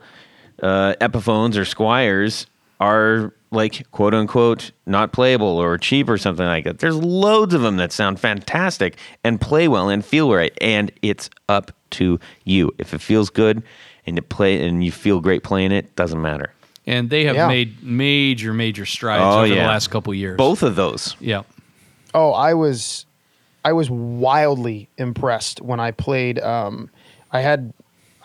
uh, 0.61 0.93
Epiphones 1.01 1.55
or 1.55 1.61
Squiers 1.61 2.45
are 2.79 3.33
like 3.53 3.89
quote 3.91 4.13
unquote 4.13 4.71
not 4.85 5.13
playable 5.13 5.47
or 5.57 5.77
cheap 5.77 6.09
or 6.09 6.17
something 6.17 6.45
like 6.45 6.63
that. 6.65 6.79
There's 6.79 6.95
loads 6.97 7.53
of 7.53 7.61
them 7.61 7.77
that 7.77 7.91
sound 7.91 8.19
fantastic 8.19 8.97
and 9.23 9.39
play 9.39 9.67
well 9.67 9.89
and 9.89 10.03
feel 10.03 10.33
right, 10.33 10.55
and 10.61 10.91
it's 11.01 11.29
up 11.49 11.71
to 11.91 12.19
you. 12.43 12.71
If 12.77 12.93
it 12.93 13.01
feels 13.01 13.29
good 13.29 13.63
and 14.05 14.17
it 14.17 14.29
play 14.29 14.65
and 14.67 14.83
you 14.83 14.91
feel 14.91 15.19
great 15.21 15.43
playing 15.43 15.71
it, 15.71 15.95
doesn't 15.95 16.21
matter. 16.21 16.51
And 16.85 17.09
they 17.09 17.23
have 17.25 17.35
Yeah. 17.35 17.47
made 17.47 17.81
major, 17.81 18.53
major 18.53 18.85
strides 18.85 19.23
Oh, 19.23 19.39
over 19.39 19.47
the 19.47 19.55
last 19.55 19.87
couple 19.89 20.13
years. 20.13 20.35
Both 20.37 20.63
of 20.63 20.75
those. 20.75 21.15
Yeah. 21.21 21.43
Oh, 22.13 22.31
I 22.33 22.53
was, 22.55 23.05
I 23.63 23.71
was 23.71 23.89
wildly 23.89 24.89
impressed 24.97 25.61
when 25.61 25.79
I 25.79 25.91
played. 25.91 26.39
Um, 26.39 26.89
I 27.31 27.39
had, 27.39 27.73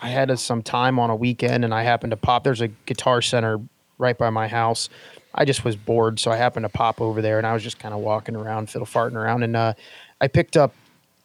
I 0.01 0.09
had 0.09 0.29
uh, 0.29 0.35
some 0.35 0.61
time 0.61 0.99
on 0.99 1.09
a 1.09 1.15
weekend, 1.15 1.63
and 1.63 1.73
I 1.73 1.83
happened 1.83 2.11
to 2.11 2.17
pop. 2.17 2.43
There's 2.43 2.59
a 2.61 2.67
guitar 2.67 3.21
center 3.21 3.59
right 3.97 4.17
by 4.17 4.29
my 4.29 4.47
house. 4.49 4.89
I 5.33 5.45
just 5.45 5.63
was 5.63 5.75
bored, 5.75 6.19
so 6.19 6.31
I 6.31 6.37
happened 6.37 6.63
to 6.63 6.69
pop 6.69 7.01
over 7.01 7.21
there, 7.21 7.37
and 7.37 7.45
I 7.45 7.53
was 7.53 7.63
just 7.63 7.79
kind 7.79 7.93
of 7.93 7.99
walking 7.99 8.35
around, 8.35 8.69
fiddle 8.69 8.87
farting 8.87 9.13
around, 9.13 9.43
and 9.43 9.55
uh, 9.55 9.73
I 10.19 10.27
picked 10.27 10.57
up 10.57 10.73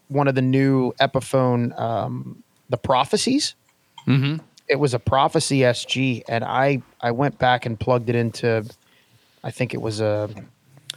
one 0.08 0.28
of 0.28 0.34
the 0.34 0.42
new 0.42 0.92
Epiphone, 1.00 1.78
um, 1.78 2.42
the 2.68 2.76
Prophecies. 2.76 3.54
Mm-hmm. 4.06 4.44
It 4.68 4.76
was 4.76 4.94
a 4.94 4.98
Prophecy 4.98 5.60
SG, 5.60 6.22
and 6.28 6.44
I 6.44 6.82
I 7.00 7.12
went 7.12 7.38
back 7.38 7.66
and 7.66 7.78
plugged 7.78 8.08
it 8.08 8.14
into, 8.14 8.64
I 9.42 9.50
think 9.50 9.74
it 9.74 9.80
was 9.80 10.00
a, 10.00 10.28
I 10.34 10.96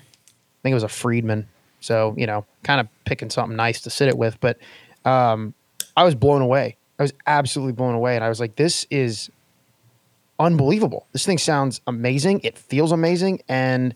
think 0.62 0.72
it 0.72 0.74
was 0.74 0.84
a 0.84 0.90
Friedman. 0.90 1.48
So 1.80 2.14
you 2.18 2.28
know, 2.28 2.46
kind 2.64 2.82
of 2.82 2.88
picking 3.06 3.30
something 3.30 3.56
nice 3.56 3.82
to 3.82 3.90
sit 3.90 4.10
it 4.10 4.18
with. 4.18 4.40
But 4.40 4.58
um, 5.06 5.54
I 5.96 6.04
was 6.04 6.16
blown 6.16 6.42
away. 6.42 6.76
I 7.00 7.04
was 7.04 7.14
absolutely 7.26 7.74
blown 7.74 7.96
away, 7.96 8.16
and 8.16 8.24
I 8.24 8.30
was 8.30 8.40
like, 8.40 8.56
"This 8.56 8.86
is 8.90 9.30
unbelievable. 10.40 11.08
This 11.12 11.26
thing 11.26 11.38
sounds 11.38 11.82
amazing. 11.88 12.42
It 12.44 12.58
feels 12.58 12.92
amazing." 12.92 13.42
And, 13.48 13.96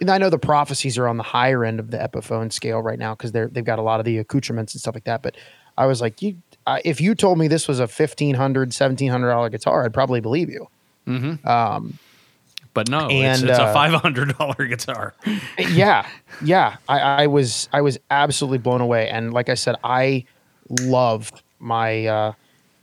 and 0.00 0.10
I 0.10 0.18
know 0.18 0.30
the 0.30 0.38
prophecies 0.38 0.98
are 0.98 1.08
on 1.08 1.16
the 1.16 1.22
higher 1.22 1.64
end 1.64 1.80
of 1.80 1.90
the 1.90 1.98
Epiphone 1.98 2.52
scale 2.52 2.80
right 2.80 2.98
now 2.98 3.14
because 3.14 3.32
they're 3.32 3.48
they've 3.48 3.64
got 3.64 3.78
a 3.78 3.82
lot 3.82 4.00
of 4.00 4.06
the 4.06 4.18
accoutrements 4.18 4.74
and 4.74 4.80
stuff 4.80 4.94
like 4.94 5.04
that. 5.04 5.22
But 5.22 5.36
I 5.76 5.86
was 5.86 6.00
like, 6.00 6.20
"You, 6.22 6.36
I, 6.66 6.82
if 6.84 7.00
you 7.00 7.14
told 7.14 7.38
me 7.38 7.48
this 7.48 7.68
was 7.68 7.80
a 7.80 7.88
fifteen 7.88 8.34
hundred, 8.34 8.72
seventeen 8.74 9.10
hundred 9.10 9.30
dollar 9.30 9.48
$1,700 9.48 9.52
guitar, 9.52 9.84
I'd 9.84 9.94
probably 9.94 10.20
believe 10.20 10.50
you." 10.50 10.68
But 12.72 12.88
no, 12.88 13.08
it's, 13.10 13.40
And, 13.40 13.50
it's 13.50 13.58
a 13.58 13.64
uh, 13.64 13.72
five 13.72 13.92
hundred 13.92 14.36
dollar 14.38 14.66
guitar. 14.66 15.14
yeah, 15.58 16.06
yeah. 16.44 16.76
I, 16.88 17.00
I 17.00 17.26
was 17.26 17.68
I 17.72 17.80
was 17.80 17.98
absolutely 18.10 18.58
blown 18.58 18.80
away, 18.80 19.08
and 19.08 19.32
like 19.32 19.48
I 19.48 19.54
said, 19.54 19.76
I 19.82 20.24
loved 20.68 21.42
my 21.58 22.06
uh, 22.06 22.32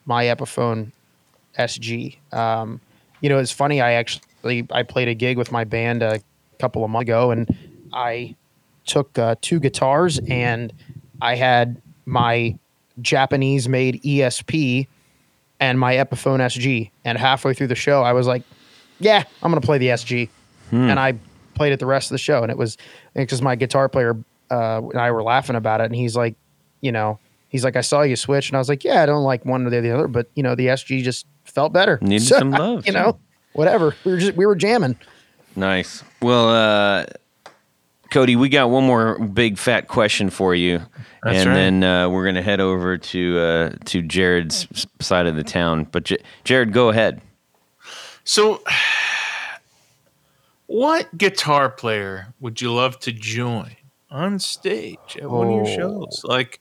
my 0.06 0.26
Epiphone 0.26 0.92
SG. 1.58 2.18
Um, 2.34 2.82
you 3.22 3.30
know, 3.30 3.38
it's 3.40 3.52
funny. 3.52 3.82
I 3.82 3.94
actually 3.94 4.68
I 4.72 4.84
played 4.84 5.08
a 5.08 5.14
gig 5.14 5.38
with 5.38 5.52
my 5.52 5.64
band 5.64 6.04
a 6.04 6.22
couple 6.60 6.84
of 6.84 6.90
months 6.90 7.04
ago, 7.04 7.32
and 7.32 7.48
I 7.94 8.36
took 8.86 9.18
uh, 9.18 9.36
two 9.42 9.60
guitars, 9.60 10.20
and 10.30 10.72
I 11.22 11.36
had 11.36 11.82
my 12.06 12.58
Japanese 13.02 13.68
made 13.68 14.02
ESP 14.04 14.88
and 15.60 15.80
my 15.80 15.96
Epiphone 15.96 16.40
SG. 16.40 16.92
And 17.06 17.18
halfway 17.18 17.54
through 17.54 17.68
the 17.68 17.76
show, 17.76 18.04
I 18.04 18.14
was 18.14 18.28
like, 18.28 18.44
"Yeah, 19.00 19.24
I'm 19.42 19.52
gonna 19.52 19.62
play 19.62 19.78
the 19.78 19.90
SG," 19.90 20.30
and 20.72 21.00
I 21.00 21.16
played 21.56 21.74
it 21.74 21.80
the 21.80 21.86
rest 21.86 22.10
of 22.12 22.16
the 22.16 22.20
show. 22.20 22.44
And 22.44 22.52
it 22.52 22.58
was 22.58 22.78
because 23.16 23.42
my 23.42 23.56
guitar 23.56 23.90
player 23.90 24.16
uh, 24.50 24.82
and 24.92 25.00
I 25.00 25.12
were 25.12 25.24
laughing 25.24 25.56
about 25.56 25.82
it, 25.82 25.86
and 25.86 25.96
he's 25.96 26.16
like, 26.16 26.36
you 26.82 26.92
know, 26.92 27.20
he's 27.50 27.64
like, 27.64 27.76
"I 27.76 27.82
saw 27.82 28.02
you 28.04 28.16
switch," 28.16 28.50
and 28.50 28.56
I 28.56 28.60
was 28.60 28.70
like, 28.70 28.84
"Yeah, 28.84 29.02
I 29.02 29.06
don't 29.06 29.24
like 29.24 29.46
one 29.46 29.66
or 29.66 29.70
the 29.70 29.94
other, 29.94 30.08
but 30.08 30.28
you 30.36 30.44
know, 30.44 30.56
the 30.56 30.68
SG 30.68 31.04
just 31.04 31.26
felt 31.58 31.74
better. 31.74 31.98
Needed 32.04 32.26
some 32.38 32.52
love, 32.52 32.86
you 32.86 32.94
know." 32.94 33.18
Whatever. 33.54 33.96
We 34.06 34.12
were 34.12 34.18
just 34.20 34.38
we 34.38 34.46
were 34.46 34.56
jamming. 34.56 34.96
Nice. 35.56 36.04
Well, 36.22 36.50
uh, 36.50 37.06
Cody, 38.12 38.36
we 38.36 38.50
got 38.50 38.70
one 38.70 38.84
more 38.86 39.18
big 39.18 39.58
fat 39.58 39.88
question 39.88 40.30
for 40.30 40.54
you, 40.54 40.78
That's 41.24 41.38
and 41.40 41.48
right. 41.50 41.56
then 41.56 41.84
uh, 41.84 42.10
we're 42.10 42.26
gonna 42.26 42.44
head 42.44 42.60
over 42.60 43.00
to 43.00 43.40
uh, 43.40 43.70
to 43.86 44.04
Jared's 44.04 44.68
side 45.02 45.26
of 45.26 45.36
the 45.36 45.44
town. 45.44 45.86
But 45.92 46.04
J- 46.04 46.20
Jared, 46.44 46.72
go 46.72 46.90
ahead. 46.90 47.20
So, 48.24 48.62
what 50.68 51.18
guitar 51.18 51.70
player 51.70 52.34
would 52.40 52.62
you 52.62 52.72
love 52.72 53.00
to 53.00 53.12
join 53.12 53.76
on 54.12 54.38
stage 54.38 55.18
at 55.20 55.30
one 55.32 55.48
of 55.48 55.54
your 55.54 55.64
Oh. 55.68 55.76
shows? 55.76 56.22
Like, 56.24 56.60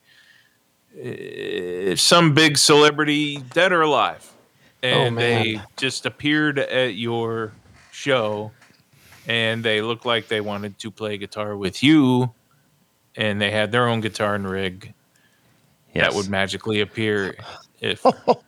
if 0.95 2.01
some 2.01 2.33
big 2.33 2.57
celebrity, 2.57 3.39
dead 3.53 3.73
or 3.73 3.83
alive, 3.83 4.33
and 4.93 5.19
they 5.19 5.61
just 5.77 6.07
appeared 6.07 6.59
at 6.59 6.95
your 6.95 7.53
show 7.93 8.53
and 9.29 9.65
they 9.65 9.81
looked 9.83 10.07
like 10.07 10.29
they 10.29 10.41
wanted 10.41 10.79
to 10.79 10.91
play 10.91 11.19
guitar 11.19 11.57
with 11.57 11.83
you 11.83 12.33
and 13.17 13.41
they 13.41 13.51
had 13.51 13.73
their 13.73 13.89
own 13.89 14.01
guitar 14.01 14.35
and 14.35 14.49
rig 14.49 14.93
Yes. 15.95 16.05
that 16.05 16.15
would 16.15 16.29
magically 16.29 16.81
appear 16.81 17.35
if 17.81 18.05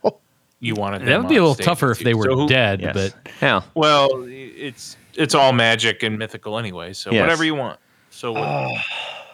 you 0.60 0.74
wanted 0.74 0.98
them 1.00 1.06
That 1.08 1.18
would 1.20 1.28
be 1.28 1.36
a 1.36 1.40
little 1.42 1.54
tougher 1.54 1.90
if 1.92 2.00
they 2.00 2.12
were 2.14 2.26
So 2.26 2.46
dead, 2.46 2.82
Yes. 2.82 2.94
but 2.94 3.32
Hell, 3.40 3.64
well, 3.74 4.24
it's 4.28 4.96
it's 5.14 5.34
all 5.34 5.52
magic 5.52 6.02
and 6.02 6.18
mythical 6.18 6.58
anyway. 6.58 6.92
So 6.92 7.12
Yes. 7.12 7.22
whatever 7.22 7.44
you 7.44 7.54
want. 7.54 7.80
So 8.10 8.32
what, 8.32 8.82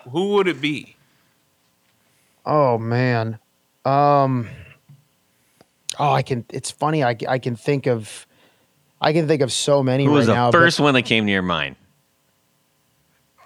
who 0.10 0.28
would 0.34 0.46
it 0.48 0.60
be? 0.60 0.94
Oh 2.46 2.78
man. 2.78 3.38
Um 3.84 4.48
Oh, 5.98 6.12
I 6.12 6.22
can 6.22 6.44
it's 6.50 6.70
funny 6.70 7.02
I 7.04 7.16
I 7.28 7.38
can 7.38 7.56
think 7.56 7.86
of 7.86 8.26
I 9.00 9.12
can 9.12 9.26
think 9.28 9.42
of 9.42 9.52
so 9.52 9.82
many 9.82 10.04
who 10.04 10.10
was 10.12 10.26
right 10.28 10.34
the 10.34 10.38
now. 10.40 10.50
but, 10.50 10.58
first 10.58 10.80
one 10.80 10.94
that 10.94 11.02
came 11.02 11.26
to 11.26 11.32
your 11.32 11.42
mind? 11.42 11.76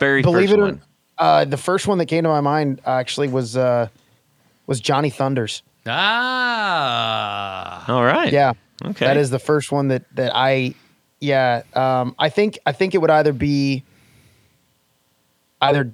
Very 0.00 0.22
believe 0.22 0.48
first 0.50 0.52
it 0.58 0.60
or 0.60 0.64
one. 0.64 0.82
uh 1.18 1.44
the 1.44 1.56
first 1.56 1.86
one 1.86 1.98
that 1.98 2.06
came 2.06 2.22
to 2.24 2.28
my 2.28 2.40
mind 2.40 2.80
actually 2.86 3.28
was 3.28 3.56
uh 3.56 3.88
was 4.66 4.80
Johnny 4.80 5.10
Thunders. 5.10 5.62
ah, 5.86 7.84
All 7.92 8.04
right. 8.04 8.32
Yeah. 8.32 8.52
Okay. 8.84 9.06
That 9.06 9.16
is 9.16 9.30
the 9.30 9.38
first 9.38 9.72
one 9.72 9.88
that 9.88 10.04
that 10.14 10.32
I 10.34 10.74
yeah, 11.20 11.62
um 11.74 12.14
I 12.18 12.28
think 12.28 12.58
I 12.66 12.72
think 12.72 12.94
it 12.94 12.98
would 12.98 13.10
either 13.10 13.32
be 13.32 13.82
either 15.60 15.90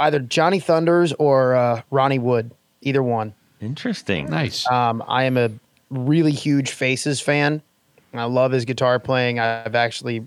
either 0.00 0.18
Johnny 0.20 0.60
Thunders 0.60 1.12
or 1.14 1.54
uh 1.54 1.82
Ronnie 1.90 2.18
Wood, 2.18 2.50
either 2.82 3.02
one. 3.02 3.32
interesting. 3.60 4.26
nice. 4.26 4.68
Um, 4.70 5.02
I 5.08 5.24
am 5.24 5.36
a 5.36 5.50
really 5.90 6.32
huge 6.32 6.70
Faces 6.70 7.20
fan. 7.20 7.62
I 8.14 8.24
love 8.24 8.52
his 8.52 8.64
guitar 8.64 8.98
playing. 8.98 9.38
I've 9.38 9.74
actually 9.74 10.26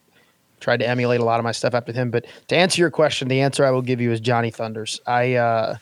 tried 0.59 0.77
to 0.77 0.87
emulate 0.87 1.19
a 1.19 1.25
lot 1.25 1.39
of 1.39 1.43
my 1.43 1.51
stuff 1.51 1.73
after 1.73 1.91
him. 1.91 2.11
But 2.11 2.25
to 2.47 2.55
answer 2.55 2.81
your 2.81 2.91
question, 2.91 3.27
the 3.27 3.41
answer 3.41 3.65
I 3.65 3.71
will 3.71 3.81
give 3.81 3.99
you 3.99 4.11
is 4.11 4.19
Johnny 4.19 4.51
Thunders. 4.51 5.01
I 5.07 5.35
uh, 5.35 5.77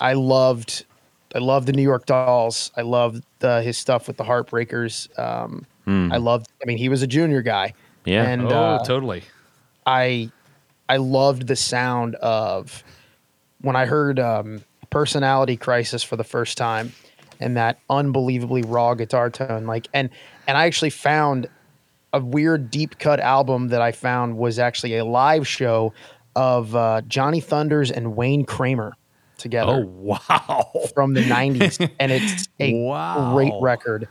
I 0.00 0.12
loved 0.12 0.84
I 1.34 1.38
loved 1.38 1.66
the 1.66 1.72
New 1.72 1.82
York 1.82 2.06
Dolls. 2.06 2.70
I 2.76 2.82
loved 2.82 3.24
uh, 3.42 3.60
his 3.60 3.78
stuff 3.78 4.06
with 4.06 4.16
the 4.16 4.24
Heartbreakers. 4.24 5.18
Um, 5.18 5.66
I 6.12 6.18
loved. 6.18 6.48
I 6.62 6.66
mean, 6.66 6.78
he 6.78 6.88
was 6.88 7.02
a 7.02 7.06
junior 7.06 7.42
guy. 7.42 7.74
Yeah. 8.04 8.24
and 8.24 8.50
oh, 8.50 8.56
uh, 8.56 8.84
totally. 8.84 9.22
I 9.86 10.30
I 10.88 10.98
loved 10.98 11.46
the 11.46 11.56
sound 11.56 12.14
of 12.16 12.82
when 13.60 13.76
I 13.76 13.86
heard 13.86 14.18
um, 14.18 14.62
Personality 14.90 15.56
Crisis 15.56 16.02
for 16.02 16.16
the 16.16 16.24
first 16.24 16.58
time 16.58 16.92
and 17.40 17.56
that 17.56 17.78
unbelievably 17.90 18.62
raw 18.62 18.94
guitar 18.94 19.30
tone. 19.30 19.66
Like 19.66 19.88
and 19.92 20.10
and 20.46 20.56
I 20.56 20.66
actually 20.66 20.90
found 20.90 21.48
a 22.12 22.20
weird 22.20 22.70
deep 22.70 22.98
cut 22.98 23.20
album 23.20 23.68
that 23.68 23.80
I 23.80 23.92
found 23.92 24.36
was 24.36 24.58
actually 24.58 24.96
a 24.96 25.04
live 25.04 25.46
show 25.46 25.92
of 26.36 26.74
uh, 26.76 27.02
Johnny 27.08 27.40
Thunders 27.40 27.90
and 27.90 28.16
Wayne 28.16 28.44
Kramer 28.44 28.92
together 29.38 29.72
Oh 29.72 29.78
wow. 29.78 30.70
from 30.94 31.14
the 31.14 31.20
90s 31.22 31.88
and 31.98 32.12
it's 32.12 32.48
a 32.60 32.74
Wow. 32.74 33.32
great 33.32 33.52
record. 33.60 34.08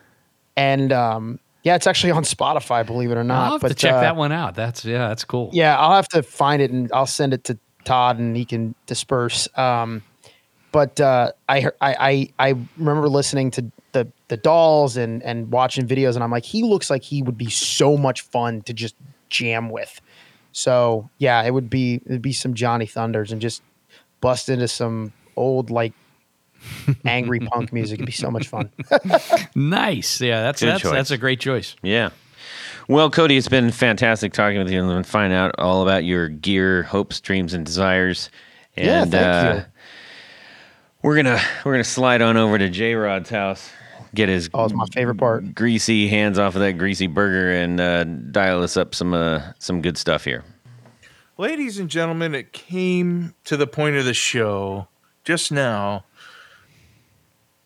And 0.56 0.91
um, 0.91 1.39
yeah, 1.64 1.76
it's 1.76 1.88
actually 1.88 2.11
on 2.11 2.23
Spotify, 2.23 2.85
believe 2.85 3.11
it 3.11 3.18
or 3.18 3.23
not. 3.23 3.45
I'll 3.45 3.51
have 3.53 3.61
but 3.61 3.68
to 3.69 3.76
check 3.76 3.93
uh, 3.95 4.01
that 4.01 4.15
one 4.15 4.31
out. 4.31 4.56
That's 4.56 4.84
yeah, 4.85 5.07
that's 5.10 5.23
cool. 5.26 5.49
yeah, 5.53 5.77
I'll 5.77 5.93
have 5.95 6.07
to 6.10 6.23
find 6.23 6.61
it 6.61 6.72
and 6.72 6.89
I'll 6.93 7.06
send 7.06 7.34
it 7.34 7.43
to 7.45 7.60
Todd 7.85 8.18
and 8.18 8.35
he 8.35 8.45
can 8.45 8.76
disperse. 8.88 9.47
Um, 9.57 10.03
but 10.72 11.00
uh, 11.00 11.32
I, 11.48 11.68
I 11.82 11.96
I 12.00 12.30
I 12.40 12.56
remember 12.78 13.10
listening 13.10 13.52
to 13.52 13.72
the 13.91 14.08
the 14.28 14.38
dolls 14.38 14.98
and 14.98 15.24
and 15.24 15.52
watching 15.52 15.88
videos 15.88 16.16
and 16.16 16.24
I'm 16.24 16.32
like, 16.32 16.46
he 16.46 16.64
looks 16.64 16.90
like 16.90 17.04
he 17.04 17.22
would 17.22 17.38
be 17.38 17.50
so 17.50 17.98
much 17.98 18.22
fun 18.22 18.62
to 18.64 18.74
just 18.74 18.96
jam 19.30 19.70
with. 19.70 20.00
So 20.52 21.10
yeah, 21.18 21.41
it 21.44 21.52
would 21.52 21.70
be 21.70 22.02
it'd 22.06 22.22
be 22.22 22.34
some 22.34 22.54
Johnny 22.54 22.86
Thunders 22.86 23.32
and 23.32 23.41
just 23.41 23.62
bust 24.22 24.50
into 24.50 24.68
some 24.68 25.14
old 25.36 25.70
like 25.70 25.94
angry 27.06 27.40
punk 27.52 27.74
music. 27.74 27.96
It'd 28.00 28.06
be 28.06 28.12
so 28.12 28.30
much 28.30 28.48
fun. 28.48 28.72
Nice. 29.56 30.22
Yeah, 30.22 30.41
that's 30.41 30.62
Good 30.62 30.70
that's 30.70 30.82
choice. 30.82 30.91
that's 30.91 31.12
a 31.12 31.18
great 31.18 31.40
choice. 31.40 31.76
Yeah. 31.82 32.10
Well, 32.88 33.12
Cody, 33.12 33.38
it's 33.38 33.48
been 33.48 33.72
fantastic 33.72 34.34
talking 34.34 34.58
with 34.58 34.72
you 34.72 34.90
and 34.90 35.06
find 35.06 35.32
out 35.32 35.54
all 35.60 35.84
about 35.84 36.06
your 36.06 36.28
gear, 36.28 36.84
hopes, 36.84 37.22
dreams, 37.22 37.54
and 37.54 37.64
desires. 37.64 38.32
Yeah, 38.76 39.06
thank 39.06 39.14
uh, 39.14 39.54
you. 39.56 39.66
We're 41.02 41.16
gonna 41.16 41.42
we're 41.66 41.74
gonna 41.74 41.84
slide 41.84 42.22
on 42.22 42.38
over 42.38 42.58
to 42.58 42.70
J 42.70 42.96
Rod's 42.96 43.30
house, 43.30 43.70
get 44.14 44.30
his 44.30 44.50
Oh, 44.54 44.66
it's 44.66 44.74
my 44.74 44.86
favorite 44.94 45.18
part. 45.18 45.56
greasy 45.56 46.08
hands 46.08 46.38
off 46.40 46.56
of 46.56 46.62
that 46.62 46.74
greasy 46.74 47.08
burger, 47.08 47.52
and 47.52 47.80
uh, 47.80 48.04
dial 48.04 48.64
us 48.64 48.78
up 48.78 48.94
some 48.96 49.14
uh, 49.14 49.54
some 49.60 49.82
good 49.82 49.98
stuff 49.98 50.26
here. 50.26 50.44
Ladies 51.38 51.80
and 51.80 51.90
gentlemen, 51.90 52.36
it 52.36 52.52
came 52.52 53.34
to 53.46 53.56
the 53.56 53.68
point 53.68 53.96
of 53.96 54.04
the 54.06 54.14
show 54.14 54.88
just 55.24 55.52
now 55.52 56.04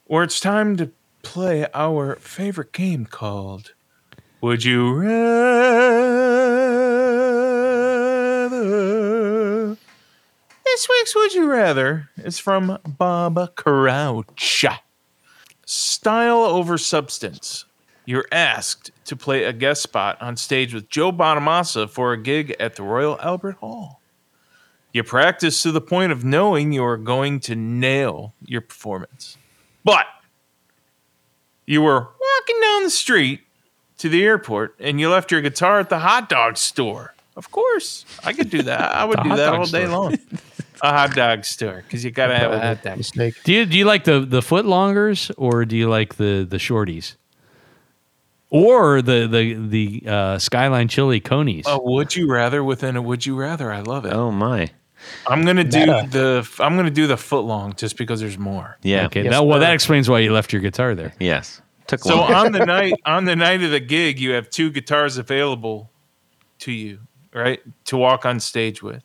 where 0.06 0.24
it's 0.24 0.40
time 0.40 0.78
to 0.78 0.92
play 1.24 1.66
our 1.74 2.18
favorite 2.18 2.72
game 2.72 3.06
called 3.06 3.74
Would 4.42 4.64
You 4.64 4.94
Rather? 4.94 6.23
This 10.74 10.90
week's 10.90 11.14
Would 11.14 11.34
You 11.36 11.52
Rather 11.52 12.10
is 12.18 12.40
from 12.40 12.80
Bob 12.84 13.56
Crouch. 13.56 14.66
Style 15.68 16.40
over 16.40 16.80
substance. 16.80 17.66
You're 18.06 18.26
asked 18.32 18.90
to 19.06 19.16
play 19.16 19.44
a 19.44 19.54
guest 19.54 19.84
spot 19.84 20.20
on 20.20 20.36
stage 20.36 20.74
with 20.74 20.90
Joe 20.90 21.12
Bonamassa 21.12 21.88
for 21.88 22.12
a 22.12 22.18
gig 22.18 22.56
at 22.60 22.76
the 22.76 22.82
Royal 22.82 23.22
Albert 23.22 23.58
Hall. 23.58 24.02
You 24.92 25.04
practice 25.04 25.62
to 25.62 25.72
the 25.72 25.80
point 25.80 26.12
of 26.12 26.26
knowing 26.26 26.72
you 26.72 26.84
are 26.84 26.98
going 26.98 27.40
to 27.42 27.56
nail 27.56 28.34
your 28.44 28.62
performance. 28.62 29.38
But 29.84 30.08
you 31.68 31.84
were 31.84 32.00
walking 32.00 32.62
down 32.64 32.84
the 32.84 32.90
street 32.90 33.42
to 34.00 34.10
the 34.10 34.24
airport 34.24 34.76
and 34.80 35.00
you 35.00 35.12
left 35.12 35.30
your 35.30 35.42
guitar 35.42 35.80
at 35.80 35.90
the 35.90 36.00
hot 36.00 36.30
dog 36.30 36.58
store. 36.58 37.14
Of 37.36 37.52
course, 37.52 38.06
I 38.24 38.34
could 38.34 38.50
do 38.50 38.64
that. 38.64 38.96
I 38.96 39.06
would 39.06 39.22
do 39.24 39.36
that 39.36 39.54
all 39.54 39.66
day 39.66 39.86
store. 39.86 39.90
long. 39.90 40.18
a 40.84 40.92
hot 40.92 41.16
dog 41.16 41.46
store 41.46 41.82
because 41.88 42.04
you 42.06 42.12
got 42.12 42.28
to 42.28 42.38
have 42.38 42.52
a 42.52 42.60
hot 42.60 42.84
dog. 42.84 42.98
Mistake. 42.98 43.42
Do 43.44 43.52
you 43.54 43.66
do 43.66 43.78
you 43.78 43.86
like 43.86 44.04
the 44.04 44.20
the 44.20 44.42
foot 44.42 44.66
longers 44.66 45.32
or 45.38 45.66
do 45.66 45.76
you 45.76 45.90
like 45.90 46.16
the 46.16 46.46
the 46.48 46.58
shorties? 46.58 47.16
Or 48.50 49.02
the 49.02 49.28
the 49.28 49.54
the 49.56 50.04
uh, 50.12 50.38
skyline 50.40 50.88
chili 50.88 51.20
conies? 51.20 51.66
Oh, 51.68 51.82
would 51.92 52.16
you 52.16 52.30
rather 52.32 52.64
within 52.64 52.96
a 52.96 53.02
would 53.02 53.26
you 53.26 53.36
rather. 53.36 53.72
I 53.74 53.80
love 53.82 54.06
it. 54.06 54.14
Oh 54.14 54.32
my, 54.32 54.70
I'm 55.26 55.44
gonna 55.44 55.64
do 55.64 55.80
Meta. 55.80 56.08
the 56.12 56.50
I'm 56.60 56.76
gonna 56.76 56.92
do 56.92 57.08
the 57.08 57.18
foot 57.18 57.46
long 57.46 57.74
just 57.76 57.98
because 57.98 58.20
there's 58.20 58.38
more. 58.38 58.78
yeah, 58.84 59.06
okay. 59.08 59.24
Yes, 59.24 59.32
that, 59.34 59.46
well, 59.46 59.60
that 59.60 59.74
explains 59.74 60.08
why 60.08 60.20
you 60.20 60.32
left 60.32 60.54
your 60.54 60.62
guitar 60.62 60.94
there. 60.94 61.14
yes, 61.20 61.62
took 61.88 62.02
So 62.02 62.18
long. 62.18 62.32
on 62.34 62.52
the 62.52 62.64
night 62.66 62.94
on 63.06 63.26
the 63.26 63.36
night 63.36 63.64
of 63.64 63.72
the 63.72 63.80
gig, 63.80 64.20
you 64.20 64.34
have 64.34 64.50
two 64.52 64.70
guitars 64.70 65.18
available 65.18 65.90
to 66.60 66.72
you, 66.72 67.00
right? 67.34 67.60
To 67.86 67.98
walk 67.98 68.24
on 68.24 68.40
stage 68.40 68.84
with. 68.84 69.02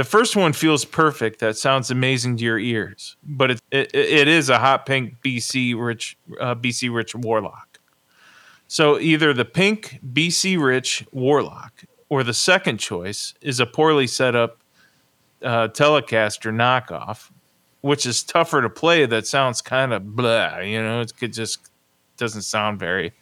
The 0.00 0.04
first 0.04 0.34
one 0.34 0.54
feels 0.54 0.86
perfect. 0.86 1.40
That 1.40 1.58
sounds 1.58 1.90
amazing 1.90 2.38
to 2.38 2.42
your 2.42 2.58
ears, 2.58 3.18
but 3.22 3.50
it 3.50 3.60
it, 3.70 3.94
it 3.94 4.28
is 4.28 4.48
a 4.48 4.56
hot 4.58 4.86
pink 4.86 5.16
BC 5.22 5.78
Rich 5.78 6.16
uh, 6.40 6.54
BC 6.54 6.90
Rich 6.90 7.14
Warlock. 7.14 7.78
So 8.66 8.98
either 8.98 9.34
the 9.34 9.44
pink 9.44 10.00
BC 10.14 10.58
Rich 10.58 11.04
Warlock 11.12 11.84
or 12.08 12.24
the 12.24 12.32
second 12.32 12.78
choice 12.78 13.34
is 13.42 13.60
a 13.60 13.66
poorly 13.66 14.06
set 14.06 14.34
up 14.34 14.62
uh, 15.42 15.68
Telecaster 15.68 16.50
knockoff, 16.50 17.30
which 17.82 18.06
is 18.06 18.22
tougher 18.22 18.62
to 18.62 18.70
play. 18.70 19.04
That 19.04 19.26
sounds 19.26 19.60
kind 19.60 19.92
of 19.92 20.16
blah. 20.16 20.60
You 20.60 20.82
know, 20.82 21.02
it 21.02 21.14
could 21.14 21.34
just 21.34 21.58
doesn't 22.16 22.40
sound 22.40 22.78
very 22.78 23.12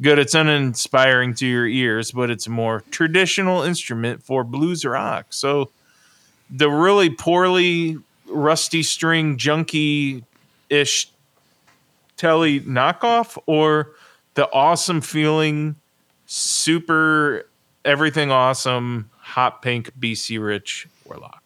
good. 0.00 0.18
It's 0.18 0.34
uninspiring 0.34 1.34
to 1.34 1.46
your 1.46 1.66
ears, 1.66 2.10
but 2.10 2.30
it's 2.30 2.46
a 2.46 2.50
more 2.50 2.84
traditional 2.90 3.62
instrument 3.64 4.22
for 4.22 4.44
blues 4.44 4.86
rock. 4.86 5.26
So 5.28 5.68
the 6.52 6.70
really 6.70 7.10
poorly 7.10 7.96
rusty 8.28 8.82
string 8.82 9.36
junky 9.36 10.22
ish 10.70 11.10
telly 12.16 12.60
knockoff 12.60 13.36
or 13.46 13.90
the 14.34 14.50
awesome 14.52 15.00
feeling 15.00 15.74
super 16.26 17.46
everything 17.84 18.30
awesome 18.30 19.10
hot 19.18 19.62
pink 19.62 19.90
BC 19.98 20.44
Rich 20.44 20.86
Warlock. 21.04 21.42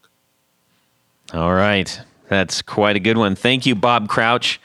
All 1.32 1.54
right. 1.54 2.00
That's 2.28 2.62
quite 2.62 2.96
a 2.96 3.00
good 3.00 3.16
one. 3.16 3.36
Thank 3.36 3.66
you, 3.66 3.74
Bob 3.74 4.08
Crouch, 4.08 4.60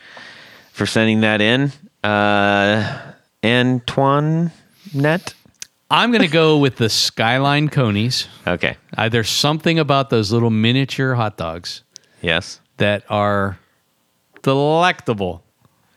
for 0.73 0.85
sending 0.85 1.21
that 1.21 1.41
in. 1.41 1.71
Uh, 2.03 3.13
Antoine 3.43 4.51
Net? 4.93 5.33
I'm 5.91 6.11
going 6.11 6.21
to 6.21 6.27
go 6.29 6.57
with 6.57 6.77
the 6.77 6.89
Skyline 6.89 7.67
Conies. 7.69 8.27
Okay. 8.47 8.77
Uh, 8.97 9.09
there's 9.09 9.29
something 9.29 9.77
about 9.77 10.09
those 10.09 10.31
little 10.31 10.49
miniature 10.49 11.15
hot 11.15 11.35
dogs 11.37 11.83
Yes. 12.21 12.61
that 12.77 13.03
are 13.09 13.59
delectable. 14.41 15.43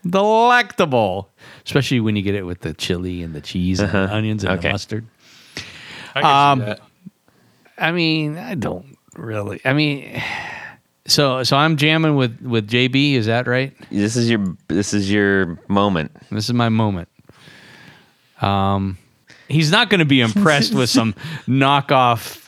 Delectable. 0.05 1.29
Especially 1.65 1.99
when 2.01 2.15
you 2.15 2.21
get 2.21 2.35
it 2.35 2.43
with 2.43 2.59
the 2.59 2.73
chili 2.73 3.23
and 3.23 3.33
the 3.33 3.41
cheese 3.41 3.79
and 3.79 3.91
the 3.91 4.13
onions 4.13 4.43
and 4.43 4.53
Okay. 4.59 4.67
the 4.67 4.71
mustard. 4.73 5.05
I 6.13 6.21
can 6.21 6.25
Um, 6.51 6.59
see 6.59 6.65
that. 6.65 6.79
I 7.77 7.91
mean, 7.91 8.37
I 8.37 8.55
don't 8.55 8.97
really. 9.15 9.61
I 9.65 9.73
mean, 9.73 10.21
so 11.07 11.43
so 11.43 11.55
I'm 11.57 11.77
jamming 11.77 12.15
with 12.15 12.41
with 12.41 12.67
JB. 12.69 13.13
Is 13.15 13.25
that 13.27 13.47
right? 13.47 13.73
This 13.89 14.15
is 14.15 14.29
your 14.29 14.43
this 14.67 14.93
is 14.93 15.09
your 15.11 15.57
moment. 15.69 16.11
This 16.31 16.45
is 16.45 16.53
my 16.53 16.69
moment. 16.69 17.07
Um, 18.41 18.97
he's 19.47 19.71
not 19.71 19.89
going 19.89 19.99
to 19.99 20.05
be 20.05 20.21
impressed 20.21 20.73
with 20.73 20.89
some 20.89 21.13
knockoff 21.47 22.45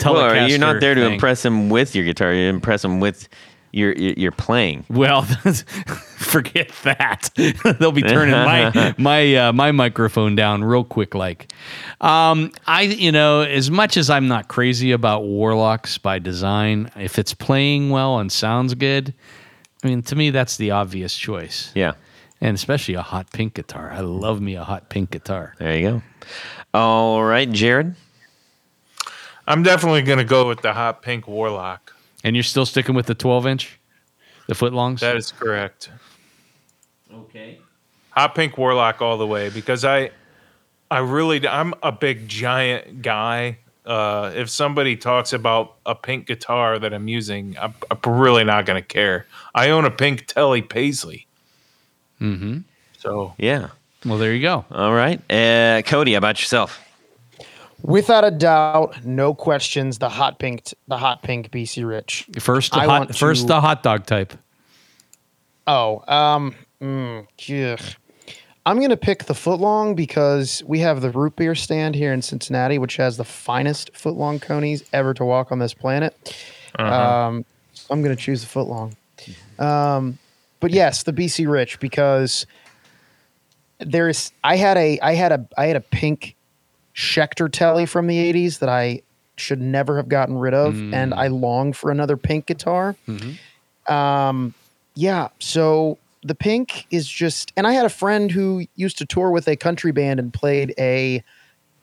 Telecaster. 0.00 0.32
Well, 0.32 0.48
you're 0.48 0.58
not 0.58 0.80
there 0.80 0.94
to 0.94 1.02
thing. 1.02 1.12
impress 1.14 1.44
him 1.44 1.68
with 1.68 1.94
your 1.94 2.04
guitar. 2.04 2.32
You 2.32 2.48
impress 2.48 2.84
him 2.84 3.00
with 3.00 3.28
your 3.72 3.92
your, 3.92 4.12
your 4.14 4.32
playing. 4.32 4.84
Well, 4.88 5.22
forget 6.16 6.70
that. 6.82 7.30
They'll 7.78 7.92
be 7.92 8.02
turning 8.02 8.34
my 8.34 8.94
my 8.98 9.34
uh, 9.36 9.52
my 9.52 9.72
microphone 9.72 10.34
down 10.34 10.64
real 10.64 10.84
quick. 10.84 11.14
Like, 11.14 11.52
um, 12.00 12.50
I 12.66 12.82
you 12.82 13.12
know, 13.12 13.42
as 13.42 13.70
much 13.70 13.96
as 13.96 14.10
I'm 14.10 14.26
not 14.26 14.48
crazy 14.48 14.92
about 14.92 15.24
Warlocks 15.24 15.98
by 15.98 16.18
design, 16.18 16.90
if 16.96 17.18
it's 17.18 17.34
playing 17.34 17.90
well 17.90 18.18
and 18.18 18.32
sounds 18.32 18.74
good, 18.74 19.14
I 19.84 19.88
mean, 19.88 20.02
to 20.04 20.16
me 20.16 20.30
that's 20.30 20.56
the 20.56 20.72
obvious 20.72 21.16
choice. 21.16 21.72
Yeah. 21.74 21.92
And 22.40 22.54
especially 22.54 22.94
a 22.94 23.02
hot 23.02 23.30
pink 23.32 23.54
guitar. 23.54 23.92
I 23.92 24.00
love 24.00 24.40
me 24.40 24.54
a 24.54 24.64
hot 24.64 24.88
pink 24.88 25.10
guitar. 25.10 25.54
There 25.58 25.76
you 25.76 25.82
go. 25.82 26.02
All 26.72 27.22
right, 27.22 27.50
Jared. 27.50 27.94
I'm 29.46 29.62
definitely 29.62 30.02
going 30.02 30.18
to 30.18 30.24
go 30.24 30.46
with 30.46 30.62
the 30.62 30.72
hot 30.72 31.02
pink 31.02 31.26
Warlock. 31.26 31.92
And 32.22 32.36
you're 32.36 32.42
still 32.42 32.66
sticking 32.66 32.94
with 32.94 33.06
the 33.06 33.14
12 33.14 33.46
inch, 33.46 33.80
the 34.46 34.54
footlongs. 34.54 35.00
That 35.00 35.16
is 35.16 35.32
correct. 35.32 35.90
okay. 37.12 37.58
Hot 38.10 38.34
pink 38.34 38.56
Warlock 38.56 39.02
all 39.02 39.18
the 39.18 39.26
way 39.26 39.48
because 39.50 39.84
I, 39.84 40.10
I 40.90 40.98
really, 40.98 41.46
I'm 41.46 41.74
a 41.82 41.92
big 41.92 42.28
giant 42.28 43.02
guy. 43.02 43.58
Uh, 43.84 44.30
if 44.34 44.50
somebody 44.50 44.96
talks 44.96 45.32
about 45.32 45.76
a 45.86 45.94
pink 45.94 46.26
guitar 46.26 46.78
that 46.78 46.92
I'm 46.92 47.08
using, 47.08 47.56
I'm, 47.58 47.74
I'm 47.90 47.98
really 48.20 48.44
not 48.44 48.66
going 48.66 48.80
to 48.80 48.86
care. 48.86 49.26
I 49.54 49.70
own 49.70 49.84
a 49.84 49.90
pink 49.90 50.26
Telly 50.26 50.62
Paisley. 50.62 51.26
Mm-hmm. 52.20 52.58
So 52.98 53.34
Yeah. 53.38 53.68
Well, 54.04 54.18
there 54.18 54.32
you 54.34 54.40
go. 54.42 54.64
All 54.70 54.92
right. 54.94 55.20
Uh, 55.30 55.82
Cody, 55.84 56.12
how 56.12 56.18
about 56.18 56.40
yourself? 56.40 56.80
Without 57.82 58.24
a 58.24 58.30
doubt, 58.30 59.04
no 59.04 59.32
questions. 59.34 59.98
The 59.98 60.08
hot 60.10 60.38
pink, 60.38 60.72
the 60.88 60.98
hot 60.98 61.22
pink 61.22 61.50
BC 61.50 61.86
Rich. 61.86 62.26
First, 62.38 62.72
the 62.72 62.78
I 62.80 62.84
hot, 62.86 62.98
want 63.00 63.16
first 63.16 63.42
to- 63.42 63.46
the 63.48 63.60
hot 63.60 63.82
dog 63.82 64.06
type. 64.06 64.34
Oh, 65.66 66.02
um, 66.12 66.54
mm, 66.82 67.26
ugh. 67.78 67.94
I'm 68.66 68.80
gonna 68.80 68.96
pick 68.96 69.24
the 69.24 69.34
footlong 69.34 69.96
because 69.96 70.62
we 70.66 70.80
have 70.80 71.00
the 71.00 71.10
root 71.10 71.36
beer 71.36 71.54
stand 71.54 71.94
here 71.94 72.12
in 72.12 72.20
Cincinnati, 72.22 72.78
which 72.78 72.96
has 72.96 73.16
the 73.16 73.24
finest 73.24 73.92
footlong 73.94 74.40
conies 74.42 74.84
ever 74.92 75.14
to 75.14 75.24
walk 75.24 75.50
on 75.50 75.58
this 75.58 75.72
planet. 75.72 76.34
Um, 76.78 77.44
I'm 77.88 78.02
gonna 78.02 78.16
choose 78.16 78.42
the 78.42 78.46
footlong. 78.48 78.94
Um, 79.58 80.18
but 80.60 80.70
yes, 80.70 81.02
the 81.02 81.12
BC 81.12 81.50
Rich 81.50 81.80
because 81.80 82.46
there's 83.78 84.32
I 84.44 84.56
had 84.56 84.76
a 84.76 84.98
I 85.00 85.14
had 85.14 85.32
a 85.32 85.46
I 85.56 85.66
had 85.66 85.76
a 85.76 85.80
pink 85.80 86.36
Schecter 86.94 87.50
telly 87.50 87.86
from 87.86 88.06
the 88.06 88.32
80s 88.32 88.58
that 88.58 88.68
I 88.68 89.02
should 89.36 89.60
never 89.60 89.96
have 89.96 90.08
gotten 90.08 90.36
rid 90.36 90.52
of, 90.54 90.74
and 90.92 91.14
I 91.14 91.28
long 91.28 91.72
for 91.72 91.90
another 91.90 92.16
pink 92.16 92.46
guitar. 92.46 92.94
Um, 93.86 94.54
yeah, 94.94 95.28
so 95.38 95.96
the 96.22 96.34
pink 96.34 96.86
is 96.90 97.08
just, 97.08 97.52
and 97.56 97.66
I 97.66 97.72
had 97.72 97.86
a 97.86 97.90
friend 97.90 98.30
who 98.30 98.66
used 98.76 98.98
to 98.98 99.06
tour 99.06 99.30
with 99.30 99.48
a 99.48 99.56
country 99.56 99.92
band 99.92 100.20
and 100.20 100.32
played 100.32 100.74
a 100.78 101.24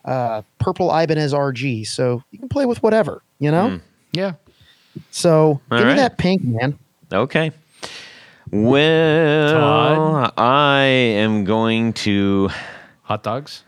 uh, 0.06 0.44
purple 0.60 0.95
Ibanez 0.95 1.34
RG, 1.34 1.88
so 1.88 2.24
you 2.32 2.38
can 2.38 2.48
play 2.49 2.66
with 2.68 2.84
whatever, 2.84 3.24
you 3.40 3.49
know. 3.49 3.80
Yeah. 4.12 4.34
So 5.10 5.62
All 5.72 5.78
give 5.78 5.88
right. 5.88 5.94
me 5.94 5.95
that 5.95 6.18
pink, 6.20 6.44
man. 6.44 6.78
Okay. 7.12 7.52
Well, 8.52 9.53
Todd? 9.53 10.34
I 10.38 10.82
am 10.84 11.44
going 11.44 11.94
to. 11.94 12.49
Hot 13.03 13.24
dogs. 13.24 13.64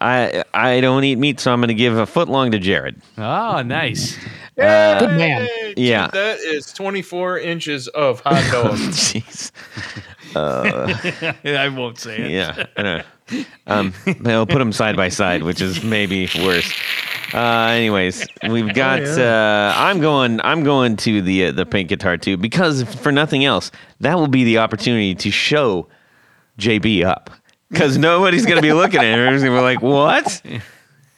I 0.00 0.44
I 0.52 0.80
don't 0.80 1.04
eat 1.04 1.16
meat, 1.16 1.40
so 1.40 1.52
I'm 1.52 1.60
going 1.60 1.68
to 1.68 1.74
give 1.74 1.96
a 1.96 2.06
foot 2.06 2.28
long 2.28 2.50
to 2.50 2.58
Jared. 2.58 3.00
Oh, 3.16 3.62
nice. 3.62 4.16
Good 4.56 5.10
man. 5.10 5.48
Yeah. 5.76 6.06
dude, 6.06 6.12
that 6.12 6.38
is 6.40 6.72
24 6.72 7.38
inches 7.38 7.88
of 7.88 8.20
hot 8.20 8.52
dog. 8.52 8.70
Jeez. 8.78 9.50
Uh, 10.36 11.34
I 11.44 11.68
won't 11.68 11.98
say 11.98 12.18
it. 12.18 12.30
Yeah. 12.30 13.02
I 13.30 13.36
know. 13.36 13.44
Um, 13.66 13.94
I'll 14.26 14.46
put 14.46 14.58
them 14.58 14.72
side 14.72 14.96
by 14.96 15.08
side, 15.08 15.42
which 15.42 15.60
is 15.60 15.82
maybe 15.82 16.28
worse. 16.42 16.70
Uh, 17.32 17.38
anyways, 17.72 18.26
we've 18.48 18.72
got. 18.74 19.02
Uh, 19.02 19.72
I'm 19.76 20.00
going. 20.00 20.40
I'm 20.42 20.62
going 20.64 20.96
to 20.98 21.22
the 21.22 21.46
uh, 21.46 21.52
the 21.52 21.66
pink 21.66 21.88
guitar 21.88 22.16
too 22.16 22.36
because 22.36 22.82
for 22.82 23.10
nothing 23.12 23.44
else, 23.44 23.70
that 24.00 24.16
will 24.18 24.28
be 24.28 24.44
the 24.44 24.58
opportunity 24.58 25.14
to 25.16 25.30
show 25.30 25.88
JB 26.58 27.04
up 27.04 27.30
because 27.70 27.96
nobody's 27.98 28.46
gonna 28.46 28.62
be 28.62 28.72
looking 28.72 29.00
at 29.00 29.06
him. 29.06 29.18
Everyone's 29.18 29.42
gonna 29.42 29.56
be 29.56 29.62
like, 29.62 29.82
"What?" 29.82 30.42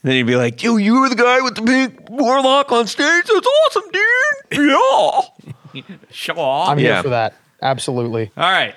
Then 0.03 0.15
he'd 0.15 0.23
be 0.23 0.37
like, 0.37 0.63
"Yo, 0.63 0.77
you 0.77 1.01
were 1.01 1.09
the 1.09 1.17
guy 1.17 1.41
with 1.41 1.57
the 1.57 1.63
pink 1.63 2.09
warlock 2.09 2.71
on 2.71 2.87
stage. 2.87 3.25
That's 3.27 3.47
awesome, 3.69 3.91
dude. 3.93 4.71
Yeah." 4.71 5.21
Sure. 6.11 6.39
I'm 6.69 6.79
Yeah. 6.79 6.95
here 6.95 7.03
for 7.03 7.09
that. 7.11 7.35
Absolutely. 7.61 8.31
All 8.37 8.51
right. 8.51 8.75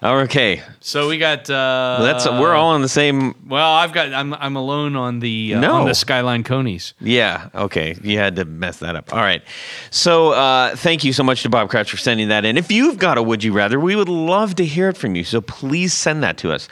Okay, 0.00 0.62
So 0.78 1.08
we 1.08 1.18
got. 1.18 1.50
Uh, 1.50 1.98
that's 2.02 2.24
we're 2.24 2.54
all 2.54 2.68
on 2.68 2.82
the 2.82 2.88
same. 2.88 3.34
Well, 3.48 3.72
I've 3.72 3.92
got. 3.92 4.12
I'm. 4.12 4.32
I'm 4.32 4.54
alone 4.54 4.94
on 4.94 5.18
the. 5.18 5.54
Uh, 5.56 5.60
No. 5.60 5.74
On 5.74 5.88
the 5.88 5.94
Skyline 5.94 6.44
Conies. 6.44 6.94
Yeah. 7.00 7.48
Okay. 7.52 7.96
You 8.02 8.16
had 8.16 8.36
to 8.36 8.44
mess 8.44 8.78
that 8.78 8.94
up. 8.94 9.12
All 9.12 9.18
right. 9.18 9.42
So 9.90 10.32
uh, 10.34 10.76
thank 10.76 11.02
you 11.02 11.12
so 11.12 11.24
much 11.24 11.42
to 11.42 11.48
Bob 11.48 11.68
Crouch 11.68 11.90
for 11.90 11.96
sending 11.96 12.28
that 12.28 12.44
in. 12.44 12.56
If 12.56 12.70
you've 12.70 12.96
got 12.98 13.18
a 13.18 13.22
would 13.22 13.42
you 13.42 13.52
rather, 13.52 13.80
we 13.80 13.96
would 13.96 14.08
love 14.08 14.54
to 14.56 14.64
hear 14.64 14.88
it 14.88 14.96
from 14.96 15.16
you. 15.16 15.24
So 15.24 15.40
please 15.40 15.92
send 15.94 16.22
that 16.22 16.38
to 16.38 16.52
us. 16.52 16.68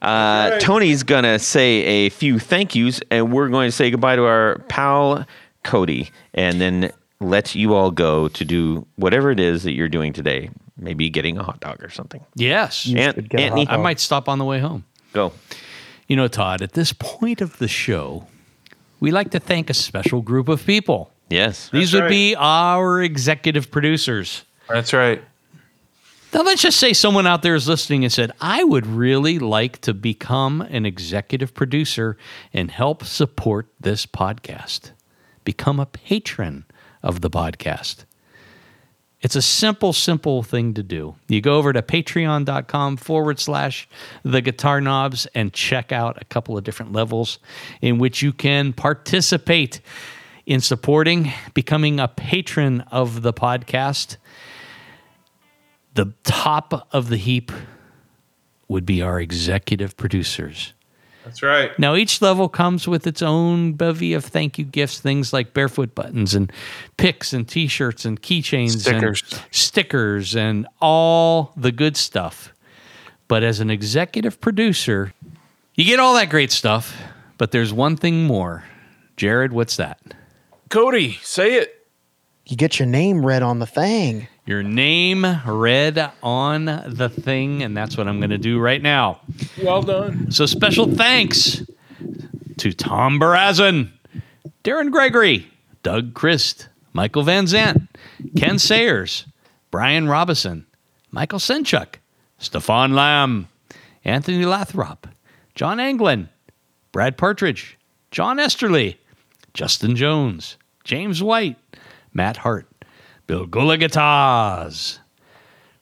Uh, 0.00 0.58
Tony's 0.60 1.02
gonna 1.02 1.38
say 1.38 1.82
a 1.82 2.08
few 2.08 2.38
thank 2.38 2.74
yous, 2.74 3.02
and 3.10 3.30
we're 3.30 3.50
going 3.50 3.68
to 3.68 3.72
say 3.72 3.90
goodbye 3.90 4.16
to 4.16 4.24
our 4.24 4.58
pal 4.68 5.26
Cody, 5.64 6.10
and 6.32 6.58
then 6.58 6.90
let 7.20 7.54
you 7.54 7.74
all 7.74 7.90
go 7.90 8.28
to 8.28 8.44
do 8.46 8.86
whatever 8.96 9.30
it 9.30 9.38
is 9.38 9.64
that 9.64 9.72
you're 9.72 9.90
doing 9.90 10.14
today. 10.14 10.48
Maybe 10.80 11.10
getting 11.10 11.36
a 11.38 11.42
hot 11.42 11.60
dog 11.60 11.84
or 11.84 11.90
something. 11.90 12.24
Yes. 12.34 12.90
Aunt, 12.96 13.14
should 13.14 13.28
get 13.28 13.40
a 13.40 13.42
Anthony, 13.44 13.64
hot 13.66 13.78
I 13.78 13.82
might 13.82 14.00
stop 14.00 14.28
on 14.28 14.38
the 14.38 14.44
way 14.44 14.58
home. 14.60 14.84
go. 15.12 15.32
You 16.08 16.16
know, 16.16 16.26
Todd. 16.26 16.60
At 16.62 16.72
this 16.72 16.92
point 16.92 17.40
of 17.40 17.58
the 17.58 17.68
show, 17.68 18.26
we 18.98 19.12
like 19.12 19.30
to 19.30 19.38
thank 19.38 19.70
a 19.70 19.74
special 19.74 20.22
group 20.22 20.48
of 20.48 20.66
people. 20.66 21.12
Yes. 21.28 21.68
These 21.68 21.92
That's 21.92 21.94
would 21.94 22.02
right. 22.04 22.10
be 22.10 22.34
our 22.36 23.00
executive 23.00 23.70
producers. 23.70 24.42
That's 24.68 24.92
right. 24.92 25.22
Now, 26.32 26.42
let's 26.42 26.62
just 26.62 26.78
say 26.78 26.92
someone 26.92 27.26
out 27.26 27.42
there 27.42 27.54
is 27.56 27.66
listening 27.68 28.04
and 28.04 28.12
said, 28.12 28.32
I 28.40 28.62
would 28.64 28.86
really 28.86 29.38
like 29.38 29.80
to 29.82 29.92
become 29.94 30.60
an 30.62 30.86
executive 30.86 31.54
producer 31.54 32.16
and 32.52 32.70
help 32.70 33.04
support 33.04 33.68
this 33.80 34.06
podcast. 34.06 34.92
Become 35.44 35.80
a 35.80 35.86
patron 35.86 36.64
of 37.02 37.20
the 37.20 37.30
podcast. 37.30 38.04
It's 39.22 39.36
a 39.36 39.42
simple, 39.42 39.92
simple 39.92 40.42
thing 40.42 40.74
to 40.74 40.82
do. 40.82 41.14
You 41.28 41.40
go 41.42 41.56
over 41.56 41.72
to 41.72 41.82
patreon.com 41.82 42.96
forward 42.96 43.38
slash 43.38 43.86
the 44.22 44.40
guitar 44.40 44.80
knobs 44.80 45.26
and 45.34 45.52
check 45.52 45.92
out 45.92 46.20
a 46.20 46.24
couple 46.24 46.56
of 46.56 46.64
different 46.64 46.92
levels 46.92 47.38
in 47.82 47.98
which 47.98 48.22
you 48.22 48.32
can 48.32 48.72
participate 48.72 49.80
in 50.46 50.60
supporting, 50.60 51.32
becoming 51.52 52.00
a 52.00 52.08
patron 52.08 52.80
of 52.90 53.22
the 53.22 53.32
podcast 53.32 54.16
the 55.94 56.12
top 56.24 56.88
of 56.92 57.08
the 57.08 57.16
heap 57.16 57.50
would 58.68 58.86
be 58.86 59.02
our 59.02 59.20
executive 59.20 59.96
producers. 59.96 60.72
That's 61.24 61.42
right. 61.42 61.78
Now, 61.78 61.94
each 61.94 62.22
level 62.22 62.48
comes 62.48 62.88
with 62.88 63.06
its 63.06 63.20
own 63.22 63.74
bevy 63.74 64.14
of 64.14 64.24
thank 64.24 64.58
you 64.58 64.64
gifts, 64.64 65.00
things 65.00 65.32
like 65.32 65.52
barefoot 65.52 65.94
buttons 65.94 66.34
and 66.34 66.50
picks 66.96 67.32
and 67.32 67.46
t 67.46 67.66
shirts 67.66 68.04
and 68.04 68.20
keychains 68.20 68.80
Stickers. 68.80 69.22
and 69.30 69.42
stickers 69.50 70.34
and 70.34 70.66
all 70.80 71.52
the 71.56 71.72
good 71.72 71.96
stuff. 71.96 72.52
But 73.28 73.42
as 73.42 73.60
an 73.60 73.70
executive 73.70 74.40
producer, 74.40 75.12
you 75.74 75.84
get 75.84 76.00
all 76.00 76.14
that 76.14 76.30
great 76.30 76.50
stuff, 76.50 76.96
but 77.38 77.52
there's 77.52 77.72
one 77.72 77.96
thing 77.96 78.24
more. 78.24 78.64
Jared, 79.16 79.52
what's 79.52 79.76
that? 79.76 80.00
Cody, 80.70 81.18
say 81.22 81.54
it. 81.54 81.86
You 82.46 82.56
get 82.56 82.78
your 82.78 82.86
name 82.88 83.24
read 83.24 83.42
on 83.42 83.58
the 83.58 83.66
thing. 83.66 84.26
Your 84.50 84.64
name 84.64 85.24
read 85.46 86.10
on 86.24 86.64
the 86.64 87.08
thing, 87.08 87.62
and 87.62 87.76
that's 87.76 87.96
what 87.96 88.08
I'm 88.08 88.18
going 88.18 88.30
to 88.30 88.36
do 88.36 88.58
right 88.58 88.82
now. 88.82 89.20
Well 89.62 89.80
done. 89.80 90.32
So 90.32 90.44
special 90.44 90.92
thanks 90.92 91.62
to 92.56 92.72
Tom 92.72 93.20
Barazin, 93.20 93.90
Darren 94.64 94.90
Gregory, 94.90 95.48
Doug 95.84 96.14
Christ, 96.14 96.68
Michael 96.92 97.22
Van 97.22 97.44
Zant, 97.44 97.86
Ken 98.36 98.58
Sayers, 98.58 99.24
Brian 99.70 100.08
Robison, 100.08 100.66
Michael 101.12 101.38
Senchuk, 101.38 102.00
Stefan 102.38 102.92
Lamb, 102.92 103.46
Anthony 104.04 104.44
Lathrop, 104.44 105.06
John 105.54 105.78
Anglin, 105.78 106.28
Brad 106.90 107.16
Partridge, 107.16 107.78
John 108.10 108.40
Esterly, 108.40 108.98
Justin 109.54 109.94
Jones, 109.94 110.56
James 110.82 111.22
White, 111.22 111.56
Matt 112.12 112.38
Hart, 112.38 112.66
Bill 113.30 113.46
Gula 113.46 113.78
Guitars, 113.78 114.98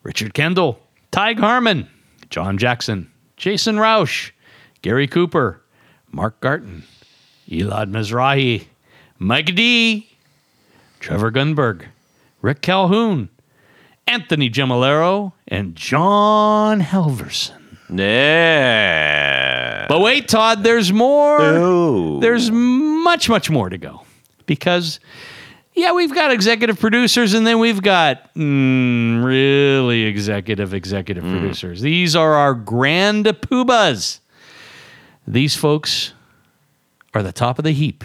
Richard 0.02 0.34
Kendall, 0.34 0.80
Tig 1.10 1.38
Harmon, 1.38 1.88
John 2.28 2.58
Jackson, 2.58 3.10
Jason 3.38 3.76
Roush, 3.76 4.32
Gary 4.82 5.06
Cooper, 5.06 5.62
Mark 6.12 6.38
Garton, 6.42 6.82
Elad 7.48 7.90
Mizrahi, 7.90 8.66
Mike 9.18 9.54
D, 9.54 10.10
Trevor 11.00 11.32
Gunberg, 11.32 11.86
Rick 12.42 12.60
Calhoun, 12.60 13.30
Anthony 14.06 14.50
Gemolero, 14.50 15.32
and 15.46 15.74
John 15.74 16.82
Helverson. 16.82 17.78
Yeah. 17.88 19.86
But 19.88 20.00
wait, 20.00 20.28
Todd, 20.28 20.64
there's 20.64 20.92
more. 20.92 21.40
Oh. 21.40 22.20
There's 22.20 22.50
much, 22.50 23.30
much 23.30 23.48
more 23.48 23.70
to 23.70 23.78
go. 23.78 24.02
Because, 24.44 25.00
yeah, 25.78 25.92
we've 25.92 26.12
got 26.12 26.32
executive 26.32 26.80
producers 26.80 27.34
and 27.34 27.46
then 27.46 27.60
we've 27.60 27.80
got 27.80 28.34
mm, 28.34 29.24
really 29.24 30.02
executive, 30.02 30.74
executive 30.74 31.22
producers. 31.22 31.80
These 31.80 32.16
are 32.16 32.34
our 32.34 32.52
grand 32.52 33.26
poobahs. 33.26 34.18
These 35.26 35.54
folks 35.54 36.14
are 37.14 37.22
the 37.22 37.32
top 37.32 37.58
of 37.58 37.64
the 37.64 37.70
heap. 37.70 38.02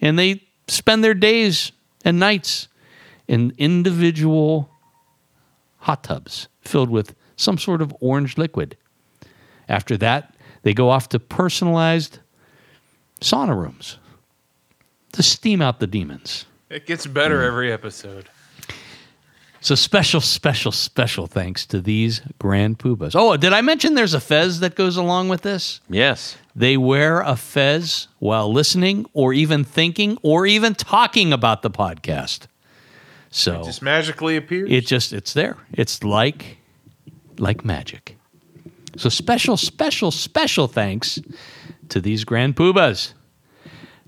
And 0.00 0.18
they 0.18 0.42
spend 0.66 1.04
their 1.04 1.14
days 1.14 1.72
and 2.06 2.18
nights 2.18 2.68
in 3.28 3.52
individual 3.58 4.70
hot 5.78 6.04
tubs 6.04 6.48
filled 6.62 6.90
with 6.90 7.14
some 7.36 7.58
sort 7.58 7.82
of 7.82 7.94
orange 8.00 8.38
liquid. 8.38 8.76
After 9.68 9.96
that, 9.98 10.34
they 10.62 10.72
go 10.72 10.88
off 10.88 11.10
to 11.10 11.18
personalized 11.18 12.18
sauna 13.20 13.54
rooms 13.54 13.98
to 15.12 15.22
steam 15.22 15.60
out 15.60 15.80
the 15.80 15.86
demons. 15.86 16.46
It 16.70 16.86
gets 16.86 17.06
better 17.06 17.42
every 17.42 17.72
episode. 17.72 18.28
So 19.62 19.74
special, 19.74 20.20
special, 20.22 20.72
special 20.72 21.26
thanks 21.26 21.66
to 21.66 21.80
these 21.82 22.22
grand 22.38 22.78
poobahs. 22.78 23.12
Oh, 23.14 23.36
did 23.36 23.52
I 23.52 23.60
mention 23.60 23.94
there's 23.94 24.14
a 24.14 24.20
fez 24.20 24.60
that 24.60 24.74
goes 24.74 24.96
along 24.96 25.28
with 25.28 25.42
this? 25.42 25.80
Yes. 25.90 26.38
They 26.56 26.78
wear 26.78 27.20
a 27.20 27.36
fez 27.36 28.08
while 28.20 28.50
listening 28.50 29.04
or 29.12 29.34
even 29.34 29.64
thinking 29.64 30.16
or 30.22 30.46
even 30.46 30.74
talking 30.74 31.32
about 31.32 31.60
the 31.60 31.70
podcast. 31.70 32.46
So 33.30 33.60
it 33.60 33.64
Just 33.66 33.82
magically 33.82 34.36
appears. 34.36 34.70
it 34.70 34.86
just 34.86 35.12
it's 35.12 35.34
there. 35.34 35.56
It's 35.72 36.02
like 36.02 36.56
like 37.38 37.64
magic. 37.64 38.16
So 38.96 39.08
special, 39.08 39.56
special, 39.56 40.10
special 40.10 40.68
thanks 40.68 41.20
to 41.90 42.00
these 42.00 42.24
grand 42.24 42.56
poobahs. 42.56 43.12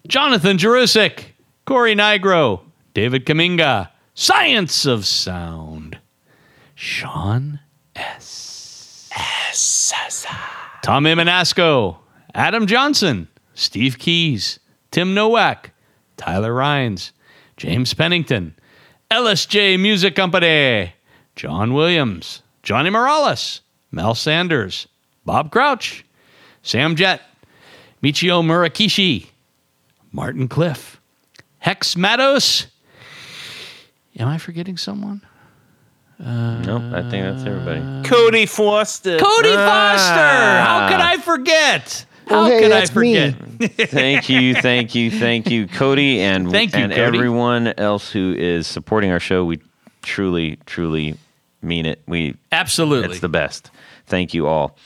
Jonathan 0.09 0.57
Jerusik, 0.59 1.25
Corey 1.65 1.95
Nigro, 1.95 2.61
David 2.93 3.25
Kaminga, 3.25 3.89
Science 4.15 4.85
of 4.85 5.07
Sound, 5.07 5.99
Sean 6.75 7.61
S. 7.95 9.09
S. 9.15 10.27
Tom 10.83 11.05
Imanasco, 11.05 11.99
Adam 12.35 12.67
Johnson, 12.67 13.29
Steve 13.55 13.99
Keys, 13.99 14.59
Tim 14.91 15.15
Nowak, 15.15 15.71
Tyler 16.17 16.53
Rhines, 16.53 17.13
James 17.57 17.95
Pennington, 17.95 18.55
LSJ 19.11 19.79
Music 19.79 20.17
Company, 20.17 20.95
John 21.37 21.75
Williams, 21.75 22.43
Johnny 22.63 22.91
Morales, 22.91 23.61
Mel 23.93 24.15
Sanders, 24.15 24.89
Bob 25.25 25.53
Crouch, 25.53 26.05
Sam 26.63 26.97
Jett, 26.97 27.21
Michio 28.03 28.43
Murakishi, 28.43 29.27
Martin 30.11 30.49
Cliff, 30.49 31.01
Hex 31.63 31.97
Matos. 31.97 32.67
Am 34.19 34.27
I 34.29 34.37
forgetting 34.39 34.77
someone? 34.77 35.23
Nope. 36.19 36.83
I 36.93 37.03
think 37.11 37.25
that's 37.25 37.45
everybody. 37.45 37.81
Cody 38.09 38.47
Foster. 38.47 39.19
Cody 39.19 39.55
Ah. 39.57 39.67
Foster. 39.97 40.69
How 40.69 40.89
could 40.89 41.01
I 41.01 41.17
forget? 41.19 42.05
How 42.29 42.41
Oh, 42.43 42.45
hey, 42.47 42.63
could 42.63 42.73
I 42.73 42.81
that's 42.81 42.95
me. 42.95 43.33
forget? 43.33 43.91
thank 43.91 44.29
you, 44.29 44.55
thank 44.55 44.95
you, 44.95 45.11
thank 45.11 45.51
you, 45.51 45.67
Cody, 45.67 46.21
and 46.21 46.51
Thank 46.51 46.75
you, 46.75 46.83
and 46.83 46.93
Cody. 46.93 47.03
everyone 47.19 47.69
else 47.79 48.11
who 48.11 48.35
is 48.37 48.67
supporting 48.67 49.11
our 49.11 49.19
show. 49.21 49.45
We 49.45 49.61
truly, 50.03 50.59
truly 50.67 51.17
mean 51.63 51.87
it. 51.87 52.01
We 52.07 52.35
Absolutely. 52.53 53.11
it's 53.11 53.21
the 53.21 53.29
best. 53.29 53.71
Thank 54.07 54.35
you 54.35 54.47
all. 54.47 54.77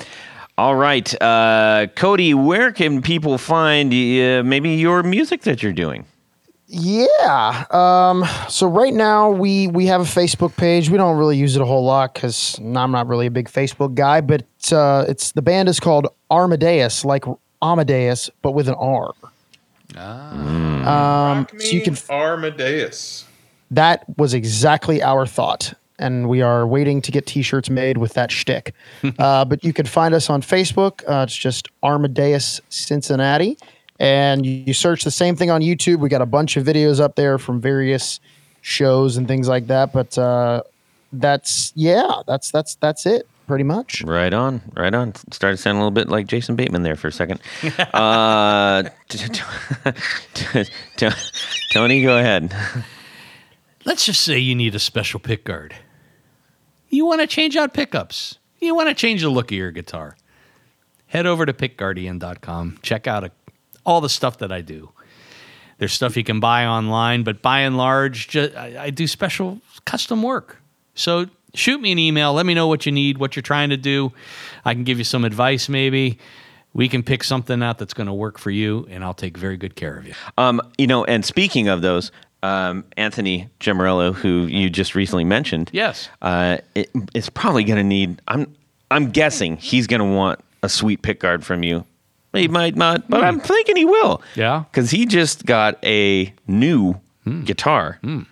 All 0.59 0.75
right, 0.77 1.23
uh, 1.23 1.87
Cody, 1.97 2.33
where 2.35 2.73
can 2.73 3.03
people 3.03 3.37
find 3.39 3.93
uh, 3.93 4.43
maybe 4.43 4.71
your 4.77 5.03
music 5.03 5.43
that 5.43 5.63
you're 5.63 5.73
doing? 5.75 6.07
Yeah. 6.69 7.65
Um, 7.71 8.25
so 8.49 8.67
right 8.67 8.93
now 8.93 9.31
we 9.31 9.69
we 9.69 9.87
have 9.87 10.01
a 10.01 10.05
Facebook 10.05 10.57
page. 10.57 10.91
We 10.91 10.99
don't 10.99 11.17
really 11.17 11.37
use 11.37 11.55
it 11.55 11.63
a 11.63 11.65
whole 11.65 11.85
lot 11.85 12.15
because 12.15 12.59
I'm 12.59 12.91
not 12.91 13.07
really 13.07 13.27
a 13.27 13.31
big 13.31 13.49
Facebook 13.49 13.95
guy. 13.95 14.21
But 14.21 14.45
uh, 14.73 15.05
it's 15.09 15.33
the 15.33 15.43
band 15.43 15.69
is 15.69 15.79
called 15.79 16.09
Armadeus, 16.31 17.05
like 17.05 17.25
Amadeus, 17.63 18.31
but 18.43 18.53
with 18.53 18.69
an 18.69 18.75
R. 18.75 19.13
Um, 19.97 21.47
so 21.59 21.69
you 21.69 21.83
can. 21.83 21.97
Armadeus. 22.11 23.25
That 23.71 24.05
was 24.17 24.35
exactly 24.35 25.03
our 25.03 25.27
thought, 25.27 25.75
and 25.99 26.29
we 26.29 26.41
are 26.41 26.67
waiting 26.67 27.03
to 27.03 27.11
get 27.11 27.27
T-shirts 27.27 27.69
made 27.69 27.99
with 27.99 28.15
that 28.15 28.31
shtick. 28.31 28.75
uh, 29.19 29.45
but 29.45 29.65
you 29.65 29.73
can 29.73 29.87
find 29.87 30.15
us 30.15 30.31
on 30.31 30.43
Facebook. 30.43 31.03
Uh, 31.09 31.25
it's 31.25 31.37
just 31.37 31.69
Armadeus 31.83 32.61
Cincinnati, 32.69 33.59
and 33.99 34.45
you, 34.45 34.65
you 34.67 34.75
search 34.75 35.05
the 35.05 35.11
same 35.11 35.37
thing 35.37 35.51
on 35.51 35.61
YouTube. 35.61 35.99
We 35.99 36.09
got 36.09 36.23
a 36.23 36.27
bunch 36.27 36.57
of 36.57 36.65
videos 36.65 37.01
up 37.01 37.15
there 37.15 37.39
from 37.39 37.61
various 37.61 38.21
shows 38.61 39.17
and 39.17 39.29
things 39.29 39.49
like 39.49 39.67
that. 39.69 39.93
But 39.93 40.17
uh, 40.19 40.63
that's 41.13 41.73
yeah, 41.75 42.23
that's 42.27 42.51
that's 42.51 42.75
that's 42.77 43.07
it 43.07 43.29
pretty 43.47 43.65
much. 43.65 44.03
Right 44.03 44.33
on, 44.33 44.61
right 44.75 44.93
on. 44.93 45.15
Started 45.31 45.59
sounding 45.59 45.81
a 45.81 45.85
little 45.85 45.93
bit 45.93 46.09
like 46.09 46.27
Jason 46.27 46.57
Bateman 46.57 46.83
there 46.83 46.97
for 46.97 47.09
a 47.09 47.13
second. 47.13 47.41
uh, 47.95 48.83
t- 49.09 49.19
t- 49.19 49.93
t- 50.35 50.65
t- 50.97 51.09
Tony, 51.73 52.03
go 52.03 52.19
ahead. 52.19 52.55
Let's 53.85 54.05
just 54.05 54.23
say 54.23 54.39
you 54.39 54.55
need 54.55 54.75
a 54.75 54.81
special 54.81 55.21
pick 55.21 55.45
guard. 55.45 55.75
You 56.89 57.07
want 57.07 57.21
to 57.21 57.27
change 57.27 57.57
out 57.57 57.73
pickups. 57.73 58.39
You 58.59 58.75
want 58.75 58.89
to 58.89 58.95
change 58.95 59.23
the 59.23 59.29
look 59.29 59.51
of 59.51 59.57
your 59.57 59.71
guitar. 59.71 60.17
Head 61.09 61.27
over 61.27 61.47
to 61.47 61.53
pickguardian.com. 61.53 62.79
Check 62.83 63.07
out 63.07 63.25
a, 63.25 63.31
all 63.87 64.01
the 64.03 64.09
stuff 64.11 64.39
that 64.39 64.53
I 64.53 64.61
do. 64.61 64.91
There's 65.79 65.93
stuff 65.93 66.17
you 66.17 66.25
can 66.25 66.41
buy 66.41 66.67
online, 66.67 67.23
but 67.23 67.41
by 67.43 67.61
and 67.61 67.77
large, 67.77 68.29
ju- 68.29 68.53
I, 68.57 68.77
I 68.85 68.91
do 68.91 69.07
special 69.07 69.61
custom 69.85 70.23
work. 70.23 70.57
So 70.95 71.27
shoot 71.55 71.81
me 71.81 71.93
an 71.93 71.99
email. 71.99 72.33
Let 72.33 72.47
me 72.47 72.55
know 72.55 72.67
what 72.67 72.87
you 72.87 72.93
need, 72.93 73.19
what 73.19 73.37
you're 73.37 73.43
trying 73.43 73.71
to 73.71 73.77
do. 73.77 74.13
I 74.65 74.75
can 74.75 74.85
give 74.85 74.99
you 74.99 75.05
some 75.05 75.25
advice, 75.25 75.69
maybe. 75.69 76.19
We 76.73 76.89
can 76.89 77.03
pick 77.03 77.25
something 77.25 77.63
out 77.63 77.79
that's 77.79 77.95
going 77.95 78.07
to 78.07 78.13
work 78.15 78.39
for 78.39 78.51
you, 78.51 78.87
and 78.91 79.03
I'll 79.05 79.15
take 79.15 79.37
very 79.37 79.57
good 79.57 79.77
care 79.77 79.97
of 79.97 80.07
you. 80.07 80.15
Um, 80.37 80.61
you 80.79 80.87
know, 80.87 81.05
and 81.05 81.25
speaking 81.25 81.69
of 81.69 81.81
those, 81.83 82.11
um, 82.43 82.85
Anthony 82.97 83.49
Gemorello, 83.61 84.15
who 84.15 84.47
you 84.47 84.69
just 84.71 84.95
recently 84.95 85.25
mentioned, 85.25 85.71
Yes. 85.73 86.09
uh, 86.23 86.59
it, 86.75 86.91
it's 87.15 87.29
probably 87.31 87.65
going 87.65 87.79
to 87.79 87.85
need. 87.85 88.21
I'm 88.29 88.55
I'm 88.91 89.11
guessing 89.11 89.57
he's 89.57 89.87
going 89.87 90.01
to 90.01 90.07
want 90.17 90.41
a 90.63 90.69
sweet 90.69 91.03
pick 91.03 91.19
guard 91.21 91.45
from 91.45 91.63
you. 91.63 91.85
He 92.37 92.49
might 92.49 92.77
not, 92.77 93.09
but 93.09 93.21
hmm. 93.21 93.27
I'm 93.27 93.41
thinking 93.41 93.77
he 93.77 93.85
will. 93.85 94.23
Yeah. 94.35 94.65
because 94.71 94.91
he 94.91 95.07
just 95.07 95.47
got 95.47 95.83
a 95.85 96.33
new 96.47 96.95
hmm. 97.25 97.43
guitar 97.45 97.99
hmm. 98.03 98.23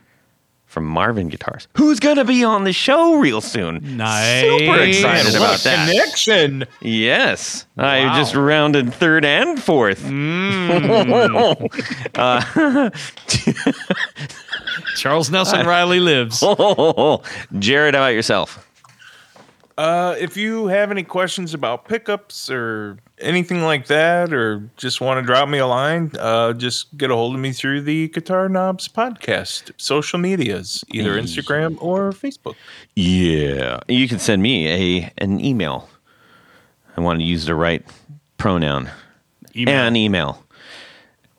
from 0.66 0.86
Marvin 0.86 1.28
Guitars, 1.28 1.68
who's 1.76 2.00
going 2.00 2.16
to 2.16 2.24
be 2.24 2.44
on 2.44 2.64
the 2.64 2.72
show 2.72 3.18
real 3.18 3.40
soon. 3.40 3.96
Nice. 3.96 4.42
Super 4.42 4.80
excited 4.80 5.32
What 5.32 5.36
about 5.36 5.60
that. 5.60 5.88
Connection. 5.90 6.64
Yes, 6.80 7.66
I 7.76 8.06
Wow. 8.06 8.16
just 8.16 8.34
rounded 8.34 8.92
third 8.94 9.24
and 9.24 9.62
fourth. 9.62 10.04
Uh, 12.16 12.90
Charles 14.96 15.30
Nelson 15.30 15.66
Reilly 15.66 16.00
lives. 16.00 16.40
Jared, 17.58 17.94
how 17.94 18.02
about 18.02 18.08
yourself? 18.14 18.66
Uh, 19.76 20.14
if 20.20 20.36
you 20.36 20.68
have 20.68 20.90
any 20.90 21.02
questions 21.02 21.52
about 21.52 21.86
pickups 21.86 22.48
or 22.48 22.98
anything 23.18 23.62
like 23.62 23.86
that, 23.88 24.32
or 24.32 24.70
just 24.76 25.00
want 25.00 25.18
to 25.18 25.26
drop 25.26 25.48
me 25.48 25.58
a 25.58 25.66
line, 25.66 26.12
uh, 26.18 26.52
just 26.52 26.96
get 26.96 27.10
a 27.10 27.14
hold 27.14 27.34
of 27.34 27.40
me 27.40 27.52
through 27.52 27.80
the 27.80 28.08
Guitar 28.08 28.48
Knobs 28.48 28.86
podcast 28.86 29.72
social 29.76 30.18
medias, 30.18 30.84
either 30.88 31.20
Instagram 31.20 31.76
or 31.82 32.12
Facebook. 32.12 32.54
Yeah, 32.94 33.80
you 33.88 34.06
can 34.06 34.20
send 34.20 34.42
me 34.42 34.68
a 35.02 35.12
an 35.18 35.44
email. 35.44 35.88
I 36.96 37.00
want 37.00 37.18
to 37.18 37.24
use 37.24 37.46
the 37.46 37.56
right 37.56 37.84
pronoun. 38.38 38.90
Email. 39.56 39.74
An 39.74 39.96
email. 39.96 40.44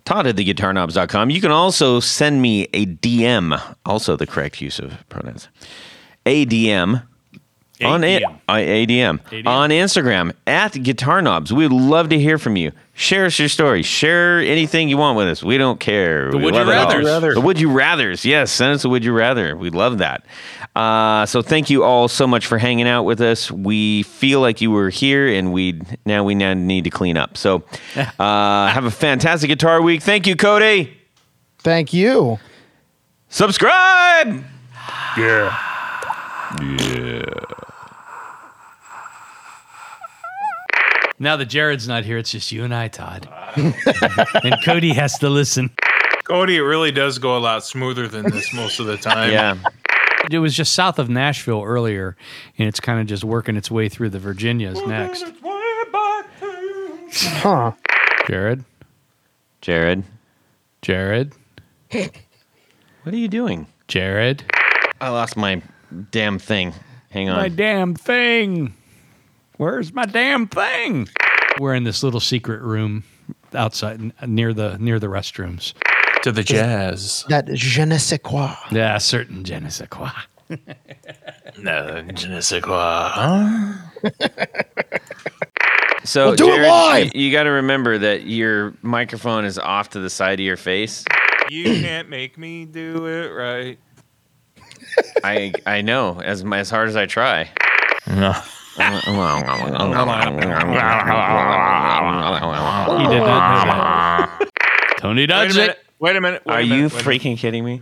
Todd 0.03 0.28
at 0.28 0.36
theguitarknobs.com. 0.36 1.30
You 1.30 1.41
can 1.41 1.52
also 1.52 1.99
send 1.99 2.41
me 2.41 2.68
a 2.74 2.86
DM, 2.86 3.60
also 3.86 4.16
the 4.16 4.28
correct 4.28 4.62
use 4.62 4.78
of 4.78 5.03
pronouns. 5.10 5.48
ADM 7.80 7.88
on 7.89 8.03
a- 8.03 8.19
ADM. 8.19 8.39
ADM. 8.49 9.19
ADM. 9.30 9.47
on 9.47 9.69
Instagram 9.69 10.34
at 10.47 10.72
Guitar 10.81 11.22
Knobs. 11.22 11.52
We'd 11.53 11.72
love 11.72 12.10
to 12.10 12.19
hear 12.19 12.38
from 12.38 12.56
you. 12.56 12.72
Share 12.93 13.26
us 13.26 13.38
your 13.38 13.49
story. 13.49 13.81
Share 13.84 14.39
anything 14.39 14.88
you 14.88 14.95
want 14.97 15.18
with 15.18 15.27
us. 15.27 15.43
We 15.43 15.57
don't 15.57 15.80
care. 15.81 16.31
The 16.31 16.38
We 16.38 16.45
would 16.45 16.56
you 16.56 16.64
love 16.64 16.69
it 16.69 17.06
all. 17.06 17.19
rathers. 17.22 17.34
The 17.34 17.41
would 17.41 17.60
you 17.60 17.69
rather's. 17.72 18.23
Yes, 18.23 18.52
send 18.52 18.73
us 18.73 18.85
a 18.85 18.89
would 18.89 19.03
you 19.03 19.11
rather. 19.11 19.57
We'd 19.57 19.76
love 19.76 19.97
that. 19.97 20.26
Uh, 20.77 21.26
so 21.26 21.41
thank 21.41 21.69
you 21.69 21.84
all 21.84 22.07
so 22.07 22.26
much 22.26 22.45
for 22.47 22.57
hanging 22.57 22.88
out 22.88 23.03
with 23.03 23.19
us. 23.19 23.52
We 23.52 24.03
feel 24.03 24.39
like 24.39 24.61
you 24.61 24.72
were 24.72 24.89
here, 24.89 25.27
and 25.27 25.52
we 25.52 25.81
now 26.06 26.23
we 26.23 26.35
now 26.35 26.53
need 26.53 26.85
to 26.85 26.89
clean 26.89 27.18
up. 27.18 27.35
So 27.38 27.64
uh, 27.97 28.68
have 28.68 28.85
a 28.85 28.91
fantastic 28.91 29.49
guitar 29.49 29.81
week. 29.81 30.02
Thank 30.02 30.26
you, 30.27 30.35
Cody. 30.38 30.95
Thank 31.60 31.91
you. 31.93 32.39
Subscribe. 33.27 34.43
Now 41.18 41.38
that 41.38 41.46
Jared's 41.46 41.88
not 41.88 42.04
here, 42.04 42.18
it's 42.18 42.32
just 42.32 42.52
you 42.52 42.64
and 42.64 42.74
I, 42.74 42.90
Todd. 42.90 43.30
and 43.56 44.58
Cody 44.66 44.94
has 44.94 45.18
to 45.20 45.30
listen. 45.30 45.72
Cody, 46.26 46.58
it 46.58 46.62
really 46.62 46.92
does 46.92 47.20
go 47.20 47.38
a 47.38 47.40
lot 47.40 47.64
smoother 47.64 48.08
than 48.08 48.30
this 48.30 48.54
most 48.54 48.80
of 48.80 48.86
the 48.86 48.98
time. 48.98 49.32
Yeah. 49.32 49.58
It 50.32 50.40
was 50.40 50.56
just 50.56 50.74
south 50.74 50.98
of 51.00 51.08
Nashville 51.08 51.64
earlier, 51.64 52.18
and 52.58 52.68
it's 52.68 52.80
kind 52.80 53.00
of 53.00 53.06
just 53.06 53.24
working 53.24 53.56
its 53.56 53.70
way 53.70 53.90
through 53.90 54.10
the 54.10 54.20
Virginias 54.20 54.82
next. 54.88 55.26
Huh. 57.14 57.72
Jared, 58.28 58.66
Jared, 59.62 60.04
Jared, 60.82 61.34
what 61.92 63.14
are 63.14 63.18
you 63.18 63.28
doing? 63.28 63.68
Jared. 63.88 64.44
I 65.00 65.10
lost 65.10 65.38
my 65.38 65.62
damn 66.10 66.40
thing. 66.40 66.74
Hang 67.12 67.30
on. 67.30 67.38
My 67.38 67.50
damn 67.50 67.94
thing. 67.94 68.74
Where's 69.57 69.94
my 69.94 70.06
damn 70.06 70.48
thing? 70.48 71.07
We're 71.60 71.76
in 71.76 71.84
this 71.84 72.03
little 72.03 72.19
secret 72.19 72.61
room 72.61 73.03
outside 73.53 74.11
near 74.27 74.53
the 74.53 74.77
near 74.77 74.99
the 74.99 75.07
restrooms. 75.07 75.73
To 76.23 76.32
the 76.32 76.44
jazz. 76.44 77.23
That 77.30 77.48
je 77.53 77.86
ne 77.86 77.98
sais 77.98 78.19
quoi. 78.22 78.56
Yeah, 78.72 78.98
certain 78.98 79.44
je 79.44 79.60
ne 79.60 79.69
sais 79.69 79.88
quoi. 79.90 80.11
No, 81.57 82.03
je 82.14 82.27
ne 82.27 82.41
sais 82.41 82.61
quoi. 82.61 83.10
Huh? 83.14 83.73
So 86.06 86.27
We'll 86.27 86.36
do 86.36 86.53
it 86.53 86.68
live! 86.68 87.15
You, 87.15 87.32
got 87.32 87.44
to 87.44 87.49
remember 87.49 87.98
that 87.98 88.27
your 88.27 88.76
microphone 88.84 89.44
is 89.44 89.57
off 89.57 89.90
to 89.90 89.99
the 89.99 90.10
side 90.10 90.40
of 90.40 90.45
your 90.45 90.56
face. 90.56 91.03
You 91.49 91.64
can't 91.82 92.10
make 92.10 92.38
me 92.38 92.65
do 92.65 93.07
it 93.07 93.30
right. 93.30 93.80
I 95.23 95.52
I 95.65 95.82
know 95.82 96.22
as 96.22 96.44
as 96.44 96.69
hard 96.69 96.90
as 96.90 96.95
I 96.95 97.07
try. 97.07 97.49
He 98.77 98.84
did 98.84 98.91
not 103.22 103.65
know 103.65 103.65
that. 103.65 104.49
Tony 104.99 105.22
Wait 105.22 105.23
a 105.26 105.27
does 105.27 105.57
it. 105.57 105.80
Wait 105.99 106.15
a 106.15 106.22
minute. 106.22 106.43
wait 106.45 106.53
a 106.53 106.56
Are 106.56 106.61
minute, 106.61 106.76
you 106.76 106.84
wait 106.84 106.91
a 106.91 106.95
minute. 106.95 107.22
freaking 107.22 107.38
kidding 107.38 107.64
me? 107.64 107.81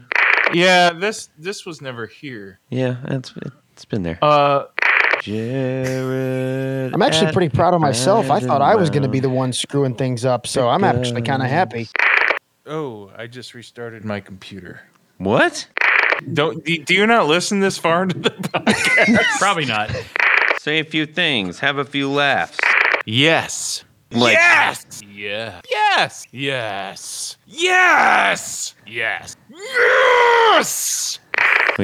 Yeah, 0.53 0.91
this 0.93 1.29
this 1.37 1.65
was 1.65 1.81
never 1.81 2.05
here. 2.05 2.59
Yeah, 2.69 2.97
it's 3.05 3.33
it's 3.71 3.85
been 3.85 4.03
there. 4.03 4.19
Uh, 4.21 4.65
Jared, 5.21 6.93
I'm 6.93 7.01
actually 7.01 7.31
pretty 7.31 7.49
proud 7.49 7.73
of 7.73 7.81
myself. 7.81 8.29
I 8.29 8.39
thought 8.39 8.61
I 8.61 8.75
was 8.75 8.89
going 8.89 9.03
to 9.03 9.09
be 9.09 9.19
the 9.19 9.29
one 9.29 9.53
screwing 9.53 9.95
things 9.95 10.25
up, 10.25 10.45
so 10.47 10.69
I'm 10.69 10.83
actually 10.83 11.21
kind 11.21 11.41
of 11.41 11.49
happy. 11.49 11.87
oh, 12.65 13.11
I 13.17 13.27
just 13.27 13.53
restarted 13.53 14.05
my 14.05 14.19
computer. 14.19 14.81
What? 15.17 15.67
Don't 16.33 16.63
do 16.63 16.77
do 16.77 16.93
you 16.93 17.07
not 17.07 17.27
listen 17.27 17.59
this 17.61 17.77
far 17.77 18.03
into 18.03 18.19
the 18.19 18.29
podcast? 18.31 19.23
Probably 19.39 19.65
not. 19.65 19.89
Say 20.63 20.79
a 20.79 20.85
few 20.85 21.05
things. 21.05 21.59
Have 21.59 21.77
a 21.77 21.83
few 21.83 22.09
laughs. 22.09 22.57
yes. 23.05 23.83
Like- 24.11 24.31
yes. 24.35 25.01
Yeah. 25.13 25.59
Yes. 25.69 26.25
Yes. 26.31 27.37
Yes. 27.45 28.73
Yes. 28.87 29.35
Yes. 30.47 31.19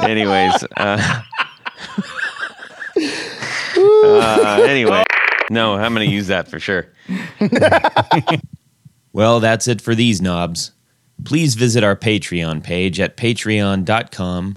Anyways, 0.00 0.64
uh, 0.76 1.22
uh, 3.76 4.64
anyway, 4.68 5.02
no, 5.50 5.74
I'm 5.74 5.92
going 5.92 6.08
to 6.08 6.14
use 6.14 6.28
that 6.28 6.46
for 6.46 6.60
sure. 6.60 6.86
Well, 9.12 9.40
that's 9.40 9.66
it 9.66 9.80
for 9.80 9.96
these 9.96 10.22
knobs. 10.22 10.70
Please 11.24 11.56
visit 11.56 11.82
our 11.82 11.96
Patreon 11.96 12.62
page 12.62 13.00
at 13.00 13.16
patreon.com 13.16 14.56